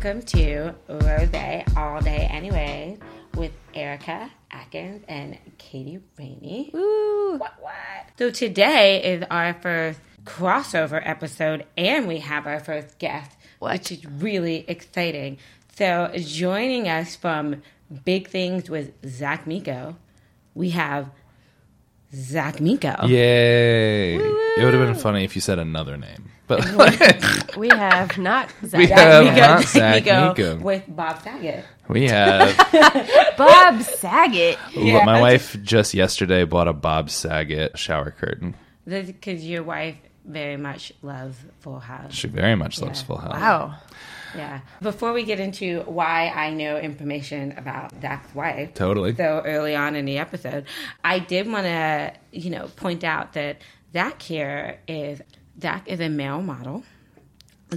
guys, 0.00 0.14
welcome 0.14 0.22
to 0.22 0.74
Rose 0.88 1.66
All 1.76 2.00
Day 2.00 2.28
Anyway 2.30 2.98
with 3.34 3.52
Erica 3.74 4.30
Atkins 4.50 5.04
and 5.08 5.38
Katie 5.58 6.00
Rainey. 6.18 6.70
Ooh. 6.74 7.36
What, 7.38 7.54
what? 7.60 7.72
So 8.18 8.30
today 8.30 9.02
is 9.14 9.24
our 9.30 9.54
first 9.54 10.00
crossover 10.24 11.00
episode, 11.04 11.66
and 11.76 12.06
we 12.08 12.18
have 12.18 12.46
our 12.46 12.60
first 12.60 12.98
guest, 12.98 13.30
What? 13.58 13.72
which 13.72 13.92
is 13.92 14.06
really 14.06 14.64
exciting. 14.68 15.38
So 15.76 16.10
joining 16.16 16.88
us 16.88 17.16
from 17.16 17.62
Big 18.04 18.28
Things 18.28 18.68
with 18.70 18.92
Zach 19.06 19.46
Miko, 19.46 19.96
we 20.54 20.70
have 20.70 21.10
Zach 22.14 22.60
Miko. 22.60 23.06
Yay! 23.06 24.16
It 24.16 24.64
would 24.64 24.74
have 24.74 24.86
been 24.86 24.94
funny 24.94 25.24
if 25.24 25.34
you 25.34 25.40
said 25.40 25.58
another 25.58 25.96
name, 25.96 26.30
but 26.76 27.46
We 27.56 27.68
have 27.68 28.16
not 28.18 28.52
we 28.62 28.68
Zach. 28.68 28.88
have 28.90 29.24
Miko, 29.24 29.36
not 29.36 29.64
Zach 29.64 30.04
Miko. 30.04 30.56
with 30.58 30.84
Bob 30.88 31.22
Saget. 31.22 31.64
We 31.88 32.06
have. 32.08 32.56
Bob 33.36 33.82
Saget. 33.82 34.58
Yeah, 34.74 35.04
my 35.04 35.20
wife 35.20 35.56
just 35.62 35.94
yesterday 35.94 36.44
bought 36.44 36.68
a 36.68 36.72
Bob 36.72 37.10
Saget 37.10 37.78
shower 37.78 38.10
curtain. 38.12 38.54
Because 38.86 39.44
your 39.46 39.62
wife 39.62 39.96
very 40.24 40.56
much 40.56 40.92
loves 41.02 41.36
Full 41.60 41.80
House. 41.80 42.12
She 42.14 42.28
very 42.28 42.54
much 42.54 42.80
loves 42.80 43.00
Yeah. 43.00 43.06
Full 43.06 43.18
House. 43.18 43.32
Wow. 43.32 43.74
Yeah. 44.36 44.60
Before 44.80 45.12
we 45.12 45.24
get 45.24 45.40
into 45.40 45.80
why 45.86 46.28
I 46.28 46.50
know 46.50 46.78
information 46.78 47.52
about 47.58 47.92
Zach's 48.00 48.32
wife, 48.34 48.74
Totally. 48.74 49.14
so 49.16 49.42
early 49.44 49.74
on 49.74 49.96
in 49.96 50.04
the 50.04 50.18
episode, 50.18 50.66
I 51.02 51.18
did 51.18 51.48
want 51.50 51.64
to, 51.64 52.12
you 52.30 52.50
know, 52.50 52.68
point 52.76 53.02
out 53.02 53.32
that 53.32 53.58
Zach 53.92 54.22
here 54.22 54.78
is 54.86 55.20
Zach 55.60 55.88
is 55.88 56.00
a 56.00 56.08
male 56.08 56.42
model. 56.42 56.84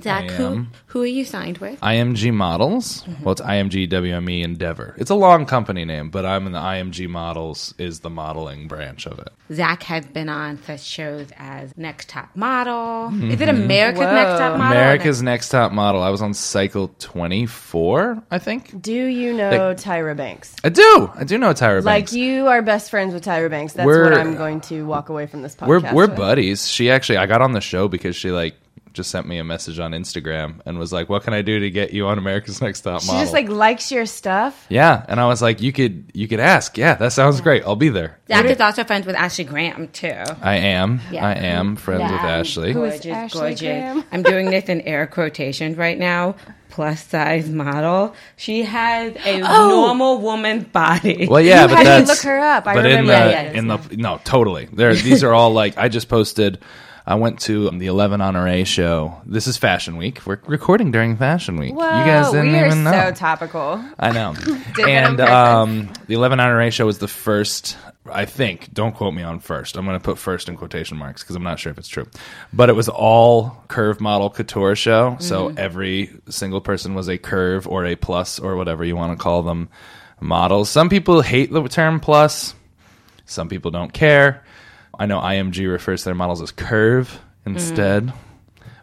Zach, 0.02 0.30
who 0.32 0.66
who 0.88 1.02
are 1.02 1.06
you 1.06 1.26
signed 1.26 1.58
with? 1.60 1.80
IMG 1.82 2.34
Models. 2.34 3.04
Mm-hmm. 3.04 3.24
Well, 3.24 3.32
it's 3.34 3.42
IMG 3.42 3.90
WME 3.90 4.44
Endeavor. 4.44 4.96
It's 4.98 5.10
a 5.12 5.16
long 5.16 5.46
company 5.46 5.86
name, 5.86 6.10
but 6.10 6.26
I'm 6.26 6.46
in 6.48 6.52
the 6.54 6.60
IMG 6.60 7.08
Models 7.10 7.74
is 7.78 8.00
the 8.00 8.10
modeling 8.10 8.68
branch 8.68 9.06
of 9.06 9.20
it. 9.20 9.30
Zach 9.52 9.84
has 9.84 10.06
been 10.06 10.30
on 10.30 10.62
such 10.64 10.82
shows 10.84 11.28
as 11.38 11.76
Next 11.78 12.10
Top 12.10 12.30
Model. 12.36 13.10
Is 13.32 13.40
it 13.42 13.50
America's 13.50 14.00
Whoa. 14.02 14.14
Next 14.14 14.40
Top 14.40 14.58
Model? 14.58 14.64
Mm-hmm. 14.64 14.72
America's 14.72 15.22
Next 15.22 15.50
Top 15.50 15.72
Model. 15.72 16.02
I 16.02 16.10
was 16.10 16.22
on 16.22 16.34
cycle 16.34 16.88
24, 17.00 18.24
I 18.32 18.40
think. 18.40 18.82
Do 18.82 18.94
you 18.94 19.34
know 19.34 19.74
Tyra 19.76 20.16
Banks? 20.16 20.56
I 20.64 20.70
do. 20.70 21.12
I 21.16 21.24
do 21.24 21.38
know 21.38 21.52
Tyra 21.54 21.76
Banks. 21.76 21.86
Like 21.86 22.04
Banks. 22.06 22.14
you 22.14 22.48
are 22.48 22.62
best 22.62 22.90
friends 22.90 23.14
with 23.14 23.24
Tyra 23.26 23.50
Banks. 23.50 23.74
That's 23.74 23.86
We're- 23.86 24.10
what 24.10 24.18
I'm 24.20 24.36
going 24.36 24.62
to 24.62 24.86
walk 24.86 25.10
away 25.10 25.28
from 25.28 25.42
this 25.42 25.56
podcast. 25.56 25.68
we're 25.68 25.94
we're 25.94 26.08
with. 26.08 26.16
buddies. 26.16 26.68
She 26.68 26.90
actually 26.90 27.18
I 27.18 27.26
got 27.26 27.42
on 27.42 27.52
the 27.52 27.62
show 27.62 27.88
because 27.88 28.16
she 28.16 28.32
like 28.32 28.56
just 28.94 29.12
sent 29.12 29.28
me 29.28 29.38
a 29.40 29.44
message 29.44 29.80
on 29.80 29.92
Instagram 29.92 30.62
and 30.66 30.78
was 30.80 30.94
like, 30.94 31.10
"What 31.10 31.24
can 31.24 31.34
I 31.34 31.42
do 31.42 31.60
to 31.60 31.70
get 31.70 31.92
you 31.94 32.08
on 32.08 32.18
America's 32.18 32.62
Next 32.62 32.82
Top 32.82 33.02
She 33.02 33.08
Model?" 33.08 33.22
just 33.22 33.34
like 33.34 33.50
likes 33.50 33.92
your 33.92 34.06
stuff. 34.06 34.66
yeah, 34.70 35.04
and 35.08 35.20
I 35.20 35.26
was 35.28 35.42
like, 35.42 35.62
"You 35.62 35.74
could 35.74 36.12
you 36.14 36.28
could 36.28 36.40
ask. 36.40 36.78
Yeah, 36.78 36.96
that 36.96 37.12
sounds 37.14 37.42
great. 37.42 37.64
I'll 37.66 37.76
be 37.76 37.90
there." 37.90 38.20
Zach 38.28 38.46
is 38.46 38.62
also 38.62 38.84
friends 38.84 39.06
with 39.06 39.16
Ashley 39.16 39.44
Graham 39.44 39.88
too. 39.90 40.08
I 40.42 40.56
am. 40.58 41.02
Yeah. 41.12 41.26
I 41.26 41.34
am 41.34 41.76
friends 41.76 42.04
with 42.12 42.22
Ashley. 42.22 42.72
Who 42.74 42.84
is 42.86 42.94
gorgeous, 42.94 43.08
Ashley 43.14 43.40
gorgeous. 43.42 43.60
Graham? 43.62 44.04
I'm 44.12 44.24
doing 44.24 44.50
this 44.50 44.66
in 44.70 44.82
air 44.82 45.08
quotations 45.08 45.76
right 45.78 45.98
now. 45.98 46.36
Plus 46.70 47.04
size 47.06 47.50
model. 47.50 48.16
She 48.36 48.64
has 48.64 49.16
a 49.26 49.42
Oh! 49.44 49.68
normal 49.70 50.22
woman's 50.22 50.64
body. 50.64 51.28
Well, 51.30 51.40
yeah, 51.40 51.64
You 51.64 51.68
but 51.68 51.78
had 51.78 51.84
me 52.02 52.06
that's 52.06 52.10
look 52.10 52.32
her 52.32 52.40
up. 52.40 52.66
I 52.66 52.74
but 52.74 52.86
in 52.88 53.02
remember 53.02 53.12
the 53.12 53.32
that. 53.32 53.56
in 53.56 53.68
the 53.68 53.80
no, 53.98 54.20
totally. 54.24 54.68
There, 54.74 54.96
these 54.96 55.24
are 55.24 55.34
all 55.34 55.52
like 55.52 55.78
I 55.78 55.88
just 55.88 56.10
posted. 56.10 56.58
I 57.06 57.16
went 57.16 57.42
to 57.42 57.70
the 57.72 57.88
11 57.88 58.22
Honoré 58.22 58.66
show. 58.66 59.22
This 59.26 59.46
is 59.46 59.58
Fashion 59.58 59.98
Week. 59.98 60.26
We're 60.26 60.40
recording 60.48 60.92
during 60.92 61.18
Fashion 61.18 61.58
Week. 61.58 61.74
Whoa, 61.74 62.00
you 62.00 62.06
guys 62.06 62.32
didn't 62.32 62.54
we 62.54 62.60
are 62.60 62.66
even 62.68 62.86
know. 62.86 62.92
so 62.92 63.12
topical. 63.12 63.84
I 64.00 64.12
know. 64.12 64.34
And 64.88 65.20
um, 65.20 65.92
the 66.08 66.14
11 66.14 66.40
Honoré 66.40 66.72
show 66.72 66.86
was 66.86 67.00
the 67.00 67.10
first, 67.10 67.78
I 68.10 68.24
think, 68.24 68.74
don't 68.74 68.96
quote 68.96 69.14
me 69.14 69.22
on 69.22 69.40
first. 69.40 69.76
I'm 69.76 69.86
going 69.86 70.00
to 70.00 70.04
put 70.04 70.18
first 70.18 70.48
in 70.48 70.56
quotation 70.56 70.96
marks 70.98 71.24
because 71.24 71.36
I'm 71.36 71.44
not 71.44 71.60
sure 71.60 71.74
if 71.74 71.78
it's 71.78 71.90
true. 71.90 72.08
But 72.54 72.70
it 72.70 72.74
was 72.74 72.88
all 72.88 73.62
curve 73.68 74.00
model 74.00 74.30
couture 74.30 74.76
show. 74.78 75.18
So 75.20 75.50
Mm-hmm. 75.50 75.58
every 75.60 76.10
single 76.30 76.62
person 76.62 76.94
was 76.96 77.10
a 77.10 77.18
curve 77.18 77.68
or 77.68 77.86
a 77.86 77.98
plus 77.98 78.40
or 78.40 78.56
whatever 78.56 78.86
you 78.86 78.96
want 78.96 79.18
to 79.18 79.22
call 79.22 79.44
them 79.44 79.68
models. 80.22 80.70
Some 80.70 80.88
people 80.88 81.22
hate 81.22 81.52
the 81.52 81.68
term 81.68 82.00
plus, 82.00 82.56
some 83.26 83.50
people 83.50 83.72
don't 83.72 83.92
care. 83.92 84.46
I 84.98 85.06
know 85.06 85.20
IMG 85.20 85.70
refers 85.70 86.02
to 86.02 86.06
their 86.06 86.16
models 86.16 86.42
as 86.42 86.52
curve 86.52 87.20
instead. 87.46 88.14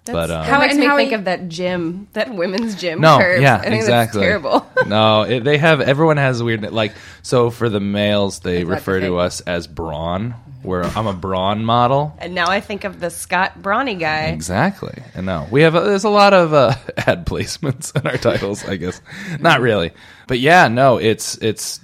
But 0.06 0.26
That's- 0.28 0.30
um, 0.30 0.50
that 0.50 0.60
makes 0.60 0.76
me 0.76 0.86
how 0.86 0.96
think 0.96 1.12
are 1.12 1.16
of 1.16 1.24
that 1.26 1.48
gym, 1.48 2.08
that 2.14 2.34
women's 2.34 2.74
gym. 2.74 3.00
no, 3.00 3.18
curve. 3.18 3.42
yeah, 3.42 3.56
I 3.56 3.62
think 3.62 3.74
exactly. 3.76 4.20
That's 4.20 4.28
terrible. 4.28 4.66
no, 4.86 5.22
it, 5.22 5.44
they 5.44 5.58
have 5.58 5.80
everyone 5.80 6.16
has 6.16 6.40
a 6.40 6.44
weird 6.44 6.62
like. 6.72 6.94
So 7.22 7.50
for 7.50 7.68
the 7.68 7.80
males, 7.80 8.40
they 8.40 8.56
Is 8.56 8.60
that 8.62 8.66
the 8.66 8.74
refer 8.74 9.00
to 9.00 9.18
us 9.18 9.40
as 9.42 9.66
brawn. 9.66 10.34
Where 10.62 10.82
I'm 10.84 11.06
a 11.06 11.14
brawn 11.14 11.64
model. 11.64 12.14
and 12.18 12.34
now 12.34 12.50
I 12.50 12.60
think 12.60 12.84
of 12.84 13.00
the 13.00 13.08
Scott 13.08 13.62
Brawny 13.62 13.94
guy. 13.94 14.26
Exactly. 14.26 14.92
And 15.14 15.24
no, 15.24 15.48
we 15.50 15.62
have 15.62 15.74
a, 15.74 15.80
there's 15.80 16.04
a 16.04 16.10
lot 16.10 16.34
of 16.34 16.52
uh, 16.52 16.74
ad 16.98 17.24
placements 17.24 17.98
in 17.98 18.06
our 18.06 18.18
titles. 18.18 18.62
I 18.66 18.76
guess 18.76 19.00
not 19.38 19.60
really, 19.62 19.92
but 20.26 20.38
yeah, 20.38 20.68
no, 20.68 20.98
it's 20.98 21.36
it's. 21.38 21.80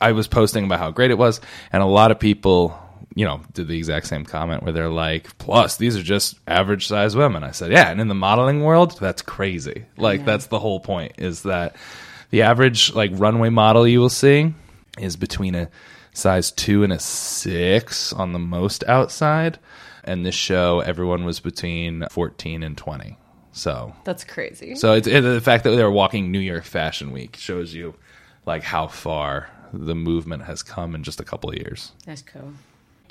I 0.00 0.12
was 0.12 0.28
posting 0.28 0.64
about 0.64 0.78
how 0.78 0.90
great 0.92 1.10
it 1.10 1.18
was, 1.18 1.40
and 1.72 1.82
a 1.82 1.86
lot 1.86 2.12
of 2.12 2.20
people, 2.20 2.78
you 3.14 3.24
know, 3.24 3.40
did 3.52 3.68
the 3.68 3.76
exact 3.76 4.06
same 4.06 4.24
comment 4.24 4.62
where 4.62 4.72
they're 4.72 4.88
like, 4.88 5.36
"Plus, 5.38 5.76
these 5.76 5.96
are 5.96 6.02
just 6.02 6.38
average 6.46 6.86
size 6.86 7.14
women." 7.14 7.44
I 7.44 7.52
said, 7.52 7.70
"Yeah," 7.72 7.90
and 7.90 8.00
in 8.00 8.08
the 8.08 8.14
modeling 8.14 8.62
world, 8.62 8.98
that's 9.00 9.22
crazy. 9.22 9.84
Like 9.96 10.24
that's 10.24 10.46
the 10.46 10.58
whole 10.58 10.80
point 10.80 11.12
is 11.18 11.42
that 11.42 11.76
the 12.30 12.42
average 12.42 12.92
like 12.94 13.10
runway 13.14 13.50
model 13.50 13.86
you 13.86 14.00
will 14.00 14.08
see 14.08 14.52
is 14.98 15.16
between 15.16 15.54
a 15.54 15.68
size 16.12 16.50
two 16.52 16.82
and 16.84 16.92
a 16.92 16.98
six 16.98 18.12
on 18.12 18.32
the 18.32 18.38
most 18.38 18.84
outside. 18.84 19.58
And 20.06 20.24
this 20.26 20.34
show, 20.34 20.80
everyone 20.80 21.24
was 21.24 21.40
between 21.40 22.04
14 22.10 22.62
and 22.62 22.76
20. 22.76 23.16
So, 23.52 23.94
That's 24.04 24.22
crazy. 24.24 24.74
so 24.74 24.92
it's, 24.92 25.06
it, 25.06 25.22
the 25.22 25.40
fact 25.40 25.64
that 25.64 25.70
they 25.70 25.82
were 25.82 25.90
walking 25.90 26.30
New 26.30 26.40
York 26.40 26.64
Fashion 26.64 27.10
Week 27.10 27.36
shows 27.36 27.72
you 27.72 27.94
like 28.44 28.62
how 28.62 28.86
far 28.88 29.48
the 29.72 29.94
movement 29.94 30.42
has 30.42 30.62
come 30.62 30.94
in 30.94 31.04
just 31.04 31.20
a 31.20 31.24
couple 31.24 31.50
of 31.50 31.56
years. 31.56 31.92
That's 32.04 32.20
cool. 32.20 32.52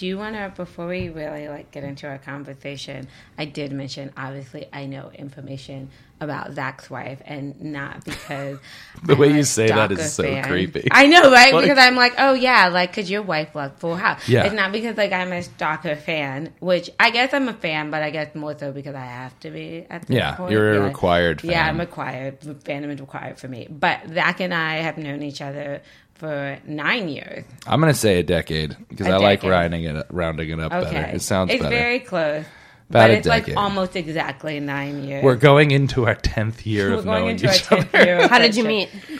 Do 0.04 0.08
you 0.08 0.18
want 0.18 0.36
to, 0.36 0.52
before 0.54 0.88
we 0.88 1.08
really 1.08 1.48
like 1.48 1.72
get 1.72 1.86
into 1.86 2.08
our 2.08 2.18
conversation, 2.18 3.08
I 3.38 3.46
did 3.46 3.72
mention 3.72 4.12
obviously 4.18 4.68
I 4.74 4.86
know 4.86 5.12
information 5.16 5.92
about 6.24 6.54
Zach's 6.54 6.90
wife, 6.90 7.22
and 7.26 7.60
not 7.62 8.04
because 8.04 8.58
The 9.04 9.14
I'm 9.14 9.20
way 9.20 9.34
you 9.34 9.44
say 9.44 9.68
that 9.68 9.92
is 9.92 10.14
so 10.14 10.24
fan. 10.24 10.44
creepy. 10.46 10.88
I 10.92 11.08
know, 11.08 11.30
right? 11.32 11.54
Like- 11.54 11.64
because 11.64 11.78
I'm 11.78 11.96
like, 11.96 12.14
oh 12.18 12.34
yeah, 12.34 12.70
like 12.70 12.92
because 12.92 13.12
your 13.12 13.22
wife 13.22 13.54
loved 13.54 13.80
Full 13.80 13.96
House. 13.96 14.28
Yeah. 14.28 14.46
it's 14.46 14.56
not 14.56 14.72
because 14.72 14.98
like 14.98 15.12
I'm 15.12 15.32
a 15.32 15.44
stalker 15.44 15.96
fan, 15.96 16.54
which 16.60 16.90
I 17.00 17.10
guess 17.12 17.34
I'm 17.34 17.48
a 17.50 17.54
fan, 17.54 17.92
but 17.92 18.02
I 18.02 18.10
guess 18.10 18.34
more 18.34 18.58
so 18.58 18.72
because 18.72 18.96
I 18.96 19.06
have 19.06 19.38
to 19.42 19.52
be 19.52 19.86
at 19.90 20.08
this 20.08 20.16
Yeah, 20.16 20.36
point. 20.36 20.52
you're 20.52 20.74
a 20.76 20.80
required 20.82 21.44
Yeah. 21.44 21.68
I'm 21.68 21.80
required. 21.80 22.40
Fandom 22.42 22.92
is 22.94 23.00
required 23.00 23.38
for 23.40 23.48
me. 23.48 23.68
But 23.70 24.00
Zach 24.14 24.40
and 24.40 24.54
I 24.54 24.76
have 24.78 24.98
known 24.98 25.22
each 25.24 25.42
other 25.42 25.82
for 26.16 26.58
nine 26.66 27.10
years. 27.10 27.44
I'm 27.68 27.82
going 27.82 27.92
to 27.92 28.00
say 28.00 28.20
a 28.20 28.24
decade 28.24 28.78
because 28.88 29.08
I 29.08 29.18
like 29.18 29.44
rounding 29.44 29.84
it, 29.84 30.06
rounding 30.10 30.50
it 30.52 30.60
up 30.60 30.72
Okay. 30.72 30.92
better. 30.94 31.16
It 31.16 31.22
sounds 31.22 31.52
it's 31.52 31.62
better. 31.62 31.76
very 31.76 32.00
close. 32.00 32.46
About 32.90 33.08
but 33.08 33.10
a 33.12 33.14
it's 33.14 33.28
like 33.28 33.56
almost 33.56 33.96
exactly 33.96 34.60
nine 34.60 35.04
years. 35.04 35.24
We're 35.24 35.36
going 35.36 35.72
into 35.72 36.06
our 36.06 36.16
10th 36.16 36.66
year 36.66 36.90
We're 36.92 36.98
of 37.00 37.06
going 37.06 37.22
knowing 37.22 37.30
into 37.36 37.48
our 37.48 37.56
each 37.56 37.72
other. 37.72 37.84
10th 37.84 38.06
year. 38.06 38.18
of 38.20 38.30
How 38.30 38.40
did 38.40 38.56
you 38.56 38.64
friendship. 38.64 38.94
meet? 39.10 39.20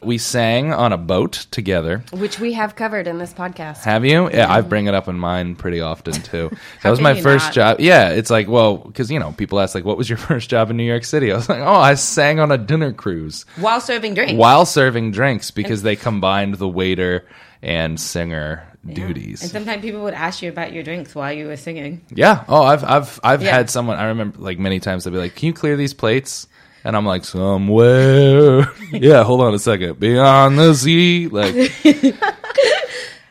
We 0.00 0.16
sang 0.18 0.72
on 0.72 0.92
a 0.92 0.96
boat 0.96 1.46
together. 1.50 2.04
Which 2.12 2.38
we 2.38 2.52
have 2.52 2.76
covered 2.76 3.08
in 3.08 3.18
this 3.18 3.34
podcast. 3.34 3.82
Have 3.82 4.04
you? 4.04 4.30
Yeah, 4.30 4.52
I 4.52 4.60
bring 4.60 4.86
it 4.86 4.94
up 4.94 5.08
in 5.08 5.18
mine 5.18 5.56
pretty 5.56 5.80
often 5.80 6.12
too. 6.12 6.50
That 6.84 6.90
was 6.90 6.98
can 7.00 7.02
my 7.04 7.12
you 7.14 7.22
first 7.22 7.46
not? 7.46 7.54
job. 7.54 7.80
Yeah, 7.80 8.10
it's 8.10 8.30
like, 8.30 8.46
well, 8.46 8.76
because 8.76 9.10
you 9.10 9.18
know, 9.18 9.32
people 9.32 9.58
ask 9.58 9.74
like, 9.74 9.84
"What 9.84 9.96
was 9.98 10.08
your 10.08 10.16
first 10.28 10.50
job 10.50 10.70
in 10.70 10.76
New 10.76 10.84
York 10.84 11.04
City?" 11.04 11.32
I 11.32 11.36
was 11.36 11.48
like, 11.48 11.58
"Oh, 11.62 11.74
I 11.74 11.94
sang 11.94 12.38
on 12.38 12.52
a 12.52 12.58
dinner 12.58 12.92
cruise 12.92 13.44
While 13.56 13.80
serving 13.80 14.14
drinks. 14.14 14.34
while 14.34 14.66
serving 14.66 15.10
drinks 15.10 15.50
because 15.50 15.82
they 15.82 15.96
combined 15.96 16.54
the 16.54 16.68
waiter 16.68 17.26
and 17.60 17.98
singer 17.98 18.67
Duties." 18.86 19.42
And 19.42 19.50
sometimes 19.50 19.82
people 19.82 20.02
would 20.02 20.14
ask 20.14 20.42
you 20.42 20.48
about 20.48 20.72
your 20.72 20.82
drinks 20.82 21.14
while 21.14 21.32
you 21.32 21.46
were 21.46 21.56
singing. 21.56 22.00
Yeah. 22.10 22.44
Oh, 22.48 22.62
I've 22.62 22.84
I've 22.84 23.20
I've 23.22 23.42
Yeah. 23.42 23.56
had 23.56 23.70
someone. 23.70 23.98
I 23.98 24.06
remember 24.06 24.38
like 24.38 24.58
many 24.58 24.80
times 24.80 25.04
they'll 25.04 25.12
be 25.12 25.18
like, 25.18 25.34
"Can 25.34 25.46
you 25.46 25.52
clear 25.52 25.76
these 25.76 25.94
plates?" 25.94 26.46
And 26.84 26.96
I'm 26.96 27.04
like, 27.06 27.24
"Somewhere." 27.24 28.68
yeah. 28.92 29.22
Hold 29.24 29.40
on 29.42 29.54
a 29.54 29.58
second. 29.58 29.98
Beyond 30.00 30.58
the 30.58 30.74
sea, 30.74 31.28
like. 31.28 31.54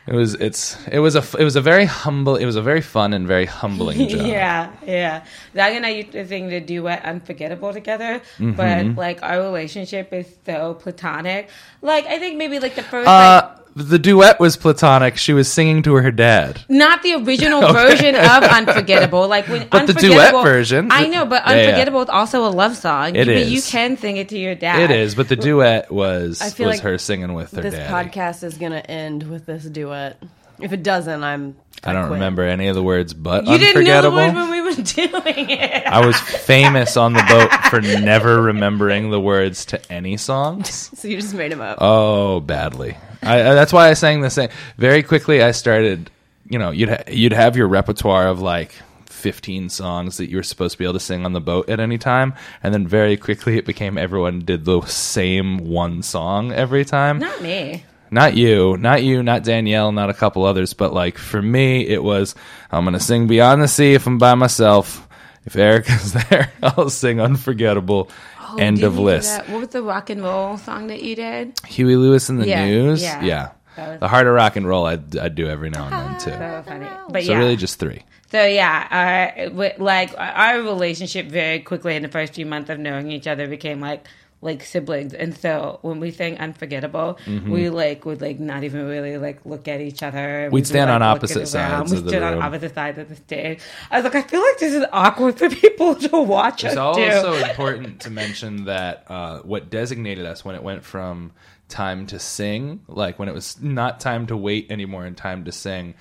It 0.06 0.14
was 0.14 0.32
it's 0.36 0.74
it 0.90 1.00
was 1.00 1.16
a 1.16 1.24
it 1.38 1.44
was 1.44 1.54
a 1.54 1.60
very 1.60 1.84
humble 1.84 2.36
it 2.36 2.46
was 2.46 2.56
a 2.56 2.62
very 2.62 2.80
fun 2.80 3.12
and 3.12 3.26
very 3.28 3.44
humbling 3.44 4.08
job. 4.12 4.24
Yeah, 4.24 4.70
yeah. 4.86 5.26
Zach 5.54 5.74
and 5.74 5.84
I 5.84 5.90
used 5.90 6.12
to 6.12 6.26
sing 6.26 6.48
the 6.48 6.60
duet 6.60 7.04
"Unforgettable" 7.04 7.74
together, 7.74 8.22
Mm-hmm. 8.38 8.52
but 8.52 8.96
like 8.96 9.22
our 9.22 9.42
relationship 9.42 10.10
is 10.14 10.24
so 10.46 10.72
platonic. 10.80 11.50
Like 11.82 12.06
I 12.06 12.18
think 12.18 12.38
maybe 12.38 12.58
like 12.58 12.74
the 12.74 12.82
first 12.84 13.06
Uh, 13.06 13.50
like 13.50 13.67
The 13.78 13.98
duet 13.98 14.40
was 14.40 14.56
platonic. 14.56 15.16
She 15.16 15.32
was 15.32 15.50
singing 15.50 15.82
to 15.84 15.94
her 15.94 16.10
dad. 16.10 16.60
Not 16.68 17.02
the 17.02 17.14
original 17.14 17.60
version 17.72 18.16
of 18.16 18.42
Unforgettable. 18.42 19.28
Like 19.28 19.46
when 19.46 19.68
But 19.68 19.86
the 19.86 19.94
Unforgettable, 19.94 20.14
duet 20.14 20.44
version- 20.44 20.88
I 20.90 21.06
know, 21.06 21.24
but 21.24 21.44
Yeah, 21.46 21.54
yeah. 21.54 21.62
Unforgettable 21.62 22.02
is 22.02 22.08
also 22.08 22.44
a 22.44 22.50
love 22.50 22.76
song. 22.76 23.14
It 23.14 23.28
you, 23.28 23.32
is. 23.34 23.52
You 23.52 23.62
can 23.62 23.96
sing 23.96 24.16
it 24.16 24.30
to 24.30 24.38
your 24.38 24.54
dad. 24.56 24.90
It 24.90 24.90
is, 24.90 25.14
but 25.14 25.28
the 25.28 25.36
duet 25.36 25.92
was 25.92 26.42
I 26.42 26.50
feel 26.50 26.66
was 26.66 26.76
like 26.78 26.82
her 26.82 26.98
singing 26.98 27.34
with 27.34 27.52
her 27.52 27.62
dad. 27.62 27.72
This 27.72 27.74
daddy. 27.74 28.10
podcast 28.10 28.42
is 28.42 28.58
going 28.58 28.72
to 28.72 28.90
end 28.90 29.22
with 29.30 29.46
this 29.46 29.64
duet. 29.64 30.20
If 30.60 30.72
it 30.72 30.82
doesn't, 30.82 31.22
I'm. 31.22 31.56
I 31.84 31.92
don't 31.92 32.02
quit. 32.08 32.14
remember 32.14 32.42
any 32.42 32.68
of 32.68 32.74
the 32.74 32.82
words, 32.82 33.14
but 33.14 33.46
You 33.46 33.58
didn't 33.58 33.84
know 33.84 34.02
the 34.02 34.10
when 34.10 34.50
we 34.50 34.60
were 34.60 34.72
doing 34.82 35.50
it. 35.50 35.86
I 35.86 36.04
was 36.04 36.18
famous 36.20 36.96
on 36.96 37.12
the 37.12 37.22
boat 37.28 37.50
for 37.70 37.80
never 37.80 38.42
remembering 38.42 39.10
the 39.10 39.20
words 39.20 39.64
to 39.66 39.92
any 39.92 40.16
songs. 40.16 40.90
So 40.98 41.06
you 41.08 41.20
just 41.20 41.34
made 41.34 41.52
them 41.52 41.60
up. 41.60 41.78
Oh, 41.80 42.40
badly. 42.40 42.96
I, 43.22 43.40
I, 43.40 43.54
that's 43.54 43.72
why 43.72 43.88
I 43.88 43.94
sang 43.94 44.20
the 44.20 44.30
same. 44.30 44.48
Very 44.76 45.02
quickly, 45.02 45.42
I 45.42 45.52
started. 45.52 46.10
You 46.48 46.58
know, 46.58 46.70
you'd 46.70 46.88
ha- 46.88 47.02
you'd 47.08 47.32
have 47.32 47.56
your 47.56 47.68
repertoire 47.68 48.26
of 48.28 48.40
like. 48.40 48.72
15 49.10 49.68
songs 49.68 50.18
that 50.18 50.30
you 50.30 50.36
were 50.36 50.44
supposed 50.44 50.72
to 50.74 50.78
be 50.78 50.84
able 50.84 50.92
to 50.92 51.00
sing 51.00 51.24
on 51.24 51.32
the 51.32 51.40
boat 51.40 51.68
at 51.68 51.80
any 51.80 51.98
time 51.98 52.32
and 52.62 52.72
then 52.72 52.86
very 52.86 53.16
quickly 53.16 53.58
it 53.58 53.66
became 53.66 53.98
everyone 53.98 54.38
did 54.44 54.64
the 54.64 54.80
same 54.82 55.58
one 55.58 56.04
song 56.04 56.52
every 56.52 56.84
time 56.84 57.18
Not 57.18 57.42
me. 57.42 57.82
Not 58.10 58.34
you, 58.36 58.76
not 58.76 59.02
you, 59.02 59.22
not 59.22 59.44
Danielle, 59.44 59.92
not 59.92 60.10
a 60.10 60.14
couple 60.14 60.44
others, 60.44 60.72
but 60.74 60.92
like 60.92 61.18
for 61.18 61.40
me, 61.42 61.86
it 61.86 62.02
was 62.02 62.34
I'm 62.70 62.84
gonna 62.84 63.00
sing 63.00 63.26
Beyond 63.26 63.62
the 63.62 63.68
Sea 63.68 63.94
if 63.94 64.06
I'm 64.06 64.18
by 64.18 64.34
myself. 64.34 65.06
If 65.44 65.56
Erica's 65.56 66.12
there, 66.30 66.52
I'll 66.62 66.90
sing 66.90 67.20
Unforgettable. 67.20 68.10
End 68.58 68.82
of 68.82 68.98
list. 68.98 69.46
What 69.48 69.60
was 69.60 69.68
the 69.68 69.82
rock 69.82 70.08
and 70.10 70.22
roll 70.22 70.56
song 70.56 70.86
that 70.86 71.02
you 71.02 71.14
did? 71.14 71.58
Huey 71.66 71.96
Lewis 71.96 72.30
in 72.30 72.36
the 72.38 72.46
Yeah, 72.48 72.64
news. 72.66 73.02
yeah. 73.02 73.22
Yeah. 73.22 73.50
Was- 73.76 74.00
The 74.00 74.08
heart 74.08 74.26
of 74.26 74.32
rock 74.34 74.56
and 74.56 74.66
roll, 74.66 74.86
I'd, 74.86 75.16
I'd 75.16 75.34
do 75.34 75.46
every 75.48 75.68
now 75.70 75.84
and 75.84 75.92
then 75.92 76.18
too. 76.20 76.30
So 76.30 76.62
funny. 76.66 76.86
But 77.10 77.24
So 77.24 77.32
yeah. 77.32 77.38
really, 77.38 77.56
just 77.56 77.78
three. 77.78 78.04
So 78.32 78.44
yeah, 78.44 79.36
uh, 79.46 79.50
like 79.78 80.14
our 80.18 80.60
relationship 80.62 81.26
very 81.26 81.60
quickly 81.60 81.94
in 81.94 82.02
the 82.02 82.08
first 82.08 82.34
few 82.34 82.46
months 82.46 82.68
of 82.70 82.78
knowing 82.78 83.10
each 83.12 83.26
other 83.26 83.46
became 83.48 83.80
like 83.80 84.06
like 84.40 84.62
siblings, 84.62 85.14
and 85.14 85.36
so 85.36 85.78
when 85.82 85.98
we 86.00 86.10
sang 86.10 86.38
"Unforgettable," 86.38 87.18
we 87.26 87.70
like 87.70 88.04
would 88.04 88.20
like 88.20 88.38
not 88.38 88.64
even 88.64 88.86
really 88.86 89.18
like 89.18 89.44
look 89.44 89.66
at 89.66 89.80
each 89.80 90.02
other. 90.02 90.18
Mm-hmm. 90.18 90.54
We'd 90.54 90.66
stand 90.66 90.90
like, 90.90 90.96
on 90.96 91.02
opposite 91.02 91.46
sides 91.48 91.90
We 91.90 91.98
of 91.98 92.04
the 92.04 92.10
stood 92.10 92.22
on 92.22 92.40
opposite 92.40 92.74
sides 92.74 92.98
of 92.98 93.08
the 93.08 93.16
stage. 93.16 93.60
I 93.90 93.96
was 93.96 94.04
like, 94.04 94.14
I 94.14 94.22
feel 94.22 94.40
like 94.40 94.58
this 94.58 94.74
is 94.74 94.84
awkward 94.92 95.38
for 95.38 95.50
people 95.50 95.94
to 95.96 96.20
watch 96.20 96.64
It's 96.64 96.76
also 96.76 97.38
do. 97.38 97.44
important 97.50 98.00
to 98.02 98.10
mention 98.10 98.64
that 98.66 99.04
uh, 99.08 99.40
what 99.40 99.70
designated 99.70 100.26
us 100.26 100.44
when 100.44 100.54
it 100.54 100.62
went 100.62 100.84
from 100.84 101.32
time 101.68 102.06
to 102.06 102.18
sing, 102.18 102.80
like 102.88 103.18
when 103.18 103.28
it 103.28 103.34
was 103.34 103.60
not 103.60 104.00
time 104.00 104.26
to 104.28 104.36
wait 104.36 104.70
anymore 104.70 105.04
and 105.04 105.16
time 105.16 105.44
to 105.44 105.52
sing, 105.52 105.94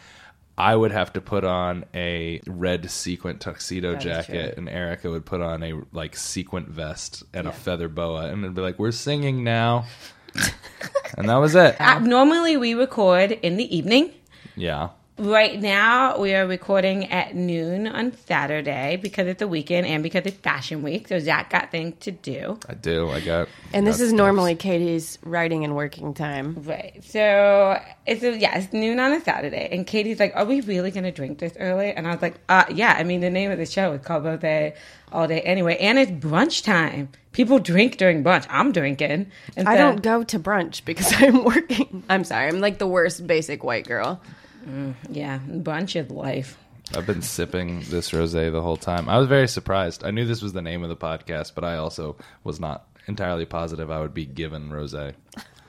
I 0.57 0.75
would 0.75 0.91
have 0.91 1.13
to 1.13 1.21
put 1.21 1.43
on 1.43 1.85
a 1.93 2.41
red 2.47 2.89
sequin 2.89 3.37
tuxedo 3.37 3.93
That 3.93 4.01
jacket, 4.01 4.57
and 4.57 4.67
Erica 4.67 5.09
would 5.11 5.25
put 5.25 5.39
on 5.39 5.61
a 5.61 5.73
like 5.91 6.15
sequin 6.15 6.65
vest 6.65 7.23
and 7.33 7.47
a 7.47 7.51
feather 7.51 7.87
boa, 7.87 8.25
and 8.27 8.43
it'd 8.43 8.55
be 8.55 8.61
like, 8.61 8.79
"We're 8.79 8.91
singing 8.91 9.43
now," 9.43 9.85
and 11.17 11.29
that 11.29 11.35
was 11.35 11.53
it. 11.53 11.79
Uh, 11.79 11.99
normally, 11.99 12.57
we 12.57 12.73
record 12.73 13.31
in 13.31 13.57
the 13.57 13.75
evening. 13.75 14.11
Yeah, 14.55 14.89
Right 15.19 15.59
now, 15.59 16.19
we 16.19 16.35
are 16.35 16.45
recording 16.45 17.05
at 17.11 17.33
noon 17.35 17.87
on 17.87 18.15
Saturday 18.27 18.99
because 19.01 19.25
it's 19.25 19.41
a 19.41 19.47
weekend 19.47 19.87
and 19.87 20.03
because 20.03 20.27
it's 20.27 20.37
Fashion 20.37 20.83
Week. 20.83 21.07
So 21.07 21.17
Zach 21.17 21.49
got 21.49 21.71
things 21.71 21.95
to 22.01 22.11
do. 22.11 22.59
I 22.69 22.75
do. 22.75 23.09
I 23.09 23.21
got. 23.21 23.49
and 23.73 23.87
this 23.87 23.97
got 23.97 24.03
is 24.03 24.09
stuff. 24.09 24.17
normally 24.17 24.53
Katie's 24.53 25.17
writing 25.23 25.63
and 25.63 25.75
working 25.75 26.13
time. 26.13 26.61
Right. 26.61 27.03
So 27.03 27.81
it's 28.05 28.21
a, 28.21 28.37
yeah, 28.37 28.59
it's 28.59 28.71
noon 28.73 28.99
on 28.99 29.11
a 29.11 29.19
Saturday, 29.19 29.69
and 29.71 29.87
Katie's 29.87 30.19
like, 30.19 30.33
"Are 30.35 30.45
we 30.45 30.61
really 30.61 30.91
gonna 30.91 31.11
drink 31.11 31.39
this 31.39 31.53
early?" 31.59 31.93
And 31.93 32.07
I 32.07 32.11
was 32.11 32.21
like, 32.21 32.35
"Uh, 32.47 32.65
yeah. 32.71 32.95
I 32.95 33.03
mean, 33.03 33.21
the 33.21 33.31
name 33.31 33.49
of 33.49 33.57
the 33.57 33.65
show 33.65 33.93
is 33.93 34.01
called 34.05 34.21
Both 34.21 34.41
Day 34.41 34.75
All 35.11 35.27
Day 35.27 35.41
anyway, 35.41 35.77
and 35.77 35.97
it's 35.97 36.11
brunch 36.11 36.63
time. 36.63 37.09
People 37.31 37.57
drink 37.57 37.97
during 37.97 38.23
brunch. 38.23 38.45
I'm 38.51 38.71
drinking. 38.71 39.31
And 39.55 39.67
I 39.67 39.77
so- 39.77 39.79
don't 39.81 40.03
go 40.03 40.23
to 40.25 40.37
brunch 40.39 40.85
because 40.85 41.11
I'm 41.17 41.43
working. 41.43 42.03
I'm 42.07 42.23
sorry. 42.23 42.49
I'm 42.49 42.59
like 42.59 42.77
the 42.77 42.87
worst 42.87 43.25
basic 43.25 43.63
white 43.63 43.87
girl. 43.87 44.21
Mm, 44.67 44.95
yeah, 45.09 45.37
bunch 45.37 45.95
of 45.95 46.11
life. 46.11 46.57
I've 46.95 47.05
been 47.05 47.21
sipping 47.21 47.81
this 47.89 48.11
rosé 48.11 48.51
the 48.51 48.61
whole 48.61 48.77
time. 48.77 49.09
I 49.09 49.17
was 49.17 49.27
very 49.27 49.47
surprised. 49.47 50.03
I 50.05 50.11
knew 50.11 50.25
this 50.25 50.41
was 50.41 50.53
the 50.53 50.61
name 50.61 50.83
of 50.83 50.89
the 50.89 50.95
podcast, 50.95 51.53
but 51.55 51.63
I 51.63 51.77
also 51.77 52.15
was 52.43 52.59
not 52.59 52.87
entirely 53.07 53.45
positive 53.45 53.89
I 53.91 53.99
would 53.99 54.13
be 54.13 54.25
given 54.25 54.69
rosé. 54.69 55.13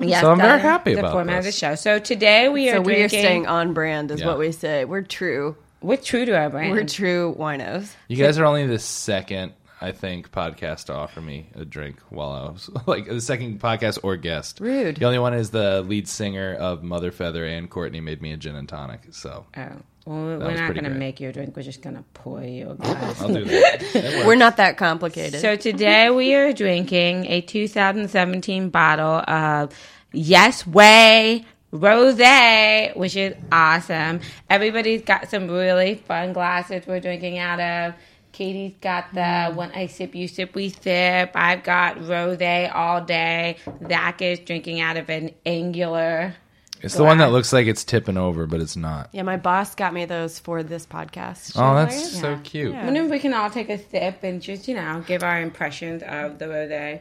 Yeah, 0.00 0.20
So 0.20 0.30
I'm 0.30 0.38
very 0.38 0.50
that's 0.52 0.62
happy 0.62 0.94
the 0.94 1.00
about 1.00 1.12
format 1.12 1.38
of 1.38 1.44
the 1.44 1.52
show. 1.52 1.74
So 1.74 1.98
today 1.98 2.48
we 2.48 2.68
are 2.70 2.76
So 2.76 2.80
we 2.82 3.02
are 3.02 3.08
staying 3.08 3.46
on 3.46 3.72
brand, 3.74 4.10
is 4.12 4.20
Yeah. 4.20 4.26
what 4.28 4.38
we 4.38 4.52
say. 4.52 4.84
We're 4.84 5.02
true. 5.02 5.56
We're 5.80 5.96
true 5.96 6.24
to 6.24 6.36
our 6.36 6.50
brand. 6.50 6.72
We're 6.72 6.84
true 6.84 7.34
winos. 7.38 7.94
You 8.08 8.16
guys 8.16 8.38
are 8.38 8.44
only 8.44 8.66
the 8.66 8.78
second, 8.78 9.52
I 9.80 9.92
think, 9.92 10.32
podcast 10.32 10.86
to 10.86 10.94
offer 10.94 11.20
me 11.20 11.50
a 11.54 11.64
drink 11.64 11.98
while 12.10 12.30
I 12.30 12.50
was 12.50 12.70
like 12.86 13.06
the 13.06 13.20
second 13.20 13.60
podcast 13.60 13.98
or 14.02 14.16
guest. 14.16 14.60
Rude. 14.60 14.96
The 14.96 15.04
only 15.04 15.18
one 15.18 15.34
is 15.34 15.50
the 15.50 15.82
lead 15.82 16.08
singer 16.08 16.54
of 16.54 16.82
Mother 16.82 17.10
Feather 17.12 17.44
and 17.44 17.70
Courtney 17.70 18.00
made 18.00 18.20
me 18.20 18.32
a 18.32 18.36
gin 18.36 18.56
and 18.56 18.68
tonic. 18.68 19.02
So 19.10 19.46
Oh, 19.56 19.70
well, 20.06 20.38
we're 20.38 20.54
not 20.56 20.72
going 20.72 20.84
to 20.84 20.90
make 20.90 21.20
you 21.20 21.28
a 21.28 21.32
drink. 21.32 21.54
We're 21.54 21.62
just 21.62 21.82
going 21.82 21.96
to 21.96 22.04
pour 22.14 22.42
you 22.42 22.70
a 22.70 22.74
glass. 22.76 23.20
I'll 23.20 23.28
do 23.28 23.44
that. 23.44 23.80
That. 23.92 24.26
We're 24.26 24.36
not 24.36 24.56
that 24.56 24.78
complicated. 24.78 25.40
So 25.40 25.54
today 25.54 26.08
we 26.08 26.34
are 26.34 26.52
drinking 26.54 27.26
a 27.26 27.42
2017 27.42 28.70
bottle 28.70 29.22
of 29.28 29.78
Yes 30.12 30.66
Way 30.66 31.44
Rosé, 31.74 32.96
which 32.96 33.16
is 33.16 33.34
awesome. 33.52 34.20
Everybody's 34.48 35.02
got 35.02 35.28
some 35.28 35.48
really 35.50 35.96
fun 35.96 36.32
glasses 36.32 36.86
we're 36.86 37.00
drinking 37.00 37.38
out 37.38 37.60
of. 37.60 37.94
Katie's 38.38 38.74
got 38.80 39.12
the 39.12 39.52
one 39.52 39.72
I 39.72 39.88
sip, 39.88 40.14
you 40.14 40.28
sip, 40.28 40.54
we 40.54 40.68
sip. 40.68 41.32
I've 41.34 41.64
got 41.64 41.96
rosé 41.96 42.72
all 42.72 43.04
day. 43.04 43.56
Zach 43.88 44.22
is 44.22 44.38
drinking 44.38 44.80
out 44.80 44.96
of 44.96 45.10
an 45.10 45.34
angular. 45.44 46.36
It's 46.80 46.94
the 46.94 47.02
one 47.02 47.18
that 47.18 47.32
looks 47.32 47.52
like 47.52 47.66
it's 47.66 47.82
tipping 47.82 48.16
over, 48.16 48.46
but 48.46 48.60
it's 48.60 48.76
not. 48.76 49.08
yeah, 49.10 49.22
my 49.22 49.38
boss 49.38 49.74
got 49.74 49.92
me 49.92 50.04
those 50.04 50.38
for 50.38 50.62
this 50.62 50.86
podcast. 50.86 51.54
Oh, 51.56 51.74
that's 51.74 52.14
Yeah. 52.14 52.20
so 52.20 52.38
cute. 52.44 52.74
Yeah. 52.74 52.82
I 52.82 52.84
wonder 52.84 53.02
if 53.02 53.10
we 53.10 53.18
can 53.18 53.34
all 53.34 53.50
take 53.50 53.70
a 53.70 53.78
sip 53.90 54.22
and 54.22 54.40
just, 54.40 54.68
you 54.68 54.76
know, 54.76 55.02
give 55.04 55.24
our 55.24 55.40
impressions 55.42 56.04
of 56.04 56.38
the 56.38 56.44
rosé. 56.44 57.00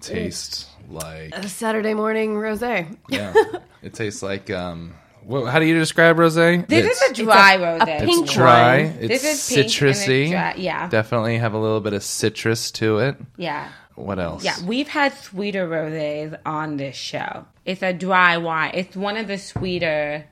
Tastes 0.00 0.66
like 0.90 1.32
A 1.32 1.48
Saturday 1.48 1.94
morning 1.94 2.34
rosé. 2.34 2.96
yeah. 3.08 3.32
it 3.82 3.94
tastes 3.94 4.20
like 4.20 4.50
um. 4.50 4.94
What, 5.24 5.50
how 5.52 5.58
do 5.58 5.66
you 5.66 5.78
describe 5.78 6.16
rosé? 6.16 6.66
This 6.66 6.84
It's- 6.86 7.02
is 7.02 7.10
a 7.20 7.24
dry 7.24 7.54
a 7.54 7.58
rosé. 7.58 8.04
pink 8.04 8.24
It's 8.24 8.34
dry. 8.34 8.62
wine. 8.84 8.96
It's 9.00 9.22
This 9.22 9.24
is 9.24 9.48
pink 9.48 9.58
and 9.58 9.90
it's 9.90 10.00
citrusy. 10.00 10.30
dry- 10.30 10.54
yeah. 10.56 10.88
definitely 10.88 11.38
have 11.38 11.54
a 11.54 11.58
little 11.58 11.80
bit 11.80 11.92
of 11.92 12.02
citrus 12.02 12.70
to 12.72 12.98
it. 12.98 13.16
Yeah. 13.36 13.68
What 13.94 14.18
else? 14.18 14.42
Yeah, 14.44 14.54
we've 14.66 14.88
had 14.88 15.12
sweeter 15.14 15.68
rosés 15.68 16.36
on 16.46 16.76
this 16.78 16.96
show. 16.96 17.44
It's 17.66 17.82
a 17.82 17.92
dry 17.92 18.38
wine. 18.38 18.70
It's 18.74 18.96
one 18.96 19.16
of 19.18 19.28
the 19.28 19.36
sweeter, 19.38 20.24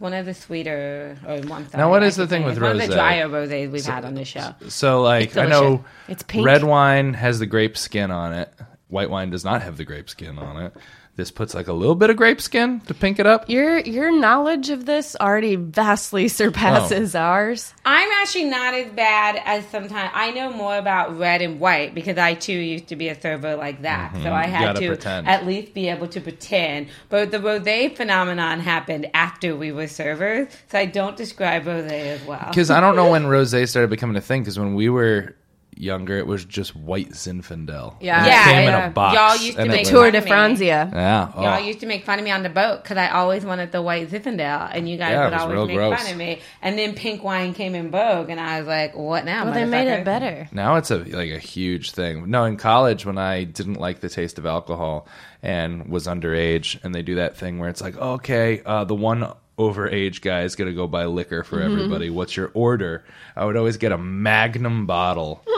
one 0.00 0.12
of 0.12 0.26
the 0.26 0.34
sweeter. 0.34 1.16
Or 1.26 1.38
one. 1.48 1.66
Now, 1.72 1.88
what 1.88 2.02
is 2.02 2.16
the 2.16 2.26
thing 2.26 2.42
with 2.44 2.54
It's 2.54 2.60
One 2.60 2.72
of 2.80 2.88
the 2.88 2.92
drier 2.94 3.28
rosés 3.28 3.70
we've 3.70 3.84
had 3.86 4.04
on 4.04 4.14
this 4.14 4.26
show. 4.28 4.54
So, 4.68 5.00
like, 5.02 5.36
I 5.36 5.46
know. 5.46 5.84
It's 6.08 6.24
pink. 6.24 6.44
red 6.44 6.64
wine 6.64 7.14
has 7.14 7.38
the 7.38 7.46
grape 7.46 7.78
skin 7.78 8.10
on 8.10 8.32
it. 8.32 8.52
White 8.88 9.08
wine 9.08 9.30
does 9.30 9.44
not 9.44 9.62
have 9.62 9.76
the 9.76 9.84
grape 9.84 10.10
skin 10.10 10.38
on 10.38 10.60
it. 10.64 10.74
This 11.16 11.30
puts 11.30 11.54
like 11.54 11.68
a 11.68 11.72
little 11.72 11.94
bit 11.94 12.10
of 12.10 12.16
grape 12.16 12.40
skin 12.40 12.80
to 12.86 12.94
pink 12.94 13.20
it 13.20 13.26
up. 13.26 13.48
Your 13.48 13.78
your 13.78 14.10
knowledge 14.10 14.70
of 14.70 14.84
this 14.84 15.14
already 15.20 15.54
vastly 15.54 16.26
surpasses 16.40 17.14
ours. 17.14 17.72
I'm 17.84 18.10
actually 18.20 18.46
not 18.46 18.74
as 18.74 18.90
bad 18.90 19.40
as 19.44 19.64
sometimes. 19.68 20.10
I 20.12 20.32
know 20.32 20.50
more 20.52 20.76
about 20.76 21.16
red 21.16 21.40
and 21.40 21.60
white 21.60 21.94
because 21.94 22.18
I 22.18 22.34
too 22.34 22.52
used 22.52 22.88
to 22.88 22.96
be 22.96 23.08
a 23.10 23.20
server 23.20 23.54
like 23.54 23.82
that. 23.82 24.12
So 24.22 24.32
I 24.32 24.46
had 24.46 24.54
Mm-hmm. 24.54 24.64
Gotta 24.64 24.80
to 24.80 24.86
pretend. 24.88 25.28
at 25.28 25.46
least 25.46 25.72
be 25.74 25.88
able 25.88 26.08
to 26.08 26.20
pretend. 26.20 26.88
But 27.10 27.30
the 27.30 27.38
rosé 27.38 27.94
phenomenon 27.96 28.58
happened 28.60 29.08
after 29.14 29.54
we 29.54 29.70
were 29.70 29.86
servers, 29.86 30.48
so 30.68 30.78
I 30.78 30.86
don't 30.86 31.16
describe 31.16 31.64
rosé 31.64 31.90
as 32.06 32.24
well. 32.24 32.46
Because 32.48 32.70
I 32.70 32.80
don't 32.80 32.96
know 32.96 33.10
when 33.12 33.24
rosé 33.24 33.68
started 33.68 33.88
becoming 33.90 34.16
a 34.16 34.20
thing. 34.20 34.42
Because 34.42 34.58
when 34.58 34.74
we 34.74 34.88
were 34.88 35.36
younger, 35.76 36.16
it 36.18 36.26
was 36.26 36.44
just 36.44 36.74
white 36.76 37.10
Zinfandel. 37.10 37.94
Yeah. 38.00 38.18
And 38.18 38.26
it 38.26 38.30
Yeah, 38.30 38.44
came 38.44 38.58
in 38.58 38.64
yeah. 38.74 38.86
a 38.86 38.90
box. 38.90 39.14
Y'all 39.16 39.44
used 39.46 39.56
to 39.56 39.62
and 39.62 39.70
it 39.70 39.74
make 39.74 39.80
was- 39.82 39.90
Tour 39.90 40.10
de 40.10 40.20
Fun 40.22 40.52
of 40.52 40.58
me. 40.60 40.66
Franzia. 40.66 40.92
Yeah. 40.92 41.32
Oh. 41.34 41.42
Y'all 41.42 41.60
used 41.60 41.80
to 41.80 41.86
make 41.86 42.04
fun 42.04 42.18
of 42.18 42.24
me 42.24 42.30
on 42.30 42.42
the 42.42 42.48
boat 42.48 42.82
because 42.82 42.96
I 42.96 43.08
always 43.08 43.44
wanted 43.44 43.72
the 43.72 43.82
white 43.82 44.10
Zinfandel, 44.10 44.70
and 44.74 44.88
you 44.88 44.96
guys 44.96 45.12
Yeah, 45.12 45.22
it 45.22 45.24
would 45.24 45.32
was 45.32 45.42
always 45.42 45.68
make 45.68 45.76
gross. 45.76 46.02
fun 46.02 46.12
of 46.12 46.16
me. 46.18 46.40
And 46.62 46.78
then 46.78 46.94
pink 46.94 47.22
wine 47.24 47.54
came 47.54 47.74
in 47.74 47.90
vogue, 47.90 48.30
and 48.30 48.38
I 48.40 48.58
was 48.60 48.68
like, 48.68 48.96
"What 48.96 49.24
now?" 49.24 49.44
Well, 49.44 49.54
they 49.54 49.64
made 49.64 49.86
motherfucker?" 49.88 49.98
it 50.00 50.04
better. 50.04 50.48
Now 50.52 50.76
it's 50.76 50.90
a 50.90 50.98
like 50.98 51.30
a 51.30 51.38
huge 51.38 51.90
thing. 51.92 52.30
No, 52.30 52.44
in 52.44 52.56
college 52.56 53.04
when 53.06 53.18
I 53.18 53.44
didn't 53.44 53.74
like 53.80 54.00
the 54.00 54.08
taste 54.08 54.38
of 54.38 54.46
alcohol 54.46 55.06
and 55.42 55.88
was 55.88 56.06
underage, 56.06 56.78
and 56.84 56.94
they 56.94 57.02
do 57.02 57.16
that 57.16 57.36
thing 57.36 57.58
where 57.58 57.68
it's 57.68 57.80
like, 57.82 57.96
okay, 57.96 58.62
uh, 58.64 58.84
the 58.84 58.94
one 58.94 59.30
overage 59.58 60.20
guy 60.20 60.42
is 60.42 60.56
gonna 60.56 60.72
go 60.72 60.86
buy 60.88 61.04
liquor 61.04 61.44
for 61.44 61.58
Mm-hmm. 61.58 61.72
everybody. 61.74 62.10
What's 62.10 62.36
your 62.36 62.50
order? 62.54 63.04
I 63.36 63.44
would 63.44 63.56
always 63.56 63.76
get 63.76 63.92
a 63.92 63.98
Magnum 63.98 64.86
bottle. 64.86 65.44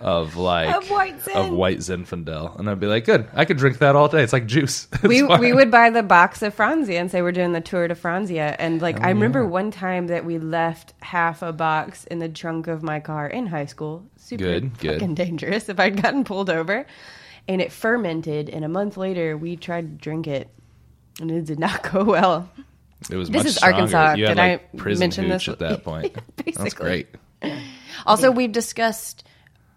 of 0.00 0.36
like 0.36 0.74
Of 0.74 0.90
white 0.90 1.20
Zin. 1.22 1.36
of 1.36 1.50
white 1.50 1.78
Zinfandel, 1.78 2.58
and 2.58 2.68
I'd 2.70 2.80
be 2.80 2.86
like, 2.86 3.04
good, 3.04 3.28
I 3.34 3.44
could 3.44 3.56
drink 3.58 3.78
that 3.78 3.96
all 3.96 4.08
day. 4.08 4.22
It's 4.22 4.32
like 4.32 4.46
juice. 4.46 4.88
It's 4.94 5.02
we 5.02 5.20
fine. 5.26 5.40
we 5.40 5.52
would 5.52 5.70
buy 5.70 5.90
the 5.90 6.02
box 6.02 6.42
of 6.42 6.56
Franzia 6.56 7.00
and 7.00 7.10
say 7.10 7.22
we're 7.22 7.32
doing 7.32 7.52
the 7.52 7.60
tour 7.60 7.86
de 7.88 7.94
Franzia, 7.94 8.56
and 8.58 8.80
Oh, 8.80 8.84
like 8.84 9.00
I 9.00 9.08
remember 9.10 9.46
one 9.46 9.70
time 9.70 10.06
that 10.08 10.24
we 10.24 10.38
left 10.38 10.94
half 11.00 11.42
a 11.42 11.52
box 11.52 12.04
in 12.04 12.18
the 12.18 12.28
trunk 12.28 12.66
of 12.66 12.82
my 12.82 13.00
car 13.00 13.26
in 13.26 13.46
high 13.46 13.66
school. 13.66 14.06
Super 14.16 14.44
Good, 14.44 14.78
good. 14.78 15.00
fucking 15.00 15.14
dangerous 15.14 15.68
if 15.68 15.78
I'd 15.80 16.00
gotten 16.02 16.24
pulled 16.24 16.50
over, 16.50 16.86
and 17.48 17.60
it 17.60 17.72
fermented, 17.72 18.48
and 18.48 18.64
a 18.64 18.68
month 18.68 18.96
later 18.96 19.36
we 19.36 19.56
tried 19.56 19.82
to 19.82 20.02
drink 20.04 20.26
it, 20.26 20.48
and 21.20 21.30
it 21.30 21.44
did 21.44 21.58
not 21.58 21.82
go 21.92 22.04
well. 22.04 22.48
It 23.10 23.16
was 23.16 23.28
This 23.30 23.38
much 23.38 23.46
is 23.46 23.56
stronger. 23.56 23.76
Arkansas. 23.76 24.12
You 24.14 24.26
Did 24.26 24.38
I 24.38 24.50
like 24.52 24.76
prison 24.76 25.00
mention 25.04 25.28
this? 25.30 25.48
at 25.48 25.58
that 25.60 25.84
point. 25.84 26.14
That's 26.44 26.74
great. 26.74 27.08
Also, 28.06 28.30
we've 28.30 28.52
discussed 28.52 29.24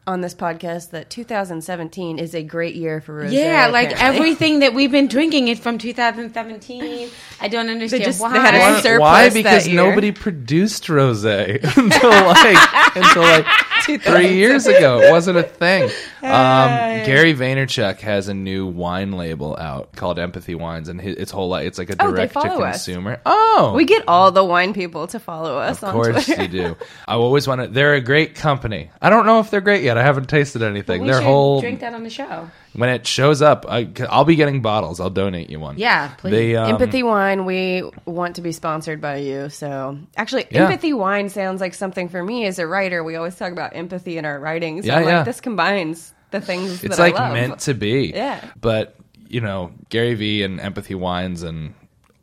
on 0.06 0.20
this 0.20 0.34
podcast 0.36 0.90
that 0.92 1.10
2017 1.10 2.20
is 2.20 2.36
a 2.36 2.44
great 2.44 2.76
year 2.76 3.00
for 3.00 3.24
rosé. 3.24 3.32
Yeah, 3.32 3.68
like 3.68 3.92
apparently. 3.94 4.18
everything 4.20 4.60
that 4.60 4.74
we've 4.74 4.92
been 4.92 5.08
drinking 5.08 5.48
is 5.48 5.60
from 5.60 5.78
2017. 5.78 7.10
I 7.40 7.48
don't 7.48 7.70
understand 7.70 8.04
just- 8.04 8.20
why. 8.20 8.34
they 8.34 8.40
had 8.40 8.56
a 8.56 8.60
Why- 8.60 8.82
surplus 8.82 9.00
Why? 9.02 9.30
that 9.30 9.34
Because 9.34 9.68
year. 9.68 9.76
nobody 9.78 10.12
produced 10.12 10.88
rosé 10.88 11.64
until 11.78 12.10
like 12.10 12.96
until 12.98 13.22
like 13.22 13.46
three 13.84 14.34
years 14.36 14.66
ago. 14.68 15.00
It 15.02 15.12
wasn't 15.12 15.38
a 15.38 15.44
thing. 15.44 15.84
Um, 16.22 16.70
Gary 17.06 17.34
Vaynerchuk 17.34 18.00
has 18.00 18.28
a 18.28 18.34
new 18.34 18.66
wine 18.68 19.12
label 19.12 19.56
out 19.58 19.94
called 19.96 20.20
Empathy 20.20 20.56
Wines, 20.56 20.90
and 20.90 21.00
his, 21.02 21.16
its 21.18 21.32
whole 21.32 21.50
like 21.50 21.68
it's 21.68 21.78
like 21.78 21.90
a 21.90 21.96
Oh, 22.00 22.12
direct 22.12 22.34
to 22.34 22.40
follow 22.42 22.62
us. 22.64 22.86
consumer. 22.86 23.20
Oh, 23.26 23.74
we 23.76 23.86
get 23.86 24.04
all 24.08 24.32
the 24.32 24.44
wine 24.44 24.74
people 24.74 25.08
to 25.08 25.20
follow 25.20 25.58
us 25.58 25.84
of 25.84 25.92
course 25.92 26.26
Twitter. 26.26 26.42
you 26.44 26.48
do. 26.48 26.78
I 27.08 27.14
always 27.16 27.48
want 27.48 27.62
to. 27.62 27.68
They're 27.68 27.96
a 27.96 28.02
great 28.02 28.36
company. 28.36 28.90
I 29.02 29.10
don't 29.10 29.26
know 29.26 29.40
if 29.40 29.50
they're 29.52 29.62
great 29.62 29.84
yet. 29.84 29.98
I 29.98 30.04
haven't 30.04 30.30
tasted 30.30 30.62
anything. 30.64 31.06
Their 31.06 31.22
whole 31.22 31.62
drink 31.62 31.82
that 31.82 31.94
on 31.94 32.04
the 32.04 32.10
show. 32.10 32.50
When 32.74 32.90
it 32.90 33.06
shows 33.08 33.42
up, 33.42 33.66
I, 33.68 33.90
I'll 34.10 34.26
be 34.26 34.36
getting 34.36 34.62
bottles. 34.62 35.00
I'll 35.00 35.10
donate 35.10 35.50
you 35.50 35.60
one. 35.60 35.78
Yeah, 35.78 36.10
please. 36.18 36.32
They, 36.32 36.56
um, 36.56 36.70
Empathy 36.72 37.04
Wine, 37.04 37.46
we 37.46 37.84
want 38.06 38.36
to 38.38 38.42
be 38.42 38.52
sponsored 38.52 39.00
by 39.02 39.18
you. 39.18 39.50
So, 39.50 39.98
actually, 40.18 40.48
Yeah. 40.50 40.66
Empathy 40.66 40.94
Wine 40.94 41.30
sounds 41.30 41.62
like 41.62 41.74
something 41.74 42.10
for 42.10 42.24
me 42.24 42.46
as 42.46 42.60
a 42.60 42.68
writer. 42.68 43.04
We 43.04 43.16
always 43.16 43.36
talk 43.36 43.52
about 43.52 43.76
empathy 43.76 44.18
in 44.18 44.26
our 44.26 44.40
writings. 44.40 44.86
So, 44.86 44.92
Yeah, 44.92 44.98
I'm 45.00 45.08
yeah. 45.08 45.18
like, 45.18 45.26
this 45.26 45.42
combines 45.42 46.14
the 46.32 46.42
things 46.42 46.84
it's 46.84 46.98
that 46.98 47.02
like 47.02 47.16
I 47.16 47.28
love. 47.30 47.36
It's 47.38 47.42
like 47.42 47.50
meant 47.50 47.60
to 47.62 47.74
be. 47.76 48.12
Yeah. 48.16 48.44
But 48.60 48.96
you 49.28 49.42
know, 49.42 49.72
Gary 49.90 50.14
Vee 50.14 50.44
and 50.44 50.60
Empathy 50.60 50.96
Wines 50.96 51.42
and 51.44 51.74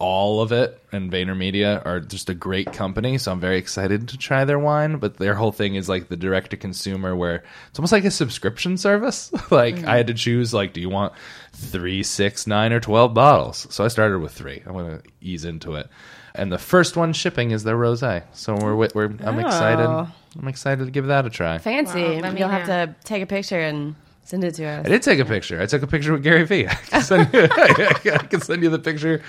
all 0.01 0.41
of 0.41 0.51
it 0.51 0.83
and 0.93 1.13
VaynerMedia 1.13 1.85
are 1.85 2.01
just 2.01 2.31
a 2.31 2.35
great 2.35 2.73
company. 2.73 3.19
So 3.19 3.31
I'm 3.31 3.39
very 3.39 3.59
excited 3.59 4.09
to 4.09 4.19
try 4.19 4.45
their 4.45 4.59
wine. 4.59 4.97
But 4.97 5.19
their 5.19 5.35
whole 5.35 5.53
thing 5.53 5.75
is 5.77 5.89
like 5.89 6.09
the 6.09 6.17
direct 6.17 6.51
to 6.51 6.57
consumer, 6.57 7.15
where 7.15 7.45
it's 7.69 7.79
almost 7.79 7.93
like 7.93 8.05
a 8.05 8.11
subscription 8.11 8.77
service. 8.77 9.31
like 9.51 9.77
Mm-hmm. 9.77 9.89
I 9.89 9.97
had 9.99 10.09
to 10.09 10.15
choose, 10.15 10.53
like, 10.53 10.73
do 10.73 10.81
you 10.81 10.89
want 10.89 11.13
three, 11.53 12.03
six, 12.03 12.47
nine, 12.47 12.73
or 12.73 12.81
twelve 12.81 13.15
bottles? 13.15 13.67
So 13.71 13.85
I 13.85 13.89
started 13.89 14.19
with 14.19 14.33
three. 14.33 14.63
I'm 14.67 14.73
gonna 14.73 15.03
ease 15.21 15.45
into 15.45 15.75
it. 15.75 15.89
And 16.35 16.51
the 16.51 16.59
first 16.59 16.97
one 16.97 17.13
shipping 17.13 17.51
is 17.51 17.63
their 17.65 17.77
rosé. 17.77 18.25
So 18.33 18.55
we're, 18.57 18.75
we're 18.75 19.15
I'm 19.21 19.39
excited. 19.39 19.87
Oh. 19.87 20.09
I'm 20.39 20.49
excited 20.49 20.85
to 20.85 20.91
give 20.91 21.07
that 21.09 21.27
a 21.27 21.31
try. 21.31 21.59
Fancy. 21.59 22.03
Wow, 22.03 22.21
let 22.21 22.33
me 22.35 22.41
You'll 22.41 22.49
have 22.49 22.67
to 22.67 22.95
take 23.05 23.23
a 23.23 23.27
picture 23.27 23.61
and 23.61 23.97
send 24.31 24.45
it 24.45 24.55
to 24.55 24.65
us. 24.65 24.87
I 24.87 24.89
did 24.89 25.03
take 25.03 25.19
a 25.19 25.25
picture. 25.25 25.61
I 25.61 25.67
took 25.67 25.83
a 25.83 25.89
picture 25.89 26.13
with 26.13 26.23
Gary 26.23 26.45
Vee. 26.45 26.69
I 26.69 26.75
can 26.75 27.03
send 27.03 27.35
you, 27.35 27.43
I 27.51 28.27
can 28.31 28.41
send 28.41 28.63
you 28.63 28.71
the 28.71 28.79
picture 28.79 29.23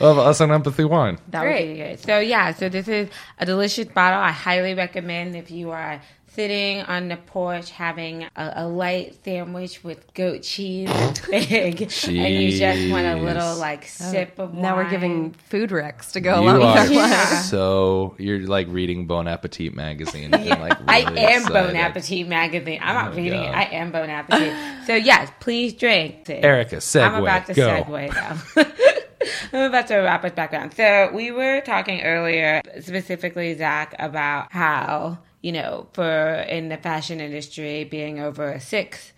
of 0.00 0.18
us 0.18 0.40
on 0.40 0.50
Empathy 0.50 0.84
Wine. 0.84 1.18
That 1.28 1.44
would 1.44 1.56
be 1.56 1.76
good. 1.76 2.00
So 2.00 2.18
yeah, 2.18 2.52
so 2.52 2.68
this 2.68 2.88
is 2.88 3.08
a 3.38 3.46
delicious 3.46 3.86
bottle. 3.86 4.18
I 4.18 4.32
highly 4.32 4.74
recommend 4.74 5.36
if 5.36 5.52
you 5.52 5.70
are 5.70 6.02
sitting 6.32 6.80
on 6.82 7.08
the 7.08 7.16
porch 7.16 7.70
having 7.70 8.22
a, 8.36 8.52
a 8.56 8.66
light 8.68 9.16
sandwich 9.24 9.82
with 9.82 10.12
goat 10.14 10.42
cheese 10.42 10.88
and 11.32 11.34
and 11.34 11.80
you 11.80 12.58
just 12.58 12.90
want 12.90 13.06
a 13.06 13.16
little 13.16 13.56
like 13.56 13.82
oh, 14.00 14.10
sip 14.10 14.38
of 14.38 14.52
wine. 14.52 14.62
now 14.62 14.76
we're 14.76 14.88
giving 14.88 15.32
food 15.32 15.70
recs 15.70 16.12
to 16.12 16.20
go 16.20 16.40
You 16.40 16.48
along 16.50 16.58
with 16.58 16.64
are 16.66 16.78
our 16.78 16.86
Yeah. 16.86 17.40
so 17.42 18.14
you're 18.18 18.40
like 18.46 18.68
reading 18.70 19.06
Bon 19.06 19.26
Appetit 19.26 19.74
magazine. 19.74 20.32
And 20.34 20.60
like 20.60 20.78
I 20.86 20.98
am 21.00 21.16
excited. 21.16 21.52
Bon 21.52 21.76
Appetit 21.76 22.28
magazine. 22.28 22.78
I'm 22.82 22.96
oh 22.96 23.00
not 23.00 23.10
my 23.10 23.16
reading 23.16 23.42
it. 23.42 23.48
I 23.54 23.62
am 23.64 23.90
Bon 23.90 24.08
Appetit. 24.08 24.86
so 24.86 24.94
yes, 24.94 25.30
please 25.40 25.72
drink. 25.74 26.28
Erica, 26.28 26.76
segue. 26.76 27.02
I'm 27.02 27.22
about 27.22 27.46
to 27.46 27.54
Go. 27.54 27.82
segue 27.84 28.14
though. 28.54 28.64
I'm 29.52 29.64
about 29.68 29.86
to 29.88 29.96
wrap 29.96 30.24
us 30.24 30.32
back 30.32 30.52
down. 30.52 30.70
So 30.72 31.10
we 31.12 31.30
were 31.30 31.60
talking 31.60 32.02
earlier, 32.02 32.62
specifically 32.80 33.54
Zach, 33.56 33.94
about 33.98 34.50
how 34.52 35.18
you 35.40 35.52
know, 35.52 35.86
for 35.92 36.34
in 36.48 36.68
the 36.68 36.76
fashion 36.76 37.20
industry, 37.20 37.84
being 37.84 38.20
over 38.20 38.50
a 38.50 38.60
six 38.60 39.12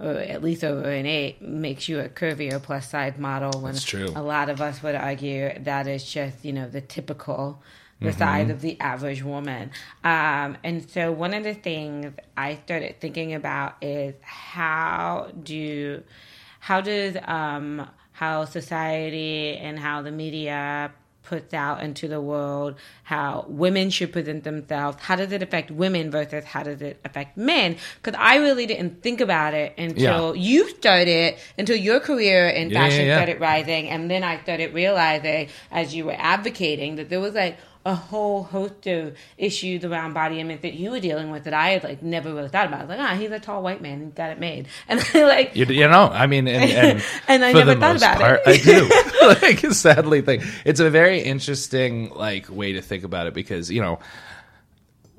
or 0.00 0.10
at 0.12 0.42
least 0.42 0.64
over 0.64 0.90
an 0.90 1.06
eight 1.06 1.40
makes 1.40 1.88
you 1.88 2.00
a 2.00 2.08
curvier 2.08 2.60
plus 2.62 2.90
size 2.90 3.16
model. 3.16 3.60
When 3.60 3.72
That's 3.72 3.84
true. 3.84 4.12
a 4.14 4.22
lot 4.22 4.48
of 4.48 4.60
us 4.60 4.82
would 4.82 4.94
argue 4.94 5.56
that 5.60 5.86
is 5.86 6.04
just 6.04 6.44
you 6.44 6.52
know 6.52 6.68
the 6.68 6.80
typical. 6.80 7.62
The 8.00 8.10
Mm-hmm. 8.10 8.18
size 8.18 8.50
of 8.50 8.60
the 8.60 8.78
average 8.80 9.22
woman. 9.22 9.70
Um, 10.02 10.58
and 10.62 10.90
so, 10.90 11.10
one 11.12 11.32
of 11.32 11.44
the 11.44 11.54
things 11.54 12.12
I 12.36 12.56
started 12.56 13.00
thinking 13.00 13.32
about 13.32 13.76
is 13.82 14.14
how 14.20 15.30
do 15.42 16.02
how 16.58 16.80
does 16.82 17.16
um, 17.24 17.88
how 18.12 18.44
society 18.46 19.56
and 19.56 19.78
how 19.78 20.02
the 20.02 20.10
media 20.10 20.92
puts 21.24 21.52
out 21.54 21.82
into 21.82 22.06
the 22.08 22.20
world 22.20 22.74
how 23.04 23.44
women 23.48 23.90
should 23.90 24.12
present 24.12 24.44
themselves 24.44 24.96
how 25.00 25.16
does 25.16 25.32
it 25.32 25.42
affect 25.42 25.70
women 25.70 26.10
versus 26.10 26.44
how 26.44 26.62
does 26.62 26.80
it 26.82 27.00
affect 27.04 27.36
men 27.36 27.76
because 28.02 28.18
i 28.20 28.36
really 28.36 28.66
didn't 28.66 29.02
think 29.02 29.20
about 29.20 29.54
it 29.54 29.72
until 29.78 30.36
you 30.36 30.68
started 30.70 31.34
until 31.58 31.76
your 31.76 32.00
career 32.00 32.48
in 32.48 32.70
Yeah, 32.70 32.80
fashion 32.80 33.00
yeah, 33.00 33.06
yeah. 33.06 33.16
started 33.16 33.40
rising 33.40 33.88
and 33.88 34.10
then 34.10 34.22
i 34.22 34.40
started 34.42 34.74
realizing 34.74 35.48
as 35.70 35.94
you 35.94 36.04
were 36.04 36.16
advocating 36.18 36.96
that 36.96 37.08
there 37.08 37.20
was 37.20 37.34
like 37.34 37.56
a 37.86 37.94
whole 37.94 38.44
host 38.44 38.86
of 38.86 39.14
issues 39.36 39.84
around 39.84 40.14
body 40.14 40.40
image 40.40 40.62
that 40.62 40.74
you 40.74 40.90
were 40.90 41.00
dealing 41.00 41.30
with 41.30 41.44
that 41.44 41.52
I 41.52 41.70
had 41.70 41.84
like 41.84 42.02
never 42.02 42.32
really 42.32 42.48
thought 42.48 42.66
about. 42.66 42.80
I 42.80 42.84
was 42.84 42.88
like, 42.88 43.00
ah, 43.00 43.14
he's 43.14 43.30
a 43.30 43.38
tall 43.38 43.62
white 43.62 43.82
man, 43.82 44.00
he 44.00 44.06
got 44.06 44.30
it 44.30 44.40
made, 44.40 44.68
and 44.88 45.04
I 45.14 45.24
like 45.24 45.54
You, 45.54 45.66
you 45.66 45.88
know, 45.88 46.08
I 46.08 46.26
mean, 46.26 46.48
and, 46.48 46.70
and, 46.70 47.04
And 47.28 47.44
I 47.44 47.52
never 47.52 47.74
thought 47.74 47.96
about 47.96 48.18
part, 48.18 48.40
it. 48.46 48.48
I 48.48 49.38
do. 49.38 49.60
like, 49.62 49.72
sadly, 49.74 50.22
think 50.22 50.44
it's 50.64 50.80
a 50.80 50.88
very 50.88 51.20
interesting 51.20 52.10
like 52.10 52.48
way 52.48 52.72
to 52.72 52.80
think 52.80 53.04
about 53.04 53.26
it 53.26 53.34
because 53.34 53.70
you 53.70 53.82
know, 53.82 53.98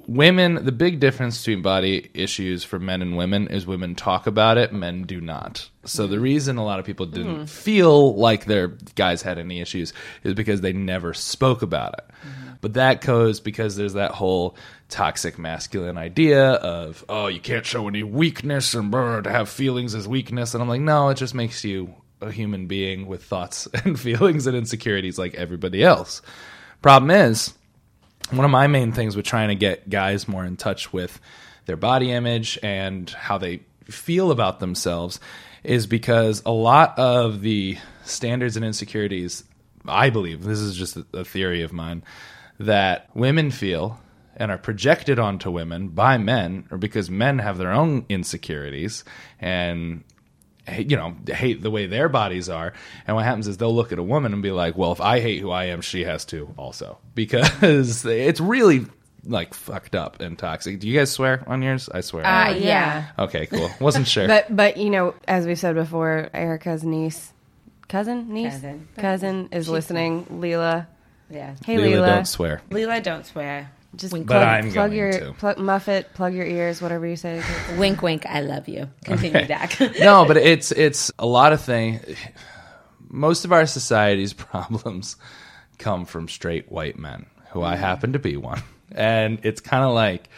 women. 0.07 0.65
The 0.65 0.71
big 0.71 0.99
difference 0.99 1.39
between 1.39 1.61
body 1.61 2.09
issues 2.13 2.63
for 2.63 2.79
men 2.79 3.01
and 3.01 3.17
women 3.17 3.47
is 3.47 3.65
women 3.65 3.95
talk 3.95 4.27
about 4.27 4.57
it, 4.57 4.73
men 4.73 5.03
do 5.03 5.21
not. 5.21 5.69
So 5.85 6.07
the 6.07 6.19
reason 6.19 6.57
a 6.57 6.65
lot 6.65 6.79
of 6.79 6.85
people 6.85 7.05
didn't 7.05 7.43
mm. 7.43 7.49
feel 7.49 8.15
like 8.15 8.45
their 8.45 8.69
guys 8.95 9.21
had 9.21 9.37
any 9.37 9.61
issues 9.61 9.93
is 10.23 10.33
because 10.33 10.61
they 10.61 10.73
never 10.73 11.13
spoke 11.13 11.61
about 11.61 11.93
it. 11.93 12.05
Mm-hmm. 12.27 12.51
But 12.61 12.73
that 12.73 13.01
goes 13.01 13.39
because 13.39 13.75
there's 13.75 13.93
that 13.93 14.11
whole 14.11 14.55
toxic 14.89 15.39
masculine 15.39 15.97
idea 15.97 16.51
of 16.51 17.03
oh 17.09 17.25
you 17.25 17.39
can't 17.39 17.65
show 17.65 17.87
any 17.87 18.03
weakness 18.03 18.75
and 18.75 18.91
brr, 18.91 19.19
to 19.23 19.31
have 19.31 19.49
feelings 19.49 19.95
as 19.95 20.07
weakness 20.07 20.53
and 20.53 20.61
I'm 20.61 20.69
like 20.69 20.79
no 20.79 21.09
it 21.09 21.15
just 21.15 21.33
makes 21.33 21.63
you 21.63 21.95
a 22.21 22.31
human 22.31 22.67
being 22.67 23.07
with 23.07 23.23
thoughts 23.23 23.67
and 23.83 23.99
feelings 23.99 24.47
and 24.47 24.55
insecurities 24.55 25.17
like 25.17 25.35
everybody 25.35 25.83
else. 25.83 26.21
Problem 26.81 27.11
is 27.11 27.53
one 28.31 28.45
of 28.45 28.51
my 28.51 28.67
main 28.67 28.91
things 28.91 29.15
with 29.15 29.25
trying 29.25 29.49
to 29.49 29.55
get 29.55 29.89
guys 29.89 30.27
more 30.27 30.45
in 30.45 30.57
touch 30.57 30.91
with 30.91 31.19
their 31.65 31.77
body 31.77 32.11
image 32.11 32.57
and 32.63 33.09
how 33.09 33.37
they 33.37 33.61
feel 33.85 34.31
about 34.31 34.59
themselves 34.59 35.19
is 35.63 35.87
because 35.87 36.41
a 36.45 36.51
lot 36.51 36.97
of 36.97 37.41
the 37.41 37.77
standards 38.03 38.55
and 38.55 38.65
insecurities, 38.65 39.43
I 39.87 40.09
believe, 40.09 40.43
this 40.43 40.59
is 40.59 40.75
just 40.75 40.97
a, 41.13 41.25
theory 41.25 41.63
of 41.63 41.73
mine, 41.73 42.03
that 42.59 43.09
women 43.15 43.51
feel 43.51 43.99
and 44.35 44.51
are 44.51 44.57
projected 44.57 45.17
onto 45.17 45.49
women 45.49 45.89
by 45.89 46.17
men 46.17 46.67
or 46.69 46.77
because 46.77 47.09
men 47.09 47.39
have 47.39 47.57
their 47.57 47.71
own 47.71 48.05
insecurities 48.09 49.03
and 49.39 50.03
you 50.77 50.95
know 50.97 51.15
hate 51.27 51.61
the 51.61 51.69
way 51.71 51.85
their 51.85 52.09
bodies 52.09 52.49
are 52.49 52.73
and 53.05 53.15
what 53.15 53.23
happens 53.25 53.47
is 53.47 53.57
they'll 53.57 53.75
look 53.75 53.91
at 53.91 53.99
a 53.99 54.03
woman 54.03 54.33
and 54.33 54.41
be 54.41 54.51
like 54.51 54.75
well 54.77 54.91
if 54.91 54.99
i 55.01 55.19
hate 55.19 55.39
who 55.39 55.51
i 55.51 55.65
am 55.65 55.79
she 55.81 56.03
has 56.03 56.25
to 56.25 56.51
also 56.57 56.97
because 57.15 58.03
it's 58.05 58.39
really 58.39 58.85
like 59.27 59.53
fucked 59.53 59.95
up 59.95 60.19
and 60.21 60.37
toxic 60.39 60.79
do 60.79 60.87
you 60.87 60.97
guys 60.97 61.11
swear 61.11 61.43
on 61.47 61.61
yours 61.61 61.87
i 61.89 62.01
swear 62.01 62.25
Uh, 62.25 62.49
yeah. 62.49 62.55
yeah. 62.57 63.05
okay 63.25 63.45
cool 63.45 63.69
wasn't 63.79 64.07
sure 64.07 64.27
But 64.35 64.55
but 64.55 64.77
you 64.77 64.89
know, 64.89 65.13
as 65.27 65.45
we 65.45 65.55
said 65.55 65.75
before, 65.75 66.29
Erica's 66.33 66.83
niece, 66.83 67.31
cousin, 67.87 68.31
niece, 68.33 68.53
Cousin. 68.53 68.87
cousin 68.97 69.49
is 69.51 69.69
listening. 69.69 70.25
Leela, 70.25 70.87
Yeah. 71.29 71.55
hey 71.65 71.77
Leela, 71.77 72.01
Leela, 72.01 72.05
don't 72.07 72.25
swear 72.27 72.61
Leela, 72.71 73.01
don't 73.03 73.25
swear. 73.25 73.71
Just 73.95 74.13
Wink, 74.13 74.27
plug, 74.27 74.41
But 74.41 74.47
I'm 74.47 74.63
plug 74.63 74.73
going 74.73 74.93
your 74.93 75.11
to. 75.11 75.33
plug, 75.33 75.57
muff 75.57 75.87
it, 75.87 76.13
plug 76.13 76.33
your 76.33 76.45
ears, 76.45 76.81
whatever 76.81 77.05
you 77.05 77.15
say. 77.15 77.41
wink, 77.77 78.01
wink. 78.01 78.25
I 78.25 78.41
love 78.41 78.67
you. 78.67 78.89
Continue, 79.03 79.45
Dak. 79.45 79.79
no 79.99 80.25
but 80.25 80.37
it's 80.37 80.71
it's 80.71 81.11
a 81.19 81.25
lot 81.25 81.53
of 81.53 81.61
things 81.61 82.01
most 83.07 83.45
of 83.45 83.51
our 83.51 83.65
society's 83.65 84.33
problems 84.51 85.15
come 85.77 86.05
from 86.05 86.27
straight 86.27 86.71
white 86.71 86.97
men 86.97 87.25
who 87.51 87.61
i 87.61 87.73
mm-hmm. 87.73 87.83
happen 87.83 88.13
to 88.13 88.19
be 88.19 88.37
one 88.37 88.61
and 88.91 89.39
it's 89.43 89.61
kind 89.61 89.83
of 89.83 89.93
like 89.93 90.29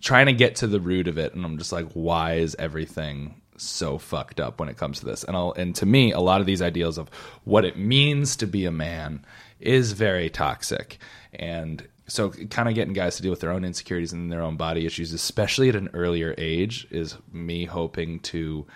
trying 0.00 0.26
to 0.26 0.32
get 0.32 0.56
to 0.56 0.66
the 0.66 0.80
root 0.80 1.08
of 1.08 1.18
it, 1.18 1.34
and 1.34 1.44
I'm 1.44 1.58
just 1.58 1.72
like, 1.72 1.86
why 1.92 2.34
is 2.34 2.56
everything 2.58 3.40
so 3.56 3.98
fucked 3.98 4.40
up 4.40 4.60
when 4.60 4.68
it 4.68 4.76
comes 4.76 5.00
to 5.00 5.06
this? 5.06 5.24
And 5.24 5.36
I'll, 5.36 5.52
and 5.52 5.74
to 5.76 5.86
me, 5.86 6.12
a 6.12 6.20
lot 6.20 6.40
of 6.40 6.46
these 6.46 6.62
ideals 6.62 6.98
of 6.98 7.08
what 7.44 7.64
it 7.64 7.76
means 7.78 8.36
to 8.36 8.46
be 8.46 8.64
a 8.64 8.70
man 8.72 9.24
is 9.60 9.92
very 9.92 10.30
toxic, 10.30 10.98
and 11.32 11.86
so 12.06 12.30
kind 12.30 12.68
of 12.68 12.74
getting 12.74 12.94
guys 12.94 13.16
to 13.16 13.22
deal 13.22 13.30
with 13.30 13.40
their 13.40 13.50
own 13.50 13.64
insecurities 13.64 14.12
and 14.12 14.30
their 14.30 14.42
own 14.42 14.56
body 14.56 14.86
issues, 14.86 15.12
especially 15.12 15.68
at 15.68 15.76
an 15.76 15.90
earlier 15.92 16.34
age, 16.38 16.86
is 16.90 17.16
me 17.32 17.64
hoping 17.64 18.20
to 18.20 18.66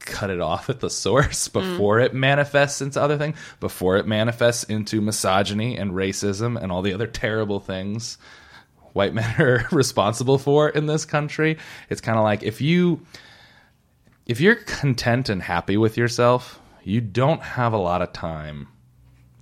cut 0.00 0.30
it 0.30 0.40
off 0.40 0.70
at 0.70 0.80
the 0.80 0.90
source 0.90 1.48
mm. 1.48 1.52
before 1.52 2.00
it 2.00 2.14
manifests 2.14 2.80
into 2.80 3.00
other 3.00 3.18
things, 3.18 3.36
before 3.60 3.96
it 3.96 4.06
manifests 4.06 4.64
into 4.64 5.00
misogyny 5.00 5.76
and 5.76 5.92
racism 5.92 6.60
and 6.60 6.72
all 6.72 6.82
the 6.82 6.94
other 6.94 7.06
terrible 7.06 7.60
things 7.60 8.18
white 8.92 9.14
men 9.14 9.40
are 9.40 9.66
responsible 9.72 10.38
for 10.38 10.68
in 10.68 10.86
this 10.86 11.04
country. 11.04 11.58
It's 11.88 12.00
kind 12.00 12.18
of 12.18 12.24
like 12.24 12.42
if 12.42 12.60
you 12.60 13.06
if 14.26 14.40
you're 14.40 14.56
content 14.56 15.28
and 15.28 15.42
happy 15.42 15.76
with 15.76 15.96
yourself, 15.96 16.60
you 16.84 17.00
don't 17.00 17.42
have 17.42 17.72
a 17.72 17.78
lot 17.78 18.02
of 18.02 18.12
time 18.12 18.68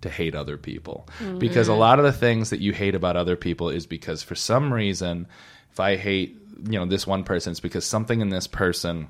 to 0.03 0.09
hate 0.09 0.35
other 0.35 0.57
people 0.57 1.09
mm-hmm. 1.19 1.39
because 1.39 1.69
a 1.69 1.75
lot 1.75 1.99
of 1.99 2.05
the 2.05 2.13
things 2.13 2.51
that 2.51 2.61
you 2.61 2.73
hate 2.73 2.95
about 2.95 3.17
other 3.17 3.37
people 3.37 3.69
is 3.69 3.87
because 3.87 4.23
for 4.23 4.35
some 4.35 4.73
reason 4.73 5.27
if 5.73 5.81
I 5.81 5.97
hate, 5.97 6.37
you 6.65 6.79
know, 6.79 6.87
this 6.87 7.07
one 7.07 7.25
person 7.25 7.53
it's 7.53 7.61
because 7.61 7.85
something 7.85 8.21
in 8.21 8.29
this 8.29 8.47
person 8.47 9.09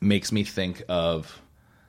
makes 0.00 0.32
me 0.32 0.44
think 0.44 0.82
of 0.88 1.40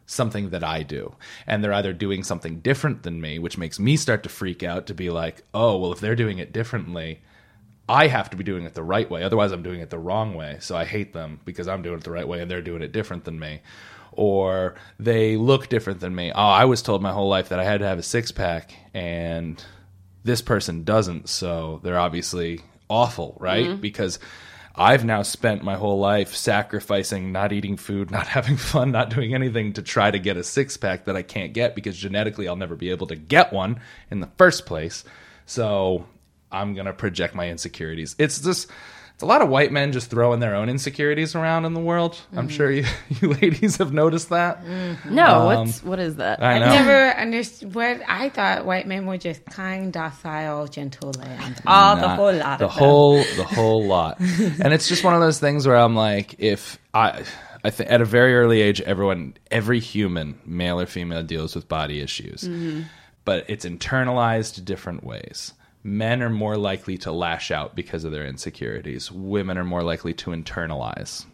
something 0.05 0.49
that 0.49 0.63
I 0.63 0.83
do. 0.83 1.15
And 1.47 1.63
they're 1.63 1.73
either 1.73 1.93
doing 1.93 2.23
something 2.23 2.59
different 2.59 3.03
than 3.03 3.21
me, 3.21 3.39
which 3.39 3.57
makes 3.57 3.79
me 3.79 3.95
start 3.95 4.23
to 4.23 4.29
freak 4.29 4.61
out 4.61 4.87
to 4.87 4.93
be 4.93 5.09
like, 5.09 5.43
oh, 5.53 5.77
well, 5.77 5.93
if 5.93 5.99
they're 5.99 6.15
doing 6.15 6.39
it 6.39 6.51
differently, 6.51 7.21
I 7.87 8.07
have 8.07 8.29
to 8.31 8.37
be 8.37 8.43
doing 8.43 8.65
it 8.65 8.73
the 8.73 8.83
right 8.83 9.09
way. 9.09 9.23
Otherwise, 9.23 9.51
I'm 9.51 9.63
doing 9.63 9.79
it 9.79 9.89
the 9.89 9.99
wrong 9.99 10.35
way. 10.35 10.57
So 10.59 10.75
I 10.75 10.85
hate 10.85 11.13
them 11.13 11.39
because 11.45 11.67
I'm 11.67 11.81
doing 11.81 11.97
it 11.97 12.03
the 12.03 12.11
right 12.11 12.27
way 12.27 12.41
and 12.41 12.51
they're 12.51 12.61
doing 12.61 12.81
it 12.81 12.91
different 12.91 13.23
than 13.23 13.39
me. 13.39 13.61
Or 14.11 14.75
they 14.99 15.37
look 15.37 15.69
different 15.69 16.01
than 16.01 16.13
me. 16.13 16.31
Oh, 16.31 16.41
I 16.41 16.65
was 16.65 16.81
told 16.81 17.01
my 17.01 17.13
whole 17.13 17.29
life 17.29 17.49
that 17.49 17.59
I 17.59 17.63
had 17.63 17.79
to 17.79 17.87
have 17.87 17.99
a 17.99 18.03
six 18.03 18.31
pack 18.31 18.73
and 18.93 19.63
this 20.23 20.41
person 20.41 20.83
doesn't. 20.83 21.29
So 21.29 21.79
they're 21.83 21.99
obviously 21.99 22.61
awful, 22.89 23.37
right? 23.39 23.67
Mm-hmm. 23.67 23.81
Because 23.81 24.19
I've 24.75 25.05
now 25.05 25.21
spent 25.21 25.63
my 25.63 25.75
whole 25.75 25.99
life 25.99 26.35
sacrificing 26.35 27.31
not 27.31 27.51
eating 27.53 27.77
food, 27.77 28.11
not 28.11 28.27
having 28.27 28.57
fun, 28.57 28.91
not 28.91 29.09
doing 29.09 29.33
anything 29.33 29.73
to 29.73 29.81
try 29.81 30.11
to 30.11 30.19
get 30.19 30.37
a 30.37 30.43
six 30.43 30.77
pack 30.77 31.05
that 31.05 31.15
I 31.15 31.23
can't 31.23 31.53
get 31.53 31.75
because 31.75 31.97
genetically 31.97 32.47
I'll 32.47 32.55
never 32.55 32.75
be 32.75 32.89
able 32.89 33.07
to 33.07 33.15
get 33.15 33.53
one 33.53 33.79
in 34.09 34.19
the 34.19 34.29
first 34.37 34.65
place. 34.65 35.03
So 35.45 36.05
I'm 36.51 36.73
going 36.73 36.85
to 36.85 36.93
project 36.93 37.35
my 37.35 37.49
insecurities. 37.49 38.15
It's 38.19 38.39
just, 38.39 38.69
it's 39.21 39.23
a 39.23 39.27
lot 39.27 39.43
of 39.43 39.49
white 39.49 39.71
men 39.71 39.91
just 39.91 40.09
throwing 40.09 40.39
their 40.39 40.55
own 40.55 40.67
insecurities 40.67 41.35
around 41.35 41.65
in 41.65 41.73
the 41.75 41.79
world. 41.79 42.19
I'm 42.35 42.49
sure 42.49 42.71
you, 42.71 42.85
you 43.21 43.33
ladies 43.33 43.77
have 43.77 43.93
noticed 43.93 44.29
that. 44.29 44.65
Mm-hmm. 44.65 45.13
No, 45.13 45.25
um, 45.25 45.45
what's 45.45 45.83
what 45.83 45.99
is 45.99 46.15
that? 46.15 46.41
I 46.41 46.55
I 46.55 46.59
never 46.59 47.19
understood 47.19 47.75
what 47.75 48.01
I 48.07 48.29
thought 48.29 48.65
white 48.65 48.87
men 48.87 49.05
were 49.05 49.17
just 49.17 49.45
kind, 49.45 49.93
docile, 49.93 50.67
gentle 50.67 51.11
lambs. 51.11 51.59
All 51.67 51.73
ah, 51.73 51.91
ah, 51.91 52.01
the 52.01 52.09
whole 52.09 52.33
lot 52.33 52.59
the 52.59 52.65
of 52.65 52.71
them. 52.71 52.79
whole 52.79 53.23
the 53.35 53.43
whole 53.43 53.85
lot 53.85 54.19
and 54.19 54.73
it's 54.73 54.87
just 54.87 55.03
one 55.03 55.13
of 55.13 55.21
those 55.21 55.39
things 55.39 55.67
where 55.67 55.77
i'm 55.77 55.95
like 55.95 56.35
if 56.39 56.79
i 56.93 57.23
i 57.63 57.69
think 57.69 57.91
at 57.91 58.01
a 58.01 58.05
very 58.05 58.35
early 58.35 58.61
age 58.61 58.81
everyone 58.81 59.35
every 59.49 59.79
human 59.79 60.39
male 60.45 60.79
or 60.79 60.85
female 60.85 61.23
deals 61.23 61.55
with 61.55 61.67
body 61.67 62.01
issues 62.01 62.43
mm-hmm. 62.43 62.81
but 63.25 63.45
it's 63.49 63.65
internalized 63.65 64.63
different 64.65 65.03
ways 65.03 65.53
men 65.83 66.21
are 66.21 66.29
more 66.29 66.57
likely 66.57 66.97
to 66.99 67.11
lash 67.11 67.49
out 67.49 67.75
because 67.75 68.03
of 68.03 68.11
their 68.11 68.25
insecurities. 68.25 69.11
Women 69.11 69.57
are 69.57 69.63
more 69.63 69.83
likely 69.83 70.13
to 70.15 70.31
internalize. 70.31 71.25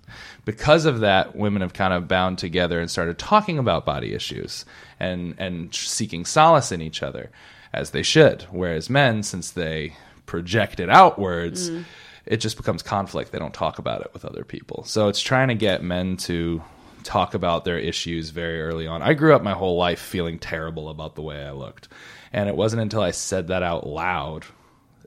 Because 0.46 0.86
of 0.86 1.02
that 1.02 1.36
women 1.36 1.62
have 1.62 1.74
kind 1.74 1.94
of 1.94 2.08
bound 2.08 2.38
together 2.38 2.80
and 2.80 2.90
started 2.90 3.18
talking 3.18 3.60
about 3.60 3.86
body 3.86 4.14
issues 4.14 4.66
and 5.00 5.36
and 5.38 5.74
seeking 5.76 6.24
solace 6.24 6.72
in 6.72 6.82
each 6.82 7.04
other 7.04 7.30
as 7.74 7.92
they 7.92 8.04
should. 8.04 8.44
Whereas 8.50 8.90
men 8.90 9.24
since 9.24 9.52
they 9.52 9.96
project 10.26 10.80
it 10.80 10.90
outwards 10.90 11.70
mm. 11.70 11.84
it 12.26 12.38
just 12.38 12.56
becomes 12.56 12.82
conflict. 12.82 13.34
They 13.34 13.40
don't 13.40 13.54
talk 13.54 13.80
about 13.80 14.02
it 14.02 14.14
with 14.14 14.24
other 14.24 14.46
people. 14.46 14.86
So 14.86 15.10
it's 15.10 15.22
trying 15.22 15.50
to 15.50 15.56
get 15.56 15.84
men 15.84 16.16
to 16.18 16.62
talk 17.04 17.34
about 17.34 17.66
their 17.66 17.78
issues 17.78 18.30
very 18.30 18.62
early 18.62 18.88
on. 18.88 19.02
I 19.02 19.14
grew 19.14 19.36
up 19.36 19.44
my 19.44 19.54
whole 19.54 19.78
life 19.78 20.00
feeling 20.00 20.40
terrible 20.40 20.90
about 20.90 21.16
the 21.16 21.22
way 21.22 21.46
i 21.46 21.52
looked 21.52 21.88
and 22.34 22.50
it 22.50 22.56
wasn't 22.56 22.82
until 22.82 23.02
i 23.02 23.12
said 23.12 23.48
that 23.48 23.64
out 23.64 23.88
loud 23.88 24.46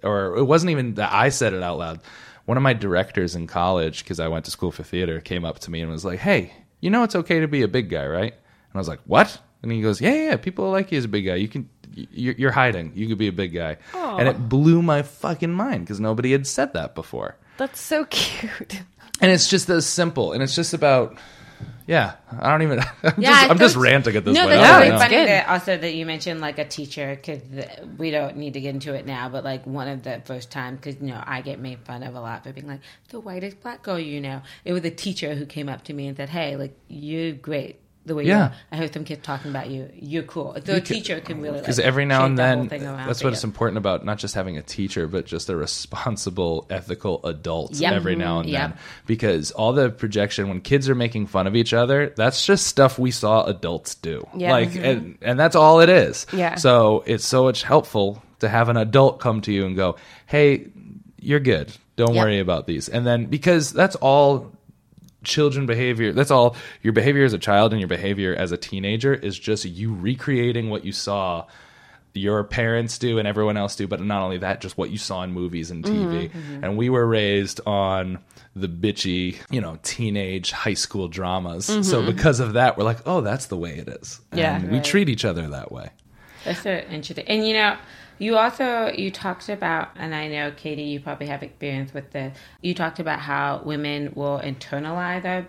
or 0.03 0.37
it 0.37 0.45
wasn't 0.45 0.71
even 0.71 0.95
that 0.95 1.13
I 1.13 1.29
said 1.29 1.53
it 1.53 1.63
out 1.63 1.79
loud. 1.79 2.01
One 2.47 2.57
of 2.57 2.63
my 2.63 2.73
directors 2.73 3.37
in 3.37 3.47
college, 3.47 4.03
because 4.03 4.19
I 4.19 4.29
went 4.29 4.45
to 4.47 4.51
school 4.51 4.73
for 4.73 4.83
theater, 4.83 5.21
came 5.21 5.45
up 5.45 5.61
to 5.61 5.71
me 5.71 5.81
and 5.81 5.91
was 5.91 6.05
like, 6.05 6.19
"Hey, 6.19 6.53
you 6.81 6.91
know 6.91 7.03
it's 7.03 7.15
okay 7.15 7.41
to 7.41 7.49
be 7.49 7.63
a 7.63 7.69
big 7.69 7.91
guy, 7.91 8.07
right?" 8.07 8.33
And 8.33 8.75
I 8.75 8.79
was 8.79 8.89
like, 8.89 9.01
"What?" 9.07 9.39
And 9.63 9.71
he 9.71 9.83
goes, 9.83 10.01
"Yeah, 10.01 10.15
yeah, 10.15 10.31
yeah, 10.31 10.37
people 10.37 10.71
like 10.71 10.91
you 10.91 10.99
as 10.99 11.05
a 11.05 11.09
big 11.09 11.27
guy. 11.27 11.35
You 11.37 11.49
can, 11.49 11.69
you're, 11.95 12.35
you're 12.35 12.51
hiding. 12.51 12.93
You 12.95 13.09
could 13.09 13.19
be 13.19 13.29
a 13.29 13.33
big 13.33 13.55
guy." 13.55 13.77
And 13.95 14.29
it 14.29 14.49
blew 14.49 14.83
my 14.83 15.03
fucking 15.03 15.53
mind 15.53 15.85
because 15.85 16.01
nobody 16.01 16.33
had 16.33 16.47
said 16.47 16.73
that 16.73 16.95
before. 16.95 17.37
That's 17.59 17.81
so 17.81 18.05
cute. 18.11 18.81
And 19.21 19.31
it's 19.31 19.49
just 19.51 19.69
as 19.69 19.87
simple, 19.87 20.33
and 20.33 20.43
it's 20.43 20.55
just 20.55 20.73
about, 20.73 21.19
yeah. 21.91 22.15
I 22.41 22.51
don't 22.51 22.63
even. 22.63 22.79
I'm 23.03 23.15
Yeah, 23.19 23.31
just, 23.31 23.51
I'm 23.51 23.59
just 23.59 23.75
that's- 23.75 23.77
ranting 23.77 24.17
at 24.17 24.25
this 24.25 24.35
no, 24.35 24.43
point. 24.43 24.51
that's 24.53 24.65
I 24.65 24.79
don't 24.79 24.89
really 24.89 24.99
funny 25.03 25.15
good. 25.17 25.29
that 25.29 25.49
also 25.49 25.77
that 25.77 25.95
you 25.95 26.07
mentioned 26.07 26.41
like 26.41 26.59
a 26.59 26.65
teacher 26.65 27.17
because 27.17 27.43
we 27.99 28.11
don't 28.13 28.37
need 28.37 28.55
to 28.55 28.61
get 28.61 28.75
into 28.75 28.95
it 28.95 29.05
now, 29.07 29.29
but 29.29 29.43
like 29.45 29.67
one 29.67 29.89
of 29.89 30.03
the 30.05 30.23
first 30.25 30.51
times 30.53 30.79
because 30.81 31.01
you 31.01 31.09
know 31.09 31.21
I 31.27 31.41
get 31.43 31.59
made 31.59 31.81
fun 31.81 32.03
of 32.05 32.15
a 32.15 32.21
lot 32.21 32.45
for 32.45 32.53
being 32.53 32.69
like 32.69 32.81
the 33.09 33.19
whitest 33.21 33.61
black 33.61 33.83
girl 33.83 33.99
you 33.99 34.21
know. 34.21 34.41
It 34.65 34.73
was 34.73 34.85
a 34.85 34.91
teacher 34.91 35.35
who 35.35 35.45
came 35.47 35.69
up 35.69 35.85
to 35.85 35.93
me 35.93 36.07
and 36.07 36.17
said, 36.17 36.29
"Hey, 36.29 36.57
like 36.57 36.79
you're 36.89 37.33
great." 37.33 37.81
The 38.11 38.17
way 38.17 38.25
you 38.25 38.31
Yeah. 38.31 38.55
I 38.73 38.77
heard 38.77 38.93
some 38.93 39.05
kids 39.05 39.23
talking 39.23 39.53
about 39.53 39.71
you. 39.71 39.89
You're 39.95 40.25
cool. 40.25 40.57
The 40.61 40.79
a 40.79 40.81
teacher 40.81 41.21
can 41.21 41.41
really 41.41 41.61
because 41.61 41.79
like, 41.79 41.87
every 41.87 42.05
now 42.05 42.25
and 42.25 42.37
then 42.37 42.69
around 42.69 43.07
that's 43.07 43.23
what 43.23 43.33
it's 43.33 43.45
important 43.45 43.79
about 43.79 44.05
not 44.05 44.19
just 44.19 44.35
having 44.35 44.59
a 44.59 44.63
teacher 44.63 45.07
but 45.07 45.27
just 45.27 45.49
a 45.49 45.55
responsible 45.55 46.67
ethical 46.71 47.25
adult 47.25 47.75
Yep. 47.77 47.93
every 47.93 48.17
now 48.17 48.41
and 48.41 48.47
mm-hmm. 48.49 48.55
Yep. 48.55 48.71
then 48.71 48.79
because 49.07 49.53
all 49.53 49.73
the 49.73 49.91
projection 49.91 50.49
when 50.49 50.61
kids 50.61 50.89
are 50.89 50.97
making 50.97 51.29
fun 51.29 51.47
of 51.47 51.55
each 51.55 51.73
other 51.73 52.13
that's 52.17 52.45
just 52.45 52.67
stuff 52.67 52.99
we 52.99 53.13
saw 53.13 53.45
adults 53.45 53.95
do 53.95 54.27
Yeah. 54.35 54.51
like 54.51 54.71
mm-hmm. 54.71 54.85
and, 54.85 55.19
and 55.23 55.39
that's 55.39 55.55
all 55.55 55.79
it 55.79 55.89
is 55.89 56.27
Yeah. 56.33 56.57
so 56.57 57.05
it's 57.07 57.25
so 57.25 57.45
much 57.45 57.63
helpful 57.63 58.21
to 58.41 58.49
have 58.49 58.69
an 58.69 58.77
adult 58.77 59.21
come 59.21 59.41
to 59.43 59.53
you 59.53 59.67
and 59.67 59.77
go 59.77 59.95
hey 60.27 60.67
you're 61.21 61.39
good 61.39 61.73
don't 61.95 62.15
Yep. 62.15 62.25
worry 62.25 62.41
about 62.41 62.67
these 62.67 62.89
and 62.89 63.07
then 63.07 63.27
because 63.27 63.73
that's 63.73 63.95
all 63.95 64.51
children 65.23 65.67
behavior 65.67 66.13
that's 66.13 66.31
all 66.31 66.57
your 66.83 66.93
behavior 66.93 67.25
as 67.25 67.33
a 67.33 67.39
child 67.39 67.73
and 67.73 67.81
your 67.81 67.89
behavior 67.89 68.35
as 68.35 68.53
a 68.53 68.57
teenager 68.57 69.13
is 69.15 69.39
just 69.39 69.65
you 69.65 69.95
recreating 69.95 70.71
what 70.71 70.85
you 70.85 70.93
saw 70.93 71.45
your 72.15 72.43
parents 72.43 72.99
do 72.99 73.19
and 73.19 73.29
everyone 73.29 73.57
else 73.57 73.77
do 73.77 73.87
but 73.87 74.01
not 74.01 74.23
only 74.23 74.39
that 74.39 74.61
just 74.61 74.77
what 74.77 74.91
you 74.91 74.99
saw 74.99 75.23
in 75.23 75.31
movies 75.33 75.71
and 75.71 75.85
tv 75.85 76.29
mm-hmm. 76.31 76.65
and 76.65 76.77
we 76.77 76.89
were 76.91 77.07
raised 77.07 77.61
on 77.67 78.19
the 78.57 78.67
bitchy 78.67 79.37
you 79.51 79.61
know 79.61 79.79
teenage 79.85 80.51
high 80.51 80.75
school 80.75 81.07
dramas 81.07 81.67
so 81.67 81.75
mm-hmm. 81.83 82.07
because 82.07 82.41
of 82.41 82.55
that 82.55 82.77
we're 82.77 82.83
like 82.85 82.99
oh 83.07 83.21
that's 83.21 83.47
the 83.47 83.57
way 83.57 83.77
it 83.77 83.89
is 83.89 84.21
Yeah. 84.33 84.57
and 84.57 84.71
we 84.71 84.79
Right. 84.79 84.85
treat 84.85 85.09
each 85.09 85.25
other 85.25 85.47
that 85.49 85.71
way 85.71 85.91
That's 86.45 86.63
so 86.63 86.71
interesting. 86.71 87.27
And 87.29 87.47
you 87.47 87.53
know, 87.55 87.77
you 88.21 88.37
also 88.37 88.93
you 88.93 89.11
talked 89.11 89.49
about, 89.49 89.89
and 89.97 90.15
I 90.15 90.29
know 90.29 90.53
Katie, 90.53 90.83
you 90.83 91.01
probably 91.01 91.27
have 91.29 91.43
experience 91.43 91.95
with 91.95 92.11
this. 92.11 92.37
You 92.61 92.75
talked 92.75 93.01
about 93.01 93.19
how 93.19 93.63
women 93.65 94.13
will 94.15 94.39
internalize 94.39 95.25
a, 95.25 95.47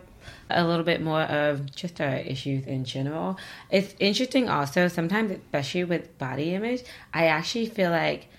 a 0.49 0.65
little 0.65 0.85
bit 0.85 1.01
more 1.01 1.23
of 1.23 1.75
just 1.75 1.99
our 1.99 2.15
issues 2.15 2.65
in 2.65 2.85
general. 2.85 3.37
It's 3.69 3.93
interesting 3.99 4.47
also 4.47 4.87
sometimes, 4.87 5.31
especially 5.31 5.83
with 5.83 6.17
body 6.17 6.55
image. 6.55 6.83
I 7.13 7.27
actually 7.27 7.65
feel 7.65 7.91
like 7.91 8.29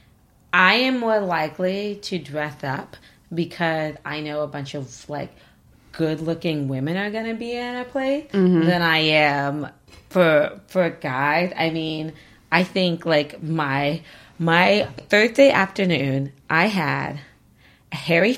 I 0.51 0.77
am 0.77 0.99
more 0.99 1.21
likely 1.21 1.97
to 1.97 2.18
dress 2.18 2.64
up 2.64 2.97
because 3.35 3.97
I 4.03 4.21
know 4.21 4.40
a 4.40 4.49
bunch 4.49 4.75
of 4.75 5.11
like 5.11 5.35
good 5.92 6.23
looking 6.23 6.68
women 6.68 6.97
are 6.97 7.11
going 7.11 7.27
to 7.27 7.35
be 7.35 7.53
in 7.53 7.77
a 7.77 7.85
place 7.85 8.31
mm-hmm. 8.33 8.64
than 8.64 8.81
I 8.81 8.99
am 8.99 9.68
for 10.09 10.59
for 10.68 10.88
guys. 10.88 11.53
I 11.55 11.68
mean, 11.68 12.14
I 12.53 12.65
think 12.65 13.07
like 13.07 13.43
my 13.43 14.03
my 14.38 14.87
Thursday 15.09 15.51
afternoon, 15.51 16.33
I 16.51 16.67
had 16.67 17.19
a 17.91 17.97
hairy 17.97 18.35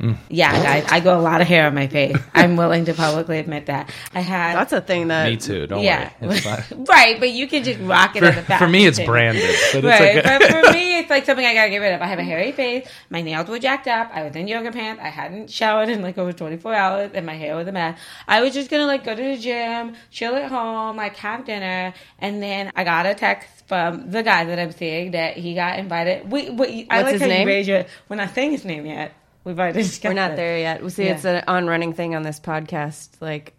face. 0.00 0.16
Yeah, 0.28 0.52
guys, 0.62 0.84
I 0.90 1.00
got 1.00 1.18
a 1.18 1.22
lot 1.22 1.40
of 1.40 1.46
hair 1.46 1.66
on 1.66 1.74
my 1.74 1.86
face. 1.86 2.16
I'm 2.34 2.56
willing 2.56 2.84
to 2.86 2.94
publicly 2.94 3.38
admit 3.38 3.66
that. 3.66 3.90
I 4.14 4.20
had 4.20 4.54
That's 4.54 4.72
a 4.72 4.80
thing 4.80 5.08
that 5.08 5.28
me 5.30 5.36
too 5.36 5.66
don't 5.66 5.82
yeah, 5.82 6.10
worry 6.20 6.40
right. 6.88 7.18
But 7.18 7.30
you 7.30 7.46
can 7.48 7.64
just 7.64 7.80
rock 7.80 8.16
it 8.16 8.22
as 8.22 8.36
a 8.36 8.40
for, 8.40 8.46
fashion 8.46 8.66
for 8.66 8.70
me 8.70 8.86
it's 8.86 8.98
thing. 8.98 9.06
branded 9.06 9.56
but 9.72 9.84
Right, 9.84 10.00
it's 10.16 10.26
okay 10.26 10.38
but 10.38 10.50
for 10.50 10.72
me, 10.72 10.98
it's 10.98 11.10
like 11.10 11.24
something 11.24 11.44
I 11.44 11.54
gotta 11.54 11.70
get 11.70 11.78
rid 11.78 11.92
of. 11.94 12.00
I 12.02 12.06
have 12.06 12.18
a 12.18 12.24
hairy 12.24 12.52
face. 12.52 12.88
My 13.10 13.22
nails 13.22 13.48
were 13.48 13.58
jacked 13.58 13.88
up. 13.88 14.10
I 14.12 14.22
was 14.22 14.34
in 14.36 14.48
yoga 14.48 14.72
pants. 14.72 15.00
I 15.02 15.08
hadn't 15.08 15.50
showered 15.50 15.88
in 15.88 16.02
like 16.02 16.18
over 16.18 16.32
24 16.32 16.74
hours, 16.74 17.10
and 17.14 17.26
my 17.26 17.34
hair 17.34 17.56
was 17.56 17.66
a 17.68 17.72
mess. 17.72 17.98
I 18.26 18.40
was 18.40 18.54
just 18.54 18.70
gonna 18.70 18.86
like 18.86 19.04
go 19.04 19.14
to 19.14 19.22
the 19.22 19.36
gym, 19.38 19.94
chill 20.10 20.34
at 20.36 20.50
home, 20.50 20.96
like 20.96 21.16
have 21.16 21.44
dinner, 21.44 21.92
and 22.18 22.42
then 22.42 22.72
I 22.76 22.84
got 22.84 23.06
a 23.06 23.14
text 23.14 23.48
from 23.66 24.10
the 24.10 24.22
guy 24.22 24.44
that 24.44 24.58
I'm 24.58 24.72
seeing 24.72 25.10
that 25.12 25.36
he 25.36 25.54
got 25.54 25.78
invited. 25.78 26.30
We, 26.30 26.50
we 26.50 26.86
I 26.88 27.02
What's 27.02 27.04
like 27.04 27.12
his 27.14 27.20
how 27.20 27.26
you 27.26 27.32
name? 27.34 27.46
raise 27.46 27.68
your. 27.68 27.84
We're 28.08 28.16
not 28.16 28.34
saying 28.34 28.52
his 28.52 28.64
name 28.64 28.86
yet. 28.86 29.12
We've 29.48 29.58
already 29.58 29.82
discussed 29.82 30.04
We're 30.04 30.12
not 30.12 30.32
it. 30.32 30.36
there 30.36 30.58
yet. 30.58 30.80
We'll 30.82 30.90
see. 30.90 31.06
Yeah. 31.06 31.14
It's 31.14 31.24
an 31.24 31.42
on-running 31.48 31.94
thing 31.94 32.14
on 32.14 32.22
this 32.22 32.38
podcast. 32.38 33.08
Like, 33.20 33.54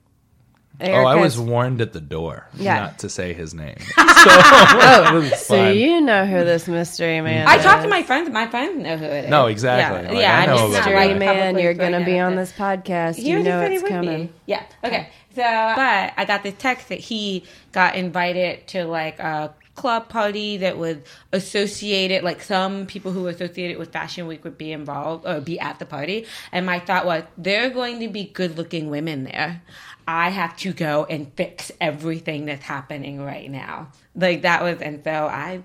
Oh, 0.82 0.86
I 0.86 1.15
was 1.15 1.36
Erica's- 1.36 1.39
warned 1.39 1.82
at 1.82 1.91
the 1.91 1.99
door 1.99 2.47
Yeah. 2.56 2.75
not 2.80 2.99
to 2.99 3.10
say 3.10 3.34
his 3.34 3.54
name. 3.54 3.75
Oh, 4.21 5.30
so 5.38 5.69
you 5.71 6.02
know 6.02 6.25
who 6.25 6.43
this 6.43 6.67
mystery 6.67 7.15
mm-hmm. 7.17 7.23
man? 7.25 7.41
Is. 7.43 7.54
I 7.54 7.58
is. 7.58 7.63
talked 7.63 7.84
to 7.84 7.88
my 7.89 8.04
friends. 8.04 8.30
My 8.30 8.47
friends 8.47 8.82
know 8.84 8.97
who 8.97 9.06
it 9.06 9.23
is. 9.25 9.30
No, 9.30 9.45
exactly. 9.47 10.02
Yeah, 10.04 10.12
Like, 10.12 10.21
yeah 10.21 10.38
I 10.38 10.41
I'm 10.43 10.49
know 10.49 10.56
just 10.56 10.63
about 10.63 10.67
not 10.67 10.73
that. 10.73 10.86
mystery 10.89 11.08
like 11.10 11.17
man. 11.19 11.36
publicly 11.38 11.63
You're 11.63 11.73
gonna 11.73 12.06
be 12.06 12.19
on 12.19 12.36
this 12.36 12.52
podcast. 12.52 13.15
He 13.15 13.30
you 13.30 13.39
know 13.41 13.62
it's 13.62 13.82
coming. 13.88 14.28
be. 14.28 14.34
Yeah. 14.45 14.63
Okay. 14.84 15.08
So, 15.36 15.41
but 15.43 16.13
I 16.17 16.25
got 16.28 16.43
this 16.43 16.56
text 16.58 16.89
that 16.89 16.99
he 16.99 17.45
got 17.71 17.95
invited 17.95 18.67
to 18.67 18.84
like 18.86 19.19
a 19.19 19.54
club 19.79 20.09
party 20.09 20.57
that 20.57 20.77
was 20.77 20.97
associated, 21.31 22.21
like 22.21 22.41
some 22.41 22.85
people 22.85 23.13
who 23.13 23.23
were 23.23 23.29
associated 23.29 23.77
with 23.77 23.93
Fashion 23.93 24.27
Week 24.27 24.43
would 24.43 24.57
be 24.57 24.73
involved 24.73 25.25
or 25.25 25.39
be 25.39 25.57
at 25.57 25.79
the 25.79 25.85
party. 25.85 26.25
And 26.51 26.65
my 26.65 26.79
thought 26.79 27.05
was, 27.05 27.23
there 27.37 27.65
are 27.65 27.69
going 27.69 28.01
to 28.01 28.09
be 28.09 28.25
good 28.25 28.57
looking 28.57 28.89
women 28.89 29.23
there. 29.23 29.61
I 30.10 30.30
have 30.32 30.58
to 30.58 30.74
go 30.74 31.06
and 31.08 31.32
fix 31.36 31.72
everything 31.80 32.45
that's 32.45 32.63
happening 32.63 33.22
right 33.22 33.50
now. 33.50 33.89
Like 34.15 34.41
that 34.41 34.63
was, 34.63 34.82
and 34.82 35.04
so 35.04 35.12
I 35.12 35.62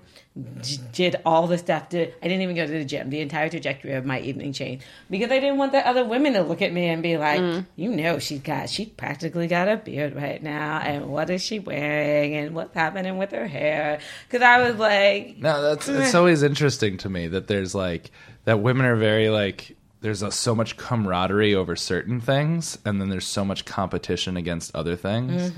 j- 0.61 0.77
did 0.93 1.15
all 1.25 1.47
the 1.47 1.57
stuff. 1.57 1.89
To, 1.89 2.03
I 2.03 2.27
didn't 2.27 2.43
even 2.43 2.55
go 2.55 2.67
to 2.67 2.71
the 2.71 2.85
gym. 2.85 3.09
The 3.09 3.21
entire 3.21 3.49
trajectory 3.49 3.93
of 3.93 4.05
my 4.05 4.19
evening 4.19 4.53
changed 4.53 4.85
because 5.09 5.31
I 5.31 5.39
didn't 5.39 5.57
want 5.57 5.71
the 5.71 5.79
other 5.79 6.05
women 6.05 6.33
to 6.33 6.43
look 6.43 6.61
at 6.61 6.71
me 6.71 6.89
and 6.89 7.01
be 7.01 7.17
like, 7.17 7.41
mm. 7.41 7.65
"You 7.75 7.89
know, 7.89 8.19
she's 8.19 8.41
got, 8.41 8.69
she 8.69 8.85
practically 8.85 9.47
got 9.47 9.67
a 9.67 9.77
beard 9.77 10.15
right 10.15 10.43
now, 10.43 10.77
and 10.77 11.07
what 11.07 11.31
is 11.31 11.41
she 11.41 11.57
wearing, 11.57 12.35
and 12.35 12.53
what's 12.53 12.75
happening 12.75 13.17
with 13.17 13.31
her 13.31 13.47
hair?" 13.47 13.97
Because 14.29 14.43
I 14.43 14.61
was 14.61 14.77
like, 14.77 15.39
No, 15.39 15.63
that's 15.63 15.89
it's 15.89 16.13
always 16.13 16.43
interesting 16.43 16.97
to 16.97 17.09
me 17.09 17.29
that 17.29 17.47
there's 17.47 17.73
like 17.73 18.11
that 18.43 18.59
women 18.59 18.85
are 18.85 18.95
very 18.95 19.29
like 19.29 19.75
there's 20.05 20.21
a, 20.21 20.31
so 20.31 20.53
much 20.53 20.77
camaraderie 20.77 21.55
over 21.55 21.75
certain 21.75 22.21
things, 22.21 22.77
and 22.85 23.01
then 23.01 23.09
there's 23.09 23.25
so 23.25 23.43
much 23.43 23.65
competition 23.65 24.37
against 24.37 24.75
other 24.75 24.95
things. 24.95 25.51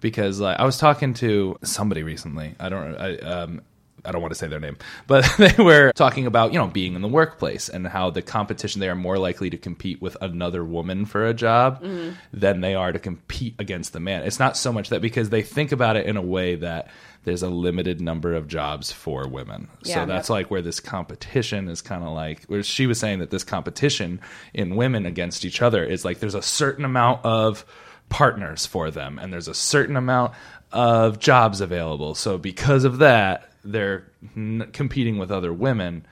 Because 0.00 0.40
like 0.40 0.58
I 0.58 0.64
was 0.64 0.78
talking 0.78 1.14
to 1.14 1.56
somebody 1.62 2.02
recently, 2.02 2.56
I 2.58 2.68
don't, 2.68 2.96
I 2.96 3.16
um. 3.18 3.62
I 4.06 4.12
don't 4.12 4.20
want 4.20 4.32
to 4.32 4.38
say 4.38 4.48
their 4.48 4.60
name, 4.60 4.76
but 5.06 5.24
they 5.38 5.54
were 5.62 5.90
talking 5.92 6.26
about, 6.26 6.52
you 6.52 6.58
know, 6.58 6.66
being 6.66 6.94
in 6.94 7.00
the 7.00 7.08
workplace 7.08 7.70
and 7.70 7.86
how 7.86 8.10
the 8.10 8.20
competition 8.20 8.80
they 8.80 8.90
are 8.90 8.94
more 8.94 9.16
likely 9.16 9.48
to 9.48 9.56
compete 9.56 10.02
with 10.02 10.14
another 10.20 10.62
woman 10.62 11.06
for 11.06 11.24
a 11.24 11.32
job 11.32 11.82
than 12.30 12.60
they 12.60 12.74
are 12.74 12.92
to 12.92 12.98
compete 12.98 13.54
against 13.58 13.94
the 13.94 14.00
man. 14.00 14.24
It's 14.24 14.38
not 14.38 14.58
so 14.58 14.74
much 14.74 14.90
that 14.90 15.00
because 15.00 15.30
they 15.30 15.40
think 15.40 15.72
about 15.72 15.96
it 15.96 16.04
in 16.04 16.18
a 16.18 16.22
way 16.22 16.56
that 16.56 16.88
there's 17.24 17.42
a 17.42 17.48
limited 17.48 18.00
number 18.00 18.34
of 18.34 18.46
jobs 18.48 18.92
for 18.92 19.26
women. 19.26 19.68
Yeah. 19.82 19.94
so 19.94 20.06
that's 20.06 20.30
like 20.30 20.50
where 20.50 20.62
this 20.62 20.80
competition 20.80 21.68
is 21.68 21.80
kind 21.82 22.04
of 22.04 22.12
like 22.12 22.44
where 22.44 22.62
she 22.62 22.86
was 22.86 22.98
saying 22.98 23.18
that 23.20 23.30
this 23.30 23.44
competition 23.44 24.20
in 24.52 24.76
women 24.76 25.06
against 25.06 25.44
each 25.44 25.62
other 25.62 25.84
is 25.84 26.04
like 26.04 26.20
there's 26.20 26.34
a 26.34 26.42
certain 26.42 26.84
amount 26.84 27.24
of 27.24 27.64
partners 28.10 28.66
for 28.66 28.90
them 28.90 29.18
and 29.18 29.32
there's 29.32 29.48
a 29.48 29.54
certain 29.54 29.96
amount 29.96 30.32
of 30.72 31.18
jobs 31.18 31.60
available. 31.60 32.14
So 32.14 32.36
because 32.38 32.84
of 32.84 32.98
that, 32.98 33.50
they're 33.64 34.06
n- 34.36 34.68
competing 34.72 35.18
with 35.18 35.30
other 35.30 35.52
women. 35.52 36.06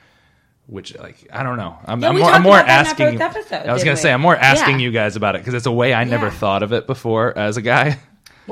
Which 0.68 0.96
like 0.96 1.26
I 1.32 1.42
don't 1.42 1.56
know. 1.58 1.76
I'm, 1.84 2.00
Yeah, 2.00 2.08
I'm 2.10 2.18
more, 2.18 2.30
I'm 2.30 2.42
more 2.42 2.60
about 2.60 2.66
that 2.68 3.00
in 3.00 3.06
our 3.06 3.10
asking. 3.12 3.20
episode, 3.22 3.68
I 3.68 3.72
was 3.74 3.82
gonna 3.82 3.94
we? 3.94 4.00
say 4.00 4.12
I'm 4.12 4.20
more 4.20 4.36
asking 4.36 4.78
Yeah. 4.78 4.84
you 4.84 4.90
guys 4.92 5.16
about 5.16 5.34
it 5.34 5.40
because 5.40 5.54
it's 5.54 5.66
a 5.66 5.72
way 5.72 5.92
I 5.92 6.04
never 6.04 6.26
Yeah. 6.26 6.30
thought 6.32 6.62
of 6.62 6.72
it 6.72 6.86
before 6.86 7.36
as 7.36 7.56
a 7.56 7.62
guy. 7.62 7.98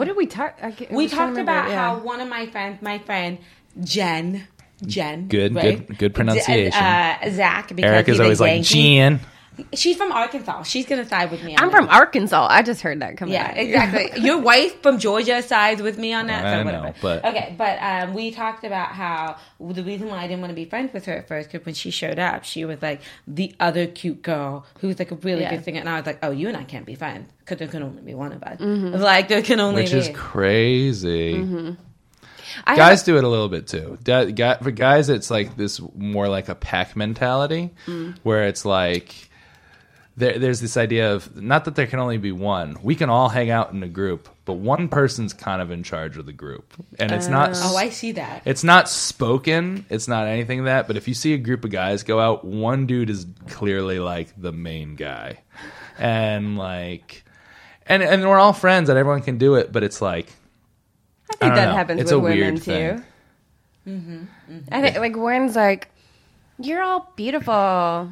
What 0.00 0.06
did 0.06 0.16
we 0.16 0.24
talk? 0.24 0.56
I, 0.62 0.74
we 0.90 1.08
talked 1.08 1.36
about 1.36 1.68
yeah. 1.68 1.76
how 1.76 1.98
one 1.98 2.20
of 2.20 2.28
my 2.30 2.46
friends, 2.46 2.80
my 2.80 3.00
friend 3.00 3.36
Jen, 3.84 4.48
Jen, 4.86 5.28
Good- 5.28 5.54
right? 5.54 5.86
good- 5.86 5.98
good 5.98 6.14
pronunciation. 6.14 6.72
Uh, 6.82 7.30
Zach, 7.30 7.68
because 7.68 7.84
Eric 7.84 8.06
he's 8.06 8.14
is 8.14 8.18
a 8.20 8.22
always 8.22 8.40
like 8.40 8.72
Yankee. 8.72 9.18
Jan. 9.56 9.66
She's 9.74 9.96
from 9.96 10.10
Arkansas. 10.12 10.62
She's 10.62 10.86
gonna 10.86 11.06
side 11.06 11.30
with 11.30 11.42
me. 11.42 11.54
On 11.56 11.62
I'm 11.64 11.70
that. 11.70 11.76
from 11.76 11.88
Arkansas. 11.88 12.46
I 12.50 12.62
just 12.62 12.80
heard 12.80 13.00
that 13.00 13.16
coming. 13.16 13.34
Yeah, 13.34 13.48
out. 13.50 13.56
exactly. 13.56 14.20
Your 14.22 14.38
wife 14.38 14.80
from 14.82 14.98
Georgia 14.98 15.42
sides 15.42 15.82
with 15.82 15.98
me 15.98 16.12
on 16.12 16.28
that. 16.28 16.44
I 16.46 16.62
so 16.64 16.70
know, 16.70 16.94
but- 17.02 17.24
okay, 17.24 17.54
but 17.58 17.78
um, 17.82 18.14
we 18.14 18.30
talked 18.30 18.64
about 18.64 18.88
how 18.92 19.36
the 19.60 19.82
reason 19.84 20.08
why 20.08 20.18
I 20.18 20.26
didn't 20.26 20.40
want 20.40 20.50
to 20.50 20.54
be 20.56 20.64
friends 20.64 20.92
with 20.92 21.04
her 21.06 21.14
at 21.14 21.28
first 21.28 21.50
because 21.50 21.66
when 21.66 21.74
she 21.74 21.90
showed 21.90 22.18
up, 22.18 22.44
she 22.44 22.64
was 22.64 22.80
like 22.80 23.00
the 23.26 23.54
other 23.60 23.86
cute 23.86 24.22
girl 24.22 24.64
who's 24.80 24.98
like 24.98 25.10
a 25.10 25.16
really 25.16 25.42
Yeah. 25.42 25.50
good 25.56 25.64
singer, 25.64 25.80
and 25.80 25.88
I 25.88 25.96
was 25.98 26.06
like, 26.06 26.18
oh, 26.22 26.30
you 26.30 26.48
and 26.48 26.56
I 26.56 26.64
can't 26.64 26.86
be 26.86 26.94
friends 26.94 27.30
because 27.40 27.58
there 27.58 27.68
can 27.68 27.82
only 27.82 28.02
be 28.02 28.14
one 28.14 28.32
of 28.32 28.42
us. 28.42 28.58
Mm-hmm. 28.60 29.00
Like 29.00 29.28
there 29.28 29.42
can 29.42 29.60
only 29.60 29.82
which 29.82 29.92
be. 29.92 29.98
is 29.98 30.10
crazy. 30.14 31.34
Mm-hmm. 31.34 31.70
I 32.66 32.74
Guys 32.76 33.04
do 33.04 33.16
it 33.16 33.22
a 33.24 33.28
little 33.28 33.48
bit 33.48 33.68
too. 33.68 33.96
Da- 34.02 34.24
guy- 34.32 34.56
For 34.56 34.72
guys, 34.72 35.08
it's 35.08 35.30
like 35.30 35.56
this 35.56 35.80
more 35.94 36.28
like 36.28 36.48
a 36.48 36.54
pack 36.56 36.96
mentality, 36.96 37.70
mm. 37.86 38.16
where 38.24 38.44
it's 38.48 38.64
like 38.64 39.28
there, 40.16 40.38
there's 40.38 40.60
this 40.60 40.76
idea 40.76 41.14
of 41.14 41.34
not 41.40 41.64
that 41.64 41.76
there 41.76 41.86
can 41.86 41.98
only 41.98 42.18
be 42.18 42.32
one. 42.32 42.76
We 42.82 42.94
can 42.94 43.08
all 43.10 43.28
hang 43.28 43.50
out 43.50 43.72
in 43.72 43.82
a 43.82 43.88
group, 43.88 44.28
but 44.44 44.54
one 44.54 44.88
person's 44.88 45.32
kind 45.32 45.62
of 45.62 45.70
in 45.70 45.82
charge 45.82 46.16
of 46.16 46.26
the 46.26 46.32
group, 46.32 46.74
and 46.98 47.10
it's 47.12 47.28
not. 47.28 47.52
oh, 47.54 47.76
I 47.76 47.88
see 47.90 48.12
that. 48.12 48.42
It's 48.44 48.64
not 48.64 48.88
spoken. 48.88 49.86
It's 49.88 50.08
not 50.08 50.26
anything 50.26 50.64
that. 50.64 50.86
But 50.86 50.96
if 50.96 51.08
you 51.08 51.14
see 51.14 51.32
a 51.34 51.38
group 51.38 51.64
of 51.64 51.70
guys 51.70 52.02
go 52.02 52.20
out, 52.20 52.44
one 52.44 52.86
dude 52.86 53.08
is 53.08 53.26
clearly 53.48 53.98
like 53.98 54.28
the 54.36 54.52
main 54.52 54.96
guy, 54.96 55.38
and 55.98 56.58
like, 56.58 57.24
and 57.86 58.02
and 58.02 58.28
we're 58.28 58.38
all 58.38 58.52
friends 58.52 58.88
and 58.88 58.98
everyone 58.98 59.22
can 59.22 59.38
do 59.38 59.54
it. 59.54 59.72
But 59.72 59.84
it's 59.84 60.02
like 60.02 60.26
I 60.26 61.34
I 61.34 61.36
think 61.36 61.40
don't 61.40 61.54
that 61.54 61.66
know. 61.66 61.74
happens 61.74 62.00
It's 62.02 62.10
with 62.10 62.18
a 62.18 62.20
women 62.20 62.38
weird 62.38 62.56
too. 62.56 62.62
thing. 63.86 64.28
I 64.70 64.80
think 64.82 64.96
like 64.98 65.16
Warren's 65.16 65.56
like, 65.56 65.88
you're 66.58 66.82
all 66.82 67.12
beautiful, 67.16 68.10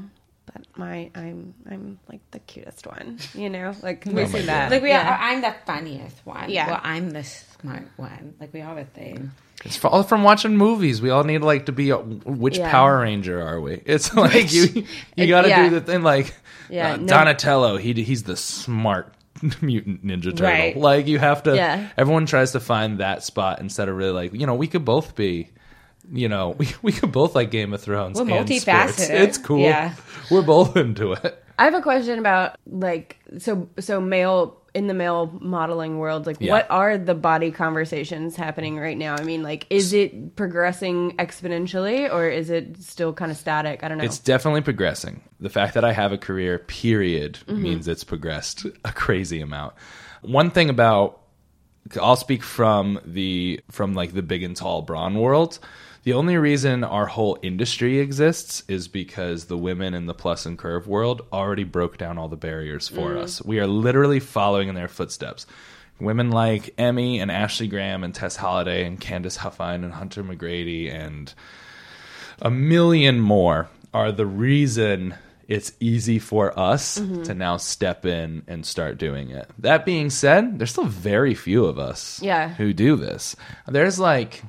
but 0.59 0.79
my 0.79 1.11
I'm 1.15 1.55
I'm 1.71 1.99
like 2.09 2.21
the 2.31 2.39
cutest 2.41 2.87
one. 2.87 3.19
You 3.35 3.51
know, 3.51 3.75
like 3.83 4.05
we 4.05 4.13
my 4.13 4.25
say 4.27 4.43
that. 4.43 4.71
Like 4.71 4.83
we 4.83 4.89
yeah. 4.91 5.09
are, 5.15 5.19
I'm 5.21 5.41
the 5.41 5.55
funniest 5.67 6.25
one. 6.27 6.51
Yeah. 6.51 6.69
Well, 6.69 6.81
I'm 6.83 7.11
the 7.11 7.25
smart 7.25 7.89
one. 7.97 8.35
Like 8.41 8.53
we 8.53 8.61
all 8.63 8.77
have 8.77 8.79
a 8.79 8.85
thing. 8.85 9.31
It's 9.65 9.85
all 9.85 10.05
from 10.05 10.23
watching 10.23 10.57
movies. 10.57 11.03
We 11.03 11.11
all 11.11 11.25
need 11.25 11.43
like 11.43 11.67
to 11.67 11.73
be 11.73 11.91
a, 11.91 11.97
which 11.97 12.59
Yeah. 12.59 12.71
Power 12.71 13.01
Ranger 13.01 13.43
are 13.43 13.61
we? 13.61 13.83
It's 13.87 14.15
like 14.15 14.53
you 14.53 14.85
you 15.17 15.27
got 15.27 15.43
to 15.43 15.49
yeah. 15.49 15.69
do 15.69 15.71
the 15.71 15.81
thing 15.81 16.03
like 16.03 16.35
Yeah, 16.69 16.93
uh, 16.93 16.97
no- 16.97 17.07
Donatello. 17.07 17.77
He 17.77 17.93
he's 17.95 18.23
the 18.23 18.37
smart 18.37 19.13
mutant 19.61 20.05
ninja 20.05 20.31
turtle. 20.31 20.47
Right. 20.47 20.77
Like 20.77 21.07
you 21.07 21.19
have 21.19 21.43
to. 21.45 21.55
Yeah. 21.57 21.89
Everyone 21.97 22.27
tries 22.27 22.53
to 22.53 22.61
find 22.61 22.99
that 22.99 23.23
spot 23.23 23.61
instead 23.61 23.89
of 23.89 23.97
really 23.97 24.13
like 24.13 24.33
you 24.35 24.47
know 24.47 24.55
we 24.55 24.67
could 24.67 24.85
both 24.85 25.15
be. 25.15 25.51
You 26.13 26.29
know, 26.29 26.51
we, 26.59 26.69
we 26.83 26.93
could 26.93 27.13
both 27.13 27.35
like 27.35 27.51
Game 27.51 27.73
of 27.73 27.81
Thrones. 27.81 28.19
We're 28.19 28.27
multifaceted. 28.27 28.91
sports. 28.91 29.11
It's 29.11 29.39
cool. 29.39 29.61
Yeah. 29.61 29.95
We're 30.31 30.43
both 30.43 30.77
into 30.77 31.13
it. 31.13 31.45
I 31.59 31.65
have 31.65 31.75
a 31.75 31.83
question 31.83 32.19
about 32.19 32.57
like 32.67 33.19
so 33.39 33.69
so 33.81 34.01
male 34.01 34.57
in 34.75 34.87
the 34.87 34.95
male 34.95 35.27
modeling 35.41 35.99
world 35.99 36.25
like 36.27 36.37
Yeah. 36.39 36.53
what 36.53 36.71
are 36.71 36.97
the 36.97 37.15
body 37.15 37.51
conversations 37.51 38.37
happening 38.37 38.79
right 38.79 38.97
now? 38.97 39.17
I 39.19 39.25
mean 39.25 39.43
like 39.43 39.67
is 39.69 39.93
it 39.93 40.37
progressing 40.37 41.17
exponentially 41.17 42.13
or 42.13 42.29
is 42.29 42.49
it 42.51 42.81
still 42.81 43.13
kind 43.13 43.33
of 43.33 43.37
static? 43.37 43.83
I 43.83 43.89
don't 43.89 43.99
know. 43.99 44.05
It's 44.05 44.21
definitely 44.21 44.61
progressing. 44.61 45.21
The 45.41 45.51
fact 45.51 45.75
that 45.75 45.85
I 45.85 45.93
have 45.93 46.13
a 46.13 46.19
career, 46.19 46.61
period, 46.61 47.39
mm-hmm. 47.47 47.61
means 47.61 47.89
it's 47.89 48.05
progressed 48.05 48.65
a 48.85 48.93
crazy 48.93 49.41
amount. 49.41 49.75
One 50.23 50.51
thing 50.53 50.71
about 50.71 51.23
I'll 52.01 52.17
speak 52.17 52.45
from 52.45 53.01
the 53.05 53.61
from 53.71 53.95
like 53.95 54.13
the 54.13 54.23
big 54.23 54.45
and 54.45 54.57
tall 54.57 54.83
brawn 54.83 55.19
world. 55.19 55.59
The 56.05 56.13
only 56.13 56.37
reason 56.37 56.85
our 56.85 57.07
whole 57.07 57.39
industry 57.43 57.99
exists 57.99 58.63
is 58.69 58.89
because 58.89 59.47
the 59.47 59.59
women 59.59 59.95
in 59.95 60.07
the 60.07 60.15
plus 60.15 60.47
and 60.47 60.57
curve 60.57 60.87
world 60.87 61.23
already 61.33 61.65
broke 61.65 61.99
down 61.99 62.19
all 62.19 62.29
the 62.29 62.37
barriers 62.37 62.89
for 62.89 63.11
mm. 63.11 63.19
us. 63.19 63.43
We 63.43 63.59
are 63.61 63.67
literally 63.67 64.21
following 64.21 64.69
in 64.69 64.75
their 64.75 64.89
footsteps. 64.89 65.47
Women 66.01 66.31
like 66.31 66.75
Emme 66.79 67.21
and 67.21 67.31
Ashley 67.31 67.67
Graham 67.67 68.05
and 68.05 68.15
Tess 68.15 68.37
Holliday 68.37 68.85
and 68.85 69.01
Candice 69.01 69.39
Huffine 69.39 69.85
and 69.85 69.93
Hunter 69.93 70.23
McGrady 70.23 70.93
and 70.93 71.33
a 72.41 72.51
million 72.51 73.19
more 73.19 73.69
are 73.93 74.13
the 74.13 74.27
reason 74.27 75.15
it's 75.49 75.73
easy 75.81 76.19
for 76.19 76.57
us 76.59 76.99
mm-hmm. 76.99 77.23
to 77.23 77.35
now 77.35 77.57
step 77.57 78.05
in 78.07 78.43
and 78.47 78.65
start 78.65 78.99
doing 78.99 79.31
it. 79.31 79.51
That 79.59 79.85
being 79.85 80.11
said, 80.11 80.59
there's 80.59 80.71
still 80.71 80.85
very 80.85 81.35
few 81.35 81.65
of 81.65 81.79
us 81.79 82.21
Yeah. 82.23 82.51
who 82.51 82.73
do 82.73 82.97
this. 82.97 83.35
There's 83.67 83.99
like 83.99 84.45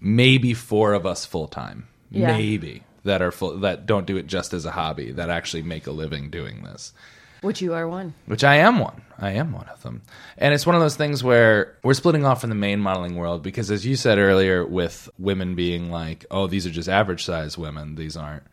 maybe 0.00 0.54
four 0.54 0.92
of 0.94 1.06
us 1.06 1.24
full 1.24 1.48
time. 1.48 1.88
Yeah. 2.10 2.36
Maybe 2.36 2.82
that 3.04 3.22
are 3.22 3.30
full 3.30 3.58
that 3.60 3.86
don't 3.86 4.06
do 4.06 4.16
it 4.16 4.26
just 4.26 4.52
as 4.52 4.64
a 4.64 4.70
hobby, 4.72 5.12
that 5.12 5.30
actually 5.30 5.62
make 5.62 5.86
a 5.86 5.92
living 5.92 6.28
doing 6.30 6.64
this 6.64 6.92
Which 7.40 7.62
you 7.62 7.72
are 7.74 7.88
one. 7.88 8.14
which 8.26 8.44
I 8.44 8.56
am 8.56 8.78
one. 8.78 9.02
I 9.18 9.30
am 9.32 9.52
one 9.52 9.68
of 9.68 9.82
them. 9.82 10.02
And 10.38 10.52
it's 10.54 10.66
one 10.66 10.74
of 10.74 10.80
those 10.82 10.96
things 10.96 11.22
where 11.22 11.76
we're 11.84 11.94
splitting 11.94 12.24
off 12.24 12.40
from 12.40 12.50
the 12.50 12.56
main 12.56 12.80
modeling 12.80 13.16
world 13.16 13.42
because, 13.42 13.70
as 13.70 13.84
you 13.86 13.94
said 13.96 14.18
earlier, 14.18 14.64
with 14.66 15.08
women 15.18 15.54
being 15.54 15.90
like, 15.90 16.24
oh, 16.30 16.46
these 16.46 16.66
are 16.66 16.70
just 16.70 16.88
average 16.88 17.24
size 17.24 17.56
women. 17.58 17.94
These 17.96 18.16
aren't, 18.16 18.44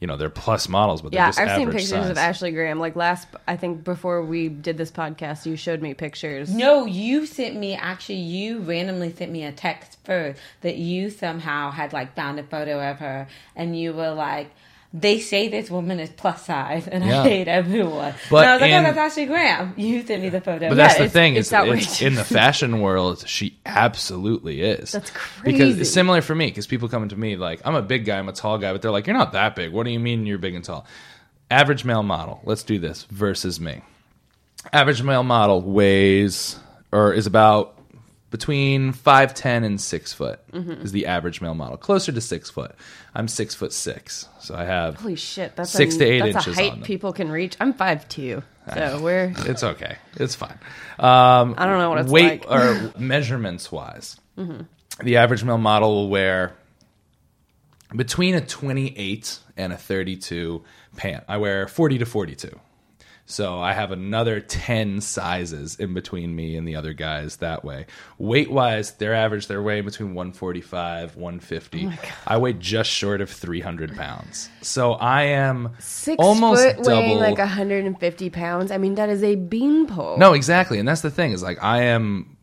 you 0.00 0.06
know, 0.06 0.16
they're 0.16 0.28
plus 0.28 0.68
models, 0.68 1.00
but 1.00 1.12
they're 1.12 1.20
Yeah, 1.20 1.28
just 1.28 1.40
I've 1.40 1.56
seen 1.56 1.70
pictures 1.70 1.88
size. 1.88 2.10
of 2.10 2.18
Ashley 2.18 2.50
Graham. 2.52 2.78
Like 2.78 2.96
last, 2.96 3.28
I 3.48 3.56
think 3.56 3.82
before 3.82 4.22
we 4.22 4.48
did 4.48 4.76
this 4.76 4.90
podcast, 4.90 5.46
you 5.46 5.56
showed 5.56 5.80
me 5.80 5.94
pictures. 5.94 6.54
No, 6.54 6.84
you 6.84 7.24
sent 7.24 7.56
me 7.56 7.74
actually. 7.74 8.16
You 8.18 8.58
randomly 8.58 9.12
sent 9.14 9.32
me 9.32 9.44
a 9.44 9.52
text 9.52 9.98
first 10.04 10.38
that 10.60 10.76
you 10.76 11.08
somehow 11.10 11.70
had 11.70 11.92
like 11.94 12.14
found 12.14 12.38
a 12.38 12.42
photo 12.42 12.90
of 12.90 12.98
her, 12.98 13.26
and 13.54 13.78
you 13.78 13.94
were 13.94 14.12
like, 14.12 14.50
they 14.98 15.20
say 15.20 15.48
this 15.48 15.70
woman 15.70 16.00
is 16.00 16.08
plus 16.08 16.46
size, 16.46 16.88
and 16.88 17.04
Yeah. 17.04 17.20
I 17.20 17.28
hate 17.28 17.48
everyone. 17.48 18.14
But 18.30 18.38
and 18.44 18.48
I 18.48 18.52
was 18.54 18.60
like, 18.62 18.70
oh, 18.72 18.74
in- 18.74 18.80
oh, 18.80 18.86
that's 18.92 18.98
Ashley 18.98 19.26
Graham. 19.26 19.74
You 19.76 20.06
sent 20.06 20.22
me 20.22 20.30
the 20.30 20.40
photo. 20.40 20.68
But 20.70 20.76
that's 20.76 20.94
the 20.94 21.00
it's- 21.04 21.12
thing 21.12 21.36
it's 21.36 21.48
is, 21.48 21.52
outrageous. 21.52 21.92
it's 21.92 22.02
in 22.02 22.14
the 22.14 22.24
fashion 22.24 22.80
world, 22.80 23.22
she 23.28 23.58
absolutely 23.66 24.62
is. 24.62 24.92
That's 24.92 25.10
crazy. 25.10 25.52
Because 25.58 25.78
it's 25.80 25.90
similar 25.92 26.22
for 26.22 26.34
me, 26.34 26.46
because 26.46 26.66
people 26.66 26.88
come 26.88 27.06
to 27.08 27.16
me 27.16 27.36
like, 27.36 27.60
I'm 27.64 27.74
a 27.74 27.82
big 27.82 28.04
guy, 28.06 28.18
I'm 28.18 28.28
a 28.28 28.32
tall 28.32 28.56
guy, 28.58 28.72
but 28.72 28.80
they're 28.80 28.90
like, 28.90 29.06
you're 29.06 29.16
not 29.16 29.32
that 29.32 29.54
big. 29.54 29.70
What 29.72 29.84
do 29.84 29.90
you 29.90 30.00
mean 30.00 30.24
you're 30.24 30.38
big 30.38 30.54
and 30.54 30.64
tall? 30.64 30.86
Average 31.50 31.84
male 31.84 32.02
model, 32.02 32.40
let's 32.44 32.62
do 32.62 32.78
this, 32.78 33.04
versus 33.10 33.60
me. 33.60 33.82
Average 34.72 35.02
male 35.02 35.22
model 35.22 35.60
weighs, 35.62 36.58
or 36.90 37.12
is 37.12 37.26
about 37.26 37.75
between 38.30 38.92
5'10 38.92 39.64
and 39.64 39.80
6 39.80 40.12
foot, 40.12 40.40
Mm-hmm. 40.52 40.82
is 40.82 40.92
the 40.92 41.06
average 41.06 41.40
male 41.40 41.54
model. 41.54 41.76
Closer 41.76 42.12
to 42.12 42.20
6 42.20 42.50
foot. 42.50 42.74
I'm 43.14 43.28
6 43.28 43.54
foot 43.54 43.72
6, 43.72 44.28
so 44.40 44.54
I 44.54 44.64
have. 44.64 44.96
Holy 44.96 45.16
shit, 45.16 45.54
that's 45.56 45.70
Six 45.70 45.94
a, 45.96 45.98
to 46.00 46.04
eight 46.04 46.20
that's 46.32 46.46
inches 46.46 46.58
a 46.58 46.70
height 46.70 46.82
people 46.82 47.12
can 47.12 47.30
reach. 47.30 47.56
I'm 47.60 47.72
five 47.72 48.06
two, 48.08 48.42
so 48.74 49.00
we're 49.02 49.32
It's 49.38 49.62
okay. 49.62 49.96
It's 50.16 50.34
fine. 50.34 50.58
Um, 50.98 51.54
I 51.56 51.66
don't 51.66 51.78
know 51.78 51.88
what 51.90 51.98
it's 52.00 52.10
weight 52.10 52.46
like. 52.46 52.60
Mm-hmm. 52.60 52.86
or 52.98 52.98
measurements 53.00 53.70
wise, 53.72 54.20
the 55.02 55.16
average 55.16 55.44
male 55.44 55.56
model 55.58 55.94
will 55.94 56.08
wear 56.10 56.52
between 57.94 58.34
a 58.34 58.40
28 58.40 59.38
and 59.56 59.72
a 59.72 59.76
32 59.76 60.62
pant. 60.96 61.24
I 61.28 61.36
wear 61.38 61.68
40 61.68 61.98
to 61.98 62.06
42. 62.06 62.50
So 63.28 63.58
I 63.60 63.72
have 63.72 63.90
another 63.90 64.38
10 64.38 65.00
sizes 65.00 65.76
in 65.80 65.94
between 65.94 66.34
me 66.34 66.56
and 66.56 66.66
the 66.66 66.76
other 66.76 66.92
guys 66.92 67.38
that 67.38 67.64
way. 67.64 67.86
Weight 68.18 68.50
wise, 68.50 68.92
their 68.92 69.14
average, 69.14 69.48
they're 69.48 69.62
weighing 69.62 69.84
between 69.84 70.14
145, 70.14 71.16
150. 71.16 71.90
I 72.26 72.38
weigh 72.38 72.52
just 72.52 72.88
short 72.88 73.20
of 73.20 73.28
300 73.28 73.96
pounds. 73.96 74.48
So 74.62 74.92
I 74.92 75.24
am 75.24 75.74
six 75.80 76.22
almost 76.22 76.62
foot 76.62 76.76
double. 76.76 76.88
weighing 76.88 77.18
like 77.18 77.38
150 77.38 78.30
pounds. 78.30 78.70
I 78.70 78.78
mean, 78.78 78.94
that 78.94 79.08
is 79.08 79.24
a 79.24 79.34
beanpole. 79.34 80.18
No, 80.18 80.32
exactly. 80.32 80.78
And 80.78 80.86
that's 80.86 81.02
the 81.02 81.10
thing 81.10 81.32
is 81.32 81.42
like 81.42 81.62
I 81.62 81.82
am 81.82 82.36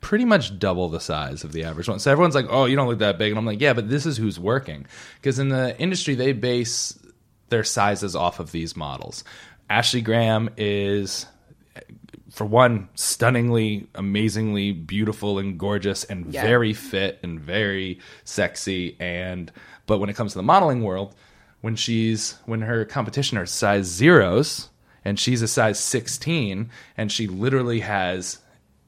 pretty 0.00 0.24
much 0.24 0.58
double 0.58 0.88
the 0.88 1.00
size 1.00 1.44
of 1.44 1.52
the 1.52 1.62
average 1.62 1.88
one. 1.88 2.00
So 2.00 2.10
everyone's 2.10 2.34
like, 2.34 2.46
"Oh, 2.48 2.64
you 2.66 2.76
don't 2.76 2.88
look 2.88 2.98
that 2.98 3.18
big." 3.18 3.30
And 3.30 3.38
I'm 3.38 3.46
like, 3.46 3.60
"Yeah, 3.60 3.72
but 3.72 3.88
this 3.88 4.06
is 4.06 4.16
who's 4.16 4.38
working." 4.38 4.86
Because 5.16 5.38
in 5.38 5.48
the 5.48 5.78
industry 5.80 6.14
they 6.14 6.32
base 6.32 6.98
their 7.48 7.64
sizes 7.64 8.16
off 8.16 8.40
of 8.40 8.52
these 8.52 8.76
models. 8.76 9.24
Ashley 9.68 10.00
Graham 10.00 10.50
is 10.56 11.26
for 12.30 12.44
one 12.44 12.88
stunningly 12.94 13.88
amazingly 13.94 14.72
beautiful 14.72 15.38
and 15.38 15.58
gorgeous 15.58 16.04
and 16.04 16.32
Yeah. 16.32 16.42
very 16.42 16.72
fit 16.74 17.18
and 17.22 17.40
very 17.40 17.98
sexy 18.24 18.96
and 19.00 19.50
but 19.86 19.98
when 19.98 20.10
it 20.10 20.16
comes 20.16 20.32
to 20.32 20.38
the 20.38 20.42
modeling 20.42 20.82
world 20.82 21.14
when 21.62 21.76
she's 21.76 22.32
when 22.44 22.60
her 22.60 22.84
competition 22.84 23.38
are 23.38 23.46
size 23.46 23.86
zeros 23.86 24.68
and 25.04 25.18
she's 25.18 25.40
a 25.40 25.48
size 25.48 25.78
16 25.80 26.68
and 26.96 27.10
she 27.10 27.26
literally 27.26 27.80
has 27.80 28.38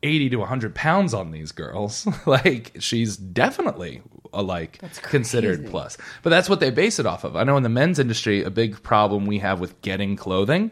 80 0.03 0.29
to 0.31 0.37
100 0.37 0.75
pounds 0.75 1.15
on 1.15 1.31
these 1.31 1.51
girls 1.53 2.07
like 2.27 2.77
she's 2.81 3.17
definitely 3.17 4.03
a 4.33 4.43
like 4.43 4.81
considered 5.03 5.67
plus 5.71 5.97
but 6.23 6.31
that's 6.31 6.49
what 6.49 6.61
they 6.61 6.71
base 6.71 6.99
it 6.99 7.07
off 7.07 7.25
of 7.25 7.37
i 7.37 7.45
know 7.45 7.57
in 7.57 7.63
the 7.63 7.69
men's 7.69 7.99
industry 7.99 8.43
a 8.43 8.51
big 8.51 8.83
problem 8.83 9.27
we 9.27 9.39
have 9.39 9.61
with 9.61 9.81
getting 9.83 10.17
clothing 10.17 10.71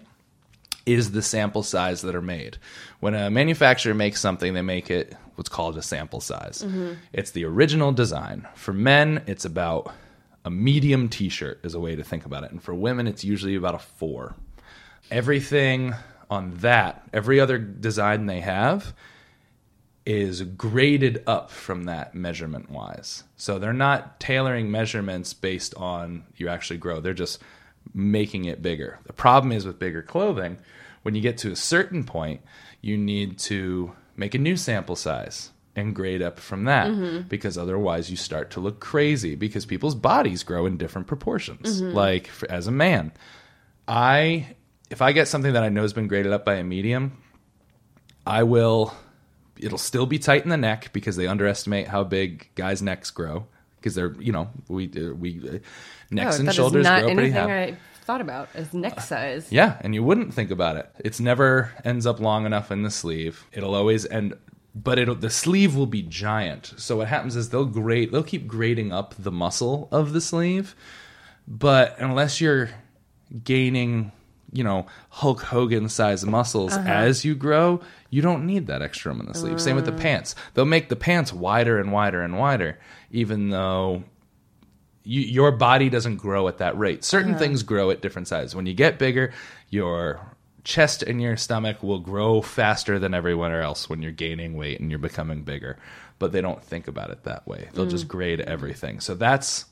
is 0.87 1.11
the 1.11 1.21
sample 1.21 1.65
size 1.65 2.03
that 2.03 2.15
are 2.15 2.23
made. 2.23 2.57
When 3.01 3.15
a 3.15 3.29
manufacturer 3.29 3.93
makes 3.93 4.21
something, 4.21 4.55
they 4.55 4.63
make 4.63 4.89
it 4.89 5.15
what's 5.35 5.51
called 5.51 5.77
a 5.77 5.83
sample 5.83 6.21
size. 6.21 6.63
Mm-hmm. 6.65 6.95
It's 7.13 7.33
the 7.33 7.45
original 7.45 7.93
design. 7.93 8.47
For 8.55 8.73
men, 8.73 9.23
it's 9.27 9.45
about 9.45 9.93
a 10.45 10.51
medium 10.51 11.09
t 11.09 11.29
shirt, 11.29 11.61
is 11.65 11.75
a 11.75 11.81
way 11.81 11.97
to 11.97 12.05
think 12.05 12.25
about 12.25 12.45
it. 12.45 12.53
And 12.53 12.63
for 12.63 12.73
women, 12.73 13.09
it's 13.09 13.25
usually 13.25 13.57
about 13.57 13.75
a 13.75 13.81
four. 13.81 14.37
Everything 15.11 15.95
on 16.31 16.55
that, 16.59 17.03
every 17.13 17.41
other 17.41 17.59
design 17.59 18.27
they 18.27 18.41
have, 18.41 18.95
is 20.07 20.43
graded 20.43 21.23
up 21.27 21.51
from 21.51 21.85
that 21.85 22.15
measurement 22.15 22.71
wise. 22.71 23.25
So 23.37 23.59
they're 23.59 23.73
not 23.73 24.21
tailoring 24.21 24.71
measurements 24.71 25.35
based 25.35 25.75
on 25.75 26.25
you 26.37 26.49
actually 26.49 26.79
grow. 26.79 27.01
They're 27.01 27.13
just 27.13 27.43
making 27.93 28.45
it 28.45 28.63
bigger. 28.63 29.01
The 29.05 29.13
problem 29.13 29.53
is 29.53 29.67
with 29.67 29.81
bigger 29.81 30.03
clothing, 30.03 30.59
when 31.03 31.15
you 31.15 31.21
get 31.21 31.39
to 31.39 31.51
a 31.51 31.57
certain 31.57 32.05
point, 32.05 32.41
you 32.81 32.97
need 32.97 33.39
to 33.41 33.93
make 34.17 34.35
a 34.35 34.39
new 34.39 34.57
sample 34.57 34.97
size 34.97 35.51
and 35.75 35.95
grade 35.95 36.23
up 36.23 36.39
from 36.39 36.65
that 36.65 36.89
mm-hmm. 36.89 37.29
because 37.29 37.59
otherwise 37.59 38.11
you 38.11 38.17
start 38.17 38.51
to 38.53 38.61
look 38.61 38.81
crazy 38.81 39.35
because 39.35 39.67
people's 39.67 39.95
bodies 39.95 40.43
grow 40.43 40.67
in 40.67 40.79
different 40.79 41.07
proportions. 41.07 41.83
Mm-hmm. 41.83 41.95
Like 41.95 42.29
for, 42.29 42.51
as 42.51 42.67
a 42.67 42.73
man, 42.73 43.13
I 43.87 44.57
if 44.89 45.03
I 45.03 45.13
get 45.13 45.29
something 45.29 45.53
that 45.53 45.65
I 45.65 45.69
know 45.69 45.83
has 45.83 45.93
been 45.93 46.07
graded 46.07 46.33
up 46.33 46.45
by 46.45 46.55
a 46.55 46.65
medium, 46.65 47.19
I 48.25 48.45
will 48.45 48.95
it'll 49.59 49.79
still 49.79 50.07
be 50.07 50.19
tight 50.19 50.45
in 50.45 50.51
the 50.51 50.57
neck 50.57 50.91
because 50.93 51.17
they 51.17 51.27
underestimate 51.27 51.89
how 51.89 52.05
big 52.05 52.49
guys' 52.55 52.83
necks 52.83 53.11
grow 53.11 53.47
because 53.77 53.95
they're 53.95 54.15
you 54.21 54.33
know 54.33 54.51
we 54.69 54.91
uh, 54.97 55.13
we 55.15 55.49
uh, 55.49 55.59
Oh, 56.09 56.15
necks 56.15 56.39
and 56.39 56.47
that 56.47 56.53
is 56.53 56.57
shoulders 56.57 56.87
grow 56.87 57.01
pretty 57.03 57.11
anything 57.21 57.33
high. 57.33 57.63
I 57.65 57.77
thought 58.05 58.21
about 58.21 58.49
is 58.55 58.73
neck 58.73 59.01
size. 59.01 59.51
Yeah, 59.51 59.77
and 59.81 59.95
you 59.95 60.05
wouldn't 60.05 60.33
think 60.35 60.51
about 60.53 60.77
it. 60.77 60.89
It's 61.01 61.19
never 61.19 61.73
ends 61.85 62.07
up 62.07 62.21
long 62.21 62.47
enough 62.47 62.71
in 62.71 62.83
the 62.83 62.91
sleeve. 62.91 63.45
It'll 63.53 63.75
always 63.75 64.07
end 64.07 64.35
but 64.75 64.99
it'll 64.99 65.15
the 65.15 65.31
sleeve 65.31 65.75
will 65.75 65.87
be 65.87 66.03
giant. 66.03 66.75
So 66.77 66.99
what 66.99 67.09
happens 67.09 67.35
is 67.35 67.49
they'll 67.49 67.65
grade 67.65 68.13
they'll 68.13 68.23
keep 68.23 68.47
grading 68.47 68.93
up 68.93 69.15
the 69.19 69.33
muscle 69.33 69.89
of 69.91 70.13
the 70.13 70.21
sleeve, 70.21 70.77
but 71.49 71.97
unless 71.99 72.41
you're 72.41 72.71
gaining, 73.43 74.13
you 74.53 74.63
know, 74.63 74.87
Hulk 75.09 75.43
Hogan 75.43 75.89
size 75.89 76.25
muscles 76.25 76.77
as 76.77 77.25
you 77.25 77.35
grow, 77.35 77.81
you 78.11 78.23
don't 78.23 78.47
need 78.47 78.67
that 78.69 78.83
extra 78.83 79.13
room 79.13 79.21
in 79.21 79.27
the 79.27 79.35
sleeve. 79.35 79.61
Same 79.61 79.77
with 79.77 79.87
the 79.87 79.93
mm. 79.93 80.01
pants. 80.01 80.35
They'll 80.55 80.65
make 80.65 80.89
the 80.89 80.97
pants 80.97 81.33
wider 81.33 81.79
and 81.79 81.93
wider 81.93 82.23
and 82.23 82.39
wider 82.39 82.79
even 83.11 83.51
though 83.51 84.05
you, 85.05 85.21
your 85.21 85.53
body 85.53 85.89
doesn't 85.89 86.17
grow 86.17 86.49
at 86.49 86.59
that 86.59 86.77
rate. 86.77 87.05
Certain 87.05 87.37
things 87.37 87.63
grow 87.63 87.91
at 87.91 88.03
different 88.03 88.29
sizes. 88.29 88.55
When 88.55 88.67
you 88.67 88.75
get 88.75 88.99
bigger, 88.99 89.33
your 89.71 90.21
chest 90.65 91.03
and 91.03 91.23
your 91.23 91.37
stomach 91.37 91.83
will 91.83 92.01
grow 92.01 92.43
faster 92.43 92.99
than 92.99 93.15
everywhere 93.15 93.63
else 93.63 93.89
when 93.89 94.03
you're 94.03 94.13
gaining 94.13 94.57
weight 94.57 94.81
and 94.81 94.91
you're 94.91 94.99
becoming 94.99 95.43
bigger. 95.43 95.79
But 96.19 96.33
they 96.33 96.41
don't 96.41 96.63
think 96.63 96.89
about 96.89 97.11
it 97.11 97.25
that 97.25 97.47
way. 97.47 97.69
They'll 97.73 97.87
just 97.87 98.07
mm. 98.07 98.11
grade 98.11 98.41
everything. 98.41 99.01
So 99.01 99.15
that's 99.15 99.67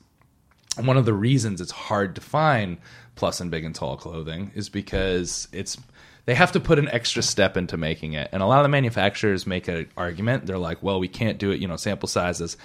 one 0.81 0.97
of 0.97 1.05
the 1.05 1.13
reasons 1.13 1.61
it's 1.61 1.71
hard 1.71 2.15
to 2.15 2.21
find 2.21 2.77
plus 3.15 3.39
and 3.39 3.49
big 3.51 3.63
and 3.63 3.75
tall 3.75 3.95
clothing 3.95 4.51
is 4.55 4.69
because 4.69 5.47
it's 5.51 5.77
they 6.25 6.35
have 6.35 6.51
to 6.53 6.59
put 6.59 6.79
an 6.79 6.89
extra 6.89 7.21
step 7.21 7.55
into 7.57 7.77
making 7.77 8.13
it. 8.13 8.29
And 8.31 8.41
a 8.41 8.45
lot 8.45 8.59
of 8.59 8.63
the 8.63 8.69
manufacturers 8.69 9.45
make 9.45 9.67
an 9.67 9.89
argument. 9.95 10.45
They're 10.45 10.57
like, 10.57 10.81
well, 10.81 10.99
we 10.99 11.07
can't 11.07 11.37
do 11.37 11.51
it, 11.51 11.59
you 11.59 11.67
know, 11.67 11.77
sample 11.77 12.07
sizes. 12.07 12.57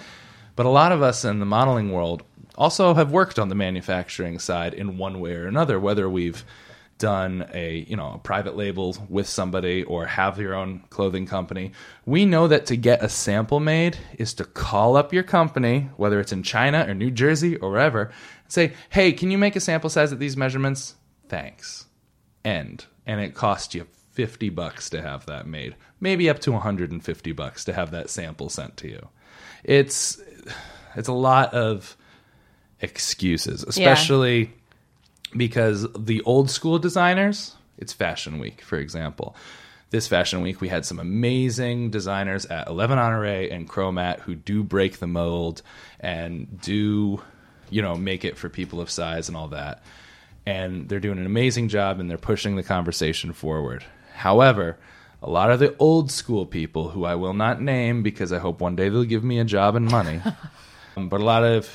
But 0.55 0.65
a 0.65 0.69
lot 0.69 0.91
of 0.91 1.01
us 1.01 1.23
in 1.23 1.39
the 1.39 1.45
modeling 1.45 1.91
world 1.91 2.23
also 2.55 2.93
have 2.93 3.11
worked 3.11 3.39
on 3.39 3.49
the 3.49 3.55
manufacturing 3.55 4.39
side 4.39 4.73
in 4.73 4.97
one 4.97 5.19
way 5.19 5.33
or 5.33 5.47
another, 5.47 5.79
whether 5.79 6.09
we've 6.09 6.43
done 7.01 7.49
a 7.51 7.83
you 7.89 7.95
know 7.95 8.13
a 8.13 8.17
private 8.19 8.55
label 8.55 8.95
with 9.09 9.27
somebody 9.27 9.83
or 9.85 10.05
have 10.05 10.37
your 10.37 10.53
own 10.53 10.83
clothing 10.91 11.25
company 11.25 11.71
we 12.05 12.25
know 12.25 12.47
that 12.47 12.67
to 12.67 12.77
get 12.77 13.03
a 13.03 13.09
sample 13.09 13.59
made 13.59 13.97
is 14.19 14.35
to 14.35 14.45
call 14.45 14.95
up 14.95 15.11
your 15.11 15.23
company 15.23 15.89
whether 15.97 16.19
it's 16.19 16.31
in 16.31 16.43
china 16.43 16.85
or 16.87 16.93
new 16.93 17.09
jersey 17.09 17.55
or 17.55 17.71
wherever 17.71 18.03
and 18.03 18.13
say 18.49 18.71
hey 18.91 19.11
can 19.11 19.31
you 19.31 19.37
make 19.37 19.55
a 19.55 19.59
sample 19.59 19.89
size 19.89 20.13
at 20.13 20.19
these 20.19 20.37
measurements 20.37 20.93
thanks 21.27 21.87
end 22.45 22.85
and 23.05 23.19
it 23.19 23.33
costs 23.33 23.73
you 23.73 23.87
50 24.11 24.49
bucks 24.49 24.89
to 24.89 25.01
have 25.01 25.25
that 25.25 25.47
made. 25.47 25.75
Maybe 25.99 26.29
up 26.29 26.39
to 26.39 26.51
150 26.51 27.31
bucks 27.31 27.65
to 27.65 27.73
have 27.73 27.91
that 27.91 28.09
sample 28.09 28.49
sent 28.49 28.77
to 28.77 28.89
you. 28.89 29.07
It's 29.63 30.21
it's 30.95 31.07
a 31.07 31.13
lot 31.13 31.53
of 31.53 31.95
excuses 32.81 33.63
especially 33.63 34.51
because 35.37 35.87
the 35.93 36.21
old 36.23 36.49
school 36.49 36.79
designers 36.79 37.55
it's 37.77 37.93
fashion 37.93 38.39
week 38.39 38.61
for 38.61 38.77
example. 38.77 39.35
This 39.91 40.07
fashion 40.07 40.41
week 40.41 40.61
we 40.61 40.69
had 40.69 40.85
some 40.85 40.99
amazing 40.99 41.91
designers 41.91 42.45
at 42.45 42.67
11 42.67 42.97
honore 42.97 43.25
and 43.25 43.69
chromat 43.69 44.19
who 44.21 44.35
do 44.35 44.63
break 44.63 44.99
the 44.99 45.07
mold 45.07 45.61
and 45.99 46.61
do 46.61 47.21
you 47.69 47.81
know 47.81 47.95
make 47.95 48.25
it 48.25 48.37
for 48.37 48.49
people 48.49 48.81
of 48.81 48.89
size 48.89 49.27
and 49.27 49.37
all 49.37 49.49
that 49.49 49.83
and 50.45 50.89
they're 50.89 50.99
doing 50.99 51.19
an 51.19 51.25
amazing 51.25 51.67
job 51.69 51.99
and 51.99 52.09
they're 52.09 52.17
pushing 52.17 52.55
the 52.55 52.63
conversation 52.63 53.31
forward 53.33 53.83
however 54.13 54.77
a 55.23 55.29
lot 55.29 55.51
of 55.51 55.59
the 55.59 55.75
old 55.77 56.09
school 56.11 56.45
people 56.45 56.89
who 56.89 57.05
i 57.05 57.15
will 57.15 57.33
not 57.33 57.61
name 57.61 58.01
because 58.03 58.31
i 58.33 58.39
hope 58.39 58.59
one 58.61 58.75
day 58.75 58.89
they'll 58.89 59.03
give 59.03 59.23
me 59.23 59.39
a 59.39 59.45
job 59.45 59.75
and 59.75 59.85
money 59.85 60.19
um, 60.97 61.09
but 61.09 61.21
a 61.21 61.23
lot 61.23 61.43
of 61.43 61.69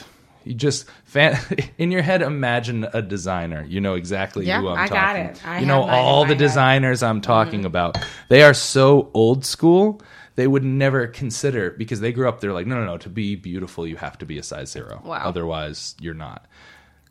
you 0.45 0.55
just 0.55 0.87
fan 1.05 1.39
in 1.79 1.91
your 1.91 2.03
head 2.03 2.23
imagine 2.23 2.87
a 2.93 3.03
designer 3.03 3.65
you 3.69 3.81
know 3.81 3.95
exactly 3.95 4.47
Yeah, 4.47 4.61
who 4.61 4.69
i'm 4.69 4.79
I 4.79 4.89
got 4.89 5.07
talking 5.15 5.25
it. 5.27 5.47
I 5.47 5.59
you 5.61 5.67
know 5.67 5.81
have 5.83 5.87
mine 5.89 5.99
in 5.99 6.05
all 6.05 6.23
the 6.23 6.29
head. 6.29 6.39
designers 6.39 7.03
i'm 7.03 7.21
talking 7.21 7.65
about 7.65 7.99
they 8.29 8.43
are 8.43 8.55
so 8.55 9.11
old 9.15 9.45
school 9.45 10.01
they 10.35 10.47
would 10.47 10.65
never 10.65 11.07
consider 11.07 11.71
because 11.71 12.01
they 12.01 12.13
grew 12.13 12.29
up 12.29 12.41
they're 12.41 12.53
like 12.53 12.67
no 12.67 12.77
no 12.79 12.85
no 12.85 12.99
to 12.99 13.09
be 13.09 13.37
beautiful 13.37 13.87
you 13.87 13.97
have 13.97 14.19
to 14.19 14.27
be 14.27 14.39
a 14.39 14.43
size 14.43 14.71
zero 14.71 15.01
Wow. 15.05 15.23
otherwise 15.25 15.95
you're 16.01 16.15
not 16.15 16.47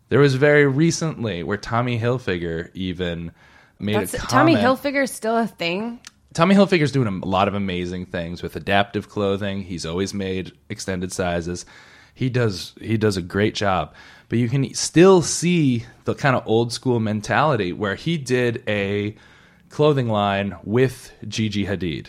There 0.09 0.19
was 0.19 0.35
very 0.35 0.67
recently 0.67 1.43
where 1.43 1.57
Tommy 1.57 1.99
Hilfiger 1.99 2.69
even 2.73 3.31
made 3.79 3.95
That's, 3.95 4.13
a 4.13 4.17
Tommy 4.17 4.55
comment. 4.55 4.81
Hilfiger 4.81 5.03
is 5.03 5.11
still 5.11 5.37
a 5.37 5.47
thing. 5.47 5.99
Tommy 6.33 6.53
Hilfiger's 6.53 6.91
doing 6.91 7.07
a 7.07 7.25
lot 7.25 7.47
of 7.47 7.53
amazing 7.53 8.07
things 8.07 8.43
with 8.43 8.55
adaptive 8.55 9.09
clothing. 9.09 9.61
He's 9.61 9.85
always 9.85 10.13
made 10.13 10.51
extended 10.69 11.11
sizes. 11.11 11.65
He 12.13 12.29
does 12.29 12.73
he 12.79 12.97
does 12.97 13.17
a 13.17 13.21
great 13.21 13.55
job. 13.55 13.93
But 14.27 14.39
you 14.39 14.49
can 14.49 14.73
still 14.73 15.21
see 15.21 15.85
the 16.05 16.15
kind 16.15 16.35
of 16.35 16.47
old 16.47 16.73
school 16.73 16.99
mentality 16.99 17.73
where 17.73 17.95
he 17.95 18.17
did 18.17 18.63
a 18.67 19.15
clothing 19.69 20.09
line 20.09 20.55
with 20.63 21.11
Gigi 21.27 21.65
Hadid, 21.65 22.07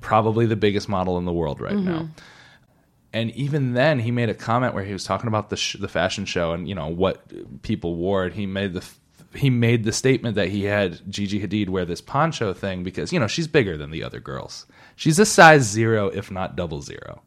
probably 0.00 0.46
the 0.46 0.56
biggest 0.56 0.88
model 0.88 1.16
in 1.18 1.24
the 1.24 1.32
world 1.32 1.60
right 1.60 1.74
mm-hmm. 1.74 1.84
now. 1.84 2.08
And 3.14 3.30
even 3.30 3.72
then, 3.72 4.00
he 4.00 4.10
made 4.10 4.28
a 4.28 4.34
comment 4.34 4.74
where 4.74 4.84
he 4.84 4.92
was 4.92 5.04
talking 5.04 5.28
about 5.28 5.48
the 5.48 5.56
sh- 5.56 5.76
the 5.80 5.88
fashion 5.88 6.24
show 6.26 6.52
and 6.52 6.68
you 6.68 6.74
know 6.74 6.88
what 6.88 7.62
people 7.62 7.94
wore. 7.94 8.24
And 8.24 8.34
he 8.34 8.44
made 8.44 8.74
the 8.74 8.80
f- 8.80 8.98
he 9.34 9.48
made 9.50 9.84
the 9.84 9.92
statement 9.92 10.34
that 10.34 10.48
he 10.48 10.64
had 10.64 11.00
Gigi 11.10 11.40
Hadid 11.40 11.68
wear 11.68 11.84
this 11.84 12.00
poncho 12.00 12.52
thing 12.52 12.82
because 12.84 13.12
you 13.12 13.18
know 13.20 13.26
she's 13.28 13.46
bigger 13.48 13.76
than 13.78 13.90
the 13.90 14.02
other 14.04 14.20
girls. 14.20 14.66
She's 14.96 15.18
a 15.18 15.24
size 15.26 15.62
zero, 15.62 16.08
if 16.08 16.30
not 16.30 16.56
double 16.56 16.82
zero. 16.82 17.22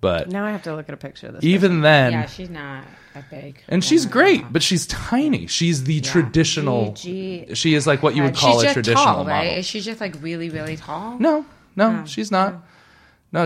But 0.00 0.28
Now 0.28 0.46
I 0.46 0.52
have 0.52 0.62
to 0.62 0.76
look 0.76 0.88
at 0.88 0.94
a 0.94 0.96
picture 0.96 1.26
of 1.26 1.34
this. 1.34 1.44
even 1.44 1.80
then, 1.80 2.12
yeah, 2.12 2.26
she's 2.26 2.48
not 2.50 2.84
that 3.14 3.28
big. 3.30 3.60
and 3.68 3.82
she's 3.82 4.06
great, 4.06 4.44
but 4.52 4.62
she's 4.62 4.86
tiny. 4.86 5.48
She's 5.48 5.82
the 5.82 6.00
traditional. 6.00 6.92
Gigi 6.92 7.52
she 7.56 7.74
is 7.74 7.84
like 7.88 8.00
what 8.04 8.14
you 8.14 8.22
would 8.22 8.36
She's 8.36 8.44
call 8.44 8.60
a 8.60 8.72
traditional 8.72 9.04
tall, 9.04 9.24
model. 9.24 9.50
Is 9.54 9.66
she 9.66 9.80
just 9.80 10.00
like 10.00 10.14
really, 10.22 10.50
really 10.50 10.76
tall? 10.76 11.18
No, 11.18 11.44
no, 11.74 11.90
No. 11.90 12.04
she's 12.06 12.30
not. 12.30 12.52
No, 12.52 12.62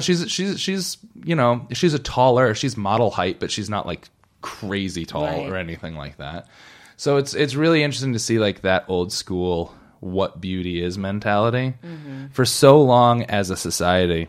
she's 0.00 0.30
she's 0.30 0.60
she's 0.60 0.98
you 1.24 1.34
know 1.34 1.66
she's 1.72 1.94
a 1.94 1.98
taller. 1.98 2.54
She's 2.54 2.76
model 2.76 3.10
height, 3.10 3.40
but 3.40 3.50
she's 3.50 3.68
not 3.70 3.86
like 3.86 4.08
crazy 4.40 5.04
tall 5.04 5.24
Right. 5.24 5.48
or 5.48 5.56
anything 5.56 5.96
like 5.96 6.16
that. 6.18 6.46
So 6.96 7.16
it's 7.16 7.34
it's 7.34 7.54
really 7.54 7.82
interesting 7.82 8.12
to 8.12 8.18
see 8.18 8.38
like 8.38 8.62
that 8.62 8.84
old 8.88 9.12
school 9.12 9.74
what 10.00 10.40
beauty 10.40 10.82
is 10.82 10.98
mentality. 10.98 11.74
Mm-hmm. 11.84 12.26
For 12.32 12.44
so 12.44 12.82
long 12.82 13.22
as 13.24 13.50
a 13.50 13.56
society, 13.56 14.28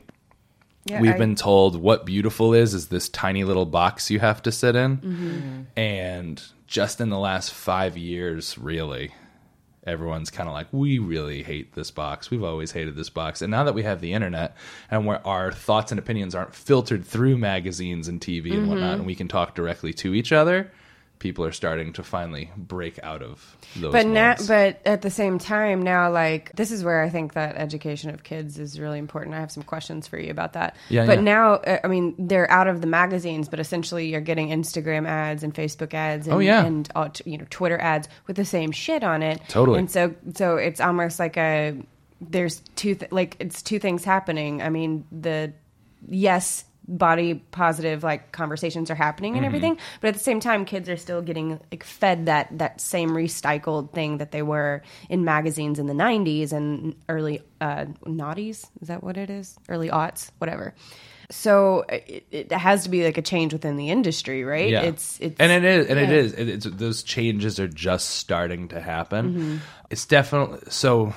Yeah, 0.85 1.01
we've 1.01 1.15
I- 1.15 1.17
been 1.17 1.35
told 1.35 1.75
what 1.75 2.05
beautiful 2.05 2.53
is 2.53 2.73
is 2.73 2.87
this 2.89 3.09
tiny 3.09 3.43
little 3.43 3.65
box 3.65 4.09
you 4.11 4.19
have 4.19 4.41
to 4.43 4.51
sit 4.51 4.75
in, 4.75 4.97
Mm-hmm. 4.97 5.61
and 5.79 6.43
just 6.67 6.99
in 7.01 7.09
the 7.09 7.19
last 7.19 7.53
five 7.53 7.97
years, 7.97 8.57
really, 8.57 9.13
everyone's 9.85 10.29
kind 10.29 10.47
of 10.47 10.53
like, 10.53 10.67
we 10.71 10.97
really 10.99 11.43
hate 11.43 11.73
this 11.73 11.91
box. 11.91 12.31
We've 12.31 12.43
always 12.43 12.71
hated 12.71 12.95
this 12.95 13.09
box. 13.09 13.41
And 13.41 13.51
now 13.51 13.63
that 13.63 13.73
we 13.73 13.83
have 13.83 14.01
the 14.01 14.13
internet 14.13 14.55
and 14.89 15.05
where 15.05 15.25
our 15.27 15.51
thoughts 15.51 15.91
and 15.91 15.99
opinions 15.99 16.33
aren't 16.35 16.55
filtered 16.55 17.05
through 17.05 17.37
magazines 17.37 18.07
and 18.07 18.19
TV 18.21 18.51
and 18.53 18.61
Mm-hmm. 18.63 18.69
whatnot, 18.69 18.93
and 18.99 19.05
we 19.05 19.15
can 19.15 19.27
talk 19.27 19.55
directly 19.55 19.93
to 19.93 20.13
each 20.13 20.31
other, 20.31 20.71
people 21.23 21.45
are 21.45 21.53
starting 21.53 21.93
to 21.93 22.03
finally 22.03 22.51
break 22.57 22.99
out 23.01 23.21
of 23.23 23.55
those. 23.77 23.93
but 23.93 24.05
now, 24.05 24.31
molds. 24.31 24.45
but 24.47 24.81
at 24.85 25.01
the 25.01 25.09
same 25.09 25.39
time, 25.39 25.81
now 25.81 26.11
like 26.11 26.51
this 26.55 26.69
is 26.69 26.83
where 26.83 27.01
I 27.01 27.07
think 27.09 27.33
that 27.33 27.55
education 27.55 28.09
of 28.09 28.23
kids 28.23 28.59
is 28.59 28.77
really 28.77 28.99
important. 28.99 29.33
I 29.33 29.39
have 29.39 29.49
some 29.51 29.63
questions 29.63 30.05
for 30.05 30.19
you 30.19 30.29
about 30.29 30.51
that. 30.53 30.75
Yeah, 30.89 31.05
But 31.05 31.19
yeah. 31.19 31.23
now, 31.23 31.53
uh, 31.53 31.79
I 31.83 31.87
mean, 31.87 32.13
they're 32.19 32.51
out 32.51 32.67
of 32.67 32.81
the 32.81 32.87
magazines, 32.87 33.47
but 33.47 33.61
essentially, 33.61 34.09
you're 34.09 34.19
getting 34.21 34.49
Instagram 34.49 35.07
ads 35.07 35.43
and 35.43 35.53
Facebook 35.55 35.93
ads, 35.93 36.27
and, 36.27 36.35
Oh, 36.35 36.39
yeah. 36.39 36.65
and 36.65 36.89
all, 36.93 37.09
t- 37.09 37.31
you 37.31 37.37
know 37.37 37.45
Twitter 37.49 37.79
ads 37.79 38.09
with 38.27 38.35
the 38.35 38.45
same 38.45 38.71
shit 38.71 39.01
on 39.03 39.23
it. 39.23 39.41
Totally. 39.47 39.79
And 39.79 39.89
so, 39.89 40.13
so 40.35 40.57
it's 40.57 40.81
almost 40.81 41.19
like 41.19 41.37
a 41.37 41.75
there's 42.19 42.61
two 42.75 42.95
th- 42.95 43.11
like 43.13 43.37
it's 43.39 43.61
two 43.61 43.79
things 43.79 44.03
happening. 44.03 44.61
I 44.61 44.69
mean, 44.69 45.05
the 45.09 45.53
yes 46.09 46.65
body 46.87 47.35
positive 47.51 48.03
like 48.03 48.31
conversations 48.31 48.91
are 48.91 48.95
happening 48.95 49.37
and 49.37 49.45
everything 49.45 49.77
but 50.01 50.09
at 50.09 50.13
the 50.13 50.19
same 50.19 50.41
time 50.41 50.65
kids 50.65 50.89
are 50.89 50.97
still 50.97 51.21
getting 51.21 51.59
like 51.71 51.83
fed 51.83 52.25
that 52.25 52.49
that 52.57 52.81
same 52.81 53.11
recycled 53.11 53.91
thing 53.93 54.17
that 54.17 54.31
they 54.31 54.41
were 54.41 54.81
in 55.09 55.23
magazines 55.23 55.79
in 55.79 55.87
the 55.87 55.93
90s 55.93 56.51
and 56.51 56.93
early 57.07 57.41
uh 57.61 57.85
naughties 58.05 58.65
is 58.81 58.89
that 58.89 59.01
what 59.01 59.15
it 59.15 59.29
is 59.29 59.57
early 59.69 59.89
aughts 59.89 60.29
whatever 60.39 60.73
so 61.31 61.85
it, 61.89 62.25
it 62.31 62.51
has 62.51 62.83
to 62.83 62.89
be 62.89 63.03
like 63.03 63.17
a 63.17 63.21
change 63.21 63.53
within 63.53 63.77
the 63.77 63.89
industry 63.89 64.43
right 64.43 64.69
Yeah. 64.69 64.81
it's 64.81 65.19
it's 65.21 65.39
and 65.39 65.51
it 65.51 65.63
is, 65.63 65.87
and 65.87 65.99
yeah. 65.99 66.11
is. 66.11 66.33
It, 66.33 66.49
it's 66.49 66.65
those 66.65 67.01
changes 67.01 67.59
are 67.59 67.67
just 67.67 68.09
starting 68.09 68.67
to 68.69 68.79
happen. 68.79 69.29
Mm-hmm. 69.29 69.57
It's 69.89 70.05
definitely 70.05 70.59
so. 70.69 71.13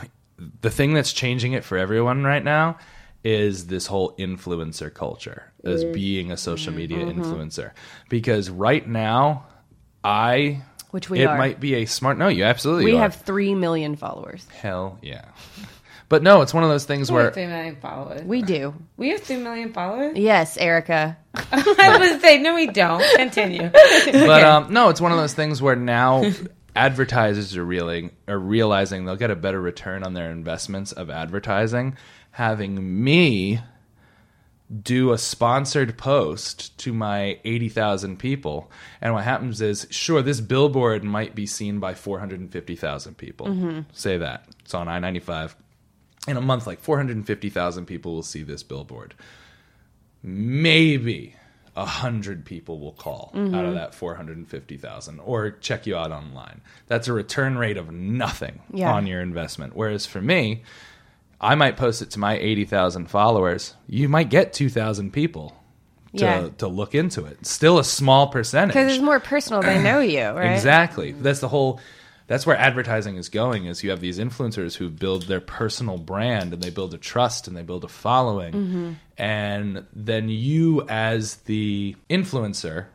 The 0.61 0.71
thing 0.71 0.93
that's 0.93 1.13
changing 1.13 1.53
it 1.53 1.65
for 1.65 1.79
everyone 1.79 2.23
right 2.23 2.45
now 2.45 2.79
is 3.29 3.67
this 3.67 3.87
whole 3.87 4.15
influencer 4.19 4.93
culture 4.95 5.51
as 5.65 5.85
being 5.85 6.31
a 6.31 6.37
social 6.37 6.73
media 6.73 6.99
Mm-hmm. 6.99 7.21
influencer. 7.23 7.73
Because 8.09 8.49
right 8.49 8.87
now, 8.87 9.47
I 10.05 10.63
Which 10.93 11.11
we 11.11 11.21
it 11.23 11.27
are. 11.27 11.37
might 11.37 11.59
be 11.59 11.75
a 11.75 11.87
smart. 11.87 12.19
No, 12.19 12.29
you 12.29 12.45
absolutely 12.45 12.85
we 12.85 12.95
are. 12.97 13.01
have 13.01 13.17
3 13.17 13.55
million 13.57 13.97
followers 13.97 14.47
hell 14.63 14.99
yeah. 15.03 15.25
But 16.09 16.23
no, 16.23 16.43
it's 16.43 16.55
one 16.55 16.63
of 16.63 16.69
those 16.71 16.85
things 16.85 17.11
We 17.11 17.17
have 17.17 17.25
where 17.25 17.33
three 17.33 17.47
million 17.49 17.75
followers. 17.81 18.23
we 18.23 18.41
do 18.43 18.75
We 18.97 19.09
have 19.09 19.23
three 19.23 19.39
million 19.39 19.73
followers. 19.73 20.17
yes 20.17 20.57
erica 20.57 21.17
I 21.35 21.99
was 21.99 22.21
say 22.23 22.39
no, 22.39 22.55
we 22.55 22.69
don't. 22.69 23.03
Continue. 23.17 23.71
but 23.73 24.45
um, 24.45 24.73
no, 24.73 24.89
it's 24.91 25.01
one 25.01 25.11
of 25.11 25.19
those 25.19 25.35
things 25.35 25.61
where 25.61 25.75
now 25.75 26.23
advertisers 26.77 27.57
are 27.57 27.65
reeling 27.65 28.13
are 28.29 28.39
realizing 28.39 29.05
they'll 29.05 29.17
get 29.17 29.31
a 29.33 29.37
better 29.37 29.61
return 29.61 30.05
on 30.05 30.15
their 30.15 30.31
investments 30.31 30.93
of 30.93 31.11
advertising, 31.11 31.97
having 32.37 33.03
me 33.05 33.61
do 34.83 35.13
a 35.13 35.19
sponsored 35.19 35.97
post 35.97 36.77
to 36.79 36.93
my 36.93 37.39
80,000 37.45 38.19
people. 38.19 38.71
And 39.01 39.15
what 39.15 39.25
happens 39.25 39.61
is, 39.61 39.87
sure, 39.91 40.23
this 40.23 40.41
billboard 40.41 41.05
might 41.05 41.35
be 41.35 41.47
seen 41.47 41.79
by 41.79 41.95
450,000 41.95 43.17
people. 43.17 43.85
Say 43.93 44.19
that. 44.19 44.45
It's 44.61 44.75
on 44.75 44.89
I 44.89 44.99
95. 44.99 45.55
In 46.29 46.37
a 46.37 46.41
month, 46.41 46.67
like 46.67 46.81
450,000 46.81 47.87
people 47.87 48.13
will 48.15 48.23
see 48.23 48.43
this 48.43 48.63
billboard 48.63 49.15
maybe 50.23 51.37
a 51.77 51.85
hundred 51.85 52.45
people 52.45 52.81
will 52.81 52.93
call 52.93 53.31
out 53.35 53.39
Mm-hmm. 53.39 53.55
of 53.55 53.75
that 53.75 53.95
450,000 53.95 55.21
or 55.21 55.51
check 55.53 55.87
you 55.87 55.95
out 55.97 56.11
online. 56.11 56.61
That's 56.87 57.07
a 57.07 57.13
return 57.13 57.59
rate 57.59 57.77
of 57.77 57.93
nothing 57.93 58.61
Yeah. 58.73 58.93
on 58.93 59.07
your 59.07 59.21
investment. 59.21 59.77
Whereas 59.77 60.05
for 60.07 60.21
me, 60.23 60.63
I 61.41 61.55
might 61.55 61.77
post 61.77 62.03
it 62.03 62.11
to 62.13 62.19
my 62.19 62.37
80,000 62.39 63.07
followers. 63.11 63.75
You 63.87 64.09
might 64.09 64.31
get 64.31 64.53
2,000 64.53 65.13
people 65.13 65.55
to, 66.17 66.25
Yeah. 66.25 66.49
to 66.59 66.67
look 66.69 66.95
into 66.95 67.25
it. 67.27 67.45
Still 67.47 67.79
a 67.79 67.85
small 67.85 68.29
percentage. 68.29 68.75
because 68.75 68.93
it's 68.95 69.03
more 69.05 69.21
personal 69.21 69.61
they 69.63 69.83
know 69.83 70.01
you 70.01 70.21
right 70.31 70.53
Exactly. 70.53 71.13
That's 71.13 71.41
the 71.41 71.49
whole. 71.49 71.81
That's 72.29 72.45
where 72.45 72.57
advertising 72.59 73.17
is 73.19 73.29
going. 73.29 73.67
Is 73.67 73.85
you 73.85 73.91
have 73.91 74.01
these 74.01 74.19
influencers 74.19 74.75
who 74.77 74.89
build 74.89 75.25
their 75.25 75.41
personal 75.41 75.97
brand 75.97 76.53
and 76.53 76.61
they 76.61 76.71
build 76.71 76.93
a 76.93 76.99
trust 76.99 77.47
and 77.47 77.57
they 77.57 77.63
build 77.63 77.85
a 77.85 77.89
following, 77.89 78.53
Mm-hmm. 78.53 78.93
and 79.19 79.87
then 79.93 80.29
you 80.29 80.85
as 80.89 81.37
the 81.45 81.95
influencer 82.11 82.87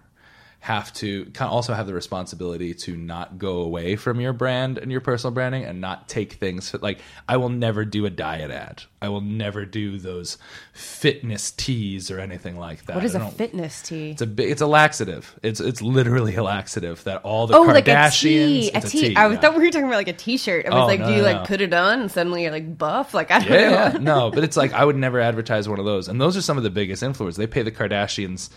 have 0.64 0.94
to 0.94 1.26
kind 1.34 1.50
of 1.50 1.54
also 1.56 1.74
have 1.74 1.88
the 1.88 1.94
responsibility 1.94 2.76
to 2.76 2.96
not 2.96 3.40
go 3.40 3.62
away 3.62 3.96
from 3.96 4.22
your 4.22 4.32
brand 4.32 4.78
and 4.78 4.92
your 4.92 5.02
personal 5.02 5.34
branding 5.34 5.64
and 5.66 5.82
not 5.82 6.08
take 6.08 6.34
things 6.34 6.76
like 6.84 7.00
I 7.28 7.38
will 7.38 7.50
never 7.50 7.84
do 7.84 8.06
a 8.06 8.12
diet 8.12 8.52
ad. 8.52 8.84
I 9.02 9.10
will 9.10 9.22
never 9.22 9.66
do 9.66 9.98
those 9.98 10.38
fitness 10.72 11.50
teas 11.50 12.12
or 12.12 12.20
anything 12.20 12.58
like 12.60 12.86
that. 12.86 12.96
What 12.96 13.04
is 13.06 13.16
a 13.16 13.28
fitness 13.32 13.82
tea 13.82 14.12
it's 14.12 14.22
a 14.22 14.28
big, 14.28 14.52
it's 14.52 14.62
a 14.62 14.68
laxative. 14.68 15.34
It's 15.42 15.60
it's 15.60 15.82
literally 15.82 16.36
a 16.36 16.44
laxative 16.44 17.04
that 17.06 17.24
all 17.24 17.48
the 17.48 17.56
Oh, 17.56 17.66
Kardashians. 17.66 17.74
like 17.74 17.88
a 17.88 18.12
tea, 18.12 18.72
a 18.72 18.78
it's 18.78 18.92
tea. 18.92 19.16
I 19.16 19.30
yeah. 19.30 19.38
thought 19.40 19.58
we 19.58 19.64
were 19.64 19.72
talking 19.72 19.88
about 19.88 19.96
like 19.98 20.10
a 20.10 20.14
T-shirt. 20.14 20.68
I 20.68 20.70
was 20.70 20.84
Oh, 20.84 20.86
like, 20.86 21.00
no, 21.00 21.08
do 21.08 21.14
you 21.14 21.22
no, 21.24 21.32
like 21.32 21.48
put 21.48 21.62
it 21.62 21.74
on 21.74 22.02
and 22.02 22.12
suddenly 22.12 22.44
you're 22.44 22.52
like 22.52 22.78
buff? 22.78 23.16
Like 23.16 23.32
I 23.32 23.40
don't 23.40 23.50
yeah, 23.52 23.60
know. 23.70 23.72
yeah. 23.94 23.98
no, 24.00 24.30
but 24.30 24.44
it's 24.44 24.56
like 24.58 24.74
I 24.74 24.86
would 24.86 24.96
never 24.96 25.20
advertise 25.20 25.68
one 25.68 25.80
of 25.80 25.86
those. 25.86 26.08
And 26.08 26.22
those 26.22 26.38
are 26.38 26.42
some 26.44 26.58
of 26.58 26.64
the 26.64 26.70
biggest 26.70 27.02
influencers. 27.02 27.38
They 27.38 27.48
pay 27.48 27.64
the 27.64 27.72
Kardashians 27.72 28.52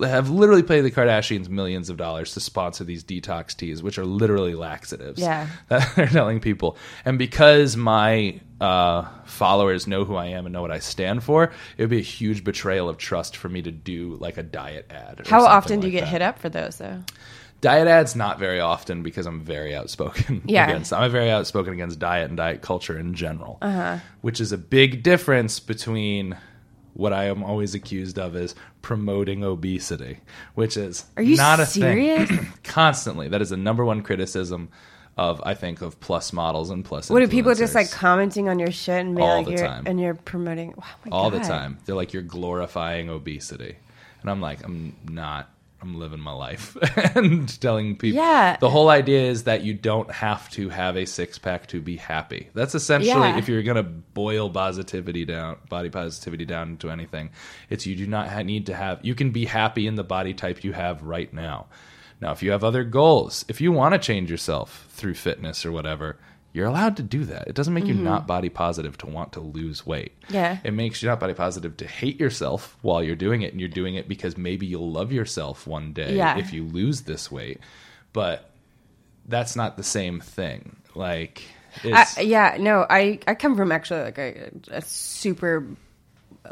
have 0.00 0.30
literally 0.30 0.62
paid 0.62 0.82
the 0.82 0.90
Kardashians 0.90 1.48
millions 1.48 1.90
of 1.90 1.96
dollars 1.96 2.34
to 2.34 2.40
sponsor 2.40 2.84
these 2.84 3.02
detox 3.04 3.56
teas, 3.56 3.82
which 3.82 3.98
are 3.98 4.04
literally 4.04 4.54
laxatives. 4.54 5.20
Yeah. 5.20 5.46
that 5.68 5.94
they're 5.96 6.06
telling 6.06 6.40
people. 6.40 6.76
And 7.04 7.18
because 7.18 7.76
my 7.76 8.40
uh, 8.60 9.06
followers 9.24 9.86
know 9.86 10.04
who 10.04 10.16
I 10.16 10.26
am 10.26 10.46
and 10.46 10.52
know 10.52 10.62
what 10.62 10.70
I 10.70 10.78
stand 10.80 11.22
for, 11.24 11.44
it 11.76 11.82
would 11.82 11.90
be 11.90 11.98
a 11.98 12.02
huge 12.02 12.44
betrayal 12.44 12.88
of 12.88 12.96
trust 12.98 13.36
for 13.36 13.48
me 13.48 13.62
to 13.62 13.70
do 13.70 14.16
like 14.20 14.36
a 14.36 14.42
diet 14.42 14.90
ad. 14.90 15.20
or 15.20 15.24
How 15.28 15.44
often 15.46 15.80
do 15.80 15.86
you 15.88 15.92
like 15.94 16.00
get 16.00 16.06
that. 16.06 16.10
hit 16.12 16.22
up 16.22 16.38
for 16.38 16.48
those 16.48 16.78
though? 16.78 17.02
Diet 17.60 17.88
ads 17.88 18.14
not 18.14 18.38
very 18.38 18.60
often 18.60 19.02
because 19.02 19.26
I'm 19.26 19.40
very 19.40 19.74
outspoken 19.74 20.42
Yeah. 20.46 20.68
against. 20.68 20.92
I'm 20.92 21.10
very 21.10 21.28
outspoken 21.28 21.72
against 21.72 21.98
diet 21.98 22.28
and 22.28 22.36
diet 22.36 22.62
culture 22.62 22.96
in 22.96 23.14
general, 23.14 23.58
which 24.20 24.40
is 24.40 24.52
a 24.52 24.58
big 24.58 25.02
difference 25.02 25.58
between 25.58 26.36
what 26.98 27.12
I 27.12 27.26
am 27.26 27.44
always 27.44 27.74
accused 27.76 28.18
of 28.18 28.34
is 28.34 28.54
promoting 28.82 29.44
obesity, 29.44 30.18
which 30.54 30.76
is 30.76 31.04
Are 31.16 31.22
you 31.22 31.36
not 31.36 31.60
a 31.60 31.66
serious? 31.66 32.28
thing. 32.28 32.48
Constantly, 32.64 33.28
that 33.28 33.40
is 33.40 33.50
the 33.50 33.56
number 33.56 33.84
one 33.84 34.02
criticism 34.02 34.68
of 35.16 35.40
I 35.44 35.54
think 35.54 35.80
of 35.80 35.98
plus 36.00 36.32
models 36.32 36.70
and 36.70 36.84
plus. 36.84 37.08
What 37.08 37.22
are 37.22 37.28
people 37.28 37.54
just 37.54 37.74
like 37.74 37.90
commenting 37.92 38.48
on 38.48 38.58
your 38.58 38.72
shit 38.72 39.06
and 39.06 39.18
All 39.18 39.36
like 39.38 39.46
the 39.46 39.52
you're 39.52 39.66
time. 39.66 39.84
and 39.86 40.00
you're 40.00 40.14
promoting 40.14 40.74
oh 40.76 40.84
my 41.04 41.10
all 41.16 41.30
the 41.30 41.38
time. 41.40 41.78
They're 41.86 41.94
like 41.94 42.12
you're 42.12 42.22
glorifying 42.22 43.08
obesity, 43.08 43.76
and 44.22 44.30
I'm 44.30 44.40
like 44.40 44.64
I'm 44.64 44.96
not 45.08 45.48
I'm 45.80 45.98
living 45.98 46.18
my 46.18 46.32
life 46.32 46.76
and 47.14 47.60
telling 47.60 47.96
people. 47.96 48.16
Yeah. 48.20 48.56
The 48.58 48.68
whole 48.68 48.88
idea 48.88 49.22
is 49.30 49.44
that 49.44 49.62
you 49.62 49.74
don't 49.74 50.10
have 50.10 50.50
to 50.50 50.68
have 50.70 50.96
a 50.96 51.04
six 51.06 51.38
pack 51.38 51.68
to 51.68 51.80
be 51.80 51.96
happy. 51.96 52.48
That's 52.52 52.74
essentially 52.74 53.10
Yeah. 53.28 53.38
if 53.38 53.48
you're 53.48 53.62
going 53.62 53.76
to 53.76 53.84
boil 53.84 54.50
positivity 54.50 55.24
down, 55.24 55.58
body 55.68 55.88
positivity 55.88 56.44
down 56.44 56.70
into 56.70 56.90
anything, 56.90 57.30
it's 57.70 57.86
you 57.86 57.94
do 57.94 58.06
not 58.08 58.28
ha- 58.28 58.42
need 58.42 58.66
to 58.66 58.74
have. 58.74 58.98
You 59.04 59.14
can 59.14 59.30
be 59.30 59.44
happy 59.44 59.86
in 59.86 59.94
the 59.94 60.02
body 60.04 60.34
type 60.34 60.64
you 60.64 60.72
have 60.72 61.02
right 61.02 61.32
now. 61.32 61.66
Now, 62.20 62.32
if 62.32 62.42
you 62.42 62.50
have 62.50 62.64
other 62.64 62.82
goals, 62.82 63.44
if 63.48 63.60
you 63.60 63.70
want 63.70 63.94
to 63.94 63.98
change 64.00 64.28
yourself 64.28 64.86
through 64.90 65.14
fitness 65.14 65.64
or 65.64 65.70
whatever, 65.70 66.18
you're 66.52 66.66
allowed 66.66 66.96
to 66.96 67.02
do 67.02 67.24
that. 67.26 67.46
It 67.46 67.54
doesn't 67.54 67.74
make 67.74 67.86
you 67.86 67.94
not 67.94 68.26
body 68.26 68.48
positive 68.48 68.96
to 68.98 69.06
want 69.06 69.32
to 69.32 69.40
lose 69.40 69.86
weight. 69.86 70.18
Mm-hmm. 70.22 70.34
Yeah. 70.34 70.58
It 70.64 70.72
makes 70.72 71.02
you 71.02 71.08
not 71.08 71.20
body 71.20 71.34
positive 71.34 71.76
to 71.76 71.86
hate 71.86 72.18
yourself 72.18 72.76
while 72.82 73.02
you're 73.02 73.16
doing 73.16 73.42
it, 73.42 73.52
and 73.52 73.60
you're 73.60 73.68
doing 73.68 73.94
it 73.94 74.08
because 74.08 74.36
maybe 74.36 74.66
you'll 74.66 74.90
love 74.90 75.12
yourself 75.12 75.66
one 75.66 75.92
day 75.92 76.16
Yeah. 76.16 76.38
if 76.38 76.52
you 76.52 76.64
lose 76.64 77.02
this 77.02 77.30
weight. 77.30 77.60
But 78.12 78.50
that's 79.26 79.54
not 79.56 79.76
the 79.76 79.82
same 79.84 80.20
thing. 80.20 80.76
Like, 80.94 81.42
it's, 81.84 82.18
I, 82.18 82.22
yeah, 82.22 82.56
no, 82.58 82.86
I 82.88 83.20
I 83.26 83.34
come 83.34 83.54
from 83.56 83.70
actually 83.70 84.02
like 84.02 84.18
a, 84.18 84.50
a 84.70 84.80
super 84.82 85.64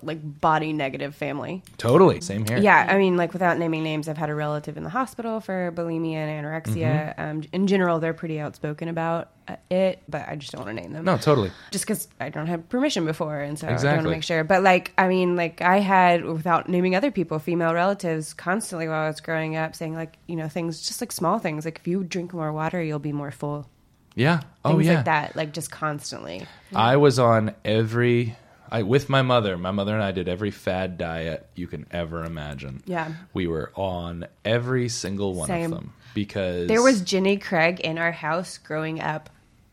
like 0.03 0.41
body 0.41 0.73
negative 0.73 1.15
family. 1.15 1.63
totally 1.79 2.21
same 2.21 2.47
here. 2.47 2.59
Yeah, 2.59 2.87
I 2.89 2.99
mean, 2.99 3.17
like 3.17 3.33
without 3.33 3.59
naming 3.59 3.83
names, 3.83 4.09
I've 4.09 4.17
had 4.17 4.31
a 4.31 4.35
relative 4.35 4.77
in 4.77 4.85
the 4.85 4.91
hospital 4.91 5.41
for 5.41 5.73
bulimia 5.73 6.15
and 6.15 6.45
anorexia. 6.45 7.15
Mm-hmm. 7.15 7.21
Um, 7.21 7.43
in 7.53 7.67
general, 7.67 7.99
they're 7.99 8.15
pretty 8.15 8.41
outspoken 8.41 8.89
about 8.89 9.31
uh, 9.49 9.57
it, 9.71 10.03
but 10.09 10.29
I 10.29 10.37
just 10.37 10.53
don't 10.53 10.65
want 10.65 10.77
to 10.77 10.83
name 10.83 10.93
them. 10.93 11.05
No, 11.05 11.17
totally. 11.17 11.51
just 11.71 11.85
because 11.85 12.09
I 12.21 12.29
don't 12.29 12.47
have 12.47 12.69
permission 12.69 13.05
before, 13.05 13.41
and 13.41 13.59
so 13.59 13.69
I 13.69 13.73
just 13.73 13.85
want 13.85 14.03
to 14.03 14.09
make 14.09 14.23
sure. 14.23 14.45
But 14.45 14.63
like, 14.63 14.93
I 14.99 15.09
mean, 15.09 15.37
like 15.37 15.63
I 15.63 15.79
had, 15.79 16.25
without 16.25 16.69
naming 16.69 16.97
other 16.97 17.11
people, 17.11 17.39
female 17.39 17.75
relatives 17.75 18.35
constantly 18.35 18.89
while 18.89 19.05
I 19.05 19.09
was 19.09 19.21
growing 19.21 19.57
up 19.57 19.77
saying 19.77 19.95
like, 19.95 20.17
you 20.27 20.37
know, 20.37 20.49
things 20.49 20.87
just 20.87 21.01
like 21.01 21.13
small 21.13 21.39
things, 21.39 21.65
like 21.65 21.79
if 21.79 21.87
you 21.87 22.05
drink 22.05 22.33
more 22.33 22.53
water, 22.53 22.83
you'll 22.83 22.99
be 22.99 23.13
more 23.13 23.31
full. 23.31 23.69
Yeah. 24.17 24.41
Oh, 24.65 24.79
yeah. 24.79 24.95
like 24.95 25.05
that, 25.05 25.37
like 25.37 25.53
just 25.53 25.71
constantly. 25.71 26.47
I 26.75 26.97
was 26.97 27.19
on 27.19 27.55
every 27.65 28.35
I 28.71 28.83
with 28.83 29.09
my 29.09 29.23
mother. 29.23 29.57
My 29.57 29.71
mother 29.71 29.95
and 29.95 30.03
I 30.03 30.13
did 30.13 30.29
every 30.29 30.51
fad 30.51 30.99
diet 30.99 31.49
you 31.55 31.67
can 31.67 31.87
ever 31.91 32.25
imagine. 32.25 32.83
Yeah. 32.87 33.13
We 33.35 33.47
were 33.47 33.73
on 33.75 34.27
every 34.45 34.89
single 34.89 35.35
one 35.35 35.49
Same. 35.49 35.73
of 35.73 35.79
them 35.79 35.93
because 36.15 36.69
There 36.69 36.83
was 36.83 37.01
Jenny 37.03 37.37
Craig 37.37 37.81
in 37.81 37.99
our 37.99 38.13
house 38.13 38.59
growing 38.59 39.01
up 39.01 39.31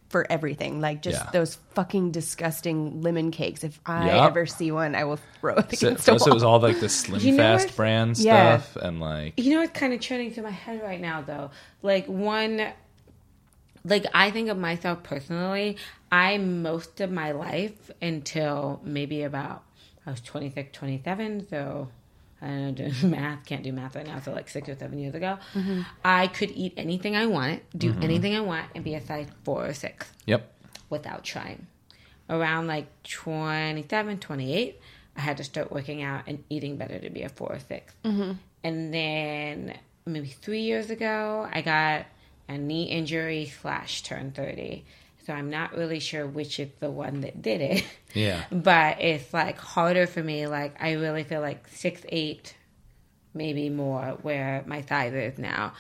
for 0.10 0.28
everything, 0.32 0.80
like 0.80 1.02
just 1.02 1.20
Yeah. 1.24 1.30
those 1.32 1.56
fucking 1.74 2.12
disgusting 2.12 3.02
lemon 3.02 3.32
cakes. 3.32 3.64
If 3.64 3.80
I 3.84 4.08
Yup. 4.12 4.30
ever 4.30 4.46
see 4.46 4.72
one, 4.72 4.94
I 4.94 5.06
will 5.06 5.18
throw 5.42 5.56
it 5.56 5.76
so, 5.76 5.88
against 5.88 6.08
a 6.08 6.20
so 6.20 6.28
it 6.30 6.34
was 6.36 6.44
all 6.44 6.60
like 6.60 6.80
the 6.80 6.88
Slim 6.90 7.20
You 7.24 7.32
know 7.32 7.38
Fast 7.38 7.68
what? 7.70 7.76
brand 7.78 8.20
Yeah. 8.20 8.60
stuff 8.60 8.76
and 8.84 9.00
like 9.00 9.34
You 9.40 9.54
know 9.56 9.62
what's 9.62 9.72
kind 9.78 9.92
of 9.92 10.00
churning 10.02 10.32
through 10.32 10.44
my 10.44 10.52
head 10.52 10.82
right 10.84 11.02
now, 11.02 11.22
though? 11.22 11.50
Like, 11.82 12.06
one, 12.08 12.64
like, 13.86 14.06
I 14.14 14.32
think 14.32 14.50
of 14.50 14.58
myself 14.58 15.04
personally, 15.04 15.78
I, 16.12 16.38
most 16.38 17.02
of 17.02 17.12
my 17.12 17.32
life 17.32 17.92
until 18.02 18.82
maybe 18.84 19.24
about, 19.24 19.64
I 20.06 20.12
was 20.12 20.22
26, 20.22 20.78
27, 20.78 21.48
so 21.50 21.90
I 22.42 22.48
don't 22.48 22.62
know, 22.62 22.72
doing 22.90 23.12
math, 23.12 23.46
can't 23.46 23.64
do 23.64 23.72
math 23.74 23.96
right 23.96 24.06
now, 24.06 24.20
so 24.20 24.32
like 24.32 24.50
six 24.50 24.70
or 24.70 24.76
seven 24.76 25.00
years 25.00 25.16
ago, 25.16 25.38
mm-hmm. 25.54 25.82
I 26.04 26.28
could 26.28 26.52
eat 26.52 26.74
anything 26.78 27.16
I 27.16 27.26
wanted, 27.26 27.62
do 27.78 27.92
mm-hmm. 27.92 28.04
anything 28.04 28.36
I 28.36 28.42
want, 28.42 28.68
and 28.76 28.84
be 28.84 28.96
a 28.96 29.02
size 29.02 29.28
four 29.44 29.66
or 29.66 29.74
six. 29.74 30.12
Yep. 30.26 30.50
without 30.90 31.24
trying. 31.24 31.68
Around 32.30 32.68
like 32.68 32.88
27, 33.04 34.20
28, 34.20 34.80
I 35.16 35.22
had 35.22 35.38
to 35.38 35.44
start 35.44 35.72
working 35.72 36.02
out 36.02 36.24
and 36.28 36.44
eating 36.50 36.78
better 36.78 37.00
to 37.00 37.10
be 37.10 37.24
a 37.24 37.30
four 37.30 37.52
or 37.54 37.60
6 37.60 37.94
mm-hmm. 38.04 38.32
And 38.64 38.94
then 38.94 39.78
maybe 40.06 40.28
three 40.28 40.62
years 40.62 40.90
ago, 40.90 41.48
I 41.52 41.62
got 41.62 42.06
a 42.48 42.58
knee 42.58 42.86
injury 42.86 43.52
slash 43.62 44.04
turn 44.04 44.32
30. 44.32 44.86
So 45.26 45.34
I'm 45.34 45.50
not 45.50 45.76
really 45.76 46.00
sure 46.00 46.28
which 46.28 46.60
is 46.60 46.70
the 46.80 46.92
one 46.92 47.22
that 47.22 47.42
did 47.42 47.62
it. 47.62 47.86
Yeah. 48.14 48.44
But 48.52 49.02
it's 49.02 49.34
like 49.34 49.58
harder 49.58 50.06
for 50.06 50.22
me. 50.22 50.48
Like 50.48 50.76
I 50.82 50.94
really 50.94 51.24
feel 51.24 51.42
like 51.42 51.68
six, 51.70 52.02
eight, 52.10 52.56
maybe 53.34 53.70
more 53.70 54.18
where 54.22 54.64
my 54.68 54.82
size 54.82 55.14
is 55.14 55.38
now 55.40 55.74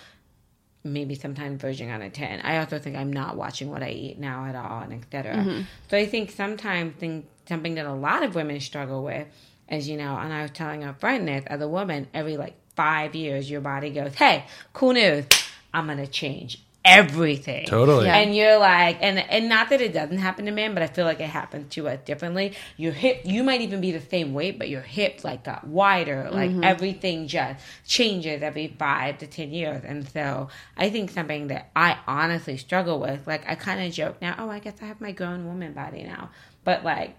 maybe 0.83 1.15
sometimes 1.15 1.61
verging 1.61 1.91
on 1.91 2.01
a 2.01 2.09
10 2.09 2.41
i 2.41 2.57
also 2.57 2.77
think 2.77 2.95
i'm 2.97 3.13
not 3.13 3.37
watching 3.37 3.69
what 3.69 3.81
i 3.81 3.89
eat 3.89 4.19
now 4.19 4.45
at 4.45 4.55
all 4.55 4.81
and 4.81 4.93
etc 4.93 5.35
mm-hmm. 5.35 5.61
so 5.89 5.97
i 5.97 6.05
think 6.05 6.29
sometimes 6.29 6.93
thing, 6.95 7.25
something 7.47 7.75
that 7.75 7.85
a 7.85 7.93
lot 7.93 8.23
of 8.23 8.35
women 8.35 8.59
struggle 8.59 9.03
with 9.03 9.27
as 9.69 9.87
you 9.87 9.95
know 9.95 10.17
and 10.17 10.33
i 10.33 10.41
was 10.41 10.51
telling 10.51 10.83
a 10.83 10.93
friend 10.95 11.27
this 11.27 11.45
as 11.47 11.61
a 11.61 11.67
woman 11.67 12.07
every 12.13 12.35
like 12.35 12.55
five 12.75 13.15
years 13.15 13.49
your 13.49 13.61
body 13.61 13.91
goes 13.91 14.13
hey 14.15 14.45
cool 14.73 14.91
news 14.93 15.25
i'm 15.73 15.87
gonna 15.87 16.07
change 16.07 16.63
everything. 16.85 17.65
Totally. 17.65 18.05
Yeah. 18.05 18.17
and 18.17 18.35
you're 18.35 18.57
like 18.57 18.97
and 19.01 19.17
and 19.17 19.47
not 19.47 19.69
that 19.69 19.79
it 19.79 19.93
doesn't 19.93 20.17
happen 20.17 20.45
to 20.45 20.51
men 20.51 20.73
but 20.73 20.83
i 20.83 20.87
feel 20.87 21.05
like 21.05 21.19
it 21.19 21.29
happens 21.29 21.73
to 21.75 21.87
us 21.87 21.99
differently. 22.03 22.53
Your 22.77 22.91
hip 22.91 23.21
you 23.23 23.43
might 23.43 23.61
even 23.61 23.79
be 23.81 23.91
the 23.91 24.01
same 24.01 24.33
weight 24.33 24.59
but 24.59 24.69
your 24.69 24.81
hips 24.81 25.23
like 25.23 25.43
got 25.43 25.65
wider. 25.65 26.29
Like 26.31 26.51
mm-hmm. 26.51 26.63
everything 26.63 27.27
just 27.27 27.63
changes 27.85 28.41
every 28.41 28.75
five 28.79 29.17
to 29.19 29.27
ten 29.27 29.51
years. 29.51 29.83
And 29.85 30.07
so 30.09 30.49
i 30.77 30.89
think 30.89 31.11
something 31.11 31.47
that 31.47 31.71
i 31.75 31.97
honestly 32.07 32.57
struggle 32.57 32.99
with 32.99 33.25
like 33.27 33.43
i 33.47 33.55
kind 33.55 33.85
of 33.85 33.93
joke 33.93 34.21
now 34.21 34.35
oh 34.37 34.49
i 34.49 34.59
guess 34.59 34.75
i 34.81 34.85
have 34.85 34.99
my 34.99 35.11
grown 35.11 35.45
woman 35.45 35.73
body 35.73 36.03
now. 36.03 36.31
But 36.63 36.83
like 36.83 37.15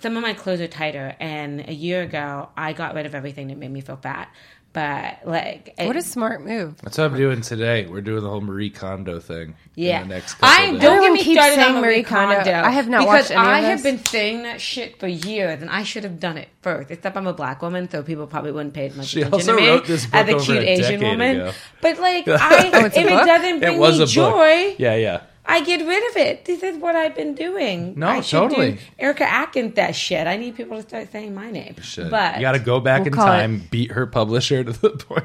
some 0.00 0.16
of 0.16 0.22
my 0.22 0.34
clothes 0.34 0.60
are 0.60 0.68
tighter 0.68 1.16
and 1.18 1.68
a 1.68 1.74
year 1.74 2.02
ago 2.02 2.48
i 2.56 2.72
got 2.72 2.94
rid 2.94 3.06
of 3.06 3.14
everything 3.14 3.48
that 3.48 3.58
made 3.58 3.72
me 3.72 3.80
feel 3.80 3.96
fat 3.96 4.32
but 4.72 5.18
like 5.24 5.74
What 5.78 5.96
a 5.96 6.02
smart 6.02 6.44
move. 6.44 6.76
That's 6.82 6.96
what 6.98 7.04
I'm 7.10 7.16
doing 7.16 7.40
today. 7.40 7.86
We're 7.86 8.00
doing 8.00 8.22
the 8.22 8.28
whole 8.30 8.40
Marie 8.40 8.70
Kondo 8.70 9.18
thing. 9.18 9.56
Yeah, 9.74 10.02
In 10.02 10.08
the 10.08 10.14
next 10.14 10.34
couple 10.34 10.48
I 10.48 10.66
don't 10.66 10.74
get 10.80 10.84
Everyone 10.92 11.12
me 11.14 11.24
keeps 11.24 11.40
started 11.40 11.54
saying 11.56 11.74
on 11.76 11.80
Marie 11.82 11.94
Marie 11.96 12.02
Kondo. 12.04 12.34
Kondo. 12.36 12.52
I 12.52 12.70
have 12.70 12.88
not 12.88 12.98
because 13.00 13.06
watched 13.14 13.30
any 13.30 13.40
of 13.40 13.46
I 13.46 13.60
have 13.60 13.82
been 13.82 14.04
saying 14.04 14.42
that 14.42 14.60
shit 14.60 15.00
for 15.00 15.06
years, 15.08 15.60
and 15.62 15.70
I 15.70 15.82
should 15.82 16.04
have 16.04 16.20
done 16.20 16.36
it 16.38 16.48
first. 16.62 16.90
Except 16.90 17.16
I'm 17.16 17.26
a 17.26 17.32
black 17.32 17.62
woman, 17.62 17.88
so 17.90 18.02
people 18.02 18.26
probably 18.26 18.52
wouldn't 18.52 18.74
pay 18.74 18.86
as 18.86 18.96
much 18.96 19.06
She 19.06 19.22
attention 19.22 19.34
also 19.40 19.56
to 19.56 19.60
me 19.62 19.68
wrote 19.68 19.86
this 19.86 20.06
book 20.06 20.14
as 20.14 20.28
a 20.28 20.34
over 20.34 20.44
cute 20.44 20.58
a 20.58 20.68
Asian 20.70 21.00
woman. 21.00 21.36
ago. 21.40 21.52
But 21.80 21.98
like, 21.98 22.24
oh, 22.28 22.36
I, 22.38 22.70
Oh, 22.72 22.84
if 22.86 22.96
it 22.96 23.08
doesn't 23.08 23.58
bring 23.60 23.74
It 23.74 23.78
was 23.78 23.96
me 23.98 24.02
a 24.04 24.06
book. 24.06 24.12
joy, 24.12 24.74
Yeah, 24.78 24.94
yeah. 24.96 25.22
I 25.50 25.60
get 25.64 25.86
rid 25.86 26.10
of 26.10 26.16
it. 26.16 26.44
This 26.44 26.62
is 26.62 26.78
what 26.78 26.94
I've 26.96 27.14
been 27.14 27.34
doing. 27.34 27.94
No, 27.96 28.08
I 28.08 28.20
should 28.20 28.38
totally. 28.38 28.72
Do 28.72 28.78
Erica 28.98 29.24
Atkins, 29.24 29.74
that 29.74 29.94
shit. 29.94 30.26
I 30.26 30.36
need 30.36 30.56
people 30.56 30.76
to 30.76 30.82
start 30.88 31.10
saying 31.12 31.34
my 31.34 31.50
name. 31.50 31.74
Should. 31.82 32.10
But 32.10 32.36
you 32.36 32.40
got 32.42 32.52
to 32.52 32.58
go 32.58 32.80
back 32.80 33.00
We'll 33.00 33.08
in 33.08 33.12
call 33.14 33.26
it- 33.26 33.30
time, 33.40 33.66
beat 33.70 33.92
her 33.92 34.06
publisher 34.06 34.62
to 34.64 34.72
the 34.72 34.90
point. 35.08 35.24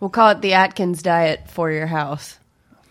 We'll 0.00 0.10
call 0.10 0.30
it 0.30 0.40
the 0.40 0.54
Atkins 0.54 1.02
diet 1.02 1.48
for 1.50 1.70
your 1.70 1.86
house. 1.86 2.38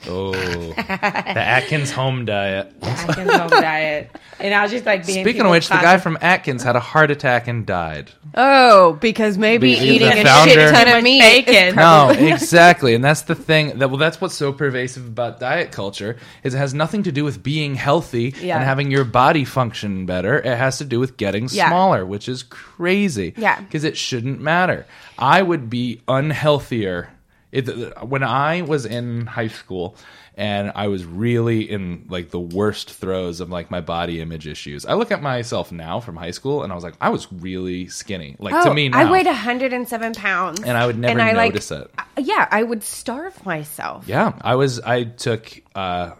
Oh, 0.08 0.32
the 0.76 0.86
Atkins 0.91 1.91
home 1.91 2.26
diet. 2.26 2.72
Atkins 2.82 3.32
home 3.32 3.49
diet, 3.49 4.12
and 4.39 4.54
I 4.54 4.62
was 4.64 4.72
just 4.72 4.86
like 4.86 5.06
being. 5.06 5.24
Speaking 5.24 5.43
of 5.43 5.51
which, 5.51 5.68
the 5.70 5.76
guy 5.76 5.97
from 5.97 6.18
Atkins 6.22 6.62
had 6.64 6.76
a 6.76 6.80
heart 6.80 7.10
attack 7.12 7.47
and 7.47 7.66
died. 7.66 8.12
Oh, 8.36 8.93
because 8.93 9.38
maybe 9.38 9.74
Be- 9.76 9.80
the 9.80 9.86
eating 9.86 10.08
a 10.10 10.24
founder- 10.24 10.54
shit 10.54 10.74
ton 10.74 10.88
of 10.97 11.04
meat 11.04 11.22
bacon. 11.45 11.76
No, 11.76 12.10
exactly, 12.18 12.95
and 12.95 13.04
that's 13.04 13.22
the 13.24 13.36
thing. 13.36 13.78
That 13.80 13.89
well, 13.89 13.97
that's 13.97 14.20
what's 14.20 14.36
so 14.36 14.51
pervasive 14.51 15.06
about 15.08 15.39
diet 15.39 15.72
culture 15.72 16.18
is 16.43 16.54
it 16.54 16.58
has 16.58 16.74
nothing 16.74 17.04
to 17.04 17.12
do 17.12 17.24
with 17.24 17.41
being 17.43 17.76
healthy 17.76 18.34
Yeah. 18.41 18.56
and 18.58 18.66
having 18.66 18.91
your 18.91 19.04
body 19.06 19.45
function 19.45 20.06
better. 20.06 20.38
It 20.39 20.58
has 20.58 20.80
to 20.80 20.86
do 20.86 20.99
with 20.99 21.16
getting 21.18 21.47
Yeah. 21.51 21.68
smaller, 21.70 22.06
which 22.06 22.28
is 22.28 22.43
crazy. 22.43 23.34
Yeah. 23.38 23.60
because 23.62 23.84
it 23.84 23.95
shouldn't 23.97 24.41
matter. 24.41 24.86
I 25.18 25.41
would 25.41 25.70
be 25.70 26.01
unhealthier 26.08 27.08
it, 27.54 28.04
when 28.08 28.24
I 28.24 28.62
was 28.64 28.86
in 28.86 29.26
high 29.28 29.47
school. 29.47 29.95
And 30.36 30.72
I 30.74 30.88
was 30.88 31.06
really 31.06 31.70
in 31.70 32.08
like 32.10 32.32
the 32.32 32.39
worst 32.39 32.91
throes 32.91 33.39
of 33.39 33.51
like 33.51 33.70
my 33.70 33.82
body 33.82 34.20
image 34.20 34.47
issues. 34.47 34.84
I 34.84 34.95
look 34.95 35.12
at 35.12 35.22
myself 35.22 35.72
now 35.72 35.99
from 35.99 36.16
high 36.16 36.32
school, 36.32 36.64
and 36.64 36.72
I 36.72 36.76
was 36.76 36.84
like, 36.84 36.95
I 36.99 37.10
was 37.10 37.32
really 37.32 37.88
skinny. 37.88 38.36
Like 38.39 38.56
Oh, 38.56 38.64
to 38.64 38.74
me 38.74 38.89
now, 38.89 38.97
I 38.97 39.12
weighed 39.12 39.28
107 39.28 40.14
pounds, 40.16 40.60
And 40.64 40.76
I 40.76 40.88
would 40.88 40.97
never 40.97 41.20
I, 41.22 41.34
like, 41.34 41.54
notice 41.54 41.70
it. 41.70 41.91
uh, 41.99 42.04
Yeah, 42.18 42.47
I 42.49 42.64
would 42.64 42.82
starve 42.82 43.45
myself. 43.45 44.08
Yeah, 44.08 44.34
I 44.41 44.56
was. 44.56 44.80
I 44.80 45.04
took 45.04 45.51
uh, 45.76 46.14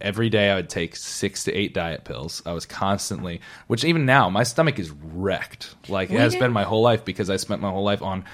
every 0.00 0.30
day. 0.30 0.50
I 0.50 0.56
would 0.56 0.68
take 0.68 0.96
six 0.96 1.44
to 1.44 1.52
eight 1.52 1.74
diet 1.74 2.04
pills. 2.04 2.42
I 2.46 2.52
was 2.52 2.66
constantly, 2.66 3.40
which 3.66 3.84
even 3.84 4.06
now, 4.06 4.28
my 4.30 4.42
stomach 4.42 4.78
is 4.78 4.90
wrecked. 4.90 5.74
Like 5.88 6.10
it 6.10 6.18
has 6.18 6.32
did- 6.32 6.40
been 6.40 6.52
my 6.52 6.64
whole 6.64 6.82
life 6.82 7.04
because 7.04 7.30
I 7.30 7.36
spent 7.36 7.60
my 7.60 7.70
whole 7.70 7.84
life 7.84 8.02
on 8.02 8.24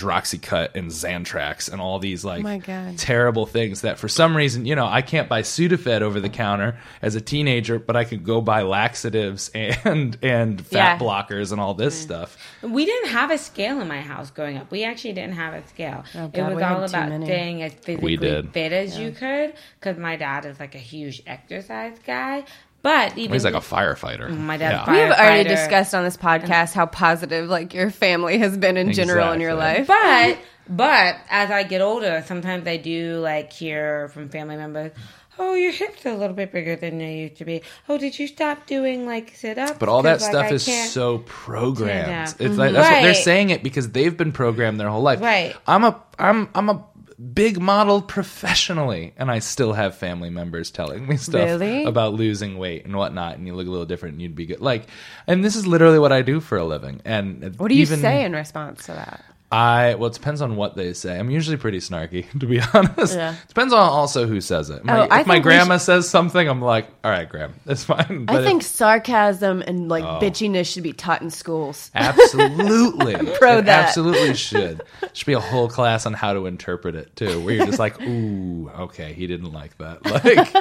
hydroxycut 0.00 0.74
and 0.74 0.90
Zantrex 0.90 1.70
and 1.70 1.80
all 1.80 1.98
these 1.98 2.24
like 2.24 2.40
oh 2.40 2.42
my 2.44 2.58
God. 2.58 2.96
terrible 2.98 3.46
things 3.46 3.82
that 3.82 3.98
for 3.98 4.08
some 4.08 4.36
reason, 4.36 4.66
you 4.66 4.74
know, 4.76 4.86
I 4.86 5.02
can't 5.02 5.28
buy 5.28 5.42
Sudafed 5.42 6.00
over 6.02 6.20
the 6.20 6.28
counter 6.28 6.78
as 7.02 7.14
a 7.14 7.20
teenager, 7.20 7.78
but 7.78 7.96
I 7.96 8.04
could 8.04 8.24
go 8.24 8.40
buy 8.40 8.62
laxatives 8.62 9.50
and 9.54 10.16
and 10.22 10.64
fat 10.64 10.72
Yeah. 10.72 10.98
blockers 10.98 11.52
and 11.52 11.60
all 11.60 11.74
this 11.74 12.00
stuff. 12.00 12.36
We 12.62 12.84
didn't 12.84 13.10
have 13.10 13.30
a 13.30 13.38
scale 13.38 13.80
in 13.80 13.88
my 13.88 14.00
house 14.00 14.30
growing 14.30 14.56
up. 14.56 14.70
We 14.70 14.84
actually 14.84 15.12
didn't 15.14 15.34
have 15.34 15.54
a 15.54 15.66
scale. 15.68 16.04
Oh, 16.14 16.30
it 16.32 16.54
was 16.54 16.62
all 16.62 16.84
about 16.84 17.08
many. 17.08 17.26
staying 17.26 17.62
as 17.62 17.72
physically 17.74 18.16
did. 18.16 18.52
fit 18.52 18.72
as 18.72 18.98
you 18.98 19.10
could 19.12 19.54
because 19.78 19.98
my 19.98 20.16
dad 20.16 20.44
is 20.46 20.60
like 20.60 20.74
a 20.74 20.78
huge 20.78 21.09
exercise 21.26 21.96
guy. 22.06 22.44
But 22.82 23.18
even 23.18 23.32
He's 23.34 23.44
like 23.44 23.54
a 23.54 23.58
firefighter. 23.58 24.30
Mm, 24.30 24.38
my 24.40 24.56
dad's 24.56 24.86
Yeah. 24.86 24.92
We 24.92 24.98
have 25.00 25.18
already 25.18 25.48
discussed 25.48 25.94
on 25.94 26.04
this 26.04 26.16
podcast 26.16 26.72
how 26.72 26.86
positive 26.86 27.48
like 27.48 27.74
your 27.74 27.90
family 27.90 28.38
has 28.38 28.56
been 28.56 28.76
in 28.76 28.92
general 28.92 29.32
in 29.32 29.40
your 29.40 29.54
life. 29.54 29.86
But 29.86 30.38
But 30.68 31.16
as 31.28 31.50
I 31.50 31.64
get 31.64 31.80
older, 31.82 32.22
sometimes 32.26 32.66
I 32.66 32.76
do 32.76 33.18
like 33.18 33.52
hear 33.52 34.08
from 34.10 34.28
family 34.28 34.56
members, 34.56 34.92
"Oh, 35.38 35.54
your 35.54 35.72
hips 35.72 36.06
are 36.06 36.10
a 36.10 36.16
little 36.16 36.36
bit 36.36 36.52
bigger 36.52 36.76
than 36.76 36.98
they 36.98 37.16
used 37.16 37.36
to 37.38 37.44
be. 37.44 37.62
Oh, 37.88 37.98
did 37.98 38.18
you 38.18 38.28
stop 38.28 38.66
doing 38.66 39.04
like 39.04 39.34
sit 39.34 39.58
ups?" 39.58 39.76
But 39.78 39.88
all 39.88 40.02
that 40.02 40.22
stuff 40.22 40.50
is 40.52 40.64
so 40.92 41.18
programmed. 41.26 42.08
Yeah. 42.08 42.32
It's 42.38 42.56
like 42.56 42.72
that's 42.72 42.88
what 42.88 43.02
they're 43.02 43.14
saying 43.14 43.50
it 43.50 43.62
because 43.62 43.90
they've 43.90 44.16
been 44.16 44.32
programmed 44.32 44.78
their 44.80 44.88
whole 44.88 45.02
life. 45.02 45.20
Right. 45.20 45.54
I'm 45.66 45.84
a 45.84 46.00
I'm 46.18 46.48
I'm 46.54 46.68
a 46.70 46.84
big 47.20 47.60
model 47.60 48.00
professionally, 48.02 49.12
and 49.16 49.30
I 49.30 49.40
still 49.40 49.72
have 49.74 49.94
family 49.94 50.30
members 50.30 50.70
telling 50.70 51.06
me 51.06 51.16
stuff 51.16 51.34
Really? 51.44 51.84
about 51.84 52.14
losing 52.14 52.56
weight 52.58 52.84
and 52.86 52.96
whatnot, 52.96 53.36
and 53.36 53.46
you 53.46 53.54
look 53.54 53.66
a 53.66 53.70
little 53.70 53.86
different, 53.86 54.14
and 54.14 54.22
you'd 54.22 54.34
be 54.34 54.46
good. 54.46 54.60
Like, 54.60 54.86
and 55.26 55.44
this 55.44 55.56
is 55.56 55.66
literally 55.66 55.98
what 55.98 56.12
I 56.12 56.22
do 56.22 56.40
for 56.40 56.56
a 56.58 56.64
living. 56.64 57.02
And 57.04 57.54
What 57.58 57.68
do 57.68 57.74
you 57.74 57.82
even, 57.82 58.00
say 58.00 58.24
in 58.24 58.32
response 58.32 58.86
to 58.86 58.92
that? 58.92 59.24
I 59.52 59.96
well, 59.96 60.08
it 60.10 60.14
depends 60.14 60.40
on 60.42 60.54
what 60.54 60.76
they 60.76 60.92
say. 60.92 61.18
I'm 61.18 61.28
usually 61.30 61.56
pretty 61.56 61.78
snarky, 61.78 62.24
to 62.38 62.46
be 62.46 62.60
honest. 62.72 63.16
Yeah. 63.16 63.34
Depends 63.48 63.72
on 63.72 63.80
also 63.80 64.26
who 64.28 64.40
says 64.40 64.70
it. 64.70 64.84
My, 64.84 65.00
Oh, 65.00 65.08
I 65.10 65.20
if 65.22 65.26
my 65.26 65.40
grandma 65.40 65.78
says 65.78 66.08
something, 66.08 66.48
I'm 66.48 66.62
like, 66.62 66.86
all 67.02 67.10
right, 67.10 67.28
Graham, 67.28 67.54
that's 67.66 67.82
fine. 67.82 68.26
I 68.28 68.32
But 68.32 68.36
if- 68.42 68.44
think 68.46 68.62
sarcasm 68.62 69.62
and 69.62 69.88
like 69.88 70.04
Oh. 70.04 70.20
bitchiness 70.22 70.72
should 70.72 70.84
be 70.84 70.92
taught 70.92 71.20
in 71.22 71.30
schools. 71.30 71.90
Absolutely. 71.96 73.14
Pro 73.38 73.60
that. 73.60 73.86
Absolutely 73.88 74.34
should. 74.34 74.82
Should 75.14 75.26
be 75.26 75.32
a 75.32 75.40
whole 75.40 75.68
class 75.68 76.06
on 76.06 76.12
how 76.14 76.32
to 76.32 76.46
interpret 76.46 76.94
it 76.94 77.16
too, 77.16 77.44
where 77.44 77.54
you're 77.54 77.66
just 77.66 77.78
like, 77.80 78.00
ooh, 78.02 78.70
okay, 78.70 79.12
he 79.14 79.26
didn't 79.26 79.52
like 79.52 79.76
that. 79.78 80.04
Like 80.06 80.54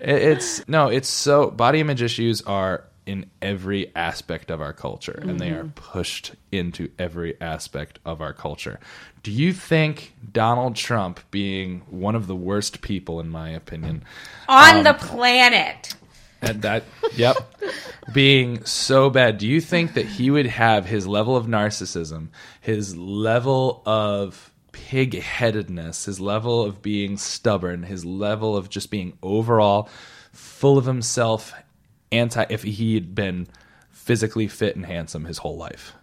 it- 0.00 0.22
it's 0.22 0.66
no, 0.68 0.88
it's 0.88 1.08
so 1.08 1.50
body 1.50 1.78
image 1.80 2.02
issues 2.02 2.42
are 2.42 2.84
in 3.06 3.26
every 3.40 3.94
aspect 3.96 4.50
of 4.50 4.60
our 4.60 4.72
culture 4.72 5.18
and 5.22 5.40
they 5.40 5.50
are 5.50 5.64
pushed 5.74 6.32
into 6.52 6.88
every 6.98 7.40
aspect 7.40 7.98
of 8.04 8.20
our 8.20 8.32
culture. 8.32 8.78
Do 9.22 9.30
you 9.32 9.52
think 9.52 10.14
Donald 10.32 10.76
Trump 10.76 11.20
being 11.30 11.80
one 11.90 12.14
of 12.14 12.26
the 12.28 12.36
worst 12.36 12.80
people 12.80 13.18
in 13.20 13.28
my 13.28 13.50
opinion 13.50 14.04
on 14.48 14.78
Um, 14.78 14.84
the 14.84 14.94
planet. 14.94 15.94
and 16.40 16.62
that, 16.62 16.84
yep, 17.16 17.36
being 18.12 18.64
so 18.64 19.10
bad. 19.10 19.38
Do 19.38 19.46
you 19.48 19.60
think 19.60 19.94
that 19.94 20.06
he 20.06 20.30
would 20.30 20.46
have 20.46 20.86
his 20.86 21.06
level 21.06 21.36
of 21.36 21.46
narcissism, 21.46 22.28
his 22.60 22.96
level 22.96 23.82
of 23.86 24.50
pig 24.72 25.20
headedness, 25.20 26.04
his 26.06 26.18
level 26.20 26.62
of 26.62 26.82
being 26.82 27.16
stubborn, 27.16 27.82
his 27.84 28.04
level 28.04 28.56
of 28.56 28.68
just 28.70 28.90
being 28.90 29.12
overall 29.22 29.88
full 30.32 30.78
of 30.78 30.86
himself, 30.86 31.52
anti, 32.12 32.44
if 32.48 32.62
he 32.62 32.94
had 32.94 33.14
been 33.14 33.46
physically 33.90 34.48
fit 34.48 34.76
and 34.76 34.86
handsome 34.86 35.24
his 35.24 35.38
whole 35.38 35.56
life? 35.56 35.94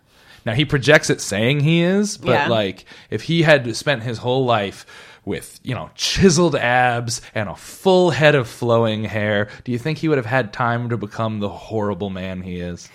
Now 0.45 0.53
he 0.53 0.65
projects 0.65 1.09
it 1.09 1.21
saying 1.21 1.59
he 1.61 1.81
is, 1.81 2.17
but 2.17 2.31
Yeah. 2.31 2.47
like 2.47 2.85
if 3.09 3.23
he 3.23 3.41
had 3.43 3.75
spent 3.75 4.03
his 4.03 4.19
whole 4.19 4.45
life 4.45 4.85
with, 5.25 5.59
you 5.63 5.75
know, 5.75 5.89
chiseled 5.95 6.55
abs 6.55 7.21
and 7.35 7.49
a 7.49 7.55
full 7.55 8.11
head 8.11 8.35
of 8.35 8.47
flowing 8.47 9.03
hair, 9.03 9.49
do 9.65 9.71
you 9.71 9.77
think 9.77 9.97
he 9.97 10.07
would 10.07 10.17
have 10.17 10.25
had 10.25 10.53
time 10.53 10.89
to 10.89 10.97
become 10.97 11.39
the 11.39 11.49
horrible 11.49 12.09
man 12.09 12.41
he 12.41 12.59
is? 12.59 12.89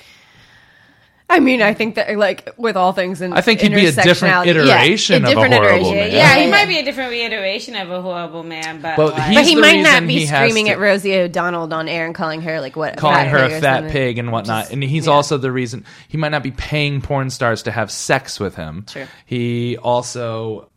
I 1.34 1.40
mean, 1.40 1.62
I 1.62 1.74
think 1.74 1.96
that 1.96 2.16
like 2.16 2.52
with 2.56 2.76
all 2.76 2.92
things 2.92 3.20
in 3.20 3.32
I 3.32 3.40
think 3.40 3.60
he'd 3.60 3.74
be 3.74 3.86
a 3.86 3.92
different 3.92 4.34
intersectionality- 4.34 4.46
iteration 4.46 5.22
yeah, 5.22 5.28
of 5.28 5.32
a 5.32 5.34
different 5.34 5.54
horrible 5.54 5.76
iteration. 5.88 5.96
man. 5.96 6.12
Yeah, 6.12 6.34
he 6.36 6.50
might 6.50 6.68
be 6.68 6.78
a 6.78 6.84
different 6.84 7.10
reiteration 7.10 7.74
of 7.76 7.90
a 7.90 8.00
horrible 8.00 8.42
man, 8.42 8.80
but 8.80 8.96
But 8.96 9.14
like, 9.14 9.34
But 9.34 9.44
he 9.44 9.56
might 9.56 9.82
not 9.82 10.06
be 10.06 10.26
screaming 10.26 10.66
to- 10.66 10.72
at 10.72 10.78
Rosie 10.78 11.14
O'Donnell 11.16 11.72
on 11.74 11.88
air 11.88 12.06
and 12.06 12.14
calling 12.14 12.42
her 12.42 12.60
like 12.60 12.76
what 12.76 12.96
calling 12.96 13.26
her 13.26 13.38
pig 13.38 13.52
a 13.52 13.56
or 13.56 13.60
fat 13.60 13.90
pig 13.90 14.18
and 14.18 14.30
whatnot. 14.30 14.70
and 14.70 14.82
he's 14.82 15.06
yeah. 15.06 15.12
also 15.12 15.36
the 15.36 15.50
reason 15.52 15.84
he 16.08 16.16
might 16.16 16.30
not 16.30 16.42
be 16.42 16.52
paying 16.52 17.00
porn 17.00 17.30
stars 17.30 17.64
to 17.64 17.70
have 17.72 17.90
sex 17.90 18.38
with 18.38 18.54
him. 18.54 18.84
True. 18.88 19.06
He 19.26 19.76
also 19.76 20.70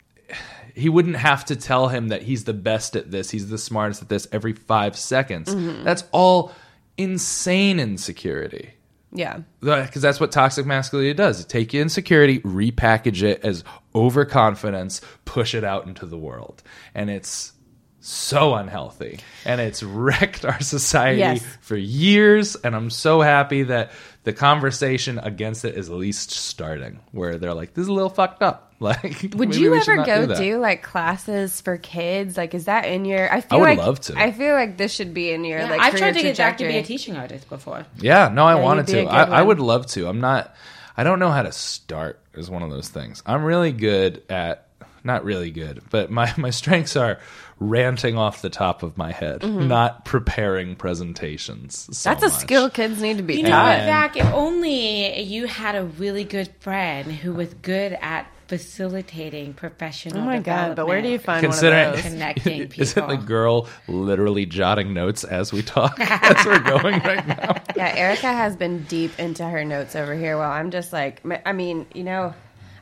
he 0.74 0.90
wouldn't 0.90 1.16
have 1.18 1.44
to 1.46 1.56
tell 1.56 1.88
him 1.88 2.10
that 2.10 2.22
he's 2.22 2.44
the 2.44 2.54
best 2.54 2.96
at 2.96 3.10
this, 3.10 3.32
he's 3.32 3.50
the 3.50 3.58
smartest 3.58 4.04
at 4.04 4.10
this 4.10 4.28
every 4.32 4.54
five 4.54 4.96
seconds. 4.96 5.54
Mm-hmm. 5.54 5.84
That's 5.84 6.04
all 6.12 6.52
insane 6.98 7.80
insecurity. 7.80 8.72
Yeah. 9.12 9.40
Because 9.62 10.02
that's 10.02 10.20
what 10.20 10.32
toxic 10.32 10.66
masculinity 10.66 11.14
does. 11.14 11.40
It 11.40 11.48
take 11.50 11.74
insecurity, 11.74 12.40
repackage 12.40 13.24
it 13.24 13.42
as 13.44 13.64
overconfidence, 13.96 15.02
push 15.26 15.54
it 15.56 15.64
out 15.64 15.88
into 15.88 16.06
the 16.06 16.18
world. 16.18 16.62
And 16.94 17.10
it's 17.10 17.54
so 18.00 18.56
unhealthy. 18.56 19.20
And 19.46 19.62
it's 19.62 19.82
wrecked 19.84 20.46
our 20.46 20.60
society 20.62 21.20
Yes. 21.20 21.46
for 21.62 21.76
years. 21.78 22.56
And 22.56 22.76
I'm 22.76 22.90
so 22.90 23.22
happy 23.22 23.64
that 23.64 23.92
the 24.28 24.34
conversation 24.34 25.20
against 25.20 25.64
it 25.64 25.76
is 25.76 25.90
at 25.90 25.96
least 25.96 26.32
starting, 26.32 27.00
where 27.14 27.38
they're 27.38 27.54
like, 27.54 27.74
this 27.74 27.84
is 27.84 27.88
a 27.88 27.94
little 27.94 28.10
fucked 28.10 28.44
up. 28.44 28.66
Like, 28.80 29.34
Would 29.34 29.56
you 29.56 29.74
ever 29.74 30.06
go 30.06 30.28
do 30.28 30.36
do, 30.36 30.58
like 30.60 30.84
classes 30.84 31.62
for 31.62 31.78
kids? 31.78 32.38
Like, 32.38 32.54
is 32.54 32.66
that 32.66 32.86
in 32.86 33.06
your? 33.06 33.34
I 33.34 33.42
feel 33.42 33.60
would 33.62 33.70
like 33.70 33.78
love 33.80 34.00
to. 34.02 34.20
I 34.20 34.32
feel 34.32 34.54
like 34.54 34.78
this 34.78 34.94
should 34.94 35.16
be 35.16 35.32
in 35.32 35.44
your 35.46 35.62
Yeah, 35.62 35.70
like. 35.72 35.82
I've 35.82 35.96
tried 35.96 36.12
to 36.14 36.22
get 36.22 36.38
back 36.38 36.58
to 36.60 36.68
be 36.68 36.78
a 36.78 36.84
teaching 36.84 37.16
artist 37.16 37.50
before. 37.50 37.88
Yeah, 37.98 38.30
no, 38.32 38.46
I 38.46 38.54
Yeah, 38.56 38.62
wanted 38.62 38.88
you'd 38.90 38.94
be 38.94 39.00
a 39.00 39.06
to. 39.06 39.10
I, 39.10 39.40
I 39.40 39.42
would 39.42 39.60
love 39.60 39.88
to. 39.88 40.08
I'm 40.08 40.20
not. 40.22 40.54
I 40.96 41.04
don't 41.04 41.18
know 41.18 41.32
how 41.32 41.42
to 41.42 41.52
start. 41.52 42.20
Is 42.36 42.52
one 42.52 42.62
of 42.62 42.70
those 42.70 42.90
things. 42.90 43.24
I'm 43.26 43.44
really 43.44 43.72
good 43.72 44.22
at. 44.30 44.68
Not 45.04 45.24
really 45.24 45.50
good, 45.50 45.82
but 45.90 46.12
my 46.12 46.32
my 46.38 46.52
strengths 46.52 46.96
are 46.96 47.18
ranting 47.60 48.18
off 48.18 48.42
the 48.42 48.50
top 48.50 48.84
of 48.84 48.98
my 48.98 49.12
head, 49.12 49.44
not 49.44 50.06
preparing 50.06 50.76
presentations. 50.76 51.88
so 51.98 52.10
Mm-hmm. 52.12 52.20
That's 52.22 52.24
a 52.32 52.36
much. 52.36 52.42
skill 52.42 52.70
kids 52.70 53.02
need 53.02 53.18
to 53.18 53.24
be 53.24 53.38
You 53.38 53.44
know 53.44 53.50
taught. 53.50 53.78
what, 53.80 53.86
Zach? 53.86 54.18
If 54.18 54.26
only 54.34 55.22
you 55.22 55.48
had 55.48 55.76
a 55.76 55.84
really 55.86 56.24
good 56.24 56.50
friend 56.60 57.12
who 57.12 57.34
was 57.34 57.54
good 57.56 57.94
at 58.02 58.28
facilitating 58.48 59.54
professional. 59.54 60.22
Oh 60.22 60.26
my 60.26 60.40
god! 60.40 60.76
But 60.76 60.88
where 60.88 61.02
do 61.02 61.10
you 61.10 61.20
find 61.20 61.44
Considering 61.44 61.90
one 61.90 61.90
of 61.90 62.04
those? 62.04 62.12
Connecting 62.14 62.72
isn't 62.78 63.08
the 63.08 63.18
girl 63.18 63.68
literally 63.88 64.46
jotting 64.46 64.94
notes 64.94 65.24
as 65.24 65.52
we 65.52 65.62
talk 65.62 65.96
as 66.00 66.46
we're 66.46 66.60
going 66.60 67.00
right 67.02 67.28
now? 67.28 67.56
Yeah, 67.76 67.94
Erica 67.96 68.28
has 68.32 68.56
been 68.56 68.84
deep 68.84 69.18
into 69.20 69.44
her 69.44 69.66
notes 69.66 69.96
over 69.96 70.16
here. 70.16 70.38
While 70.38 70.52
I'm 70.52 70.72
just 70.72 70.94
like, 70.94 71.22
I 71.46 71.52
mean, 71.54 71.86
you 71.94 72.04
know, 72.04 72.34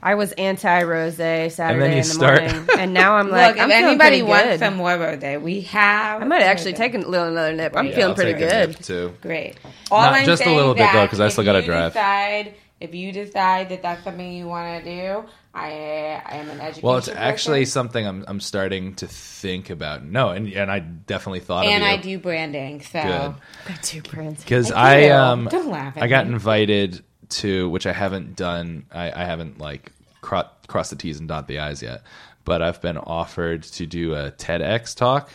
I 0.06 0.14
was 0.16 0.32
anti 0.34 0.84
rose 0.84 1.16
Saturday 1.16 1.86
you 1.86 1.92
in 1.94 1.98
the 1.98 2.04
start- 2.04 2.42
morning, 2.44 2.68
and 2.78 2.94
now 2.94 3.16
I'm 3.16 3.30
like, 3.32 3.56
Look, 3.56 3.64
I'm 3.64 3.72
if 3.72 3.76
feeling 3.78 3.90
anybody 3.90 4.10
pretty 4.20 4.22
wants 4.22 4.46
good. 4.46 4.60
some 4.60 4.76
more 4.76 4.92
rosé, 4.92 5.42
we 5.42 5.62
have. 5.62 6.22
I 6.22 6.26
might 6.26 6.44
actually 6.44 6.74
take 6.74 6.94
a 6.94 7.00
little 7.00 7.28
another 7.30 7.54
nip. 7.54 7.74
I'm 7.76 7.88
Yeah, 7.88 7.96
feeling 7.96 8.10
I'll 8.12 8.16
pretty 8.16 8.34
take 8.34 8.44
a 8.44 8.50
good. 8.50 8.70
nip, 8.70 8.80
too. 8.82 9.14
Great. 9.22 9.56
All 9.90 10.02
Not 10.04 10.14
I'm 10.14 10.26
just 10.26 10.44
a 10.44 10.46
saying, 10.46 10.56
little 10.58 10.76
bit, 10.76 10.82
though, 10.94 11.00
Zach, 11.00 11.10
'cause 11.10 11.20
I 11.20 11.26
if 11.26 11.32
still 11.32 11.44
gotta 11.44 11.62
you 11.62 11.66
drive. 11.66 11.94
Decide, 11.94 12.54
if 12.80 12.94
you 12.94 13.12
decide 13.12 13.70
that 13.70 13.82
that's 13.82 14.04
something 14.04 14.32
you 14.32 14.48
want 14.48 14.84
to 14.84 14.92
do, 14.92 15.24
I, 15.56 16.22
I 16.24 16.36
am 16.36 16.50
an 16.52 16.60
education. 16.60 16.88
Well, 16.88 16.98
it's 16.98 17.08
actually 17.08 17.62
person, 17.62 17.72
something 17.72 18.06
I'm 18.06 18.26
I'm 18.28 18.40
starting 18.42 18.94
to 18.96 19.08
think 19.08 19.72
about. 19.72 20.04
No, 20.04 20.30
and 20.30 20.48
and 20.54 20.70
I 20.70 20.80
definitely 20.80 21.40
thought 21.40 21.66
and 21.66 21.74
of 21.78 21.82
you. 21.82 21.88
And 21.88 22.00
I 22.00 22.02
do 22.04 22.20
branding. 22.20 22.82
So 22.82 23.02
Good. 23.02 23.74
Got 23.74 23.82
two 23.84 24.02
brands. 24.04 24.44
because 24.44 24.68
Thank 24.68 24.78
I 24.78 25.06
you. 25.08 25.14
um 25.14 25.48
Don't 25.50 25.70
laugh 25.72 25.98
at 25.98 26.04
I 26.04 26.08
got 26.08 26.28
me. 26.28 26.34
invited 26.34 27.02
to 27.30 27.70
which 27.70 27.88
I 27.88 27.94
haven't 27.94 28.36
done. 28.36 28.86
I, 28.92 29.12
I 29.12 29.26
haven't 29.26 29.58
like 29.58 29.92
cro- 30.26 30.50
crossed 30.68 30.90
the 30.90 30.96
T's 30.96 31.20
and 31.20 31.28
dot 31.28 31.48
the 31.48 31.60
I's 31.60 31.82
yet, 31.84 32.02
but 32.44 32.62
I've 32.62 32.82
been 32.82 32.98
offered 32.98 33.64
to 33.64 33.86
do 33.86 34.16
a 34.16 34.32
TEDx 34.32 34.96
talk 34.96 35.30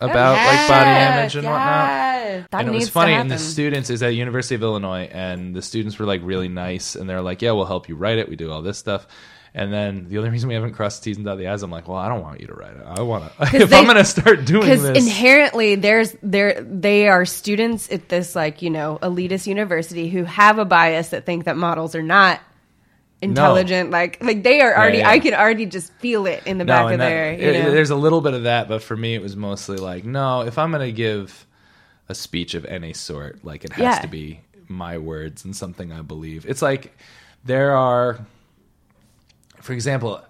about 0.00 0.32
like 0.34 0.68
body 0.68 0.90
image 1.20 1.36
and 1.36 1.44
whatnot. 1.46 2.50
That 2.50 2.60
and 2.60 2.68
it 2.68 2.72
was 2.72 2.88
funny, 2.88 3.14
and 3.14 3.30
the 3.30 3.38
students 3.38 3.90
is 3.90 4.02
at 4.02 4.14
University 4.14 4.54
of 4.54 4.62
Illinois, 4.62 5.08
and 5.10 5.54
the 5.54 5.62
students 5.62 5.98
were 5.98 6.06
like 6.06 6.20
really 6.24 6.48
nice, 6.48 6.94
and 6.94 7.08
they're 7.08 7.22
like, 7.22 7.42
"Yeah, 7.42 7.52
we'll 7.52 7.64
help 7.64 7.88
you 7.88 7.96
write 7.96 8.18
it. 8.18 8.28
We 8.28 8.36
do 8.36 8.50
all 8.50 8.62
this 8.62 8.78
stuff." 8.78 9.06
And 9.54 9.72
then 9.72 10.08
the 10.08 10.18
only 10.18 10.28
reason 10.30 10.48
we 10.48 10.54
haven't 10.54 10.74
crossed 10.74 11.02
the 11.02 11.06
T's 11.10 11.16
and 11.16 11.24
dot 11.26 11.38
the 11.38 11.48
I's, 11.48 11.62
I'm 11.62 11.70
like, 11.70 11.88
"Well, 11.88 11.96
I 11.96 12.08
don't 12.08 12.22
want 12.22 12.40
you 12.40 12.46
to 12.48 12.54
write 12.54 12.76
it. 12.76 12.82
I 12.86 13.00
want 13.02 13.24
to. 13.24 13.56
If 13.62 13.70
they- 13.70 13.78
I'm 13.78 13.84
going 13.84 13.96
to 13.96 14.04
start 14.04 14.44
doing 14.44 14.62
because 14.62 14.82
this, 14.82 14.98
inherently 15.04 15.74
there's 15.74 16.14
there 16.22 16.60
they 16.62 17.08
are 17.08 17.24
students 17.24 17.90
at 17.90 18.08
this 18.08 18.36
like 18.36 18.62
you 18.62 18.70
know 18.70 18.98
elitist 19.02 19.46
university 19.46 20.08
who 20.08 20.24
have 20.24 20.58
a 20.58 20.64
bias 20.64 21.08
that 21.10 21.24
think 21.26 21.44
that 21.46 21.56
models 21.56 21.94
are 21.94 22.02
not 22.02 22.40
intelligent 23.20 23.90
like 23.90 24.22
like 24.22 24.42
they 24.44 24.60
are 24.60 24.72
already 24.76 24.98
yeah. 24.98 25.08
i 25.10 25.18
could 25.18 25.32
already 25.34 25.66
just 25.66 25.92
feel 25.94 26.26
it 26.26 26.40
in 26.46 26.58
the 26.58 26.64
back 26.64 26.84
of 26.92 26.98
that- 26.98 27.08
their 27.08 27.32
it- 27.32 27.70
there's 27.72 27.90
a 27.90 27.96
little 27.96 28.20
bit 28.20 28.32
of 28.34 28.44
that, 28.44 28.68
but 28.68 28.80
for 28.82 28.96
me, 28.96 29.14
it 29.14 29.22
was 29.22 29.34
mostly 29.36 29.76
like, 29.76 30.04
no, 30.04 30.42
if 30.42 30.56
I'm 30.58 30.70
going 30.70 30.86
to 30.86 30.92
give 30.92 31.44
a 32.08 32.14
speech 32.14 32.54
of 32.54 32.64
any 32.66 32.92
sort, 32.92 33.44
like 33.44 33.64
it 33.64 33.72
has 33.72 33.82
Yeah. 33.82 33.98
to 34.00 34.06
be 34.08 34.40
my 34.68 34.98
words 34.98 35.44
and 35.44 35.54
something 35.56 35.90
I 35.92 36.02
believe. 36.02 36.46
It's 36.46 36.62
like 36.62 36.96
there 37.44 37.76
are, 37.76 38.20
for 39.60 39.72
example, 39.72 40.20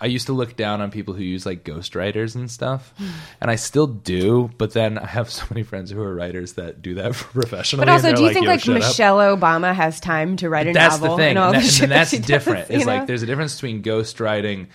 I 0.00 0.06
used 0.06 0.26
to 0.28 0.32
look 0.32 0.56
down 0.56 0.80
on 0.80 0.90
people 0.90 1.12
who 1.12 1.22
use 1.22 1.44
like 1.44 1.62
ghostwriters 1.62 2.34
and 2.34 2.50
stuff, 2.50 2.94
and 3.40 3.50
I 3.50 3.56
still 3.56 3.86
do. 3.86 4.50
But 4.56 4.72
then 4.72 4.96
I 4.98 5.06
have 5.06 5.28
so 5.30 5.44
many 5.50 5.62
friends 5.62 5.90
who 5.90 6.00
are 6.02 6.14
writers 6.14 6.54
that 6.54 6.80
do 6.80 6.94
that 6.94 7.12
professionally. 7.14 7.84
but 7.84 7.92
also 7.92 8.14
do 8.14 8.22
you 8.24 8.32
think 8.32 8.44
"Yo, 8.46 8.50
like 8.52 8.60
shut 8.60 8.76
up." 8.76 8.82
michelle 8.82 9.18
obama 9.18 9.74
has 9.74 10.00
time 10.00 10.36
to 10.38 10.48
write 10.48 10.68
a 10.68 10.72
that's 10.72 11.00
novel 11.00 11.16
the 11.16 11.22
thing, 11.22 11.30
and 11.30 11.38
all 11.38 11.52
and, 11.54 11.62
that- 11.62 11.82
and 11.82 11.92
that's 11.92 12.10
does, 12.16 12.20
different. 12.26 12.70
you 12.70 12.76
It's 12.76 12.86
know? 12.86 12.92
like 12.96 13.06
there's 13.06 13.22
a 13.22 13.26
difference 13.26 13.54
between 13.56 13.82
ghostwriting. 13.82 14.68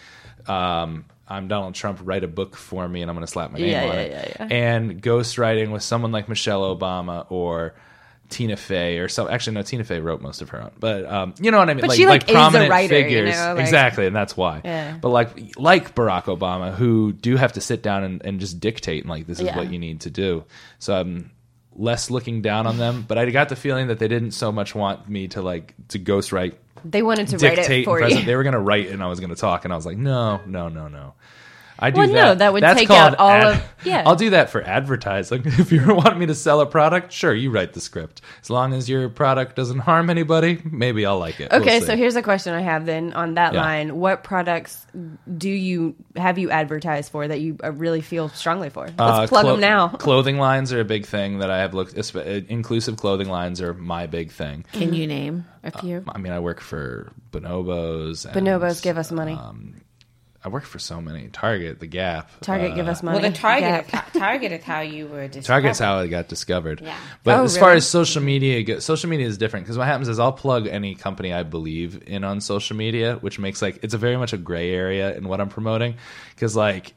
Um, 0.47 1.05
I'm 1.27 1.47
Donald 1.47 1.73
Trump. 1.73 1.99
Write 2.03 2.23
a 2.23 2.27
book 2.27 2.55
for 2.55 2.87
me, 2.87 3.01
and 3.01 3.09
I'm 3.09 3.15
going 3.15 3.25
to 3.25 3.31
slap 3.31 3.51
my 3.51 3.57
name 3.57 3.69
Yeah, 3.69 3.81
on 3.83 3.87
yeah, 3.87 3.93
it. 4.01 4.11
yeah, 4.39 4.45
yeah. 4.47 4.55
And 4.55 5.01
ghostwriting 5.01 5.71
with 5.71 5.81
someone 5.81 6.11
like 6.11 6.29
Michelle 6.29 6.61
Obama 6.77 7.25
or 7.31 7.73
Tina 8.29 8.55
Fey 8.57 8.97
or 8.99 9.07
so. 9.07 9.29
Actually, 9.29 9.53
no, 9.55 9.61
Tina 9.61 9.83
Fey 9.83 9.99
wrote 9.99 10.21
most 10.21 10.41
of 10.41 10.49
her 10.49 10.61
own, 10.63 10.71
but 10.79 11.05
um, 11.05 11.33
you 11.39 11.51
know 11.51 11.59
what 11.59 11.69
I 11.69 11.73
mean. 11.75 11.85
But 11.85 11.95
she, 11.95 12.07
like, 12.07 12.29
a 12.29 12.33
prominent 12.33 12.69
writer, 12.69 12.95
you 12.97 13.03
figures, 13.03 13.35
know, 13.35 13.53
like- 13.53 13.61
exactly, 13.63 14.07
and 14.07 14.15
that's 14.15 14.35
why. 14.35 14.61
Yeah. 14.65 14.97
But 14.99 15.09
like 15.09 15.57
like 15.57 15.93
Barack 15.95 16.23
Obama, 16.23 16.73
who 16.73 17.13
do 17.13 17.35
have 17.37 17.53
to 17.53 17.61
sit 17.61 17.83
down 17.83 18.03
and, 18.03 18.25
and 18.25 18.39
just 18.39 18.59
dictate, 18.59 19.03
and 19.03 19.09
like 19.09 19.27
this 19.27 19.39
is 19.39 19.45
Yeah. 19.45 19.55
what 19.57 19.71
you 19.71 19.79
need 19.79 20.01
to 20.01 20.09
do. 20.09 20.43
So 20.79 20.95
I'm 20.99 21.31
less 21.75 22.09
looking 22.09 22.41
down 22.41 22.67
on 22.67 22.77
them, 22.77 23.05
but 23.07 23.17
I 23.17 23.29
got 23.31 23.49
the 23.49 23.55
feeling 23.55 23.87
that 23.87 23.99
they 23.99 24.07
didn't 24.07 24.31
so 24.31 24.51
much 24.51 24.73
want 24.73 25.07
me 25.09 25.27
to 25.29 25.41
like 25.41 25.73
to 25.89 25.99
ghostwrite 25.99 26.53
They 26.85 27.01
wanted 27.03 27.27
to 27.29 27.37
write 27.37 27.59
it 27.59 27.83
for 27.85 27.99
present. 27.99 28.21
you. 28.21 28.25
They 28.25 28.35
were 28.35 28.43
going 28.43 28.53
to 28.53 28.59
write 28.59 28.89
and 28.89 29.03
I 29.03 29.07
was 29.07 29.19
going 29.19 29.29
to 29.31 29.35
talk, 29.35 29.65
and 29.65 29.73
I 29.73 29.75
was 29.75 29.85
like, 29.85 29.97
no, 29.97 30.39
no, 30.45 30.69
no, 30.69 30.87
no. 30.87 31.13
I 31.77 31.91
do 31.91 31.97
Well, 31.99 32.07
that. 32.07 32.13
no, 32.13 32.35
that 32.35 32.53
would 32.53 32.63
That's 32.63 32.79
take 32.79 32.87
called 32.87 33.15
out 33.15 33.19
all 33.19 33.47
of- 33.51 33.63
yeah. 33.83 34.03
I'll 34.05 34.15
do 34.15 34.29
that 34.31 34.49
for 34.49 34.61
advertising. 34.61 35.43
If 35.45 35.71
you 35.71 35.85
want 35.93 36.17
me 36.17 36.25
to 36.27 36.35
sell 36.35 36.61
a 36.61 36.65
product, 36.65 37.11
sure, 37.11 37.33
you 37.33 37.51
write 37.51 37.73
the 37.73 37.81
script. 37.81 38.21
As 38.41 38.49
long 38.49 38.73
as 38.73 38.87
your 38.89 39.09
product 39.09 39.55
doesn't 39.55 39.79
harm 39.79 40.09
anybody, 40.09 40.61
maybe 40.63 41.05
I'll 41.05 41.19
like 41.19 41.39
it. 41.41 41.51
We'll 41.51 41.61
Okay, 41.61 41.81
so 41.81 41.95
here's 41.97 42.15
a 42.15 42.21
question 42.21 42.53
I 42.53 42.61
have 42.61 42.85
then 42.85 43.11
on 43.13 43.33
that 43.35 43.53
Yeah. 43.53 43.61
line. 43.61 43.95
What 43.97 44.23
products 44.23 44.85
do 45.37 45.49
you 45.49 45.95
have 46.15 46.37
you 46.37 46.49
advertised 46.49 47.11
for 47.11 47.27
that 47.27 47.41
you 47.41 47.57
uh, 47.63 47.71
really 47.73 48.01
feel 48.01 48.29
strongly 48.29 48.69
for? 48.69 48.85
Let's 48.85 48.99
Uh, 48.99 49.27
plug 49.27 49.41
clo- 49.43 49.51
them 49.53 49.59
now. 49.61 49.87
Clothing 49.99 50.37
lines 50.37 50.71
are 50.71 50.79
a 50.79 50.85
big 50.85 51.05
thing 51.05 51.39
that 51.39 51.51
I 51.51 51.59
have 51.59 51.73
looked. 51.73 51.95
esp- 51.95 52.15
uh, 52.25 52.45
Inclusive 52.47 52.95
clothing 52.97 53.27
lines 53.29 53.61
are 53.61 53.73
my 53.73 54.07
big 54.07 54.31
thing. 54.31 54.65
Can 54.71 54.93
you 54.93 55.07
name 55.07 55.45
a 55.63 55.71
few? 55.71 56.03
I 56.07 56.17
mean, 56.19 56.31
I 56.31 56.39
work 56.39 56.61
for 56.61 57.11
Bonobos. 57.31 58.25
And, 58.25 58.33
Bonobos, 58.47 58.81
give 58.81 58.97
us 58.97 59.11
money. 59.11 59.33
Um, 59.33 59.75
I 60.45 60.49
work 60.49 60.63
for 60.63 60.77
so 60.77 61.01
many. 61.01 61.27
Target, 61.29 61.79
The 61.79 61.87
Gap. 61.87 62.29
Target, 62.41 62.73
uh, 62.73 62.75
give 62.75 62.87
us 62.87 63.01
money. 63.01 63.19
well, 63.19 63.31
the 63.31 63.35
target 63.35 63.87
Gap. 63.87 64.13
target 64.13 64.51
is 64.51 64.63
how 64.63 64.81
you 64.81 65.07
were 65.07 65.27
discovered. 65.27 65.47
Target's 65.61 65.79
how 65.79 65.99
it 65.99 66.09
got 66.09 66.27
discovered. 66.27 66.81
Yeah. 66.81 66.95
But 67.23 67.39
Oh, 67.39 67.43
as 67.45 67.57
far 67.57 67.71
as 67.73 67.87
social 67.87 68.21
media, 68.21 68.61
go- 68.61 68.77
social 68.77 69.09
media 69.09 69.25
is 69.25 69.39
different 69.39 69.65
because 69.65 69.75
what 69.77 69.87
happens 69.87 70.07
is 70.07 70.19
I'll 70.19 70.31
plug 70.31 70.67
any 70.67 70.93
company 70.93 71.33
I 71.33 71.41
believe 71.41 72.03
in 72.05 72.23
on 72.23 72.41
social 72.41 72.77
media, 72.77 73.15
which 73.21 73.39
makes 73.39 73.59
like 73.63 73.79
it's 73.83 73.95
a 73.95 73.97
very 73.97 74.17
much 74.17 74.33
a 74.33 74.37
gray 74.37 74.69
area 74.71 75.15
in 75.17 75.27
what 75.27 75.41
I'm 75.41 75.49
promoting 75.49 75.95
because 76.35 76.55
like 76.55 76.93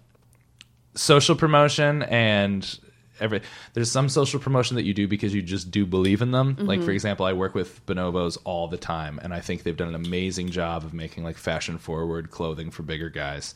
social 0.95 1.35
promotion 1.35 2.03
and 2.03 2.79
every 3.21 3.43
there's 3.75 3.91
some 3.91 4.09
social 4.09 4.41
promotion 4.41 4.77
that 4.77 4.85
you 4.85 4.95
do 4.95 5.09
because 5.09 5.35
you 5.35 5.43
just 5.43 5.71
do 5.71 5.85
believe 5.87 6.23
in 6.23 6.31
them. 6.31 6.57
Like 6.59 6.79
Mm-hmm. 6.79 6.87
for 6.87 6.93
example, 6.93 7.27
I 7.27 7.33
work 7.33 7.55
with 7.55 7.85
Bonobos 7.87 8.39
all 8.45 8.69
the 8.69 8.77
time, 8.77 9.19
and 9.23 9.35
I 9.35 9.41
think 9.41 9.63
they've 9.63 9.77
done 9.77 9.89
an 9.89 9.95
amazing 9.95 10.51
job 10.51 10.85
of 10.85 10.95
making 10.95 11.25
like 11.25 11.37
fashion 11.37 11.79
forward 11.79 12.31
clothing 12.31 12.71
for 12.71 12.83
bigger 12.83 13.11
guys. 13.11 13.55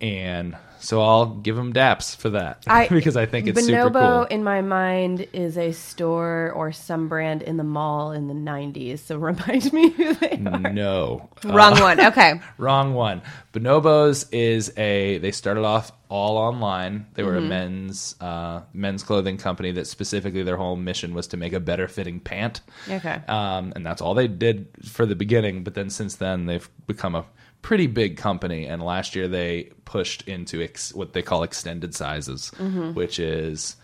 And 0.00 0.56
so 0.82 1.02
I'll 1.02 1.26
give 1.26 1.56
them 1.56 1.74
daps 1.74 2.16
for 2.16 2.30
that 2.30 2.64
I- 2.66 2.88
because 2.90 3.16
I 3.16 3.26
think 3.26 3.46
it's 3.46 3.60
Bonobo 3.60 3.82
super 3.86 4.00
cool. 4.00 4.22
in 4.24 4.42
my 4.42 4.62
mind 4.62 5.28
is 5.34 5.58
a 5.58 5.72
store 5.72 6.52
or 6.54 6.72
some 6.72 7.08
brand 7.08 7.42
in 7.42 7.58
the 7.58 7.64
mall 7.64 8.12
in 8.12 8.28
the 8.28 8.34
90s. 8.34 9.00
So 9.00 9.18
remind 9.18 9.72
me 9.74 9.90
who 9.90 10.14
they 10.14 10.30
are. 10.32 10.72
No. 10.72 11.28
Uh, 11.44 11.52
Wrong 11.52 11.78
one. 11.80 12.00
Okay. 12.00 12.40
wrong 12.58 12.94
one. 12.94 13.20
Bonobos 13.52 14.26
is 14.32 14.72
a 14.78 15.18
they 15.18 15.32
started 15.32 15.64
off 15.64 15.92
all 16.08 16.38
online. 16.38 17.06
They 17.14 17.22
were 17.22 17.36
a 17.36 17.40
men's 17.40 18.16
uh, 18.20 18.62
men's 18.72 19.02
clothing 19.02 19.36
company 19.36 19.72
that 19.72 19.86
specifically 19.86 20.42
their 20.42 20.56
whole 20.56 20.76
mission 20.76 21.14
was 21.14 21.26
to 21.28 21.36
make 21.36 21.52
a 21.52 21.60
better 21.60 21.88
fitting 21.88 22.20
pant. 22.20 22.62
Okay. 22.88 23.20
Um, 23.28 23.72
and 23.76 23.84
that's 23.84 24.00
all 24.00 24.14
they 24.14 24.28
did 24.28 24.66
for 24.84 25.04
the 25.06 25.14
beginning, 25.14 25.62
but 25.62 25.74
then 25.74 25.90
since 25.90 26.16
then 26.16 26.46
they've 26.46 26.68
become 26.86 27.14
a 27.14 27.24
pretty 27.62 27.86
big 27.86 28.16
company 28.16 28.66
and 28.66 28.82
last 28.82 29.14
year 29.14 29.28
they 29.28 29.64
pushed 29.84 30.26
into 30.28 30.62
ex- 30.62 30.94
what 30.94 31.12
they 31.12 31.22
call 31.22 31.42
extended 31.42 31.94
sizes, 31.94 32.50
mm-hmm. 32.56 32.94
which 32.94 33.18
is 33.18 33.76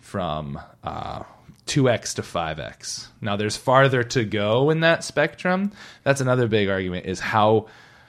from 0.00 0.60
uh, 0.84 1.22
2x 1.66 2.14
to 2.14 2.22
5x. 2.22 3.06
Now 3.20 3.36
there's 3.36 3.56
farther 3.56 4.02
to 4.04 4.24
go 4.24 4.70
in 4.70 4.80
that 4.80 5.04
spectrum. 5.04 5.72
That's 6.02 6.20
another 6.20 6.48
big 6.48 6.68
argument 6.68 7.06
is 7.06 7.20
how 7.20 7.68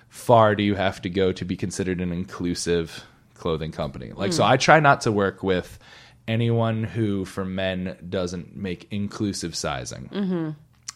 far 0.10 0.56
do 0.56 0.64
you 0.64 0.76
have 0.76 1.02
to 1.04 1.10
go 1.10 1.32
to 1.32 1.46
be 1.46 1.56
considered 1.56 2.02
an 2.02 2.12
inclusive 2.12 3.04
clothing 3.36 3.72
company? 3.72 4.12
Like 4.14 4.34
so 4.34 4.44
mm. 4.44 4.48
I 4.48 4.58
try 4.58 4.80
not 4.80 5.02
to 5.02 5.12
work 5.12 5.44
with 5.44 5.80
anyone 6.28 6.84
who 6.84 7.26
for 7.26 7.46
men 7.46 7.98
doesn't 8.10 8.56
make 8.56 8.88
inclusive 8.92 9.56
sizing. 9.56 10.10
Mm-hmm. 10.12 10.50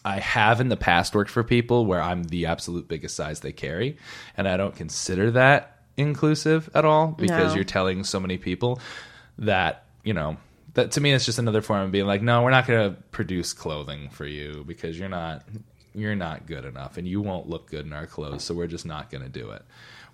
I 0.04 0.20
have 0.20 0.60
in 0.60 0.68
the 0.68 0.76
past 0.76 1.14
worked 1.14 1.30
for 1.30 1.44
people 1.44 1.84
where 1.86 2.00
I'm 2.00 2.24
the 2.24 2.46
absolute 2.46 2.88
biggest 2.88 3.14
size 3.16 3.40
they 3.40 3.52
carry, 3.52 3.98
and 4.36 4.48
I 4.48 4.56
don't 4.56 4.74
consider 4.74 5.30
that 5.32 5.78
inclusive 5.96 6.70
at 6.74 6.84
all 6.84 7.08
because 7.08 7.52
No. 7.52 7.56
you're 7.56 7.64
telling 7.64 8.04
so 8.04 8.20
many 8.20 8.38
people 8.38 8.80
that, 9.38 9.84
you 10.04 10.14
know, 10.14 10.36
that 10.74 10.92
to 10.92 11.00
me 11.00 11.12
it's 11.12 11.24
just 11.26 11.38
another 11.40 11.60
form 11.62 11.82
of 11.82 11.90
being 11.90 12.06
like, 12.06 12.22
no, 12.22 12.42
we're 12.42 12.50
not 12.50 12.66
going 12.66 12.90
to 12.94 13.00
produce 13.10 13.52
clothing 13.52 14.08
for 14.10 14.24
you 14.26 14.64
because 14.66 14.98
you're 14.98 15.08
not 15.08 15.42
you're 15.94 16.14
not 16.14 16.46
good 16.46 16.64
enough 16.64 16.96
and 16.96 17.08
you 17.08 17.20
won't 17.20 17.48
look 17.48 17.68
good 17.68 17.84
in 17.84 17.92
our 17.92 18.06
clothes, 18.06 18.44
so 18.44 18.54
we're 18.54 18.68
just 18.68 18.86
not 18.86 19.10
going 19.10 19.22
to 19.24 19.28
do 19.28 19.50
it. 19.50 19.62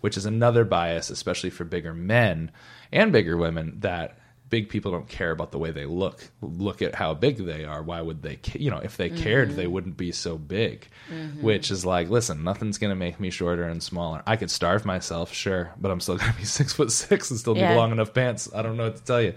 Which 0.01 0.17
is 0.17 0.25
another 0.25 0.65
bias 0.65 1.11
especially 1.11 1.51
for 1.51 1.65
bigger 1.65 1.93
men 1.93 2.51
and 2.91 3.13
bigger 3.13 3.37
women 3.37 3.79
that 3.81 4.19
big 4.55 4.69
people 4.69 4.93
don't 4.93 5.09
care 5.09 5.33
about 5.33 5.51
the 5.51 5.59
way 5.59 5.73
they 5.73 5.85
look. 5.85 6.23
Look 6.41 6.81
at 6.81 6.95
how 6.95 7.13
big 7.13 7.39
they 7.39 7.65
are. 7.65 7.83
Why 7.83 8.01
would 8.01 8.23
they? 8.23 8.37
ca- 8.37 8.61
You 8.61 8.71
know, 8.71 8.79
if 8.79 8.97
they 8.97 9.11
cared, 9.11 9.57
they 9.57 9.65
mm-hmm. 9.65 9.73
wouldn't 9.73 9.97
be 9.97 10.13
so 10.13 10.39
big. 10.39 10.87
Mm-hmm. 11.11 11.43
Which 11.43 11.73
is 11.73 11.85
like, 11.85 12.09
listen, 12.09 12.45
nothing's 12.45 12.79
gonna 12.79 12.95
make 12.95 13.19
me 13.19 13.31
shorter 13.31 13.65
and 13.65 13.83
smaller. 13.83 14.23
I 14.29 14.37
could 14.37 14.53
starve 14.53 14.85
myself, 14.85 15.33
sure, 15.33 15.73
but 15.77 15.91
I'm 15.91 15.99
still 15.99 16.17
gonna 16.21 16.35
be 16.39 16.45
six 16.45 16.73
foot 16.73 16.93
six 16.93 17.33
and 17.33 17.41
still 17.41 17.57
Yeah. 17.57 17.73
be 17.73 17.77
long 17.77 17.91
enough 17.91 18.15
pants. 18.15 18.49
I 18.55 18.63
don't 18.63 18.77
know 18.77 18.85
what 18.85 18.97
to 18.99 19.03
tell 19.03 19.21
you. 19.21 19.35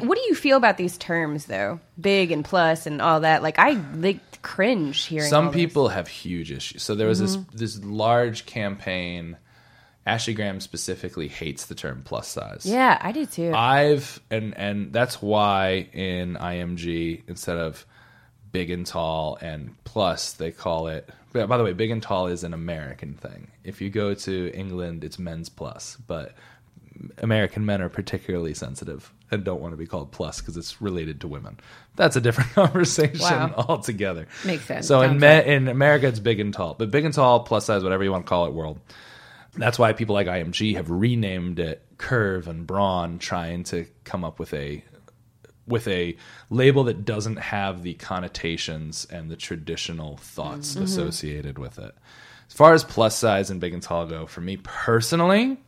What 0.00 0.16
do 0.18 0.24
you 0.26 0.34
feel 0.34 0.56
about 0.56 0.76
these 0.76 0.98
terms, 0.98 1.46
though? 1.46 1.78
Big 2.00 2.32
and 2.32 2.44
plus 2.44 2.84
and 2.84 3.00
all 3.00 3.20
that. 3.20 3.44
Like, 3.44 3.60
I 3.60 3.80
like 3.94 4.42
cringe 4.42 5.04
hearing 5.04 5.30
Some 5.30 5.52
people 5.52 5.88
have 5.88 6.08
huge 6.08 6.50
issues. 6.50 6.82
So 6.82 6.96
there 6.96 7.06
was 7.06 7.20
this 7.20 7.36
mm-hmm. 7.36 7.56
this 7.56 7.78
large 7.84 8.44
campaign. 8.44 9.36
Ashley 10.08 10.34
Graham 10.34 10.60
specifically 10.60 11.28
hates 11.28 11.66
the 11.66 11.74
term 11.74 12.02
plus 12.04 12.26
size. 12.28 12.62
Yeah, 12.64 12.98
I 13.00 13.12
do 13.12 13.26
too. 13.26 13.52
I've 13.54 14.20
and 14.30 14.56
and 14.56 14.92
that's 14.92 15.20
why 15.22 15.88
in 15.92 16.34
IMG 16.34 17.22
instead 17.28 17.56
of 17.58 17.84
big 18.50 18.70
and 18.70 18.86
tall 18.86 19.36
and 19.40 19.74
plus 19.84 20.32
they 20.32 20.50
call 20.50 20.88
it. 20.88 21.08
By 21.32 21.58
the 21.58 21.62
way, 21.64 21.74
big 21.74 21.90
and 21.90 22.02
tall 22.02 22.26
is 22.28 22.42
an 22.42 22.54
American 22.54 23.12
thing. 23.14 23.48
If 23.62 23.80
you 23.82 23.90
go 23.90 24.14
to 24.14 24.50
England, 24.54 25.04
it's 25.04 25.18
men's 25.18 25.50
plus, 25.50 25.98
but 26.06 26.34
American 27.18 27.64
men 27.66 27.82
are 27.82 27.88
particularly 27.90 28.54
sensitive 28.54 29.12
and 29.30 29.44
don't 29.44 29.60
want 29.60 29.72
to 29.72 29.76
be 29.76 29.86
called 29.86 30.10
plus 30.10 30.40
because 30.40 30.56
it's 30.56 30.80
related 30.80 31.20
to 31.20 31.28
women. 31.28 31.60
That's 31.96 32.16
a 32.16 32.20
different 32.20 32.50
conversation 32.54 33.20
Wow. 33.20 33.66
altogether. 33.68 34.26
Makes 34.44 34.64
sense. 34.64 34.86
So 34.86 35.02
in 35.02 35.20
me, 35.20 35.44
in 35.44 35.68
America, 35.68 36.06
it's 36.08 36.18
big 36.18 36.40
and 36.40 36.52
tall, 36.52 36.74
but 36.74 36.90
big 36.90 37.04
and 37.04 37.12
tall, 37.14 37.40
plus 37.40 37.66
size, 37.66 37.82
whatever 37.82 38.02
you 38.04 38.10
want 38.10 38.24
to 38.24 38.28
call 38.28 38.46
it, 38.46 38.52
world. 38.54 38.80
That's 39.58 39.78
why 39.78 39.92
people 39.92 40.14
like 40.14 40.26
IMG 40.26 40.76
have 40.76 40.90
renamed 40.90 41.58
it 41.58 41.84
Curve 41.98 42.48
and 42.48 42.66
Brawn, 42.66 43.18
trying 43.18 43.64
to 43.64 43.86
come 44.04 44.24
up 44.24 44.38
with 44.38 44.54
a 44.54 44.84
with 45.66 45.86
a 45.86 46.16
label 46.48 46.84
that 46.84 47.04
doesn't 47.04 47.36
have 47.36 47.82
the 47.82 47.94
connotations 47.94 49.06
and 49.10 49.30
the 49.30 49.36
traditional 49.36 50.16
thoughts 50.16 50.74
mm-hmm. 50.74 50.84
associated 50.84 51.58
with 51.58 51.78
it. 51.78 51.94
As 52.48 52.54
far 52.54 52.72
as 52.72 52.84
plus 52.84 53.16
size 53.16 53.50
and 53.50 53.60
big 53.60 53.74
and 53.74 53.82
tall 53.82 54.06
go, 54.06 54.26
for 54.26 54.40
me 54.40 54.56
personally, 54.56 55.58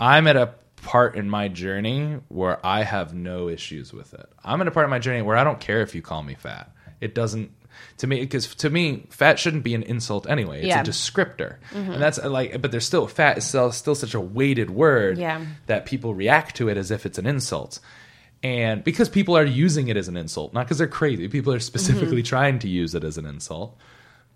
I'm 0.00 0.26
at 0.26 0.36
a 0.36 0.54
part 0.82 1.14
in 1.14 1.30
my 1.30 1.46
journey 1.46 2.18
where 2.28 2.64
I 2.66 2.82
have 2.82 3.14
no 3.14 3.48
issues 3.48 3.92
with 3.92 4.14
it. 4.14 4.26
I'm 4.42 4.60
at 4.60 4.66
a 4.66 4.72
part 4.72 4.84
of 4.84 4.90
my 4.90 4.98
journey 4.98 5.22
where 5.22 5.36
I 5.36 5.44
don't 5.44 5.60
care 5.60 5.82
if 5.82 5.94
you 5.94 6.02
call 6.02 6.22
me 6.22 6.34
fat. 6.34 6.74
It 7.00 7.14
doesn't 7.14 7.52
to 7.98 8.06
me 8.06 8.20
because 8.20 8.54
to 8.56 8.70
me 8.70 9.06
fat 9.10 9.38
shouldn't 9.38 9.64
be 9.64 9.74
an 9.74 9.82
insult 9.82 10.28
anyway. 10.28 10.58
It's 10.58 10.68
Yeah. 10.68 10.80
a 10.80 10.84
descriptor. 10.84 11.56
Mm-hmm. 11.72 11.92
And 11.92 12.02
that's 12.02 12.18
uh, 12.18 12.30
like 12.30 12.60
but 12.60 12.70
there's 12.70 12.86
still 12.86 13.06
fat 13.06 13.38
is 13.38 13.44
still, 13.44 13.72
still 13.72 13.94
such 13.94 14.14
a 14.14 14.20
weighted 14.20 14.70
word 14.70 15.18
Yeah. 15.18 15.44
that 15.66 15.86
people 15.86 16.14
react 16.14 16.56
to 16.56 16.68
it 16.68 16.76
as 16.76 16.90
if 16.90 17.06
it's 17.06 17.18
an 17.18 17.26
insult. 17.26 17.80
And 18.42 18.82
because 18.82 19.08
people 19.08 19.36
are 19.36 19.44
using 19.44 19.88
it 19.88 19.96
as 19.96 20.08
an 20.08 20.16
insult, 20.16 20.54
not 20.54 20.64
because 20.66 20.78
they're 20.78 20.88
crazy. 20.88 21.28
People 21.28 21.52
are 21.52 21.60
specifically 21.60 22.18
mm-hmm. 22.18 22.24
trying 22.24 22.58
to 22.60 22.68
use 22.68 22.94
it 22.94 23.04
as 23.04 23.18
an 23.18 23.26
insult. 23.26 23.76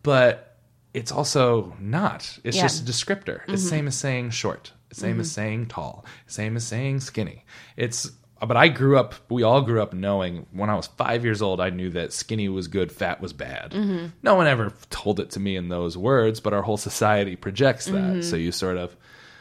But 0.03 0.59
it's 0.93 1.11
also 1.11 1.75
not. 1.81 2.39
It's 2.45 2.57
Yeah. 2.57 2.65
just 2.65 2.89
a 2.89 2.93
descriptor. 2.93 3.41
It's 3.49 3.63
the 3.63 3.69
same 3.69 3.89
as 3.89 3.97
saying 3.97 4.31
short. 4.31 4.73
It's 4.91 5.01
the 5.01 5.07
same 5.07 5.21
as 5.21 5.33
saying 5.33 5.67
tall. 5.67 6.05
Same 6.27 6.57
as 6.57 6.65
saying 6.67 7.01
skinny. 7.01 7.45
It's 7.77 8.13
but 8.47 8.57
I 8.57 8.69
grew 8.69 8.99
up 8.99 9.15
we 9.31 9.43
all 9.43 9.63
grew 9.63 9.83
up 9.83 9.93
knowing 9.93 10.47
when 10.53 10.71
I 10.71 10.75
was 10.75 10.87
5 10.87 11.25
years 11.25 11.43
old 11.43 11.61
I 11.61 11.71
knew 11.71 11.91
that 11.91 12.13
skinny 12.13 12.49
was 12.49 12.69
good, 12.69 12.91
fat 12.93 13.21
was 13.21 13.33
bad. 13.33 13.73
Mm-hmm. 13.73 14.07
No 14.23 14.35
one 14.35 14.47
ever 14.47 14.73
told 14.91 15.21
it 15.21 15.31
to 15.31 15.41
me 15.41 15.57
in 15.57 15.69
those 15.69 15.97
words, 15.97 16.41
but 16.41 16.53
our 16.53 16.63
whole 16.63 16.77
society 16.77 17.37
projects 17.37 17.87
that. 17.87 17.93
Mm-hmm. 17.93 18.21
So 18.23 18.37
you 18.37 18.53
sort 18.53 18.77
of 18.77 18.97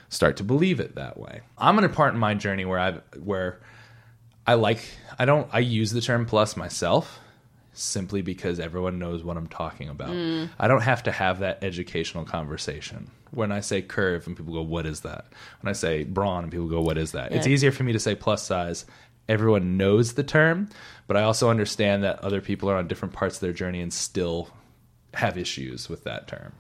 start 0.10 0.38
to 0.38 0.44
believe 0.44 0.80
it 0.80 0.96
that 0.96 1.18
way. 1.18 1.42
I'm 1.58 1.78
in 1.78 1.84
a 1.84 1.90
part 1.90 2.14
in 2.14 2.20
my 2.20 2.34
journey 2.36 2.66
where 2.66 2.80
I 2.80 2.92
where 3.18 3.60
I 4.46 4.54
like 4.56 4.80
I 5.18 5.26
don't 5.26 5.48
I 5.52 5.60
use 5.60 5.92
the 5.92 6.02
term 6.02 6.26
plus 6.26 6.56
myself 6.56 7.20
simply 7.74 8.22
because 8.22 8.60
everyone 8.60 9.00
knows 9.00 9.24
what 9.24 9.36
I'm 9.36 9.48
talking 9.48 9.90
about. 9.90 10.10
Mm. 10.10 10.50
I 10.60 10.68
don't 10.68 10.82
have 10.82 11.04
to 11.04 11.12
have 11.12 11.40
that 11.40 11.64
educational 11.64 12.24
conversation. 12.24 13.10
When 13.34 13.52
I 13.52 13.60
say 13.62 13.82
curve 13.82 14.28
and 14.28 14.38
people 14.38 14.54
go, 14.54 14.62
"What 14.62 14.86
is 14.86 15.02
that?" 15.02 15.26
When 15.62 15.70
I 15.70 15.74
say 15.74 16.04
brawn 16.04 16.44
and 16.44 16.52
people 16.52 16.68
go, 16.68 16.82
"What 16.82 16.98
is 16.98 17.14
that?" 17.14 17.32
It's 17.32 17.48
easier 17.48 17.72
for 17.72 17.84
me 17.84 17.94
to 17.94 18.00
say 18.00 18.16
plus 18.16 18.44
size 18.44 18.86
everyone 19.30 19.78
knows 19.78 20.14
the 20.14 20.24
term, 20.24 20.70
but 21.08 21.16
I 21.18 21.24
also 21.24 21.50
understand 21.50 22.04
that 22.04 22.20
other 22.20 22.42
people 22.42 22.70
are 22.70 22.76
on 22.76 22.88
different 22.88 23.14
parts 23.14 23.36
of 23.36 23.42
their 23.42 23.54
journey 23.54 23.82
and 23.82 23.94
still 23.94 24.50
have 25.14 25.38
issues 25.38 25.88
with 25.90 26.04
that 26.04 26.28
term. 26.28 26.54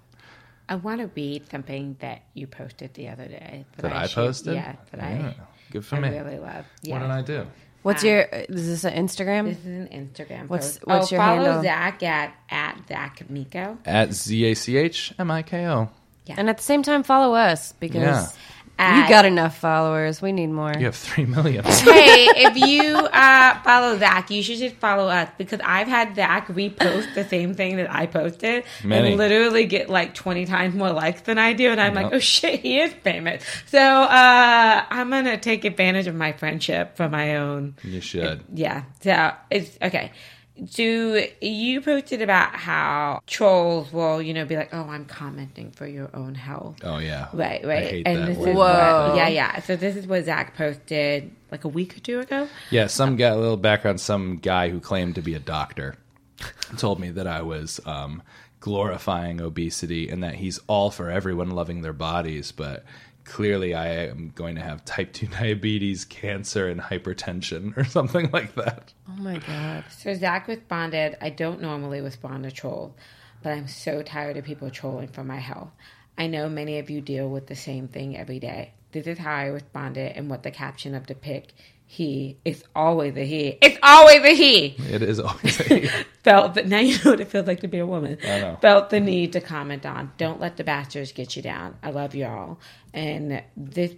I 0.70 0.76
want 0.76 1.02
to 1.02 1.10
read 1.14 1.50
something 1.50 1.98
that 2.00 2.24
you 2.34 2.48
posted 2.48 2.94
the 2.94 3.10
other 3.10 3.28
day. 3.28 3.66
That 3.78 3.92
I 3.92 4.08
should- 4.08 4.16
posted? 4.16 4.56
Yeah, 4.56 4.76
that 4.92 4.98
Yeah, 4.98 5.28
I, 5.28 5.36
good 5.72 5.86
for 5.86 5.98
I 5.98 6.00
me. 6.00 6.10
really 6.10 6.40
love. 6.40 6.66
Yeah. 6.82 6.94
What 6.94 7.02
did 7.02 7.12
I 7.12 7.22
do? 7.22 7.48
What's 7.82 8.04
um, 8.04 8.10
your? 8.10 8.22
Is 8.22 8.68
this 8.68 8.84
an 8.86 8.94
Instagram? 9.08 9.46
This 9.46 9.60
is 9.60 9.66
an 9.66 9.88
Instagram 9.90 10.48
What's- 10.48 10.78
post. 10.78 10.88
what's 10.88 11.12
oh, 11.12 11.16
your 11.16 11.24
follow 11.24 11.44
handle? 11.44 11.64
Zach 11.64 12.02
at, 12.04 12.34
at 12.50 12.80
Zach 12.88 13.30
Miko. 13.30 13.78
At 13.84 14.14
Z 14.14 14.46
A 14.46 14.54
C 14.54 14.78
H 14.78 15.14
M 15.20 15.30
I 15.30 15.42
K 15.42 15.68
O. 15.68 15.90
And 16.30 16.50
at 16.50 16.58
the 16.58 16.64
same 16.64 16.84
time, 16.84 17.04
follow 17.04 17.34
us 17.36 17.74
because 17.74 18.34
Yeah. 18.80 19.04
you 19.04 19.10
got 19.10 19.26
enough 19.26 19.58
followers. 19.60 20.22
We 20.22 20.32
need 20.32 20.48
more. 20.48 20.74
You 20.78 20.86
have 20.86 20.96
three 20.96 21.26
million. 21.26 21.64
hey, 21.66 22.28
if 22.36 22.58
you 22.58 22.96
uh, 22.96 23.62
follow 23.62 23.98
Zach, 24.00 24.32
you 24.32 24.42
should 24.42 24.58
just 24.58 24.76
follow 24.78 25.08
us 25.08 25.30
because 25.38 25.60
I've 25.64 25.88
had 25.88 26.16
Zach 26.16 26.48
repost 26.48 27.14
the 27.14 27.24
same 27.26 27.54
thing 27.54 27.76
that 27.78 27.94
I 27.94 28.08
posted 28.08 28.64
Many. 28.84 29.10
and 29.10 29.18
literally 29.18 29.66
get 29.66 29.90
like 29.90 30.14
20 30.16 30.46
times 30.46 30.74
more 30.76 30.92
likes 30.92 31.22
than 31.22 31.38
I 31.38 31.54
do. 31.54 31.70
And 31.70 31.80
I'm 31.80 31.94
Yep. 31.94 32.04
like, 32.04 32.14
oh 32.14 32.20
shit, 32.20 32.62
he 32.62 32.80
is 32.80 32.92
famous. 32.94 33.44
So 33.68 33.80
uh, 33.80 34.86
I'm 34.90 35.10
going 35.10 35.26
to 35.26 35.38
take 35.38 35.66
advantage 35.66 36.08
of 36.08 36.16
my 36.16 36.32
friendship 36.32 36.98
for 36.98 37.08
my 37.10 37.36
own. 37.38 37.76
you 37.84 38.02
should. 38.02 38.44
Yeah. 38.54 38.84
So 39.02 39.34
it's 39.52 39.78
okay. 39.82 40.12
Do 40.76 41.28
you 41.42 41.82
posted 41.82 42.22
about 42.22 42.54
how 42.54 43.22
trolls 43.26 43.92
will, 43.92 44.22
you 44.22 44.34
know, 44.36 44.46
be 44.46 44.56
like, 44.56 44.74
"Oh, 44.74 44.84
I'm 44.84 45.06
commenting 45.06 45.72
for 45.72 45.88
your 45.88 46.10
own 46.14 46.36
health." 46.36 46.78
Oh 46.84 47.00
yeah. 47.00 47.30
Right, 47.34 47.64
I 47.64 47.68
right. 47.68 47.84
hate 47.84 48.08
and 48.08 48.20
that 48.20 48.26
this 48.28 48.38
word. 48.38 48.50
is 48.50 48.56
Whoa. 48.56 49.08
what, 49.10 49.18
yeah, 49.18 49.28
yeah. 49.30 49.62
So 49.62 49.76
this 49.76 49.96
is 49.96 50.06
what 50.06 50.26
Zach 50.26 50.56
posted 50.56 51.32
like 51.52 51.64
a 51.64 51.68
week 51.68 51.98
or 51.98 52.02
two 52.02 52.20
ago. 52.20 52.48
Yeah, 52.70 52.88
some 52.88 53.16
guy, 53.16 53.30
a 53.30 53.38
little 53.38 53.58
background. 53.58 54.00
Some 54.00 54.38
guy 54.38 54.70
who 54.70 54.80
claimed 54.80 55.16
to 55.16 55.22
be 55.22 55.34
a 55.34 55.40
doctor 55.40 55.96
told 56.78 57.00
me 57.00 57.10
that 57.12 57.28
I 57.28 57.42
was 57.42 57.80
um, 57.86 58.22
glorifying 58.60 59.42
obesity 59.42 60.10
and 60.10 60.24
that 60.24 60.36
he's 60.36 60.60
all 60.68 60.92
for 60.92 61.10
everyone 61.10 61.52
loving 61.52 61.82
their 61.82 61.94
bodies, 61.94 62.52
but 62.52 62.86
clearly 63.26 63.74
I 63.74 63.88
am 63.88 64.32
going 64.36 64.56
to 64.56 64.62
have 64.62 64.86
type 64.86 65.14
2 65.14 65.28
diabetes, 65.40 66.06
cancer, 66.06 66.68
and 66.68 66.80
hypertension 66.80 67.76
or 67.78 67.84
something 67.84 68.30
like 68.32 68.56
that. 68.56 68.94
Oh 69.10 69.22
my 69.22 69.40
god. 69.40 69.86
So 69.90 70.14
Zach 70.14 70.48
responded, 70.48 71.18
I 71.22 71.30
don't 71.30 71.62
normally 71.62 72.02
respond 72.02 72.44
to 72.44 72.52
trolls, 72.52 72.94
but 73.42 73.54
I'm 73.54 73.68
so 73.68 74.02
tired 74.02 74.38
of 74.38 74.46
people 74.46 74.70
trolling 74.70 75.08
for 75.08 75.24
my 75.24 75.40
health. 75.40 75.72
I 76.18 76.28
know 76.28 76.48
many 76.48 76.80
of 76.80 76.90
you 76.90 77.02
deal 77.02 77.30
with 77.30 77.48
the 77.48 77.56
same 77.56 77.88
thing 77.88 78.16
every 78.18 78.40
day. 78.40 78.74
This 78.92 79.08
is 79.08 79.18
how 79.18 79.34
I 79.34 79.46
responded 79.46 80.16
and 80.16 80.30
what 80.30 80.44
the 80.44 80.52
caption 80.52 80.94
of 80.94 81.08
the 81.08 81.16
pic 81.16 81.54
he 81.94 82.38
it's 82.44 82.64
always 82.76 83.16
a 83.16 83.24
he. 83.24 83.60
It's 83.62 83.78
always 83.84 84.24
a 84.24 84.34
he. 84.36 84.76
It 84.90 85.04
is 85.04 85.20
always 85.20 85.60
a, 85.60 85.64
he. 85.64 85.88
Felt 86.24 86.56
that 86.56 86.68
now 86.68 86.80
you 86.80 86.98
know 87.04 87.12
what 87.12 87.20
it 87.20 87.28
feels 87.28 87.46
like 87.46 87.60
to 87.60 87.68
be 87.68 87.78
a 87.78 87.86
woman. 87.86 88.18
I 88.24 88.40
know. 88.40 88.58
Felt 88.62 88.90
the 88.90 89.00
need 89.00 89.34
to 89.34 89.42
comment 89.42 89.86
on. 89.86 90.12
Don't 90.18 90.40
let 90.40 90.58
the 90.58 90.64
bastards 90.64 91.12
get 91.12 91.36
you 91.36 91.44
down. 91.44 91.76
I 91.84 91.92
love 91.92 92.16
you 92.16 92.26
all. 92.26 92.60
And 92.96 93.44
this 93.56 93.94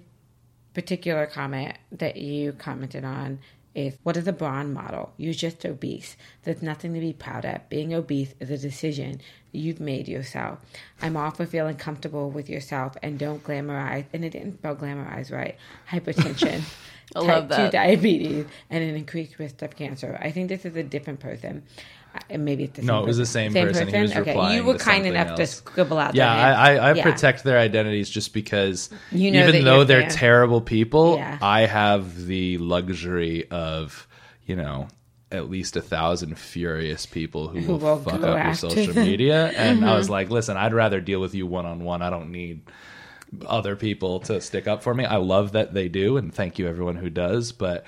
particular 0.74 1.26
comment 1.26 1.78
that 1.94 2.18
you 2.18 2.52
commented 2.52 3.06
on 3.06 3.40
is 3.76 3.98
what 4.04 4.18
is 4.18 4.28
a 4.28 4.34
brawn 4.34 4.74
model? 4.74 5.14
You're 5.16 5.34
just 5.34 5.66
obese. 5.66 6.18
There's 6.44 6.62
nothing 6.62 6.94
to 6.94 7.00
be 7.00 7.14
proud 7.14 7.46
of. 7.46 7.68
Being 7.70 7.94
obese 7.94 8.34
is 8.40 8.50
a 8.50 8.58
decision 8.58 9.22
you've 9.52 9.80
made 9.80 10.08
yourself. 10.08 10.60
I'm 11.02 11.18
all 11.18 11.32
for 11.32 11.46
feeling 11.46 11.76
comfortable 11.76 12.30
with 12.30 12.50
yourself 12.50 12.96
and 13.04 13.20
don't 13.20 13.44
glamorize, 13.44 14.06
and 14.14 14.24
it 14.24 14.32
didn't 14.32 14.60
spell 14.60 14.76
glamorize 14.76 15.32
right, 15.32 15.56
hypertension, 15.90 16.62
I 17.16 17.20
type 17.20 17.50
love 17.50 17.50
2 17.50 17.72
diabetes, 17.72 18.46
and 18.70 18.84
an 18.84 18.96
increased 18.96 19.38
risk 19.40 19.62
of 19.62 19.76
cancer. 19.76 20.18
I 20.22 20.32
think 20.32 20.50
this 20.50 20.66
is 20.66 20.76
a 20.76 20.84
different 20.84 21.20
person. 21.20 21.64
Uh, 22.14 22.20
And 22.30 22.46
maybe 22.46 22.64
it's 22.66 22.80
the 22.80 22.86
No, 22.86 22.96
same 22.96 23.04
it 23.04 23.08
was 23.08 23.18
the 23.18 23.24
person. 23.26 23.52
same 23.52 23.54
person. 23.54 23.88
He 23.90 24.02
was 24.02 24.12
okay, 24.12 24.32
replying 24.32 24.56
you 24.58 24.64
were 24.64 24.74
to 24.74 24.80
kind 24.80 25.04
something 25.06 25.14
enough 25.14 25.36
to 25.38 25.48
scribble 25.48 25.98
out. 25.98 26.16
yeah, 26.16 26.34
their. 26.34 26.44
I, 26.46 26.76
I, 26.76 26.90
I 26.90 26.94
Yeah. 26.94 27.04
protect 27.04 27.44
their 27.44 27.60
identities 27.60 28.10
just 28.10 28.34
because 28.34 28.90
You 29.12 29.32
know 29.32 29.40
even 29.48 29.64
though 29.66 29.84
they're 29.84 30.02
fan. 30.02 30.10
terrible 30.12 30.62
people, 30.62 31.18
Yeah. 31.18 31.38
I 31.42 31.66
have 31.66 32.26
the 32.26 32.58
luxury 32.58 33.50
of, 33.52 34.08
you 34.46 34.56
know, 34.56 34.88
at 35.32 35.50
least 35.50 35.76
a 35.76 35.82
thousand 35.82 36.38
furious 36.40 37.06
people 37.06 37.50
who, 37.50 37.60
Who 37.60 37.72
will, 37.74 37.80
will 37.80 37.98
fuck 37.98 38.24
up 38.24 38.44
your 38.46 38.54
social 38.54 38.94
them. 38.94 39.04
media. 39.06 39.52
And 39.58 39.84
I 39.84 39.96
was 39.98 40.10
like, 40.10 40.30
listen, 40.30 40.56
I'd 40.56 40.74
rather 40.74 41.02
deal 41.02 41.20
with 41.20 41.34
you 41.36 41.46
one 41.48 41.66
on 41.66 41.84
one. 41.84 42.02
I 42.02 42.10
don't 42.10 42.32
need 42.32 42.62
other 43.46 43.76
people 43.76 44.20
to 44.22 44.42
stick 44.42 44.68
up 44.68 44.84
for 44.84 44.94
me. 44.94 45.06
I 45.06 45.18
love 45.18 45.52
that 45.54 45.74
they 45.74 45.90
do, 45.90 46.18
and 46.18 46.34
thank 46.34 46.60
you 46.60 46.68
everyone 46.68 46.96
who 46.96 47.10
does, 47.10 47.52
but 47.52 47.86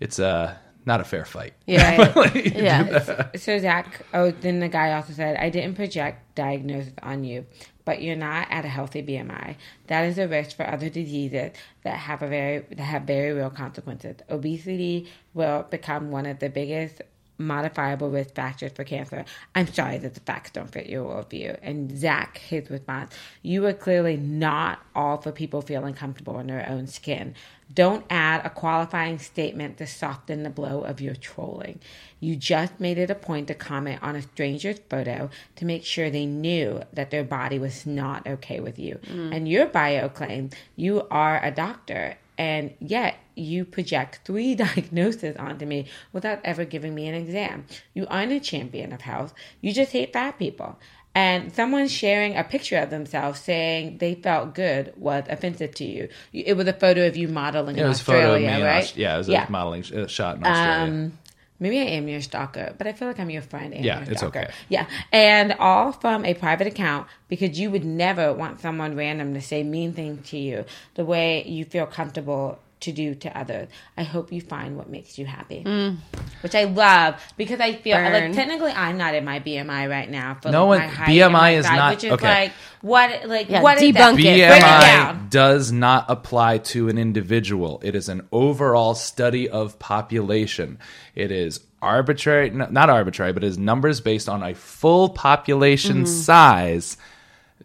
it's 0.00 0.18
uh, 0.18 0.56
not 0.84 1.00
a 1.00 1.04
fair 1.04 1.24
fight. 1.24 1.54
Yeah. 1.66 2.12
Right. 2.16 2.54
yeah. 2.54 3.28
So 3.36 3.58
Zach, 3.58 4.04
oh, 4.14 4.30
then 4.30 4.60
the 4.60 4.68
guy 4.68 4.92
also 4.94 5.12
said, 5.12 5.36
I 5.36 5.50
didn't 5.50 5.74
project 5.74 6.34
diagnosis 6.34 6.94
on 7.02 7.24
you, 7.24 7.46
but 7.84 8.02
you're 8.02 8.16
not 8.16 8.48
at 8.50 8.64
a 8.64 8.68
healthy 8.68 9.02
BMI. 9.02 9.56
That 9.86 10.04
is 10.04 10.18
a 10.18 10.26
risk 10.26 10.56
for 10.56 10.66
other 10.68 10.88
diseases 10.88 11.52
that 11.84 11.96
have 11.96 12.22
a 12.22 12.28
very 12.28 12.58
that 12.70 12.80
have 12.80 13.02
very 13.02 13.32
real 13.32 13.50
consequences. 13.50 14.16
Obesity 14.30 15.08
will 15.34 15.64
become 15.70 16.10
one 16.10 16.26
of 16.26 16.38
the 16.38 16.48
biggest 16.48 17.02
modifiable 17.38 18.10
risk 18.10 18.34
factors 18.34 18.72
for 18.72 18.84
cancer. 18.84 19.24
I'm 19.54 19.72
sorry 19.72 19.98
that 19.98 20.14
the 20.14 20.20
facts 20.20 20.50
don't 20.50 20.70
fit 20.70 20.88
your 20.88 21.04
worldview. 21.04 21.58
And 21.62 21.96
Zach, 21.96 22.38
his 22.38 22.68
response, 22.68 23.14
you 23.42 23.64
are 23.66 23.72
clearly 23.72 24.16
not 24.16 24.80
all 24.94 25.18
for 25.18 25.32
people 25.32 25.62
feeling 25.62 25.94
comfortable 25.94 26.38
in 26.40 26.48
their 26.48 26.68
own 26.68 26.86
skin. 26.88 27.34
Don't 27.72 28.04
add 28.08 28.44
a 28.44 28.50
qualifying 28.50 29.18
statement 29.18 29.76
to 29.78 29.86
soften 29.86 30.42
the 30.42 30.50
blow 30.50 30.80
of 30.80 31.00
your 31.00 31.14
trolling. 31.14 31.80
You 32.18 32.34
just 32.34 32.80
made 32.80 32.98
it 32.98 33.10
a 33.10 33.14
point 33.14 33.48
to 33.48 33.54
comment 33.54 34.02
on 34.02 34.16
a 34.16 34.22
stranger's 34.22 34.80
photo 34.90 35.30
to 35.56 35.64
make 35.64 35.84
sure 35.84 36.10
they 36.10 36.26
knew 36.26 36.82
that 36.92 37.10
their 37.10 37.24
body 37.24 37.58
was 37.58 37.86
not 37.86 38.26
okay 38.26 38.60
with 38.60 38.78
you. 38.78 38.98
Mm. 39.04 39.36
And 39.36 39.48
your 39.48 39.66
bio 39.66 40.08
claimed 40.08 40.54
you 40.76 41.06
are 41.10 41.44
a 41.44 41.50
doctor 41.50 42.16
and 42.38 42.72
yet 42.78 43.16
you 43.34 43.64
project 43.64 44.20
three 44.24 44.54
diagnoses 44.66 45.36
onto 45.36 45.66
me 45.66 45.86
without 46.12 46.40
ever 46.44 46.64
giving 46.64 46.94
me 46.94 47.08
an 47.08 47.14
exam. 47.14 47.66
You 47.92 48.06
aren't 48.08 48.32
a 48.32 48.40
champion 48.40 48.92
of 48.92 49.02
health. 49.02 49.34
You 49.60 49.72
just 49.72 49.92
hate 49.92 50.12
fat 50.12 50.38
people. 50.38 50.78
And 51.14 51.52
someone 51.52 51.88
sharing 51.88 52.36
a 52.36 52.44
picture 52.44 52.76
of 52.78 52.90
themselves 52.90 53.40
saying 53.40 53.98
they 53.98 54.14
felt 54.14 54.54
good 54.54 54.92
was 54.96 55.24
offensive 55.28 55.74
to 55.76 55.84
you. 55.84 56.08
It 56.32 56.56
was 56.56 56.68
a 56.68 56.72
photo 56.72 57.08
of 57.08 57.16
you 57.16 57.26
modeling 57.26 57.76
It 57.76 57.82
in 57.82 57.88
was 57.88 58.00
a 58.00 58.04
photo 58.04 58.18
of 58.18 58.24
Australia, 58.24 58.48
me 58.50 58.60
in 58.60 58.64
right? 58.64 58.96
Yeah, 58.96 59.14
it 59.14 59.18
was 59.18 59.28
yeah. 59.28 59.46
a 59.46 59.50
modeling 59.50 59.82
sh- 59.82 59.92
uh, 59.92 60.06
shot 60.06 60.36
in 60.36 60.46
Australia. 60.46 60.92
Um, 60.92 61.18
maybe 61.60 61.78
I 61.80 61.84
am 61.84 62.08
your 62.08 62.20
stalker, 62.20 62.74
but 62.78 62.86
I 62.86 62.92
feel 62.92 63.08
like 63.08 63.18
I'm 63.20 63.30
your 63.30 63.42
friend 63.42 63.72
and 63.74 63.84
Yeah, 63.84 64.00
your 64.02 64.10
it's 64.12 64.20
stalker. 64.20 64.40
okay. 64.40 64.50
Yeah, 64.68 64.86
and 65.12 65.52
all 65.54 65.92
from 65.92 66.24
a 66.24 66.34
private 66.34 66.66
account 66.66 67.06
because 67.28 67.58
you 67.58 67.70
would 67.70 67.84
never 67.84 68.32
want 68.32 68.60
someone 68.60 68.96
random 68.96 69.34
to 69.34 69.40
say 69.40 69.62
mean 69.62 69.92
things 69.92 70.28
to 70.30 70.38
you 70.38 70.64
the 70.94 71.04
way 71.04 71.44
you 71.46 71.64
feel 71.64 71.86
comfortable 71.86 72.58
to 72.80 72.92
do 72.92 73.14
to 73.16 73.38
others. 73.38 73.68
I 73.96 74.04
hope 74.04 74.32
you 74.32 74.40
find 74.40 74.76
what 74.76 74.88
makes 74.88 75.18
you 75.18 75.26
happy, 75.26 75.64
mm. 75.64 75.96
which 76.42 76.54
I 76.54 76.64
love 76.64 77.20
because 77.36 77.60
I 77.60 77.74
feel 77.74 77.96
Burn. 77.96 78.12
like 78.12 78.32
technically 78.32 78.72
I'm 78.72 78.98
not 78.98 79.14
in 79.14 79.24
my 79.24 79.40
BMI 79.40 79.88
right 79.88 80.10
now. 80.10 80.38
For 80.40 80.50
No 80.50 80.66
like, 80.66 80.80
one- 80.80 80.88
my 80.88 80.94
height 80.94 81.08
BMI 81.08 81.50
and 81.50 81.58
is 81.58 81.66
not- 81.66 81.90
which 81.94 82.04
is 82.04 82.12
okay. 82.12 82.26
like 82.26 82.52
what 82.80 83.28
like 83.28 83.50
Yeah, 83.50 83.62
what 83.62 83.82
is 83.82 83.92
that? 83.94 84.14
debunk 84.14 84.18
it. 84.20 84.22
Break 84.22 84.62
it 84.62 84.62
BMI 84.62 84.80
down. 84.80 85.26
does 85.30 85.72
not 85.72 86.06
apply 86.08 86.58
to 86.58 86.88
an 86.88 86.98
individual. 86.98 87.80
It 87.82 87.94
is 87.94 88.08
an 88.08 88.26
overall 88.30 88.94
study 88.94 89.48
of 89.48 89.78
population. 89.78 90.78
It 91.14 91.30
is 91.32 91.60
arbitrary, 91.82 92.50
n- 92.50 92.68
not 92.70 92.90
arbitrary, 92.90 93.32
but 93.32 93.42
it 93.42 93.48
is 93.48 93.58
numbers 93.58 94.00
based 94.00 94.28
on 94.28 94.42
a 94.42 94.54
full 94.54 95.08
population 95.08 95.98
mm-hmm. 95.98 96.06
size. 96.06 96.96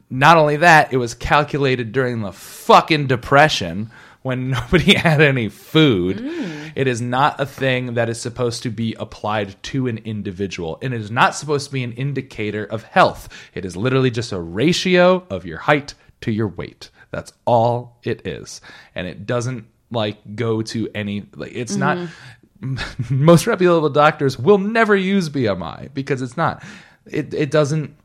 Not 0.09 0.38
only 0.38 0.57
that, 0.57 0.93
it 0.93 0.97
was 0.97 1.14
calculated 1.14 1.91
during 1.91 2.22
the 2.22 2.32
fucking 2.32 3.07
depression 3.07 3.91
when 4.24 4.50
nobody 4.50 4.96
had 4.96 5.22
any 5.22 5.50
food. 5.50 6.18
Mm. 6.18 6.72
It 6.76 6.88
is 6.88 7.02
not 7.02 7.40
a 7.40 7.46
thing 7.46 7.94
that 7.94 8.10
is 8.10 8.20
supposed 8.20 8.64
to 8.64 8.72
be 8.72 8.96
applied 9.00 9.62
to 9.64 9.88
an 9.88 10.00
individual. 10.00 10.80
And 10.82 10.94
it 10.94 11.02
is 11.02 11.12
not 11.12 11.36
supposed 11.36 11.68
to 11.68 11.74
be 11.74 11.84
an 11.84 11.94
indicator 11.94 12.66
of 12.66 12.84
health. 12.84 13.30
It 13.54 13.64
is 13.64 13.78
literally 13.78 14.10
just 14.10 14.32
a 14.32 14.40
ratio 14.40 15.26
of 15.30 15.46
your 15.46 15.60
height 15.60 15.94
to 16.22 16.32
your 16.32 16.48
weight. 16.48 16.90
That's 17.12 17.32
all 17.46 18.00
it 18.04 18.26
is. 18.26 18.60
And 18.96 19.08
it 19.08 19.28
doesn't 19.28 19.68
like 19.92 20.36
go 20.36 20.64
to 20.64 20.90
any 20.96 21.26
like 21.36 21.52
it's 21.54 21.76
not 21.76 21.98
mm-hmm. 21.98 22.94
most 23.24 23.46
reputable 23.46 23.90
doctors 23.90 24.40
will 24.40 24.58
never 24.58 24.96
use 24.96 25.30
BMI 25.30 25.94
because 25.94 26.24
it's 26.24 26.36
not 26.36 26.64
it 27.06 27.34
it 27.34 27.52
doesn't 27.52 27.96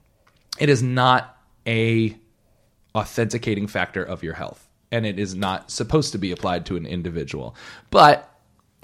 it 0.59 0.69
is 0.69 0.83
not 0.83 1.37
a 1.67 2.15
authenticating 2.95 3.67
factor 3.67 4.03
of 4.03 4.23
your 4.23 4.35
health 4.35 4.68
and 4.91 5.05
it 5.07 5.19
is 5.19 5.35
not 5.35 5.71
supposed 5.71 6.13
to 6.13 6.19
be 6.19 6.33
applied 6.33 6.67
to 6.67 6.77
an 6.77 6.87
individual 6.87 7.55
but 7.91 8.25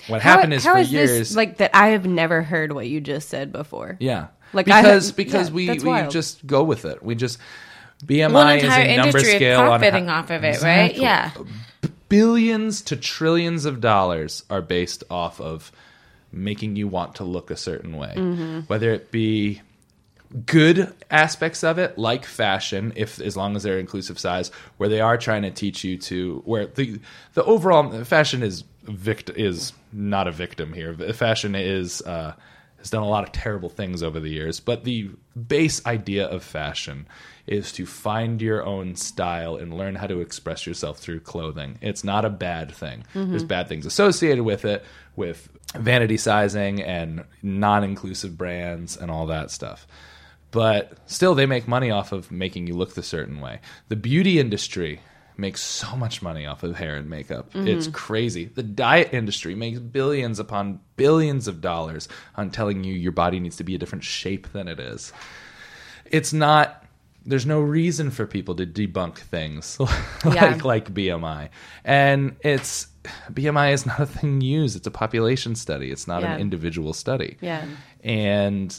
what 0.09 0.21
happened 0.23 0.53
is 0.53 0.65
how 0.65 0.73
for 0.75 0.79
is 0.81 0.93
years 0.93 1.11
this 1.11 1.37
like 1.37 1.59
that? 1.59 1.71
I 1.75 1.89
have 1.89 2.05
never 2.07 2.43
heard 2.43 2.73
what 2.73 2.87
you 2.89 3.01
just 3.01 3.29
said 3.29 3.53
before. 3.53 3.97
yeah 4.01 4.27
Like, 4.53 4.67
because 4.67 5.09
have- 5.09 5.17
because 5.17 5.49
yeah, 5.51 5.55
we 5.55 5.71
we 5.71 5.79
wild. 5.85 6.11
just 6.11 6.47
go 6.47 6.63
with 6.65 6.85
it 6.85 7.03
we 7.03 7.15
just 7.15 7.39
BMI 8.05 8.33
Well, 8.33 8.49
is 8.49 8.65
a 8.65 8.97
number 8.97 9.21
scale 9.21 9.61
on 9.61 9.67
profiting 9.79 10.09
how- 10.09 10.19
off 10.19 10.31
of 10.31 10.45
it, 10.45 10.61
right? 10.63 10.95
Yeah. 10.97 11.31
billions 12.09 12.83
to 12.83 12.97
trillions 12.97 13.65
of 13.65 13.81
dollars 13.81 14.45
are 14.51 14.61
based 14.63 15.05
off 15.11 15.41
of 15.41 15.73
making 16.33 16.77
you 16.77 16.89
want 16.89 17.15
to 17.17 17.25
look 17.25 17.51
a 17.51 17.57
certain 17.57 17.97
way, 17.97 18.13
mm-hmm. 18.17 18.61
whether 18.67 18.91
it 18.93 19.11
be 19.11 19.63
good 20.47 20.93
aspects 21.11 21.63
of 21.63 21.79
it 21.79 21.97
like 21.97 22.25
fashion 22.25 22.93
if 22.97 23.21
as 23.21 23.37
long 23.37 23.55
as 23.55 23.63
they're 23.63 23.79
inclusive 23.79 24.19
size 24.19 24.51
where 24.79 24.89
they 24.89 25.01
are 25.01 25.17
trying 25.17 25.43
to 25.43 25.51
teach 25.51 25.85
you 25.85 25.97
to 25.97 26.43
where 26.45 26.67
the 26.67 26.99
the 27.35 27.45
overall 27.45 28.05
fashion 28.05 28.43
is 28.43 28.65
vict 28.83 29.31
is 29.31 29.73
not 29.93 30.27
a 30.27 30.33
victim 30.33 30.73
here. 30.73 30.93
Fashion 31.13 31.55
is 31.55 32.03
uh 32.03 32.35
has 32.79 32.91
done 32.91 33.03
a 33.03 33.09
lot 33.09 33.25
of 33.25 33.33
terrible 33.33 33.69
things 33.69 34.03
over 34.03 34.19
the 34.19 34.29
years 34.29 34.59
but 34.59 34.83
the 34.83 35.09
base 35.47 35.85
idea 35.87 36.27
of 36.27 36.43
fashion 36.43 37.07
is 37.47 37.71
to 37.73 37.87
find 37.87 38.43
your 38.43 38.65
own 38.65 38.97
style 38.97 39.57
and 39.57 39.77
learn 39.77 39.95
how 39.95 40.07
to 40.07 40.21
express 40.21 40.67
yourself 40.67 40.99
through 40.99 41.21
clothing. 41.21 41.77
It's 41.83 42.03
not 42.03 42.25
a 42.25 42.31
bad 42.31 42.73
thing. 42.73 43.05
There's 43.13 43.45
bad 43.45 43.69
things 43.69 43.85
associated 43.85 44.45
with 44.45 44.65
it 44.65 44.83
with 45.15 45.51
vanity 45.75 46.17
sizing 46.17 46.83
and 46.83 47.25
non-inclusive 47.43 48.39
brands 48.39 48.97
and 48.97 49.11
all 49.11 49.27
that 49.27 49.51
stuff 49.51 49.87
but 50.55 50.97
still 51.07 51.35
they 51.35 51.47
make 51.47 51.67
money 51.67 51.91
off 51.91 52.13
of 52.13 52.31
making 52.31 52.69
you 52.69 52.75
look 52.75 52.95
the 52.95 53.03
certain 53.03 53.41
way. 53.41 53.59
The 53.89 53.97
beauty 53.97 54.39
industry 54.39 55.01
makes 55.37 55.61
so 55.61 55.97
much 55.97 56.23
money 56.23 56.47
off 56.47 56.63
of 56.63 56.77
hair 56.77 56.95
and 56.95 57.11
makeup. 57.11 57.53
Mm-hmm. 57.53 57.67
It's 57.67 57.89
crazy. 57.89 58.45
The 58.45 58.63
diet 58.63 59.13
industry 59.13 59.57
makes 59.57 59.81
billions 59.81 60.39
upon 60.39 60.79
billions 60.97 61.49
of 61.49 61.61
dollars 61.61 62.09
on 62.37 62.51
telling 62.51 62.85
you 62.85 62.95
your 62.95 63.11
body 63.11 63.41
needs 63.41 63.57
to 63.57 63.65
be 63.65 63.75
a 63.75 63.79
different 63.79 64.05
shape 64.05 64.53
than 64.53 64.69
it 64.69 64.79
is. 64.79 65.13
It's 66.07 66.33
not 66.33 66.81
there's 67.27 67.47
no 67.47 67.59
reason 67.59 68.11
for 68.11 68.27
people 68.27 68.55
to 68.55 68.67
debunk 68.67 69.17
things 69.17 69.81
like 70.25 70.35
Yeah. 70.35 70.61
like 70.63 70.93
BMI. 70.95 71.49
And 71.85 72.37
it's 72.45 72.87
BMI 73.33 73.73
is 73.73 73.87
not 73.87 73.99
a 73.99 74.07
thing 74.07 74.41
used. 74.41 74.77
It's 74.77 74.87
a 74.87 74.91
population 74.93 75.57
study. 75.57 75.91
It's 75.91 76.07
not 76.07 76.23
Yeah. 76.23 76.35
an 76.35 76.41
individual 76.41 76.93
study 76.93 77.39
Yeah. 77.41 77.65
and 78.05 78.79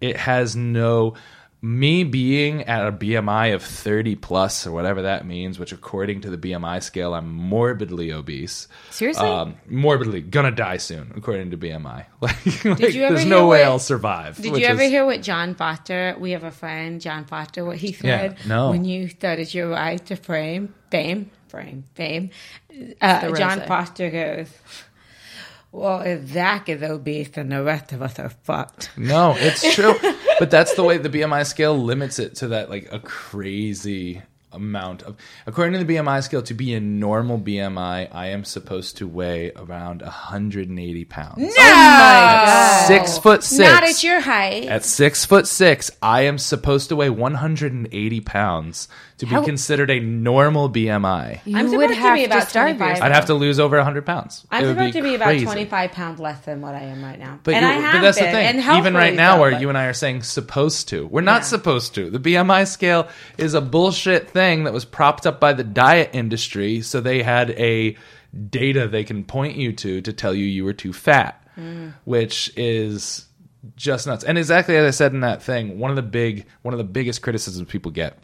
it 0.00 0.16
has 0.16 0.54
no 0.56 1.14
me 1.62 2.04
being 2.04 2.62
at 2.64 2.86
a 2.86 2.92
BMI 2.92 3.54
of 3.54 3.62
30 3.62 4.16
plus 4.16 4.66
or 4.66 4.72
whatever 4.72 5.00
that 5.00 5.24
means, 5.26 5.58
which 5.58 5.72
according 5.72 6.20
to 6.20 6.28
the 6.28 6.36
BMI 6.36 6.82
scale, 6.82 7.14
I'm 7.14 7.32
morbidly 7.32 8.12
obese. 8.12 8.68
Seriously? 8.90 9.26
Um, 9.26 9.54
morbidly 9.66 10.20
gonna 10.20 10.50
die 10.50 10.76
soon, 10.76 11.12
according 11.16 11.52
to 11.52 11.56
BMI. 11.56 12.04
Like, 12.20 12.64
like, 12.66 12.78
there's 12.92 13.24
no 13.24 13.48
way 13.48 13.60
what- 13.60 13.66
I'll 13.68 13.78
survive. 13.78 14.36
Did 14.36 14.58
you 14.58 14.66
ever 14.66 14.82
is- 14.82 14.90
hear 14.90 15.06
what 15.06 15.22
John 15.22 15.54
Foster? 15.54 16.14
We 16.18 16.32
have 16.32 16.44
a 16.44 16.50
friend, 16.50 17.00
John 17.00 17.24
Foster. 17.24 17.64
What 17.64 17.78
he 17.78 17.92
said 17.92 18.36
Yeah, 18.40 18.46
no. 18.46 18.68
when 18.70 18.84
you 18.84 19.08
started 19.08 19.54
your 19.54 19.70
rise 19.70 20.02
to 20.02 20.16
fame, 20.16 20.74
fame, 20.90 21.30
frame, 21.48 21.84
fame. 21.94 22.28
Uh, 23.00 23.32
John. 23.34 23.62
Foster 23.62 24.10
goes, 24.10 24.48
"Well, 25.74 26.02
if 26.02 26.28
Zach 26.28 26.68
is 26.68 26.82
obese, 26.82 27.30
then 27.30 27.48
the 27.48 27.62
rest 27.64 27.92
of 27.92 28.00
us 28.00 28.18
are 28.20 28.28
fucked." 28.28 28.90
No, 28.96 29.34
it's 29.36 29.74
true. 29.74 29.94
but 30.38 30.50
that's 30.50 30.74
the 30.74 30.84
way 30.84 30.98
the 30.98 31.08
BMI 31.08 31.44
scale 31.44 31.76
limits 31.76 32.18
it 32.20 32.36
to 32.36 32.48
that 32.48 32.70
like 32.70 32.88
a 32.92 33.00
crazy 33.00 34.22
amount 34.54 35.02
of 35.02 35.16
according 35.46 35.78
to 35.78 35.84
the 35.84 35.94
BMI 35.94 36.22
scale 36.22 36.42
to 36.42 36.54
be 36.54 36.74
a 36.74 36.80
normal 36.80 37.38
BMI 37.38 38.08
I 38.12 38.26
am 38.28 38.44
supposed 38.44 38.96
to 38.98 39.08
weigh 39.08 39.52
around 39.56 40.02
180 40.02 41.04
pounds. 41.04 41.38
No, 41.38 41.48
oh 41.58 42.84
Six 42.86 43.18
foot 43.18 43.42
six. 43.42 43.70
Not 43.70 43.82
at 43.84 44.02
your 44.02 44.20
height. 44.20 44.64
At 44.66 44.84
six 44.84 45.24
foot 45.24 45.46
six, 45.46 45.90
I 46.02 46.22
am 46.22 46.38
supposed 46.38 46.88
to 46.90 46.96
weigh 46.96 47.10
180 47.10 48.20
pounds 48.20 48.88
to 49.18 49.26
be 49.26 49.32
How- 49.32 49.44
considered 49.44 49.90
a 49.90 50.00
normal 50.00 50.68
BMI. 50.68 51.40
You 51.44 51.56
I'm 51.56 51.64
would 51.66 51.70
supposed 51.72 51.88
to 51.90 51.94
have 52.00 52.14
be 52.16 52.20
to 52.22 52.26
about 52.26 52.48
starve 52.48 52.76
25. 52.76 53.02
I'd 53.02 53.12
have 53.12 53.26
to 53.26 53.34
lose 53.34 53.60
over 53.60 53.76
100 53.76 54.04
pounds. 54.04 54.44
I'm 54.50 54.64
supposed 54.66 54.94
to 54.94 55.02
be 55.02 55.14
about 55.14 55.38
25 55.40 55.92
pounds 55.92 56.20
less 56.20 56.40
than 56.44 56.60
what 56.60 56.74
I 56.74 56.80
am 56.80 57.02
right 57.02 57.18
now. 57.18 57.38
But, 57.42 57.54
and 57.54 57.64
you, 57.64 57.70
I 57.70 57.74
have 57.74 57.92
but 57.94 58.00
that's 58.02 58.18
been, 58.18 58.26
the 58.26 58.32
thing. 58.32 58.46
and 58.64 58.78
Even 58.78 58.94
right 58.94 59.14
now, 59.14 59.36
so, 59.36 59.40
where 59.40 59.50
but- 59.52 59.60
you 59.60 59.68
and 59.68 59.78
I 59.78 59.84
are 59.86 59.92
saying 59.92 60.22
supposed 60.24 60.88
to, 60.88 61.06
we're 61.06 61.20
not 61.20 61.42
Yeah. 61.42 61.46
supposed 61.54 61.94
to. 61.94 62.10
The 62.10 62.18
BMI 62.18 62.66
scale 62.66 63.08
is 63.38 63.54
a 63.54 63.60
bullshit 63.60 64.30
thing 64.30 64.43
that 64.64 64.72
was 64.72 64.84
propped 64.84 65.26
up 65.26 65.40
by 65.40 65.52
the 65.54 65.64
diet 65.64 66.10
industry, 66.12 66.80
so 66.82 67.00
they 67.00 67.22
had 67.22 67.50
a 67.52 67.96
data 68.50 68.86
they 68.88 69.04
can 69.04 69.24
point 69.24 69.56
you 69.56 69.72
to 69.72 70.00
to 70.02 70.12
tell 70.12 70.34
you 70.34 70.44
you 70.44 70.64
were 70.64 70.72
too 70.72 70.92
fat, 70.92 71.40
Mm. 71.58 71.94
which 72.04 72.52
is 72.56 73.26
just 73.76 74.06
nuts. 74.06 74.24
And 74.24 74.36
exactly 74.36 74.76
as 74.76 74.86
I 74.86 74.90
said 74.90 75.12
in 75.14 75.20
that 75.20 75.42
thing, 75.42 75.78
one 75.78 75.90
of 75.90 75.96
the 75.96 76.02
big, 76.02 76.46
one 76.62 76.74
of 76.74 76.78
the 76.78 76.84
biggest 76.84 77.22
criticisms 77.22 77.68
people 77.68 77.90
get 77.92 78.18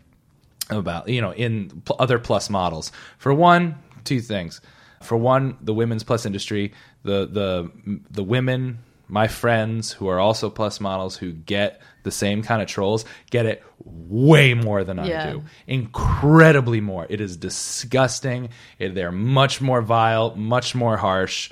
about 0.69 1.09
you 1.09 1.21
know 1.21 1.33
in 1.33 1.83
other 1.99 2.19
plus 2.19 2.49
models 2.51 2.93
for 3.19 3.35
one 3.35 3.75
two 4.05 4.21
things 4.21 4.61
for 5.03 5.17
one 5.17 5.57
the 5.61 5.75
women's 5.75 6.05
plus 6.05 6.25
industry 6.25 6.73
the 7.03 7.27
the 7.27 8.01
the 8.11 8.23
women 8.23 8.79
my 9.11 9.27
friends 9.29 9.93
who 9.93 10.09
are 10.09 10.19
also 10.21 10.49
plus 10.51 10.81
models 10.81 11.17
who 11.17 11.33
get 11.33 11.81
the 12.03 12.11
same 12.11 12.43
kind 12.43 12.63
of 12.63 12.69
trolls 12.69 13.05
get 13.31 13.45
it 13.45 13.63
way 13.85 14.55
more 14.55 14.85
than 14.85 14.99
Yeah. 15.05 15.29
I 15.29 15.33
do 15.33 15.43
incredibly 15.67 16.81
more 16.81 17.07
it 17.11 17.21
is 17.21 17.37
disgusting 17.37 18.49
it, 18.79 18.95
they're 18.95 19.13
much 19.13 19.61
more 19.61 19.83
vile 19.83 20.35
much 20.37 20.75
more 20.75 20.97
harsh 20.97 21.51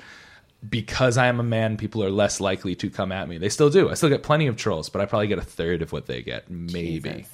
because 0.67 1.17
I 1.17 1.27
am 1.27 1.39
a 1.39 1.43
man, 1.43 1.77
people 1.77 2.03
are 2.03 2.09
less 2.09 2.41
likely 2.41 2.75
to 2.75 2.89
come 2.89 3.13
at 3.13 3.29
me. 3.29 3.37
They 3.37 3.47
still 3.47 3.69
do. 3.69 3.89
I 3.89 3.93
still 3.93 4.09
get 4.09 4.23
plenty 4.23 4.47
of 4.47 4.57
trolls, 4.57 4.89
but 4.89 5.01
I 5.01 5.05
probably 5.05 5.27
get 5.27 5.37
a 5.37 5.41
third 5.41 5.81
of 5.81 5.93
what 5.93 6.05
they 6.05 6.21
get, 6.21 6.49
maybe. 6.49 7.25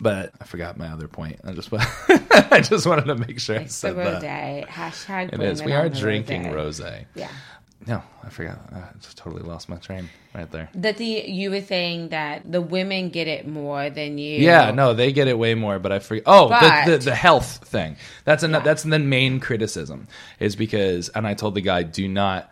But 0.00 0.32
I 0.40 0.44
forgot 0.44 0.78
my 0.78 0.88
other 0.88 1.06
point. 1.06 1.40
I 1.44 1.52
just 1.52 1.68
I 2.50 2.62
just 2.62 2.86
wanted 2.86 3.04
to 3.06 3.14
make 3.14 3.40
sure 3.40 3.56
It's 3.56 3.78
the 3.80 3.88
said 3.88 3.96
that. 3.96 4.22
rosé. 4.22 4.66
Hashtag 4.68 5.34
It 5.34 5.40
is. 5.42 5.62
We 5.62 5.72
are 5.72 5.90
drinking 5.90 6.44
rosé. 6.44 7.04
Yeah. 7.14 7.28
No, 7.84 8.02
I 8.24 8.30
forgot. 8.30 8.58
I 8.72 8.84
just 9.00 9.18
totally 9.18 9.42
lost 9.42 9.68
my 9.68 9.76
train 9.76 10.08
right 10.34 10.50
there. 10.50 10.68
That 10.74 10.96
the 10.96 11.04
you 11.04 11.50
were 11.50 11.60
saying 11.60 12.08
that 12.08 12.50
the 12.50 12.60
women 12.60 13.10
get 13.10 13.28
it 13.28 13.46
more 13.46 13.90
than 13.90 14.18
you. 14.18 14.38
Yeah, 14.38 14.70
no, 14.70 14.94
they 14.94 15.12
get 15.12 15.28
it 15.28 15.38
way 15.38 15.54
more, 15.54 15.78
but 15.78 15.92
I 15.92 15.98
forget. 15.98 16.24
Oh, 16.26 16.48
the, 16.48 16.54
But- 16.60 16.86
the 16.86 16.98
the 16.98 17.14
health 17.14 17.68
thing. 17.68 17.96
That's 18.24 18.42
an, 18.42 18.52
that's 18.52 18.82
the 18.82 18.98
main 18.98 19.40
criticism 19.40 20.08
is 20.40 20.56
because, 20.56 21.10
and 21.10 21.26
I 21.26 21.34
told 21.34 21.54
the 21.54 21.60
guy, 21.60 21.82
do 21.82 22.08
not 22.08 22.50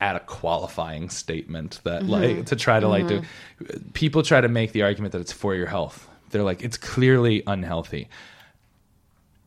add 0.00 0.16
a 0.16 0.20
qualifying 0.20 1.10
statement 1.10 1.80
that 1.84 2.02
mm-hmm. 2.02 2.10
like 2.10 2.46
to 2.46 2.56
try 2.56 2.80
to 2.80 2.88
like 2.88 3.06
do. 3.06 3.20
Mm-hmm. 3.20 3.90
People 3.90 4.22
try 4.22 4.40
to 4.40 4.48
make 4.48 4.72
the 4.72 4.82
argument 4.82 5.12
that 5.12 5.20
it's 5.20 5.32
for 5.32 5.54
your 5.54 5.66
health. 5.66 6.08
They're 6.30 6.42
like, 6.42 6.62
it's 6.62 6.76
clearly 6.76 7.42
unhealthy. 7.46 8.08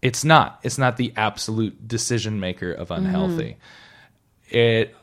It's 0.01 0.23
not. 0.25 0.59
It's 0.63 0.77
not 0.77 0.97
the 0.97 1.13
absolute 1.15 1.87
decision 1.87 2.39
maker 2.39 2.71
of 2.71 2.91
unhealthy. 2.91 3.57
Mm-hmm. 4.51 4.57
It, 4.57 4.95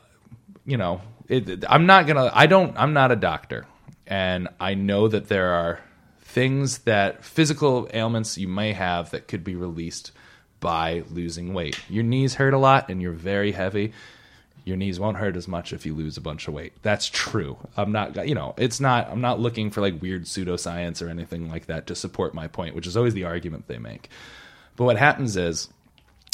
you 0.65 0.77
know, 0.77 1.01
it, 1.27 1.63
I'm 1.67 1.85
not 1.85 2.07
gonna. 2.07 2.29
I 2.33 2.45
don't. 2.47 2.77
I'm 2.77 2.93
not 2.93 3.11
a 3.11 3.15
doctor, 3.15 3.65
and 4.07 4.47
I 4.59 4.73
know 4.73 5.07
that 5.07 5.27
there 5.27 5.51
are 5.51 5.79
things 6.21 6.79
that 6.79 7.23
physical 7.25 7.89
ailments 7.93 8.37
you 8.37 8.47
may 8.47 8.73
have 8.73 9.11
that 9.11 9.27
could 9.27 9.43
be 9.43 9.55
released 9.55 10.11
by 10.59 11.03
losing 11.09 11.53
weight. 11.53 11.79
Your 11.89 12.03
knees 12.03 12.35
hurt 12.35 12.53
a 12.53 12.57
lot, 12.57 12.89
and 12.89 13.01
you're 13.01 13.11
very 13.11 13.51
heavy. 13.51 13.93
Your 14.63 14.77
knees 14.77 14.99
won't 14.99 15.17
hurt 15.17 15.35
as 15.35 15.47
much 15.47 15.73
if 15.73 15.85
you 15.85 15.95
lose 15.95 16.17
a 16.17 16.21
bunch 16.21 16.47
of 16.47 16.53
weight. 16.53 16.73
That's 16.83 17.09
true. 17.09 17.57
I'm 17.75 17.91
not, 17.91 18.27
you 18.27 18.35
know, 18.35 18.53
it's 18.57 18.79
not. 18.79 19.09
I'm 19.09 19.21
not 19.21 19.39
looking 19.39 19.71
for 19.71 19.81
like 19.81 20.01
weird 20.01 20.25
pseudoscience 20.25 21.05
or 21.05 21.09
anything 21.09 21.49
like 21.49 21.65
that 21.65 21.87
to 21.87 21.95
support 21.95 22.35
my 22.35 22.47
point, 22.47 22.75
which 22.75 22.87
is 22.87 22.95
always 22.95 23.15
the 23.15 23.23
argument 23.23 23.67
they 23.67 23.79
make. 23.79 24.09
But 24.75 24.85
what 24.85 24.97
happens 24.97 25.35
is 25.35 25.67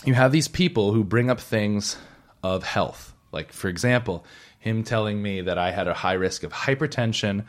you 0.06 0.14
have 0.14 0.32
these 0.32 0.48
people 0.48 0.92
who 0.92 1.04
bring 1.04 1.30
up 1.30 1.40
things 1.40 1.98
of 2.44 2.64
health. 2.64 3.14
Like, 3.38 3.54
for 3.54 3.68
example, 3.68 4.26
him 4.58 4.84
telling 4.84 5.22
me 5.22 5.42
that 5.42 5.60
I 5.60 5.70
had 5.70 5.88
a 5.88 5.94
high 5.94 6.14
risk 6.14 6.42
of 6.44 6.52
hypertension, 6.52 7.46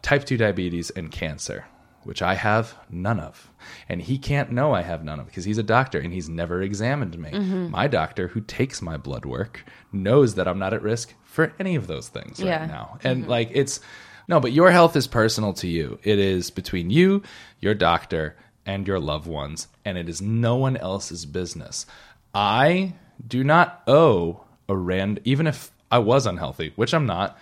type 0.00 0.24
2 0.24 0.36
diabetes, 0.36 0.90
and 0.90 1.10
cancer, 1.10 1.64
which 2.04 2.22
I 2.22 2.34
have 2.34 2.76
none 2.88 3.18
of. 3.18 3.50
And 3.88 4.00
he 4.00 4.18
can't 4.18 4.52
know 4.52 4.72
I 4.72 4.82
have 4.82 5.02
none 5.02 5.18
of 5.18 5.26
because 5.26 5.44
he's 5.44 5.58
a 5.58 5.64
doctor 5.64 5.98
and 5.98 6.12
he's 6.12 6.28
never 6.28 6.62
examined 6.62 7.18
me. 7.18 7.30
Mm-hmm. 7.30 7.72
My 7.72 7.88
doctor, 7.88 8.28
who 8.28 8.40
takes 8.40 8.80
my 8.80 8.96
blood 8.96 9.24
work, 9.24 9.64
knows 9.92 10.36
that 10.36 10.46
I'm 10.46 10.60
not 10.60 10.74
at 10.74 10.82
risk 10.82 11.12
for 11.24 11.52
any 11.58 11.74
of 11.74 11.88
those 11.88 12.06
things 12.08 12.38
Yeah. 12.38 12.60
right 12.60 12.68
now. 12.68 12.98
And, 13.02 13.22
mm-hmm. 13.22 13.30
like, 13.30 13.50
it's 13.52 13.80
no, 14.28 14.38
but 14.38 14.52
your 14.52 14.70
health 14.70 14.94
is 14.94 15.08
personal 15.08 15.54
to 15.54 15.66
you. 15.66 15.98
It 16.04 16.20
is 16.20 16.50
between 16.50 16.90
you, 16.90 17.24
your 17.58 17.74
doctor, 17.74 18.36
and 18.64 18.86
your 18.86 19.00
loved 19.00 19.26
ones, 19.26 19.66
and 19.84 19.98
it 19.98 20.08
is 20.08 20.22
no 20.22 20.54
one 20.54 20.76
else's 20.76 21.26
business. 21.26 21.84
I 22.32 22.94
do 23.26 23.42
not 23.42 23.82
owe 23.88 24.44
a 24.72 24.76
rand 24.76 25.20
even 25.24 25.46
if 25.46 25.70
I 25.90 25.98
was 25.98 26.26
unhealthy, 26.26 26.72
which 26.76 26.94
I'm 26.94 27.06
not. 27.06 27.38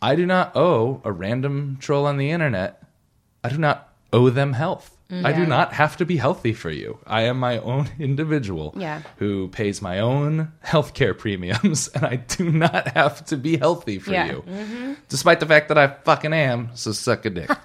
I 0.00 0.14
do 0.14 0.24
not 0.26 0.56
owe 0.56 1.00
a 1.04 1.10
random 1.12 1.76
troll 1.80 2.06
on 2.06 2.16
the 2.16 2.30
internet. 2.30 2.82
I 3.42 3.48
do 3.48 3.58
not 3.58 3.88
owe 4.12 4.30
them 4.30 4.52
health. 4.52 4.94
Mm. 5.10 5.24
I 5.24 5.32
do 5.32 5.46
not 5.46 5.72
have 5.72 5.96
to 5.96 6.04
be 6.04 6.18
healthy 6.18 6.52
for 6.52 6.70
you. 6.70 6.98
I 7.06 7.22
am 7.22 7.40
my 7.40 7.58
own 7.58 7.88
individual 7.98 8.74
Yeah. 8.76 9.02
who 9.16 9.48
pays 9.48 9.80
my 9.80 10.00
own 10.00 10.52
healthcare 10.64 11.16
premiums, 11.16 11.88
and 11.94 12.04
I 12.04 12.16
do 12.16 12.52
not 12.52 12.88
have 12.88 13.24
to 13.26 13.36
be 13.36 13.56
healthy 13.56 13.98
for 13.98 14.12
Yeah. 14.12 14.26
you, 14.26 14.44
mm-hmm. 14.46 14.92
despite 15.08 15.40
the 15.40 15.46
fact 15.46 15.68
that 15.68 15.78
I 15.78 15.88
fucking 15.88 16.32
am. 16.34 16.70
So 16.74 16.92
suck 16.92 17.24
a 17.24 17.30
dick. 17.30 17.50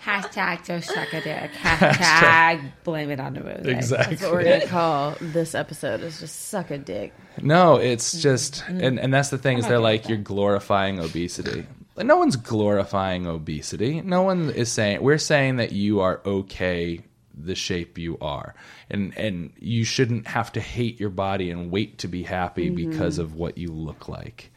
Hashtag 0.00 0.64
so 0.64 0.80
suck 0.80 1.12
a 1.12 1.20
dick. 1.20 1.50
Hashtag 1.52 2.72
blame 2.84 3.10
it 3.10 3.20
on 3.20 3.34
the 3.34 3.42
rose. 3.42 3.90
That's 3.90 4.22
what 4.22 4.32
we're 4.32 4.44
gonna 4.44 4.66
call 4.66 5.16
this 5.20 5.54
episode. 5.54 6.00
Is 6.02 6.20
just 6.20 6.48
suck 6.48 6.70
a 6.70 6.78
dick. 6.78 7.12
No, 7.42 7.76
it's 7.76 8.20
just, 8.20 8.64
and, 8.68 8.98
and 8.98 9.12
that's 9.12 9.30
the 9.30 9.38
thing 9.38 9.58
is 9.58 9.66
they're 9.66 9.78
like, 9.78 10.08
you're 10.08 10.18
glorifying 10.18 10.98
obesity. 10.98 11.66
No 11.96 12.16
one's 12.16 12.36
glorifying 12.36 13.26
obesity. 13.26 14.00
No 14.00 14.22
one 14.22 14.50
is 14.50 14.70
saying, 14.70 15.02
we're 15.02 15.18
saying 15.18 15.56
that 15.56 15.72
you 15.72 16.00
are 16.00 16.20
okay 16.24 17.00
the 17.34 17.54
shape 17.54 17.98
you 17.98 18.18
are. 18.20 18.54
And, 18.90 19.16
and 19.16 19.52
you 19.58 19.84
shouldn't 19.84 20.26
have 20.26 20.52
to 20.52 20.60
hate 20.60 20.98
your 20.98 21.10
body 21.10 21.50
and 21.50 21.70
wait 21.70 21.98
to 21.98 22.08
be 22.08 22.22
happy 22.22 22.70
mm-hmm. 22.70 22.90
because 22.90 23.18
of 23.18 23.34
what 23.34 23.58
you 23.58 23.68
look 23.68 24.08
like. 24.08 24.50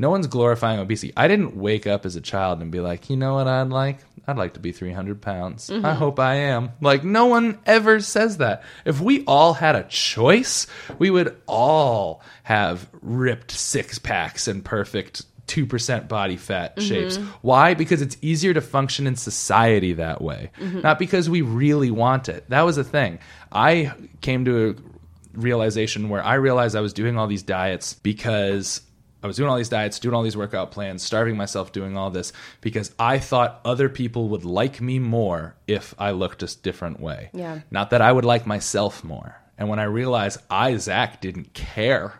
No 0.00 0.08
one's 0.08 0.28
glorifying 0.28 0.80
obesity. 0.80 1.12
I 1.14 1.28
didn't 1.28 1.54
wake 1.56 1.86
up 1.86 2.06
as 2.06 2.16
a 2.16 2.22
child 2.22 2.62
and 2.62 2.72
be 2.72 2.80
like, 2.80 3.10
you 3.10 3.18
know 3.18 3.34
what 3.34 3.46
I'd 3.46 3.68
like? 3.68 3.98
I'd 4.26 4.38
like 4.38 4.54
to 4.54 4.60
be 4.60 4.72
300 4.72 5.20
pounds. 5.20 5.68
Mm-hmm. 5.68 5.84
I 5.84 5.92
hope 5.92 6.18
I 6.18 6.36
am. 6.36 6.70
Like, 6.80 7.04
no 7.04 7.26
one 7.26 7.58
ever 7.66 8.00
says 8.00 8.38
that. 8.38 8.62
If 8.86 9.02
we 9.02 9.24
all 9.26 9.52
had 9.52 9.76
a 9.76 9.82
choice, 9.82 10.66
we 10.98 11.10
would 11.10 11.36
all 11.46 12.22
have 12.44 12.88
ripped 13.02 13.50
six 13.50 13.98
packs 13.98 14.48
and 14.48 14.64
perfect 14.64 15.26
2% 15.48 16.08
body 16.08 16.38
fat 16.38 16.76
mm-hmm. 16.76 16.88
shapes. 16.88 17.18
Why? 17.42 17.74
Because 17.74 18.00
it's 18.00 18.16
easier 18.22 18.54
to 18.54 18.62
function 18.62 19.06
in 19.06 19.16
society 19.16 19.92
that 19.92 20.22
way, 20.22 20.50
mm-hmm. 20.58 20.80
not 20.80 20.98
because 20.98 21.28
we 21.28 21.42
really 21.42 21.90
want 21.90 22.30
it. 22.30 22.48
That 22.48 22.62
was 22.62 22.78
a 22.78 22.84
thing. 22.84 23.18
I 23.52 23.92
came 24.22 24.46
to 24.46 24.70
a 24.70 25.38
realization 25.38 26.08
where 26.08 26.24
I 26.24 26.36
realized 26.36 26.74
I 26.74 26.80
was 26.80 26.94
doing 26.94 27.18
all 27.18 27.26
these 27.26 27.42
diets 27.42 27.92
because 27.92 28.80
I 29.22 29.26
was 29.26 29.36
doing 29.36 29.50
all 29.50 29.56
these 29.56 29.68
diets, 29.68 29.98
doing 29.98 30.14
all 30.14 30.22
these 30.22 30.36
workout 30.36 30.70
plans, 30.70 31.02
starving 31.02 31.36
myself 31.36 31.72
doing 31.72 31.96
all 31.96 32.10
this 32.10 32.32
because 32.60 32.94
I 32.98 33.18
thought 33.18 33.60
other 33.64 33.88
people 33.88 34.28
would 34.30 34.44
like 34.44 34.80
me 34.80 34.98
more 34.98 35.56
if 35.66 35.94
I 35.98 36.12
looked 36.12 36.42
a 36.42 36.60
different 36.60 37.00
way. 37.00 37.30
Yeah. 37.34 37.60
Not 37.70 37.90
that 37.90 38.00
I 38.00 38.12
would 38.12 38.24
like 38.24 38.46
myself 38.46 39.04
more. 39.04 39.36
And 39.58 39.68
when 39.68 39.78
I 39.78 39.84
realized 39.84 40.40
I, 40.48 40.76
Zach, 40.76 41.20
didn't 41.20 41.52
care, 41.52 42.14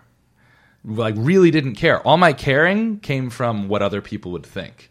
like 0.84 1.14
really 1.16 1.50
didn't 1.50 1.76
care, 1.76 2.06
all 2.06 2.18
my 2.18 2.34
caring 2.34 3.00
came 3.00 3.30
from 3.30 3.68
what 3.68 3.82
other 3.82 4.02
people 4.02 4.32
would 4.32 4.44
think. 4.44 4.90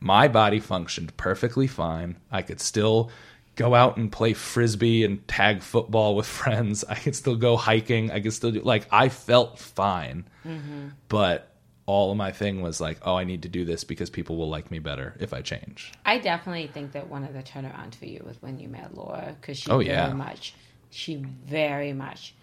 My 0.00 0.26
body 0.26 0.58
functioned 0.58 1.16
perfectly 1.16 1.66
fine. 1.66 2.16
I 2.30 2.42
could 2.42 2.60
still 2.60 3.10
go 3.56 3.74
out 3.74 3.96
and 3.96 4.10
play 4.10 4.32
frisbee 4.32 5.04
and 5.04 5.26
tag 5.28 5.62
football 5.62 6.16
with 6.16 6.26
friends. 6.42 6.84
I 6.88 6.94
could 6.94 7.16
still 7.16 7.36
go 7.36 7.56
hiking. 7.56 8.10
I 8.10 8.20
could 8.20 8.32
still 8.32 8.50
do 8.50 8.60
like 8.62 8.86
I 8.90 9.08
felt 9.08 9.58
fine. 9.58 10.24
Mm-hmm. 10.46 10.88
But 11.08 11.48
all 11.86 12.12
of 12.12 12.16
my 12.16 12.30
thing 12.30 12.62
was 12.62 12.80
like, 12.80 12.98
oh, 13.02 13.16
I 13.16 13.24
need 13.24 13.42
to 13.42 13.48
do 13.48 13.64
this 13.64 13.82
because 13.84 14.08
people 14.08 14.36
will 14.36 14.48
like 14.48 14.70
me 14.70 14.78
better 14.78 15.16
if 15.18 15.34
I 15.34 15.42
change. 15.42 15.92
I 16.06 16.18
definitely 16.18 16.68
think 16.68 16.92
that 16.92 17.08
one 17.08 17.24
of 17.24 17.32
the 17.34 17.42
turnarounds 17.42 17.96
for 17.96 18.06
you 18.06 18.22
was 18.24 18.40
when 18.40 18.58
you 18.60 18.68
met 18.68 18.94
Laura 18.94 19.36
because 19.40 19.58
she 19.58 19.70
Oh, 19.70 19.78
very 19.78 19.88
yeah. 19.88 20.12
much, 20.12 20.54
she 20.90 21.16
very 21.16 21.92
much 21.92 22.34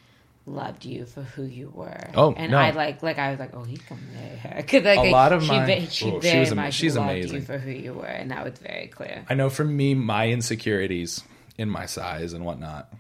loved 0.49 0.85
you 0.85 1.05
for 1.05 1.21
who 1.21 1.43
you 1.43 1.69
were. 1.73 2.09
Oh, 2.15 2.33
and 2.33 2.51
no. 2.51 2.57
I 2.57 2.71
like, 2.71 3.01
like 3.03 3.17
I 3.19 3.31
was 3.31 3.39
like, 3.39 3.51
oh, 3.53 3.63
he's 3.63 3.79
marry 4.13 4.37
her 4.37 4.53
because 4.57 4.83
like 4.85 4.99
A 4.99 5.11
lot 5.11 5.31
of 5.33 5.43
she, 5.43 5.49
my- 5.49 5.77
oh, 5.77 5.85
she 5.89 6.19
very 6.19 6.39
was 6.41 6.53
much 6.55 6.73
she's 6.73 6.95
loved 6.97 7.09
amazing. 7.09 7.35
you 7.35 7.41
for 7.41 7.57
who 7.57 7.71
you 7.71 7.93
were, 7.93 8.05
and 8.05 8.31
that 8.31 8.43
was 8.43 8.57
very 8.59 8.87
clear. 8.87 9.25
I 9.29 9.33
know 9.35 9.49
for 9.49 9.63
me, 9.63 9.93
my 9.93 10.27
insecurities 10.29 11.23
in 11.57 11.69
my 11.69 11.85
size 11.85 12.33
and 12.33 12.45
whatnot, 12.45 12.91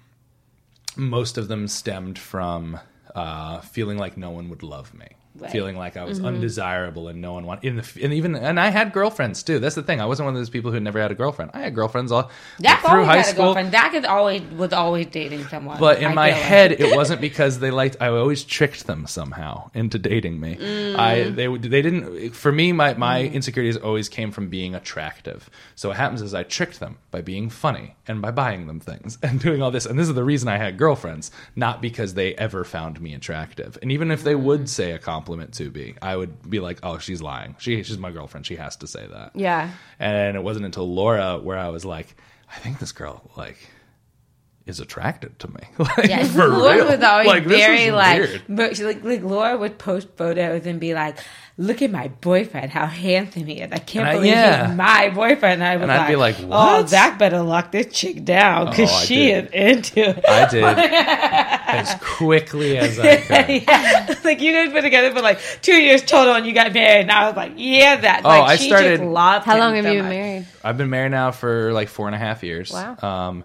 most 0.95 1.37
of 1.37 1.47
them 1.47 1.67
stemmed 1.67 2.19
from 2.19 2.79
uh, 3.15 3.61
feeling 3.61 3.97
like 3.97 4.17
no 4.17 4.29
one 4.31 4.49
would 4.49 4.63
love 4.63 4.93
me. 4.93 5.07
Right. 5.35 5.51
Feeling 5.51 5.77
like 5.77 5.95
I 5.95 6.03
was 6.03 6.17
mm-hmm. 6.17 6.27
undesirable 6.27 7.07
and 7.07 7.21
no 7.21 7.33
one 7.33 7.45
wanted 7.45 7.65
in 7.65 7.75
the 7.77 7.99
and 8.03 8.13
even 8.13 8.35
and 8.35 8.59
I 8.59 8.69
had 8.69 8.91
girlfriends 8.91 9.43
too. 9.43 9.59
That's 9.59 9.75
the 9.75 9.83
thing. 9.83 10.01
I 10.01 10.05
wasn't 10.05 10.25
one 10.25 10.33
of 10.33 10.39
those 10.39 10.49
people 10.49 10.71
who 10.71 10.79
never 10.79 10.99
had 10.99 11.11
a 11.11 11.15
girlfriend. 11.15 11.51
I 11.53 11.61
had 11.61 11.75
girlfriends 11.75 12.11
all 12.11 12.31
Zach 12.59 12.81
through 12.81 13.05
high 13.05 13.17
had 13.17 13.25
school. 13.27 13.45
girlfriend. 13.45 13.71
Zach 13.71 13.93
is 13.93 14.05
always 14.05 14.41
was 14.41 14.73
always 14.73 15.05
dating 15.05 15.45
someone. 15.45 15.79
But 15.79 15.99
in 15.99 16.11
I 16.11 16.13
my 16.13 16.29
feel 16.29 16.35
like. 16.35 16.45
head, 16.45 16.71
it 16.73 16.95
wasn't 16.95 17.21
because 17.21 17.59
they 17.59 17.69
liked. 17.69 17.97
I 18.01 18.07
always 18.07 18.43
tricked 18.43 18.87
them 18.87 19.05
somehow 19.05 19.69
into 19.75 19.99
dating 19.99 20.39
me. 20.39 20.55
Mm. 20.55 20.97
I 20.97 21.29
they 21.29 21.47
they 21.47 21.83
didn't. 21.83 22.31
For 22.31 22.51
me, 22.51 22.73
my 22.73 22.95
my 22.95 23.21
insecurities 23.21 23.77
always 23.77 24.09
came 24.09 24.31
from 24.31 24.49
being 24.49 24.73
attractive. 24.73 25.49
So 25.75 25.89
what 25.89 25.97
happens 25.97 26.23
is 26.23 26.33
I 26.33 26.43
tricked 26.43 26.79
them 26.79 26.97
by 27.11 27.21
being 27.21 27.49
funny 27.49 27.95
and 28.07 28.21
by 28.21 28.31
buying 28.31 28.67
them 28.67 28.79
things 28.79 29.19
and 29.23 29.39
doing 29.39 29.61
all 29.61 29.71
this. 29.71 29.85
And 29.85 29.97
this 29.97 30.09
is 30.09 30.15
the 30.15 30.23
reason 30.23 30.49
I 30.49 30.57
had 30.57 30.77
girlfriends, 30.77 31.31
not 31.55 31.81
because 31.81 32.15
they 32.15 32.35
ever 32.35 32.65
found 32.65 32.99
me 32.99 33.13
attractive. 33.13 33.77
And 33.81 33.91
even 33.91 34.11
if 34.11 34.23
they 34.23 34.33
mm. 34.33 34.41
would 34.41 34.67
say 34.67 34.91
a 34.91 34.99
compliment 34.99 35.28
to 35.53 35.69
be. 35.69 35.95
I 36.01 36.15
would 36.15 36.49
be 36.49 36.59
like, 36.59 36.79
"Oh, 36.83 36.97
she's 36.97 37.21
lying. 37.21 37.55
She 37.59 37.83
she's 37.83 37.97
my 37.97 38.11
girlfriend. 38.11 38.45
She 38.45 38.55
has 38.55 38.75
to 38.77 38.87
say 38.87 39.05
that." 39.07 39.31
Yeah. 39.35 39.71
And 39.99 40.35
it 40.35 40.43
wasn't 40.43 40.65
until 40.65 40.91
Laura 40.93 41.37
where 41.37 41.57
I 41.57 41.69
was 41.69 41.85
like, 41.85 42.15
I 42.53 42.57
think 42.59 42.79
this 42.79 42.91
girl 42.91 43.29
like 43.37 43.57
is 44.69 44.79
attracted 44.79 45.37
to 45.39 45.47
me. 45.49 45.59
like, 45.77 46.07
Yeah, 46.07 46.23
for 46.23 46.47
Laura 46.47 46.75
real. 46.75 46.87
was 46.87 47.03
always 47.03 47.27
Like, 47.27 47.43
very 47.43 47.91
like, 47.91 48.19
weird. 48.21 48.41
but 48.47 48.79
like, 48.79 49.03
like 49.03 49.21
Laura 49.23 49.57
would 49.57 49.77
post 49.77 50.07
photos 50.15 50.65
and 50.65 50.79
be 50.79 50.93
like, 50.93 51.17
"Look 51.57 51.81
at 51.81 51.91
my 51.91 52.07
boyfriend, 52.21 52.71
how 52.71 52.85
handsome 52.85 53.45
he 53.47 53.55
is! 53.61 53.71
I 53.71 53.79
can't 53.79 54.07
And 54.07 54.09
I- 54.09 54.13
believe 54.13 54.31
yeah. 54.31 54.67
he's 54.67 54.77
my 54.77 55.09
boyfriend." 55.09 55.61
And 55.61 55.63
I 55.63 55.75
was 55.75 55.83
And 55.83 55.91
I'd 55.91 56.07
be 56.07 56.15
like, 56.15 56.37
"Oh, 56.49 56.85
Zach 56.85 57.19
better 57.19 57.41
lock 57.41 57.71
this 57.71 57.87
chick 57.91 58.23
down 58.23 58.69
because 58.69 58.89
Oh, 58.91 58.99
she 59.05 59.15
did. 59.27 59.45
is 59.53 59.89
into 59.91 60.09
it." 60.11 60.25
I 60.27 60.45
did 60.49 60.63
as 61.69 61.95
quickly 62.01 62.77
as 62.77 62.99
I 62.99 63.17
could. 63.17 63.63
yeah, 63.63 64.15
like 64.23 64.41
you 64.41 64.53
guys 64.53 64.71
been 64.73 64.83
together 64.83 65.11
for 65.11 65.21
like 65.21 65.39
two 65.61 65.75
years 65.75 66.01
total, 66.03 66.33
and 66.35 66.45
you 66.45 66.53
got 66.53 66.73
married, 66.73 67.01
and 67.01 67.11
I 67.11 67.27
was 67.27 67.35
like, 67.35 67.53
"Yeah, 67.57 67.95
that." 67.97 68.21
Oh, 68.23 68.29
like, 68.29 68.41
I 68.43 68.55
she 68.55 68.67
started- 68.67 68.97
Just 68.99 69.03
loved 69.09 69.45
How 69.45 69.57
long 69.57 69.75
have 69.75 69.85
so 69.85 69.91
you 69.91 69.99
been 69.99 70.05
much. 70.05 70.15
married? 70.15 70.47
I've 70.63 70.77
been 70.77 70.89
married 70.89 71.11
now 71.11 71.31
for 71.31 71.71
like 71.73 71.89
four 71.89 72.07
and 72.07 72.15
a 72.15 72.19
half 72.19 72.43
years. 72.43 72.71
Wow. 72.71 72.95
Um, 73.01 73.43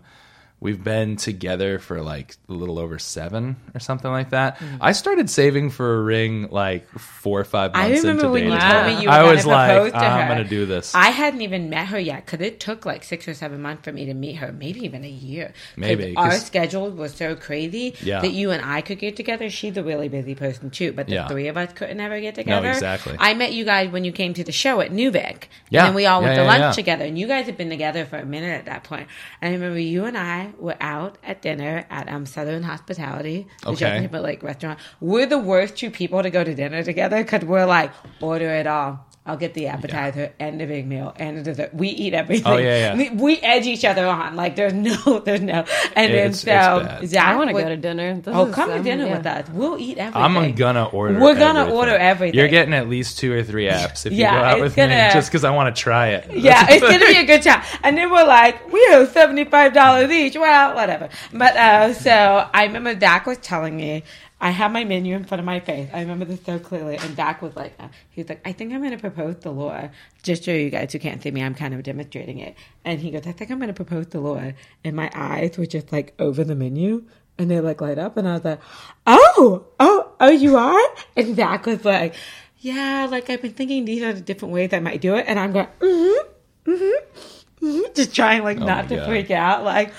we've 0.64 0.82
been 0.82 1.14
together 1.16 1.78
for 1.78 2.00
like 2.00 2.34
a 2.48 2.52
little 2.52 2.78
over 2.78 2.98
seven 2.98 3.54
or 3.74 3.80
something 3.80 4.10
like 4.10 4.30
that. 4.30 4.58
Mm. 4.58 4.78
I 4.80 4.92
started 4.92 5.28
saving 5.28 5.68
for 5.68 5.96
a 5.98 6.02
ring 6.02 6.48
like 6.50 6.88
four 6.98 7.38
or 7.38 7.44
five 7.44 7.74
months. 7.74 7.86
I 7.86 7.96
remember 7.98 8.22
into 8.22 8.30
when 8.30 8.44
you 8.44 8.58
told 8.58 8.86
me 8.86 9.02
you 9.02 9.08
were 9.08 9.14
I 9.14 9.22
going 9.22 9.34
was 9.34 9.42
to 9.42 9.48
like, 9.50 9.92
to 9.92 9.98
I'm 9.98 10.26
gonna 10.28 10.44
do 10.48 10.64
this. 10.64 10.94
I 10.94 11.10
hadn't 11.10 11.42
even 11.42 11.68
met 11.68 11.88
her 11.88 11.98
yet 11.98 12.24
because 12.24 12.40
it 12.40 12.60
took 12.60 12.86
like 12.86 13.04
six 13.04 13.28
or 13.28 13.34
seven 13.34 13.60
months 13.60 13.84
for 13.84 13.92
me 13.92 14.06
to 14.06 14.14
meet 14.14 14.36
her, 14.36 14.52
maybe 14.52 14.80
even 14.86 15.04
a 15.04 15.08
year. 15.08 15.52
Maybe, 15.76 16.16
our 16.16 16.32
schedule 16.32 16.90
was 16.90 17.14
so 17.14 17.36
crazy 17.36 17.94
Yeah. 18.02 18.20
that 18.22 18.32
you 18.32 18.50
and 18.50 18.64
I 18.64 18.80
could 18.80 18.98
get 18.98 19.16
together. 19.16 19.50
She's 19.50 19.76
a 19.76 19.82
really 19.84 20.08
busy 20.08 20.34
person 20.34 20.70
too, 20.70 20.92
but 20.92 21.06
the 21.08 21.12
Yeah. 21.12 21.28
three 21.28 21.48
of 21.48 21.58
us 21.58 21.74
couldn't 21.74 22.00
ever 22.00 22.18
get 22.20 22.34
together. 22.36 22.70
exactly. 22.70 23.16
I 23.20 23.34
met 23.34 23.52
you 23.52 23.66
guys 23.66 23.90
when 23.90 24.04
you 24.04 24.12
came 24.12 24.32
to 24.32 24.42
the 24.44 24.50
show 24.52 24.80
at 24.80 24.90
Newbeck, 24.90 25.44
Yeah. 25.68 25.80
and 25.80 25.88
then 25.88 25.94
we 25.94 26.06
all 26.06 26.22
went 26.22 26.32
Yeah, 26.36 26.44
to 26.44 26.50
yeah, 26.50 26.58
lunch 26.64 26.74
together. 26.76 27.04
And 27.04 27.18
you 27.18 27.26
guys 27.26 27.44
had 27.44 27.58
been 27.58 27.68
together 27.68 28.06
for 28.06 28.16
a 28.16 28.24
minute 28.24 28.54
at 28.58 28.64
that 28.64 28.84
point. 28.84 29.08
And 29.42 29.50
I 29.50 29.52
remember 29.52 29.78
you 29.78 30.06
and 30.06 30.16
I 30.16 30.52
were 30.58 30.76
out 30.80 31.18
at 31.22 31.42
dinner 31.42 31.86
at 31.90 32.08
um, 32.08 32.26
Southern 32.26 32.62
Hospitality, 32.62 33.46
the 33.62 33.70
Okay. 33.70 34.08
But 34.10 34.22
like 34.22 34.42
restaurant. 34.42 34.78
We're 35.00 35.26
the 35.26 35.38
worst 35.38 35.76
two 35.76 35.90
people 35.90 36.22
to 36.22 36.30
go 36.30 36.44
to 36.44 36.54
dinner 36.54 36.82
together 36.82 37.22
because 37.22 37.44
we're 37.44 37.66
like 37.66 37.92
order 38.20 38.48
it 38.48 38.66
all. 38.66 39.06
I'll 39.26 39.38
get 39.38 39.54
the 39.54 39.68
appetizer 39.68 40.34
and 40.38 40.60
the 40.60 40.66
big 40.66 40.86
meal 40.86 41.14
and 41.16 41.38
the 41.38 41.42
dessert. 41.42 41.72
We 41.72 41.88
eat 41.88 42.12
everything. 42.12 42.46
Oh, 42.52 42.58
yeah, 42.58 42.94
yeah. 42.94 42.96
We, 42.96 43.08
we 43.08 43.38
edge 43.38 43.64
each 43.66 43.82
other 43.82 44.06
on. 44.06 44.36
Like 44.36 44.54
there's 44.54 44.74
no, 44.74 45.18
there's 45.24 45.40
no. 45.40 45.64
And 45.96 46.12
then 46.12 46.30
It's- 46.30 46.40
so 46.40 46.98
it's. 47.00 47.12
Zach 47.12 47.28
I 47.28 47.36
want 47.36 47.48
to 47.48 47.54
go 47.54 47.66
to 47.66 47.76
dinner. 47.78 48.16
This 48.20 48.34
Oh, 48.36 48.48
is, 48.48 48.54
come 48.54 48.68
to 48.70 48.82
dinner 48.82 49.06
yeah. 49.06 49.16
with 49.16 49.26
us. 49.26 49.48
We'll 49.48 49.78
eat 49.78 49.96
everything. 49.96 50.20
I'm 50.22 50.54
gonna 50.54 50.84
order. 50.88 51.18
We're 51.18 51.36
gonna 51.36 51.60
everything. 51.60 51.78
order 51.78 51.96
everything. 51.96 52.38
You're 52.38 52.48
getting 52.48 52.74
at 52.74 52.90
least 52.90 53.18
two 53.18 53.32
or 53.32 53.42
three 53.42 53.66
apps 53.66 54.04
if 54.04 54.12
Yeah, 54.12 54.32
you 54.34 54.38
go 54.40 54.44
out 54.44 54.60
with 54.60 54.76
gonna- 54.76 55.06
me, 55.06 55.12
just 55.14 55.30
because 55.30 55.42
I 55.44 55.50
want 55.50 55.74
to 55.74 55.80
try 55.82 56.08
it. 56.08 56.30
Yeah, 56.30 56.66
it's 56.68 56.82
gonna 56.82 56.98
be 56.98 57.16
a 57.16 57.24
good 57.24 57.42
time. 57.42 57.62
And 57.82 57.96
then 57.96 58.10
we're 58.10 58.26
like, 58.26 58.70
we 58.70 58.86
owe 58.90 59.06
seventy 59.06 59.44
five 59.46 59.72
dollars 59.72 60.10
each. 60.10 60.36
Well, 60.36 60.74
whatever. 60.74 61.08
But 61.32 61.56
uh, 61.56 61.94
so 61.94 62.46
I 62.52 62.64
remember 62.64 62.98
Zach 63.00 63.24
was 63.24 63.38
telling 63.38 63.74
me. 63.74 64.02
I 64.44 64.50
have 64.50 64.72
my 64.72 64.84
menu 64.84 65.16
in 65.16 65.24
front 65.24 65.40
of 65.40 65.46
my 65.46 65.58
face. 65.58 65.88
I 65.90 66.00
remember 66.00 66.26
this 66.26 66.44
so 66.44 66.58
clearly. 66.58 66.98
And 66.98 67.16
Zach 67.16 67.40
was 67.40 67.56
like, 67.56 67.72
uh, 67.80 67.88
he 68.10 68.20
was 68.20 68.28
like, 68.28 68.42
I 68.46 68.52
think 68.52 68.74
I'm 68.74 68.80
going 68.80 68.92
to 68.92 68.98
propose 68.98 69.36
to 69.36 69.50
Laura. 69.50 69.90
Just 70.22 70.44
so 70.44 70.50
you 70.50 70.68
guys 70.68 70.92
who 70.92 70.98
can't 70.98 71.22
see 71.22 71.30
me, 71.30 71.42
I'm 71.42 71.54
kind 71.54 71.72
of 71.72 71.82
demonstrating 71.82 72.40
it. 72.40 72.54
And 72.84 73.00
he 73.00 73.10
goes, 73.10 73.26
I 73.26 73.32
think 73.32 73.50
I'm 73.50 73.56
going 73.56 73.68
to 73.68 73.74
propose 73.74 74.06
to 74.08 74.20
Laura. 74.20 74.52
And 74.84 74.94
my 74.94 75.10
eyes 75.14 75.56
were 75.56 75.64
just 75.64 75.92
like 75.92 76.12
over 76.18 76.44
the 76.44 76.54
menu. 76.54 77.06
And 77.38 77.50
they 77.50 77.58
like 77.60 77.80
light 77.80 77.98
up. 77.98 78.18
And 78.18 78.28
I 78.28 78.34
was 78.34 78.44
like, 78.44 78.60
oh, 79.06 79.64
oh, 79.80 80.12
oh, 80.20 80.30
you 80.30 80.58
are? 80.58 80.90
And 81.16 81.34
Zach 81.36 81.64
was 81.64 81.82
like, 81.86 82.14
yeah, 82.58 83.08
like 83.10 83.30
I've 83.30 83.40
been 83.40 83.54
thinking 83.54 83.86
these 83.86 84.02
are 84.02 84.12
the 84.12 84.20
different 84.20 84.52
ways 84.52 84.74
I 84.74 84.80
might 84.80 85.00
do 85.00 85.14
it. 85.14 85.24
And 85.26 85.38
I'm 85.38 85.52
going, 85.52 85.68
mm-hmm, 85.80 86.70
mm-hmm, 86.70 87.66
mm-hmm. 87.66 87.92
Just 87.94 88.14
trying 88.14 88.42
like 88.42 88.60
Oh 88.60 88.66
not 88.66 88.90
to 88.90 88.96
God. 88.96 89.06
freak 89.06 89.30
out. 89.30 89.64
Like, 89.64 89.94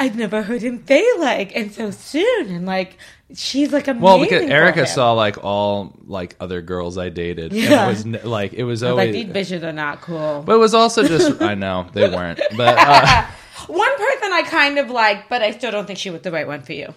I've 0.00 0.16
never 0.16 0.42
heard 0.42 0.62
him 0.62 0.84
say 0.84 1.06
like, 1.18 1.54
and 1.54 1.72
so 1.72 1.92
soon. 1.92 2.50
And 2.50 2.66
like, 2.66 2.98
she's 3.34 3.72
like 3.72 3.86
amazing. 3.88 4.02
Well, 4.02 4.18
because 4.20 4.44
for 4.44 4.50
Erica 4.52 4.80
him. 4.80 4.86
saw 4.86 5.12
like 5.12 5.42
all 5.44 5.94
like 6.06 6.36
other 6.40 6.60
girls 6.62 6.98
I 6.98 7.08
dated. 7.08 7.52
and 7.52 7.60
Yeah. 7.60 7.86
it 7.86 7.88
was 7.88 8.06
like 8.24 8.52
it 8.52 8.64
was 8.64 8.82
I 8.82 8.86
was 8.86 8.90
always. 8.92 9.14
like, 9.14 9.32
these 9.34 9.50
bitches 9.58 9.62
are 9.62 9.72
not 9.72 10.00
cool. 10.02 10.42
but 10.44 10.54
it 10.54 10.58
was 10.58 10.74
also 10.74 11.04
just 11.06 11.40
I 11.42 11.54
know 11.54 11.86
they 11.92 12.08
weren't, 12.08 12.40
but 12.56 12.76
uh, 12.78 13.26
One 13.66 13.96
person 13.96 14.32
I 14.32 14.42
kind 14.46 14.78
of 14.78 14.90
like, 14.90 15.28
but 15.30 15.40
I 15.42 15.52
still 15.52 15.70
don't 15.70 15.86
think 15.86 15.98
she 15.98 16.10
was 16.10 16.20
the 16.22 16.30
right 16.30 16.46
one 16.46 16.60
for 16.62 16.72
you. 16.74 16.92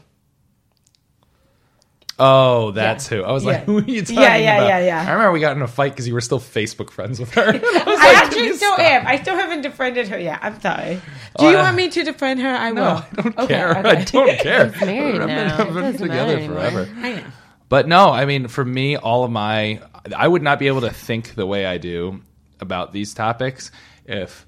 Oh, 2.19 2.71
that's 2.71 3.07
who. 3.07 3.23
I 3.23 3.31
was 3.31 3.45
like, 3.45 3.59
Yeah. 3.59 3.65
who 3.65 3.77
are 3.77 3.81
you 3.83 4.01
talking 4.01 4.15
Yeah, 4.17 4.35
yeah, 4.37 4.55
about? 4.57 4.67
yeah, 4.69 4.79
yeah. 4.79 4.99
I 5.07 5.11
remember 5.13 5.31
we 5.33 5.39
got 5.39 5.55
in 5.55 5.61
a 5.61 5.67
fight 5.67 5.91
because 5.91 6.07
you 6.07 6.13
were 6.15 6.21
still 6.21 6.39
Facebook 6.39 6.89
friends 6.89 7.19
with 7.19 7.31
her. 7.35 7.41
I, 7.49 7.51
was 7.53 7.61
I 7.63 7.83
like, 7.93 8.17
actually 8.25 8.53
still 8.53 8.73
stop?" 8.73 8.79
am. 8.79 9.05
I 9.07 9.21
still 9.21 9.35
haven't 9.35 9.61
defriended 9.61 10.07
her 10.07 10.17
yet. 10.19 10.39
I'm 10.41 10.59
sorry. 10.59 10.95
Do 10.95 11.01
Oh, 11.45 11.49
you 11.51 11.57
I- 11.57 11.61
want 11.61 11.75
me 11.77 11.89
to 11.89 12.03
defriend 12.03 12.41
her? 12.41 12.49
I 12.49 12.71
will. 12.71 12.75
No, 12.81 13.05
I 13.17 13.21
don't 13.21 13.37
Okay, 13.39 13.47
care. 13.47 13.69
okay. 13.77 13.79
I 13.89 14.03
don't 14.03 14.39
care. 14.39 14.69
He's 14.71 14.81
married 14.81 15.21
I've 15.21 15.27
been, 15.27 15.47
now. 15.47 15.57
I've 15.59 15.73
been 15.73 15.75
doesn't 15.75 16.01
together 16.01 16.25
matter 16.25 16.37
anymore. 16.39 16.59
forever. 16.59 16.89
I 16.97 17.13
know. 17.13 17.23
But 17.69 17.87
no, 17.87 18.09
I 18.09 18.25
mean, 18.25 18.47
for 18.47 18.65
me, 18.65 18.95
all 18.95 19.23
of 19.23 19.29
my, 19.31 19.81
I 20.15 20.27
would 20.27 20.41
not 20.41 20.57
be 20.57 20.67
able 20.67 20.81
to 20.81 20.89
think 20.89 21.35
the 21.35 21.45
way 21.45 21.65
I 21.67 21.77
do 21.77 22.21
about 22.59 22.93
these 22.93 23.13
topics 23.13 23.69
if 24.05 24.46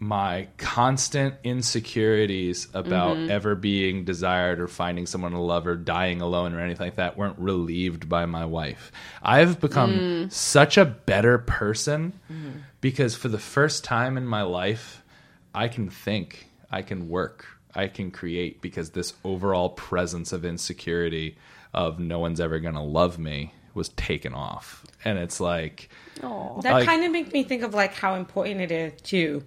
my 0.00 0.46
constant 0.58 1.34
insecurities 1.42 2.68
about 2.74 3.16
Mm-hmm. 3.16 3.30
ever 3.30 3.54
being 3.54 4.04
desired 4.04 4.60
or 4.60 4.68
finding 4.68 5.06
someone 5.06 5.32
to 5.32 5.38
love 5.40 5.66
or 5.66 5.74
dying 5.76 6.20
alone 6.20 6.54
or 6.54 6.60
anything 6.60 6.86
like 6.86 6.96
that 6.96 7.16
weren't 7.16 7.38
relieved 7.38 8.08
by 8.08 8.24
my 8.26 8.44
wife. 8.44 8.92
I've 9.22 9.60
become 9.60 9.92
Mm. 9.92 10.32
such 10.32 10.76
a 10.78 10.84
better 10.84 11.38
person 11.38 12.12
Mm-hmm. 12.30 12.58
because 12.80 13.14
for 13.16 13.28
the 13.28 13.38
first 13.38 13.82
time 13.84 14.16
in 14.16 14.26
my 14.26 14.42
life, 14.42 15.02
I 15.54 15.68
can 15.68 15.90
think, 15.90 16.46
I 16.70 16.82
can 16.82 17.08
work, 17.08 17.46
I 17.74 17.88
can 17.88 18.10
create 18.10 18.60
because 18.62 18.90
this 18.90 19.14
overall 19.24 19.70
presence 19.70 20.32
of 20.32 20.44
insecurity 20.44 21.36
of 21.74 21.98
no 21.98 22.18
one's 22.20 22.40
ever 22.40 22.60
going 22.60 22.74
to 22.74 22.80
love 22.80 23.18
me 23.18 23.52
was 23.74 23.88
taken 23.90 24.32
off. 24.34 24.84
And 25.04 25.18
it's 25.18 25.40
like, 25.40 25.88
Oh. 26.22 26.60
That 26.62 26.72
Like- 26.72 26.86
kind 26.86 27.04
of 27.04 27.12
makes 27.12 27.32
me 27.32 27.42
think 27.44 27.62
of 27.62 27.74
like 27.74 27.94
how 27.94 28.14
important 28.14 28.60
it 28.60 28.70
is 28.72 29.00
to 29.02 29.42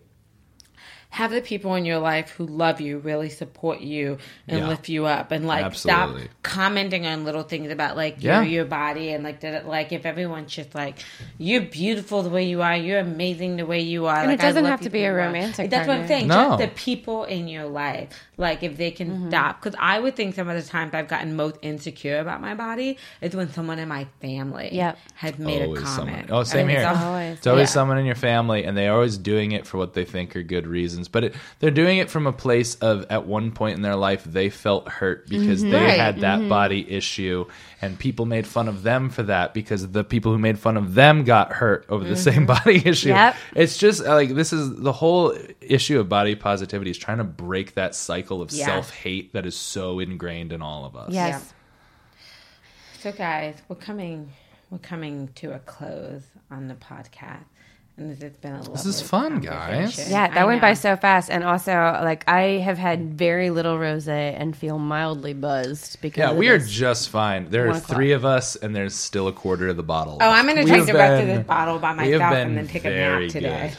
have 1.13 1.29
the 1.31 1.41
people 1.41 1.75
in 1.75 1.83
your 1.83 1.99
life 1.99 2.29
who 2.31 2.45
love 2.45 2.79
you 2.79 2.97
really 2.99 3.29
support 3.29 3.81
you 3.81 4.17
and 4.47 4.59
Yeah. 4.59 4.67
lift 4.69 4.87
you 4.87 5.05
up 5.05 5.31
and 5.31 5.45
like 5.45 5.65
Absolutely. 5.65 6.21
stop 6.21 6.29
commenting 6.41 7.05
on 7.05 7.25
little 7.25 7.43
things 7.43 7.69
about 7.69 7.97
like 7.97 8.15
Yeah. 8.19 8.41
your 8.41 8.49
your 8.51 8.65
body 8.65 9.11
and 9.11 9.21
like 9.23 9.41
that 9.41 9.67
like 9.67 9.91
if 9.91 10.05
everyone's 10.05 10.53
just 10.53 10.73
like 10.73 10.99
you're 11.37 11.61
beautiful 11.63 12.23
the 12.23 12.29
way 12.29 12.45
you 12.45 12.61
are 12.61 12.75
you're 12.77 12.99
amazing 12.99 13.57
the 13.57 13.65
way 13.65 13.81
you 13.81 14.05
are 14.05 14.19
And 14.19 14.27
like, 14.27 14.39
it 14.39 14.41
doesn't 14.41 14.63
have 14.65 14.81
to 14.81 14.89
be 14.89 14.99
a 14.99 15.11
way 15.13 15.19
you 15.19 15.25
romantic 15.25 15.69
that's 15.69 15.85
what 15.87 15.97
I'm 15.97 16.07
saying 16.07 16.27
No. 16.27 16.57
just 16.57 16.59
the 16.59 16.67
people 16.69 17.25
in 17.25 17.47
your 17.49 17.65
life 17.65 18.09
like 18.41 18.63
if 18.63 18.75
they 18.77 18.91
can 18.91 19.09
Mm-hmm. 19.11 19.29
stop 19.29 19.61
because 19.61 19.77
I 19.79 19.99
would 19.99 20.15
think 20.15 20.35
some 20.35 20.47
of 20.49 20.61
the 20.61 20.67
times 20.69 20.93
I've 20.93 21.07
gotten 21.07 21.35
most 21.35 21.57
insecure 21.61 22.19
about 22.19 22.41
my 22.41 22.53
body 22.55 22.97
is 23.21 23.35
when 23.35 23.51
someone 23.51 23.79
in 23.79 23.87
my 23.87 24.07
family 24.21 24.69
Yep. 24.71 24.97
has 25.15 25.37
made 25.39 25.61
a 25.61 25.65
comment 25.67 25.87
someone. 25.87 26.25
Oh, 26.29 26.43
same 26.43 26.61
And 26.61 26.69
here. 26.71 26.79
it's 26.89 26.99
Always. 27.01 27.37
It's 27.37 27.47
always 27.47 27.69
Yeah. 27.69 27.73
someone 27.73 27.97
in 27.99 28.05
your 28.05 28.15
family, 28.15 28.63
and 28.65 28.75
they're 28.77 28.93
always 28.93 29.17
doing 29.17 29.51
it 29.53 29.65
for 29.67 29.77
what 29.77 29.93
they 29.93 30.05
think 30.05 30.35
are 30.35 30.43
good 30.43 30.67
reasons. 30.67 31.07
But 31.07 31.23
it, 31.25 31.35
they're 31.59 31.71
doing 31.71 31.99
it 31.99 32.09
from 32.09 32.27
a 32.27 32.33
place 32.33 32.75
of 32.75 33.05
at 33.09 33.25
one 33.25 33.51
point 33.51 33.75
in 33.75 33.81
their 33.81 33.95
life 33.95 34.23
they 34.23 34.49
felt 34.49 34.87
hurt 34.89 35.27
because 35.29 35.61
they 35.61 35.71
Right. 35.71 35.99
had 35.99 36.19
that 36.21 36.47
body 36.49 36.85
issue, 36.91 37.45
and 37.81 37.97
people 37.97 38.25
made 38.25 38.45
fun 38.45 38.67
of 38.67 38.83
them 38.83 39.09
for 39.09 39.23
that 39.23 39.53
because 39.53 39.91
the 39.91 40.03
people 40.03 40.31
who 40.31 40.37
made 40.37 40.59
fun 40.59 40.77
of 40.77 40.93
them 40.93 41.23
got 41.23 41.51
hurt 41.53 41.85
over 41.89 42.03
the 42.03 42.15
same 42.15 42.45
mm-hmm. 42.45 42.65
body 42.65 42.81
issue. 42.85 43.09
Yep. 43.09 43.35
It's 43.55 43.77
just 43.77 44.03
like 44.05 44.35
this 44.35 44.53
is 44.53 44.75
the 44.75 44.91
whole 44.91 45.35
issue 45.59 45.99
of 45.99 46.07
body 46.07 46.35
positivity 46.35 46.91
is 46.91 46.97
trying 46.97 47.17
to 47.17 47.23
break 47.23 47.73
that 47.73 47.95
cycle 47.95 48.41
of 48.41 48.51
Yeah. 48.51 48.65
self 48.65 48.91
hate 48.91 49.33
that 49.33 49.45
is 49.45 49.55
so 49.57 49.99
ingrained 49.99 50.53
in 50.53 50.61
all 50.61 50.85
of 50.85 50.95
us. 50.95 51.11
Yes. 51.11 51.53
So, 52.99 53.11
guys, 53.11 53.55
we're 53.67 53.77
coming. 53.77 54.31
We're 54.69 54.77
coming 54.77 55.29
to 55.35 55.53
a 55.53 55.59
close 55.59 56.21
on 56.49 56.67
the 56.67 56.75
podcast, 56.75 57.43
and 57.97 58.11
this 58.11 58.21
has 58.21 58.33
been 58.37 58.53
a. 58.55 58.63
This 58.69 58.85
is 58.85 59.01
fun, 59.01 59.39
guys. 59.41 60.09
Yeah, 60.09 60.27
that 60.27 60.37
I 60.37 60.45
went 60.45 60.61
by 60.61 60.73
so 60.73 60.95
fast. 60.95 61.29
And 61.29 61.43
also, 61.43 61.71
like, 61.71 62.23
I 62.27 62.59
have 62.63 62.77
had 62.77 63.13
very 63.13 63.49
little 63.49 63.77
rose 63.77 64.07
and 64.07 64.55
feel 64.55 64.79
mildly 64.79 65.33
buzzed 65.33 66.01
because 66.01 66.17
Yeah, 66.19 66.33
we 66.33 66.49
are 66.49 66.57
just 66.57 67.09
fine. 67.09 67.49
There 67.49 67.65
are 67.65 67.69
One 67.69 67.77
o'clock. 67.77 67.95
three 67.95 68.11
of 68.13 68.25
us, 68.25 68.55
and 68.55 68.75
there's 68.75 68.95
still 68.95 69.27
a 69.27 69.33
quarter 69.33 69.67
of 69.67 69.77
the 69.77 69.83
bottle. 69.83 70.17
Oh, 70.21 70.29
I'm 70.29 70.45
going 70.45 70.57
to 70.57 70.63
We 70.63 70.69
take 70.71 70.85
the 70.85 70.93
rest 70.93 71.21
of 71.21 71.27
this 71.27 71.45
bottle 71.45 71.79
by 71.79 71.93
myself 71.93 72.21
and 72.33 72.57
then 72.57 72.67
take 72.67 72.85
a 72.85 72.89
nap 72.89 73.29
today. 73.29 73.69
good. 73.69 73.77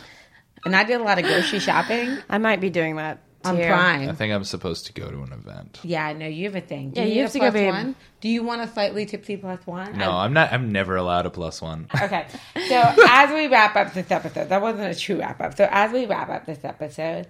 And 0.65 0.77
I 0.77 0.85
did 0.85 1.01
a 1.01 1.05
lot 1.05 1.19
of 1.19 1.25
grocery 1.25 1.59
shopping 1.59 2.19
I 2.31 2.39
might 2.39 2.61
be 2.61 2.71
doing 2.71 2.97
that. 2.97 3.19
On 3.45 3.57
too. 3.57 3.65
Prime. 3.65 4.09
I 4.09 4.13
think 4.15 4.33
I'm 4.33 4.45
supposed 4.45 4.87
to 4.87 4.93
go 4.93 5.11
to 5.11 5.23
an 5.23 5.33
event. 5.33 5.81
Yeah, 5.83 6.07
I 6.07 6.13
know 6.13 6.27
you 6.27 6.45
have 6.45 6.57
a 6.57 6.61
thing. 6.61 6.91
Do 6.91 7.01
Yeah, 7.01 7.07
you, 7.07 7.11
you 7.11 7.15
need 7.17 7.21
have 7.23 7.31
a 7.31 7.33
to 7.33 7.39
go, 7.39 7.45
plus 7.51 7.55
babe. 7.55 7.71
one? 7.73 7.95
Do 8.21 8.29
you 8.29 8.43
want 8.43 8.61
a 8.63 8.69
slightly 8.69 9.07
tipsy 9.07 9.37
plus 9.37 9.67
one? 9.67 9.97
No, 9.99 10.11
I- 10.11 10.25
I'm 10.25 10.33
not. 10.33 10.53
I'm 10.53 10.73
never 10.73 10.97
allowed 10.97 11.27
a 11.27 11.31
plus 11.31 11.61
one. 11.63 11.89
Okay. 12.03 12.27
So 12.69 12.95
as 13.09 13.31
we 13.33 13.49
wrap 13.49 13.77
up 13.77 13.93
this 13.95 14.11
episode, 14.11 14.49
that 14.49 14.61
wasn't 14.63 14.95
a 14.95 14.99
true 14.99 15.19
wrap 15.19 15.41
up. 15.41 15.57
So 15.57 15.69
as 15.71 15.93
we 15.93 16.07
wrap 16.07 16.29
up 16.29 16.47
this 16.47 16.65
episode, 16.65 17.27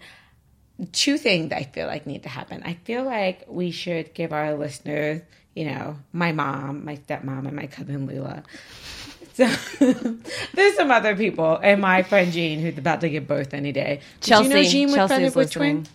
two 0.93 1.17
things 1.19 1.53
I 1.53 1.63
feel 1.65 1.87
like 1.87 2.07
need 2.07 2.23
to 2.25 2.29
happen. 2.29 2.63
I 2.65 2.75
feel 2.85 3.05
like 3.05 3.45
we 3.49 3.71
should 3.71 4.15
give 4.15 4.33
our 4.33 4.55
listeners, 4.55 5.23
you 5.55 5.67
know, 5.67 5.99
my 6.13 6.33
mom, 6.33 6.85
my 6.85 6.97
stepmom, 6.97 7.47
and 7.47 7.55
my 7.57 7.67
cousin 7.67 8.07
Lula. 8.07 8.43
So 9.35 9.47
there's 10.55 10.77
some 10.77 10.91
other 10.91 11.17
people, 11.17 11.57
and 11.63 11.81
my 11.81 12.03
friend 12.03 12.31
Jean, 12.33 12.61
who's 12.61 12.77
about 12.77 13.01
to 13.01 13.09
give 13.09 13.27
birth 13.27 13.55
any 13.55 13.73
day. 13.73 14.01
Did 14.21 14.29
Chelsea, 14.29 14.49
you 14.49 14.55
know 14.55 14.63
Jean 14.63 14.87
was 14.89 14.95
Chelsea's 14.97 15.09
pregnant 15.09 15.37
with 15.37 15.47
listening. 15.47 15.73
twins? 15.85 15.91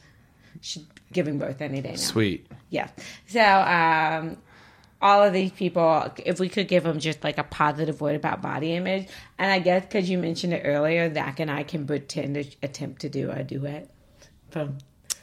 She's 0.61 0.85
giving 1.11 1.37
birth 1.39 1.61
any 1.61 1.81
day 1.81 1.91
now. 1.91 1.95
Sweet. 1.95 2.47
Yeah. 2.69 2.89
So, 3.27 3.41
um, 3.41 4.37
all 5.01 5.23
of 5.23 5.31
these 5.31 5.51
people, 5.51 6.11
if 6.25 6.39
we 6.39 6.49
could 6.49 6.67
give 6.67 6.83
them 6.83 6.99
just 6.99 7.23
like 7.23 7.37
a 7.37 7.43
positive 7.43 8.01
word 8.01 8.15
about 8.15 8.41
body 8.41 8.73
image, 8.73 9.07
and 9.37 9.51
I 9.51 9.59
guess 9.59 9.83
because 9.83 10.09
you 10.09 10.17
mentioned 10.17 10.53
it 10.53 10.63
earlier, 10.65 11.13
Zach 11.13 11.39
and 11.39 11.51
I 11.51 11.63
can 11.63 11.85
pretend 11.85 12.35
to 12.35 12.45
attempt 12.63 13.01
to 13.01 13.09
do 13.09 13.29
a 13.29 13.43
duet. 13.43 13.89
From 14.49 14.77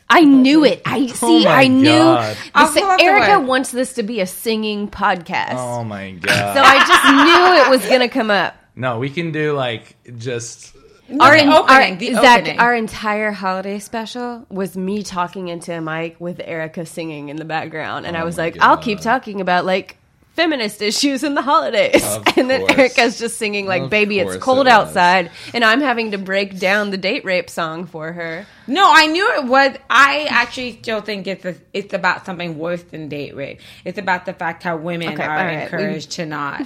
I 0.08 0.20
knew 0.20 0.64
it. 0.64 0.82
I 0.84 1.06
see. 1.06 1.44
my 1.44 1.50
I 1.50 1.66
knew. 1.66 1.82
This, 1.82 2.50
pull 2.52 2.84
up 2.84 2.98
the 2.98 3.04
Erica 3.04 3.40
wants 3.40 3.72
this 3.72 3.94
to 3.94 4.02
be 4.02 4.20
a 4.20 4.26
singing 4.26 4.88
podcast, 4.88 5.54
Oh 5.54 5.82
my 5.82 6.12
god. 6.12 6.54
so 6.54 6.62
I 6.62 6.78
just 6.86 7.04
knew 7.24 7.64
it 7.64 7.70
was 7.70 7.90
gonna 7.90 8.08
come 8.08 8.30
up. 8.30 8.54
no, 8.76 8.98
we 8.98 9.10
can 9.10 9.32
do 9.32 9.52
like 9.54 9.96
just. 10.18 10.76
Our, 11.20 11.36
the 11.38 11.54
opening, 11.56 11.98
the 11.98 12.14
Zach, 12.14 12.40
opening. 12.40 12.58
our 12.58 12.74
entire 12.74 13.30
holiday 13.32 13.78
special 13.78 14.46
was 14.48 14.76
me 14.76 15.02
talking 15.02 15.48
into 15.48 15.76
a 15.76 15.80
mic 15.80 16.18
with 16.20 16.40
Erica 16.42 16.86
singing 16.86 17.28
in 17.28 17.36
the 17.36 17.44
background, 17.44 18.06
and 18.06 18.16
Oh 18.16 18.20
I 18.20 18.24
was 18.24 18.36
my 18.36 18.44
like, 18.44 18.56
"I'll 18.60 18.78
keep 18.78 19.00
talking 19.00 19.40
about 19.42 19.66
like 19.66 19.98
feminist 20.34 20.80
issues 20.82 21.22
in 21.22 21.34
the 21.34 21.42
holidays," 21.42 22.02
Of 22.04 22.24
and 22.38 22.48
then 22.48 22.60
course. 22.60 22.72
Erica's 22.78 23.18
just 23.18 23.36
singing 23.36 23.66
like, 23.66 23.82
Of 23.82 23.90
"Baby, 23.90 24.18
it's 24.18 24.36
cold 24.38 24.66
it 24.66 24.70
outside," 24.70 25.30
and 25.52 25.62
I'm 25.62 25.82
having 25.82 26.12
to 26.12 26.18
break 26.18 26.58
down 26.58 26.90
the 26.90 26.96
date 26.96 27.24
rape 27.26 27.50
song 27.50 27.84
for 27.86 28.12
her. 28.12 28.46
no, 28.66 28.90
I 28.90 29.06
knew 29.06 29.30
it 29.34 29.44
was. 29.44 29.76
I 29.90 30.26
actually 30.30 30.78
still 30.80 31.02
think 31.02 31.26
it's 31.26 31.44
a, 31.44 31.54
it's 31.74 31.92
about 31.92 32.24
something 32.24 32.58
worse 32.58 32.82
than 32.82 33.10
date 33.10 33.36
rape. 33.36 33.60
It's 33.84 33.98
about 33.98 34.24
the 34.24 34.32
fact 34.32 34.62
how 34.62 34.78
women 34.78 35.12
Okay, 35.12 35.22
are 35.22 35.30
all 35.38 35.44
right. 35.44 35.62
encouraged 35.64 36.12
to 36.12 36.24
not 36.24 36.62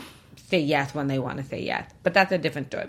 say 0.48 0.60
yes 0.60 0.94
when 0.94 1.08
they 1.08 1.18
want 1.18 1.38
to 1.38 1.44
say 1.44 1.60
yes. 1.60 1.90
But 2.04 2.14
that's 2.14 2.32
a 2.32 2.38
different 2.38 2.68
story. 2.68 2.86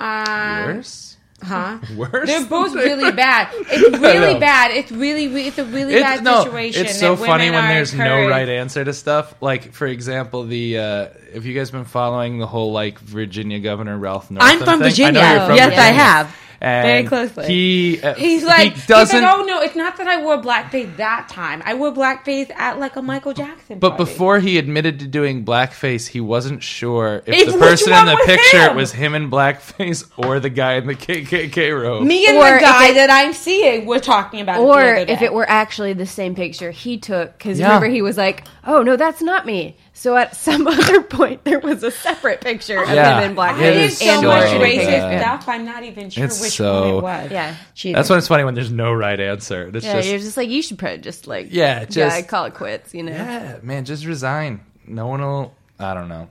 Um, 0.00 0.64
Worse. 0.76 1.16
Huh? 1.42 1.78
Worse. 1.96 2.28
They're 2.28 2.46
both 2.46 2.72
really 2.74 3.10
bad. 3.10 3.48
It's 3.74 3.98
really 3.98 4.38
bad. 4.38 4.70
It's 4.70 4.92
really, 4.92 5.26
re- 5.28 5.48
it's 5.48 5.58
a 5.58 5.64
really 5.64 5.94
It's, 5.94 6.02
bad 6.02 6.22
no, 6.22 6.44
situation. 6.44 6.86
it's 6.86 7.00
so 7.00 7.16
that 7.16 7.26
funny 7.26 7.46
women 7.46 7.62
when 7.62 7.70
are 7.70 7.74
there's 7.74 7.94
no 7.94 8.04
encouraged- 8.04 8.30
right 8.30 8.48
answer 8.48 8.84
to 8.84 8.92
stuff. 8.92 9.34
Like, 9.40 9.72
for 9.72 9.86
example, 9.88 10.44
the 10.44 10.78
uh, 10.78 11.06
if 11.34 11.44
you 11.44 11.54
guys 11.54 11.70
been 11.72 11.84
following 11.84 12.38
the 12.38 12.46
whole 12.46 12.70
like 12.72 12.98
Virginia 13.00 13.58
Governor 13.58 13.98
Ralph 13.98 14.30
Northam 14.30 14.48
I'm 14.50 14.58
from 14.60 14.78
thing? 14.80 14.88
Virginia. 14.90 15.20
I 15.20 15.24
know 15.24 15.36
you're 15.38 15.46
from 15.46 15.56
yes, 15.56 15.78
I 15.78 15.86
have. 15.86 16.36
And 16.62 16.86
Very 16.86 17.04
closely. 17.04 17.46
He 17.48 18.00
uh, 18.02 18.14
He's 18.14 18.44
like, 18.44 18.74
he 18.74 18.86
doesn't. 18.86 19.16
He's 19.16 19.24
like, 19.24 19.36
oh 19.36 19.42
no, 19.42 19.60
it's 19.62 19.74
not 19.74 19.96
that 19.96 20.06
I 20.06 20.22
wore 20.22 20.38
blackface 20.40 20.96
that 20.96 21.28
time. 21.28 21.60
I 21.64 21.74
wore 21.74 21.90
blackface 21.92 22.52
at 22.52 22.78
like 22.78 22.94
a 22.94 23.02
Michael 23.02 23.32
Jackson. 23.32 23.80
But 23.80 23.90
party. 23.96 24.04
before 24.04 24.38
he 24.38 24.58
admitted 24.58 25.00
to 25.00 25.08
doing 25.08 25.44
blackface, 25.44 26.06
he 26.06 26.20
wasn't 26.20 26.62
sure 26.62 27.22
if 27.26 27.34
If 27.34 27.52
the 27.52 27.58
person 27.58 27.92
in 27.92 28.06
the 28.06 28.14
was 28.14 28.26
picture 28.26 28.68
him? 28.70 28.76
was 28.76 28.92
him 28.92 29.14
in 29.16 29.28
blackface 29.28 30.08
or 30.16 30.38
the 30.38 30.50
guy 30.50 30.74
in 30.74 30.86
the 30.86 30.94
KKK 30.94 31.82
robe. 31.82 32.06
me 32.06 32.26
and 32.28 32.36
Or 32.38 32.44
the 32.54 32.60
guy 32.60 32.90
it- 32.90 32.94
that 32.94 33.10
I'm 33.10 33.32
seeing, 33.32 33.84
we're 33.84 33.98
talking 33.98 34.40
about. 34.40 34.60
Or 34.60 34.80
the 34.82 35.10
if 35.10 35.20
it 35.20 35.32
were 35.32 35.48
actually 35.50 35.94
the 35.94 36.06
same 36.06 36.36
picture 36.36 36.70
he 36.70 36.96
took, 36.96 37.36
because 37.36 37.58
Yeah. 37.58 37.66
remember 37.66 37.88
he 37.88 38.02
was 38.02 38.16
like, 38.16 38.44
"Oh 38.64 38.82
no, 38.84 38.96
that's 38.96 39.20
not 39.20 39.46
me." 39.46 39.76
So 39.94 40.16
at 40.16 40.34
some 40.36 40.66
other 40.66 41.02
point, 41.02 41.44
there 41.44 41.60
was 41.60 41.82
a 41.82 41.90
separate 41.90 42.40
picture 42.40 42.82
of 42.82 42.88
Yeah. 42.88 43.20
him 43.20 43.32
in 43.32 43.38
I 43.38 43.52
blackface. 43.52 43.60
It 43.62 43.74
did 43.74 43.92
so 43.92 44.04
and 44.06 44.26
much 44.26 44.48
so 44.50 44.58
racist 44.60 44.86
bad. 44.86 45.20
stuff. 45.20 45.48
I'm 45.48 45.64
not 45.64 45.82
even 45.84 46.10
sure 46.10 46.24
It's 46.24 46.40
which 46.40 46.52
so- 46.52 46.80
one 46.80 46.88
it 46.96 47.02
was. 47.24 47.30
Yeah. 47.30 47.56
Jesus. 47.74 47.96
That's 47.98 48.10
when 48.10 48.18
it's 48.18 48.28
funny 48.28 48.44
when 48.44 48.54
there's 48.54 48.70
no 48.70 48.92
right 48.92 49.18
answer. 49.20 49.70
It's 49.74 49.84
Yeah, 49.84 49.94
just 49.96 50.08
you're 50.08 50.18
just 50.18 50.36
like 50.36 50.48
you 50.48 50.62
should 50.62 50.78
probably 50.78 50.98
just 50.98 51.26
like 51.26 51.48
Yeah, 51.50 51.80
yeah, 51.80 51.84
just- 51.84 52.28
call 52.28 52.46
it 52.46 52.54
quits. 52.54 52.94
You 52.94 53.02
know. 53.04 53.12
yeah, 53.12 53.58
man, 53.62 53.84
just 53.84 54.04
resign. 54.06 54.60
No 54.86 55.06
one 55.08 55.20
will. 55.20 55.54
I 55.78 55.94
don't 55.94 56.08
know. 56.08 56.28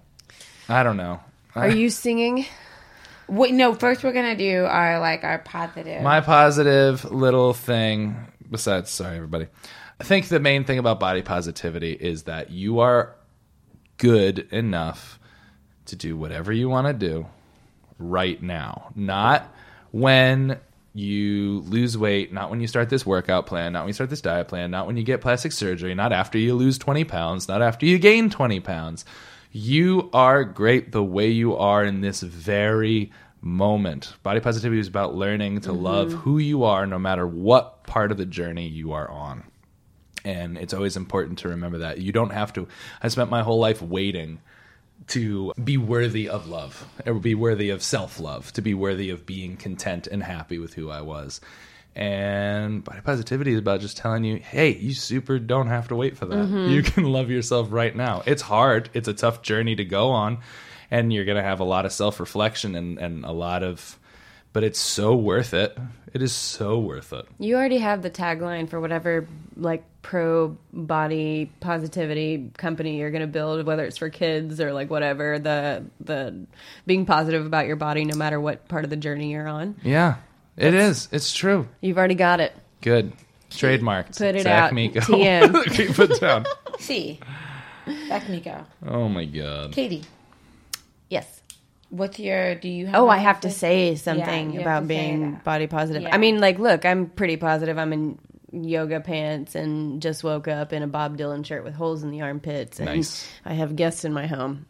I 0.68 0.84
don't 0.84 0.98
know. 0.98 1.20
Are 1.56 1.70
you 1.70 1.90
singing? 1.90 2.46
Wait, 3.28 3.54
no. 3.54 3.74
First, 3.76 4.04
we're 4.04 4.12
gonna 4.14 4.36
do 4.36 4.66
our 4.66 5.00
like 5.00 5.24
our 5.24 5.40
positive. 5.40 6.02
My 6.02 6.22
positive 6.22 7.06
little 7.12 7.54
thing, 7.54 8.16
besides, 8.50 8.90
sorry, 8.90 9.16
everybody. 9.18 9.48
I 10.00 10.04
think 10.04 10.28
the 10.30 10.40
main 10.40 10.64
thing 10.64 10.80
about 10.80 11.00
body 11.00 11.22
positivity 11.22 11.92
is 11.94 12.24
that 12.24 12.50
you 12.50 12.80
are 12.80 13.16
good 14.02 14.48
enough 14.52 15.20
to 15.86 15.96
do 15.96 16.18
whatever 16.18 16.52
you 16.52 16.68
want 16.68 16.88
to 16.88 16.94
do 16.94 17.28
right 18.00 18.42
now. 18.42 18.92
Not 18.96 19.48
when 19.92 20.60
you 20.96 21.60
lose 21.68 21.96
weight, 21.96 22.34
not 22.34 22.50
when 22.50 22.60
you 22.62 22.66
start 22.66 22.90
this 22.90 23.06
workout 23.06 23.46
plan, 23.46 23.74
not 23.74 23.82
when 23.82 23.90
you 23.90 23.94
start 23.94 24.10
this 24.10 24.22
diet 24.22 24.48
plan, 24.48 24.72
not 24.72 24.88
when 24.88 24.98
you 24.98 25.04
get 25.04 25.22
plastic 25.22 25.52
surgery, 25.52 25.94
not 25.94 26.12
after 26.12 26.40
you 26.40 26.56
lose 26.56 26.80
20 26.80 27.04
pounds, 27.04 27.48
not 27.48 27.62
after 27.62 27.86
you 27.86 28.00
gain 28.00 28.32
20 28.32 28.60
pounds. 28.62 29.06
You 29.52 30.10
are 30.14 30.46
great 30.46 30.92
the 30.92 31.04
way 31.04 31.30
you 31.30 31.56
are 31.56 31.84
in 31.84 32.02
this 32.02 32.22
very 32.22 33.12
moment. 33.40 34.16
Body 34.24 34.40
positivity 34.40 34.80
is 34.80 34.88
about 34.88 35.14
learning 35.14 35.62
to 35.62 35.70
mm-hmm. 35.70 35.84
love 35.84 36.12
who 36.12 36.40
you 36.40 36.64
are 36.64 36.88
no 36.88 36.98
matter 36.98 37.28
what 37.28 37.84
part 37.84 38.12
of 38.12 38.18
the 38.18 38.26
journey 38.26 38.68
you 38.68 38.94
are 38.94 39.10
on. 39.12 39.44
And 40.24 40.58
it's 40.58 40.74
always 40.74 40.98
important 40.98 41.40
to 41.40 41.50
remember 41.50 41.80
that. 41.80 42.00
You 42.00 42.12
don't 42.12 42.32
have 42.32 42.54
to. 42.54 42.68
I 43.02 43.08
spent 43.08 43.30
my 43.30 43.42
whole 43.42 43.60
life 43.60 43.82
waiting 43.82 44.40
to 45.08 45.52
be 45.62 45.78
worthy 45.78 46.30
of 46.30 46.48
love, 46.48 46.88
or 47.06 47.16
be 47.16 47.36
worthy 47.36 47.70
of 47.70 47.82
self 47.82 48.20
love, 48.20 48.54
to 48.54 48.62
be 48.62 48.74
worthy 48.74 49.10
of 49.10 49.26
being 49.26 49.58
content 49.58 50.08
and 50.08 50.24
happy 50.24 50.60
with 50.60 50.74
who 50.74 50.90
I 50.90 51.02
was. 51.02 51.42
And 51.96 52.84
body 52.84 53.02
positivity 53.02 53.52
is 53.52 53.60
about 53.60 53.82
just 53.82 53.98
telling 53.98 54.24
you, 54.24 54.38
hey, 54.38 54.76
you 54.76 54.94
super 54.94 55.40
don't 55.40 55.68
have 55.68 55.90
to 55.90 55.96
wait 55.96 56.18
for 56.18 56.26
that. 56.26 56.36
Mm-hmm. 56.36 56.72
You 56.72 56.84
can 56.84 57.04
love 57.04 57.30
yourself 57.30 57.68
right 57.72 57.94
now. 57.94 58.24
It's 58.26 58.42
hard, 58.42 58.90
it's 58.94 59.08
a 59.08 59.14
tough 59.14 59.42
journey 59.42 59.76
to 59.76 59.84
go 59.84 60.12
on, 60.12 60.40
and 60.90 61.12
you're 61.12 61.26
going 61.26 61.38
to 61.38 61.44
have 61.44 61.60
a 61.60 61.66
lot 61.66 61.86
of 61.86 61.92
self 61.92 62.20
reflection 62.20 62.76
and, 62.76 62.98
and 62.98 63.26
a 63.26 63.32
lot 63.32 63.64
of, 63.64 63.98
but 64.54 64.64
it's 64.64 64.80
so 64.80 65.16
worth 65.16 65.54
it. 65.54 65.78
It 66.14 66.22
is 66.22 66.34
so 66.34 66.78
worth 66.80 67.14
it. 67.14 67.26
You 67.40 67.56
already 67.56 67.78
have 67.78 68.02
the 68.02 68.10
tagline 68.10 68.70
for 68.70 68.82
whatever 68.82 69.28
like 69.56 69.84
pro 70.02 70.58
body 70.74 71.50
positivity 71.62 72.52
company 72.58 72.98
you're 72.98 73.12
going 73.12 73.22
to 73.22 73.28
build, 73.28 73.66
whether 73.66 73.86
it's 73.86 73.98
for 73.98 74.10
kids 74.10 74.60
or 74.60 74.74
like 74.74 74.90
whatever. 74.90 75.40
The 75.40 75.86
the 76.02 76.46
being 76.86 77.06
positive 77.06 77.46
about 77.46 77.66
your 77.68 77.78
body, 77.78 78.04
no 78.04 78.16
matter 78.18 78.40
what 78.42 78.68
part 78.68 78.84
of 78.84 78.90
the 78.90 78.98
journey 78.98 79.32
you're 79.32 79.48
on. 79.48 79.76
Yeah, 79.84 80.16
it 80.58 80.74
is. 80.74 81.08
It's 81.12 81.34
true. 81.34 81.68
You've 81.80 81.98
already 81.98 82.16
got 82.16 82.40
it. 82.42 82.54
Good. 82.82 83.14
Trademarked. 83.52 84.18
Put 84.18 84.36
it 84.36 84.44
Zach 84.44 84.64
out. 84.70 84.74
Miko. 84.74 85.00
TM. 85.02 85.64
Keep 85.76 86.00
it 86.00 86.20
down. 86.20 86.46
See, 86.80 87.20
back 88.10 88.28
Miko. 88.30 88.66
Oh 88.86 89.08
my 89.08 89.26
god. 89.26 89.72
Katie, 89.72 89.96
Yes. 89.98 90.06
What's 91.92 92.18
your? 92.20 92.56
Do 92.56 92.68
you 92.68 92.88
have? 92.88 92.96
Oh, 92.96 93.08
I 93.08 93.18
have 93.18 93.40
to 93.42 93.48
other- 93.48 93.56
say 93.56 93.96
something 93.96 94.52
you 94.54 94.60
have 94.60 94.62
about 94.62 94.88
being 94.88 95.40
body 95.44 95.68
positive. 95.68 96.02
Yeah. 96.04 96.16
I 96.16 96.18
mean, 96.18 96.40
like, 96.40 96.58
look, 96.58 96.86
I'm 96.86 97.06
pretty 97.08 97.38
positive. 97.38 97.78
I'm 97.78 97.94
in 97.94 98.18
yoga 98.52 99.00
pants 99.00 99.56
and 99.56 100.02
just 100.02 100.24
woke 100.24 100.48
up 100.48 100.74
in 100.74 100.84
a 100.84 100.88
Bob 100.88 101.18
Dylan 101.18 101.46
shirt 101.46 101.64
with 101.64 101.74
holes 101.76 102.04
in 102.04 102.12
the 102.12 102.22
armpits. 102.22 102.80
And 102.80 102.88
Nice. 102.88 103.30
I 103.46 103.54
have 103.54 103.76
guests 103.76 104.04
in 104.04 104.12
my 104.12 104.28
home. 104.28 104.66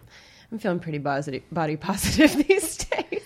I'm 0.51 0.59
feeling 0.59 0.79
pretty 0.79 0.99
positive, 0.99 1.43
body 1.51 1.77
positive 1.77 2.35
these 2.47 2.77
days. 2.77 3.23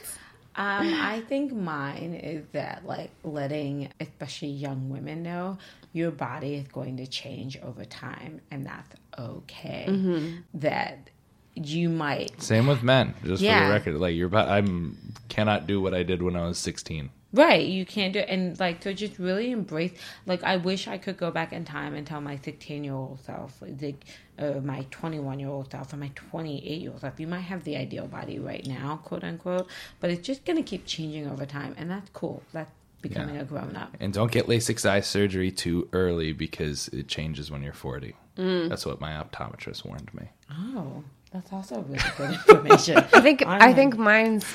Um, 0.57 0.93
I 0.93 1.22
think 1.27 1.51
mine 1.51 2.13
is 2.13 2.45
that 2.53 2.85
like 2.85 3.11
letting 3.26 3.89
especially 3.99 4.47
young 4.49 4.89
women 4.89 5.22
know 5.23 5.57
your 5.91 6.11
body 6.11 6.55
is 6.55 6.67
going 6.69 6.95
to 6.97 7.07
change 7.07 7.57
over 7.61 7.84
time 7.84 8.39
and 8.51 8.65
that's 8.65 8.95
okay. 9.19 9.85
Mm-hmm. 9.89 10.35
That 10.53 11.09
you 11.56 11.90
might 11.90 12.41
Same 12.41 12.68
with 12.68 12.84
men. 12.84 13.14
Just 13.23 13.41
for 13.44 13.48
the 13.49 13.69
record, 13.69 13.95
like 13.95 14.15
you're, 14.15 14.27
about, 14.27 14.49
I'm 14.49 14.98
cannot 15.30 15.68
do 15.68 15.82
what 15.82 15.94
I 15.94 16.03
did 16.03 16.22
when 16.22 16.36
I 16.36 16.45
was 16.45 16.57
16. 16.57 17.10
Right, 17.34 17.65
you 17.65 17.86
can't 17.86 18.14
do 18.14 18.19
it, 18.19 18.30
and 18.30 18.57
like 18.61 18.80
to 18.82 18.94
just 18.94 19.19
really 19.19 19.52
embrace. 19.52 19.91
Like, 20.26 20.41
I 20.45 20.56
wish 20.56 20.88
I 20.88 20.98
could 20.98 21.18
go 21.18 21.32
back 21.32 21.52
in 21.52 21.65
time 21.65 21.94
and 21.94 22.07
tell 22.07 22.22
my 22.22 22.38
sixteen-year-old 22.38 23.19
self, 23.26 23.61
like, 23.61 24.06
uh, 24.40 24.61
my 24.64 24.86
twenty-one-year-old 24.90 25.69
self, 25.69 25.91
or 25.91 25.98
my 25.98 26.11
twenty-eight-year-old 26.15 27.02
self. 27.02 27.19
You 27.19 27.27
might 27.27 27.41
have 27.41 27.65
the 27.65 27.76
ideal 27.76 28.07
body 28.07 28.40
right 28.40 28.65
now, 28.65 29.02
quote 29.03 29.26
unquote, 29.26 29.68
but 29.99 30.11
it's 30.11 30.26
just 30.26 30.45
gonna 30.45 30.64
keep 30.64 30.86
changing 30.86 31.27
over 31.30 31.45
time, 31.45 31.76
and 31.77 31.91
that's 31.91 32.10
cool. 32.14 32.41
That's 32.53 32.72
becoming 33.02 33.36
Yeah. 33.36 33.41
a 33.41 33.45
grown-up. 33.45 33.98
And 33.99 34.14
don't 34.14 34.32
get 34.32 34.48
LASIK 34.48 34.86
eye 34.90 35.02
surgery 35.02 35.52
too 35.52 35.90
early 35.91 36.32
because 36.32 36.88
it 36.90 37.10
changes 37.10 37.52
when 37.52 37.61
you're 37.64 37.73
40. 37.73 38.15
Mm. 38.38 38.69
That's 38.69 38.86
what 38.86 39.02
my 39.02 39.11
optometrist 39.11 39.84
warned 39.86 40.14
me. 40.14 40.30
Oh, 40.49 41.03
that's 41.36 41.52
also 41.53 41.82
really 41.82 41.99
good 42.18 42.32
information. 42.49 42.98
I 42.98 43.20
think 43.22 43.45
I'm 43.45 43.62
I 43.62 43.74
think 43.74 43.98
mine's 43.98 44.45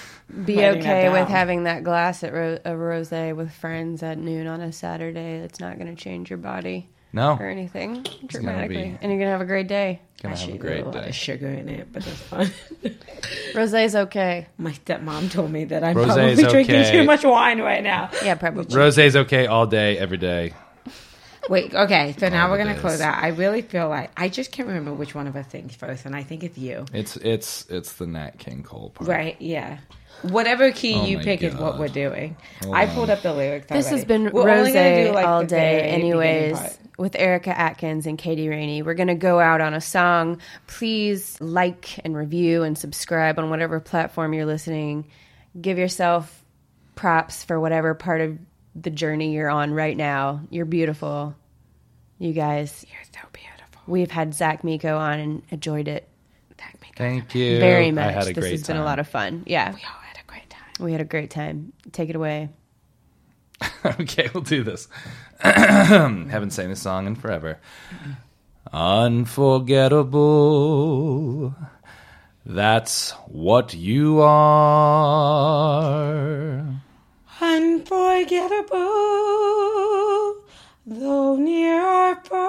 be 0.44 0.64
okay 0.64 1.08
with 1.10 1.28
having 1.28 1.64
that 1.64 1.84
glass 1.84 2.22
at 2.24 2.32
ro- 2.32 2.58
a 2.64 2.70
rosé 2.70 3.34
with 3.36 3.52
friends 3.52 4.02
at 4.02 4.16
noon 4.18 4.46
on 4.46 4.60
a 4.60 4.72
Saturday. 4.72 5.36
It's 5.36 5.60
not 5.60 5.78
going 5.78 5.94
to 5.94 6.00
change 6.00 6.30
your 6.30 6.38
body 6.38 6.88
No, 7.12 7.36
or 7.38 7.48
anything 7.48 8.06
dramatically, 8.26 8.76
be- 8.76 8.98
and 9.02 9.10
you're 9.10 9.18
going 9.18 9.26
to 9.26 9.32
have 9.32 9.40
a 9.40 9.44
great 9.44 9.66
day. 9.68 10.00
gonna 10.22 10.36
have 10.36 10.38
a 10.38 10.42
Actually, 10.52 10.58
great 10.58 10.82
a 10.82 10.84
lot 10.86 10.94
day. 11.02 11.08
of 11.08 11.14
sugar 11.14 11.48
in 11.48 11.68
it, 11.68 11.92
but 11.92 12.06
it's 12.06 12.16
fun. 12.20 12.46
Rosé's 13.54 13.96
okay. 13.96 14.46
my 14.56 14.70
stepmom 14.72 15.30
told 15.30 15.50
me 15.50 15.64
that 15.64 15.82
I'm 15.84 15.96
Rosé's 15.96 16.40
probably 16.40 16.44
drinking 16.64 16.84
too 16.92 17.04
much 17.04 17.24
wine 17.24 17.60
right 17.60 17.82
now. 17.82 18.10
Yeah, 18.24 18.36
probably. 18.36 18.64
Rosé's 18.66 19.16
okay 19.16 19.46
all 19.46 19.66
day, 19.66 19.98
every 19.98 20.18
day. 20.18 20.54
Wait, 21.50 21.74
okay. 21.74 22.14
So 22.16 22.28
now 22.28 22.48
we're 22.48 22.58
gonna 22.58 22.74
days. 22.74 22.80
close 22.80 23.00
out. 23.00 23.20
I 23.20 23.28
really 23.28 23.60
feel 23.60 23.88
like 23.88 24.12
I 24.16 24.28
just 24.28 24.52
can't 24.52 24.68
remember 24.68 24.94
which 24.94 25.16
one 25.16 25.26
of 25.26 25.34
us 25.34 25.46
thinks 25.46 25.74
first, 25.74 26.06
and 26.06 26.14
I 26.14 26.22
think 26.22 26.44
it's 26.44 26.56
you. 26.56 26.84
It's 26.94 27.16
it's 27.16 27.66
it's 27.68 27.94
the 27.94 28.06
Nat 28.06 28.38
King 28.38 28.62
Cole 28.62 28.90
part. 28.90 29.10
Right? 29.10 29.36
Yeah. 29.40 29.78
Whatever 30.22 30.70
key 30.70 30.94
Oh 30.94 31.04
you 31.04 31.16
my 31.16 31.24
pick 31.24 31.42
is 31.42 31.54
what 31.56 31.76
we're 31.78 31.88
doing. 31.88 32.36
Hold 32.62 32.76
I 32.76 32.86
on. 32.86 32.94
pulled 32.94 33.10
up 33.10 33.22
the 33.22 33.32
lyrics. 33.32 33.66
This 33.66 33.88
has 33.88 34.04
been 34.04 34.30
We're 34.30 34.48
only 34.48 34.72
gonna 34.72 34.90
Rosé 34.90 35.06
do, 35.08 35.12
like, 35.12 35.26
all 35.26 35.44
day, 35.44 35.80
anyways, 35.80 36.78
with 36.98 37.16
Erica 37.16 37.58
Atkins 37.58 38.06
and 38.06 38.16
Katie 38.16 38.48
Rainey. 38.48 38.82
We're 38.82 38.94
going 38.94 39.08
to 39.08 39.14
go 39.14 39.40
out 39.40 39.62
on 39.62 39.72
a 39.72 39.80
song. 39.80 40.40
Please 40.66 41.40
like 41.40 41.98
and 42.04 42.14
review 42.14 42.62
and 42.64 42.76
subscribe 42.76 43.38
on 43.38 43.48
whatever 43.48 43.80
platform 43.80 44.34
you're 44.34 44.44
listening. 44.44 45.06
Give 45.58 45.78
yourself 45.78 46.44
props 46.94 47.42
for 47.42 47.58
whatever 47.58 47.94
part 47.94 48.20
of 48.20 48.38
the 48.74 48.90
journey 48.90 49.32
you're 49.32 49.48
on 49.48 49.72
right 49.72 49.96
now. 49.96 50.42
You're 50.50 50.66
beautiful. 50.66 51.34
You 52.20 52.32
guys, 52.34 52.84
You're 52.88 53.02
so 53.12 53.20
beautiful. 53.32 53.80
we've 53.86 54.10
had 54.10 54.34
Zach 54.34 54.62
Miko 54.62 54.96
on 54.98 55.18
and 55.18 55.42
enjoyed 55.50 55.88
it 55.88 56.06
Thank 56.58 56.80
me. 56.82 56.88
Thank 56.96 57.34
you. 57.34 57.58
very 57.58 57.90
much. 57.90 58.04
I 58.04 58.10
had 58.12 58.22
a 58.24 58.26
this 58.26 58.34
great 58.38 58.50
has 58.52 58.62
time. 58.62 58.76
been 58.76 58.82
a 58.82 58.84
lot 58.84 58.98
of 58.98 59.08
fun. 59.08 59.42
Yeah, 59.46 59.70
We 59.70 59.76
all 59.82 60.00
had 60.02 60.18
a 60.22 60.26
great 60.30 60.50
time. 60.50 60.68
we 60.78 60.92
had 60.92 61.00
a 61.00 61.04
great 61.06 61.30
time. 61.30 61.72
Take 61.92 62.10
it 62.10 62.16
away. 62.16 62.50
okay, 63.84 64.28
we'll 64.34 64.42
do 64.42 64.62
this. 64.62 64.86
Haven't 65.40 66.50
sang 66.50 66.68
this 66.68 66.82
song 66.82 67.06
in 67.06 67.14
forever. 67.14 67.58
Unforgettable. 68.72 71.54
That's 72.44 73.12
what 73.28 73.72
you 73.74 74.20
are. 74.20 76.64
Unforgettable, 77.40 78.78
though 80.90 81.36
near 81.36 82.16
far. 82.24 82.40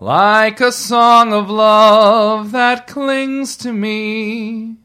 Like 0.00 0.60
a 0.60 0.72
song 0.72 1.32
of 1.32 1.48
love 1.48 2.50
that 2.52 2.86
clings 2.88 3.56
to 3.58 3.72
me. 3.72 4.78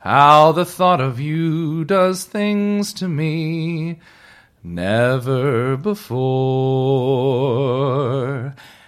How 0.00 0.52
the 0.52 0.66
thought 0.66 1.00
of 1.00 1.18
you 1.20 1.84
does 1.84 2.24
things 2.24 2.92
to 2.94 3.06
me. 3.08 4.00
Never 4.62 5.76
before 5.78 6.14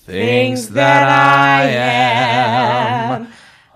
thinks 0.06 0.68
that 0.68 1.04
I 1.04 1.64
am 3.18 3.28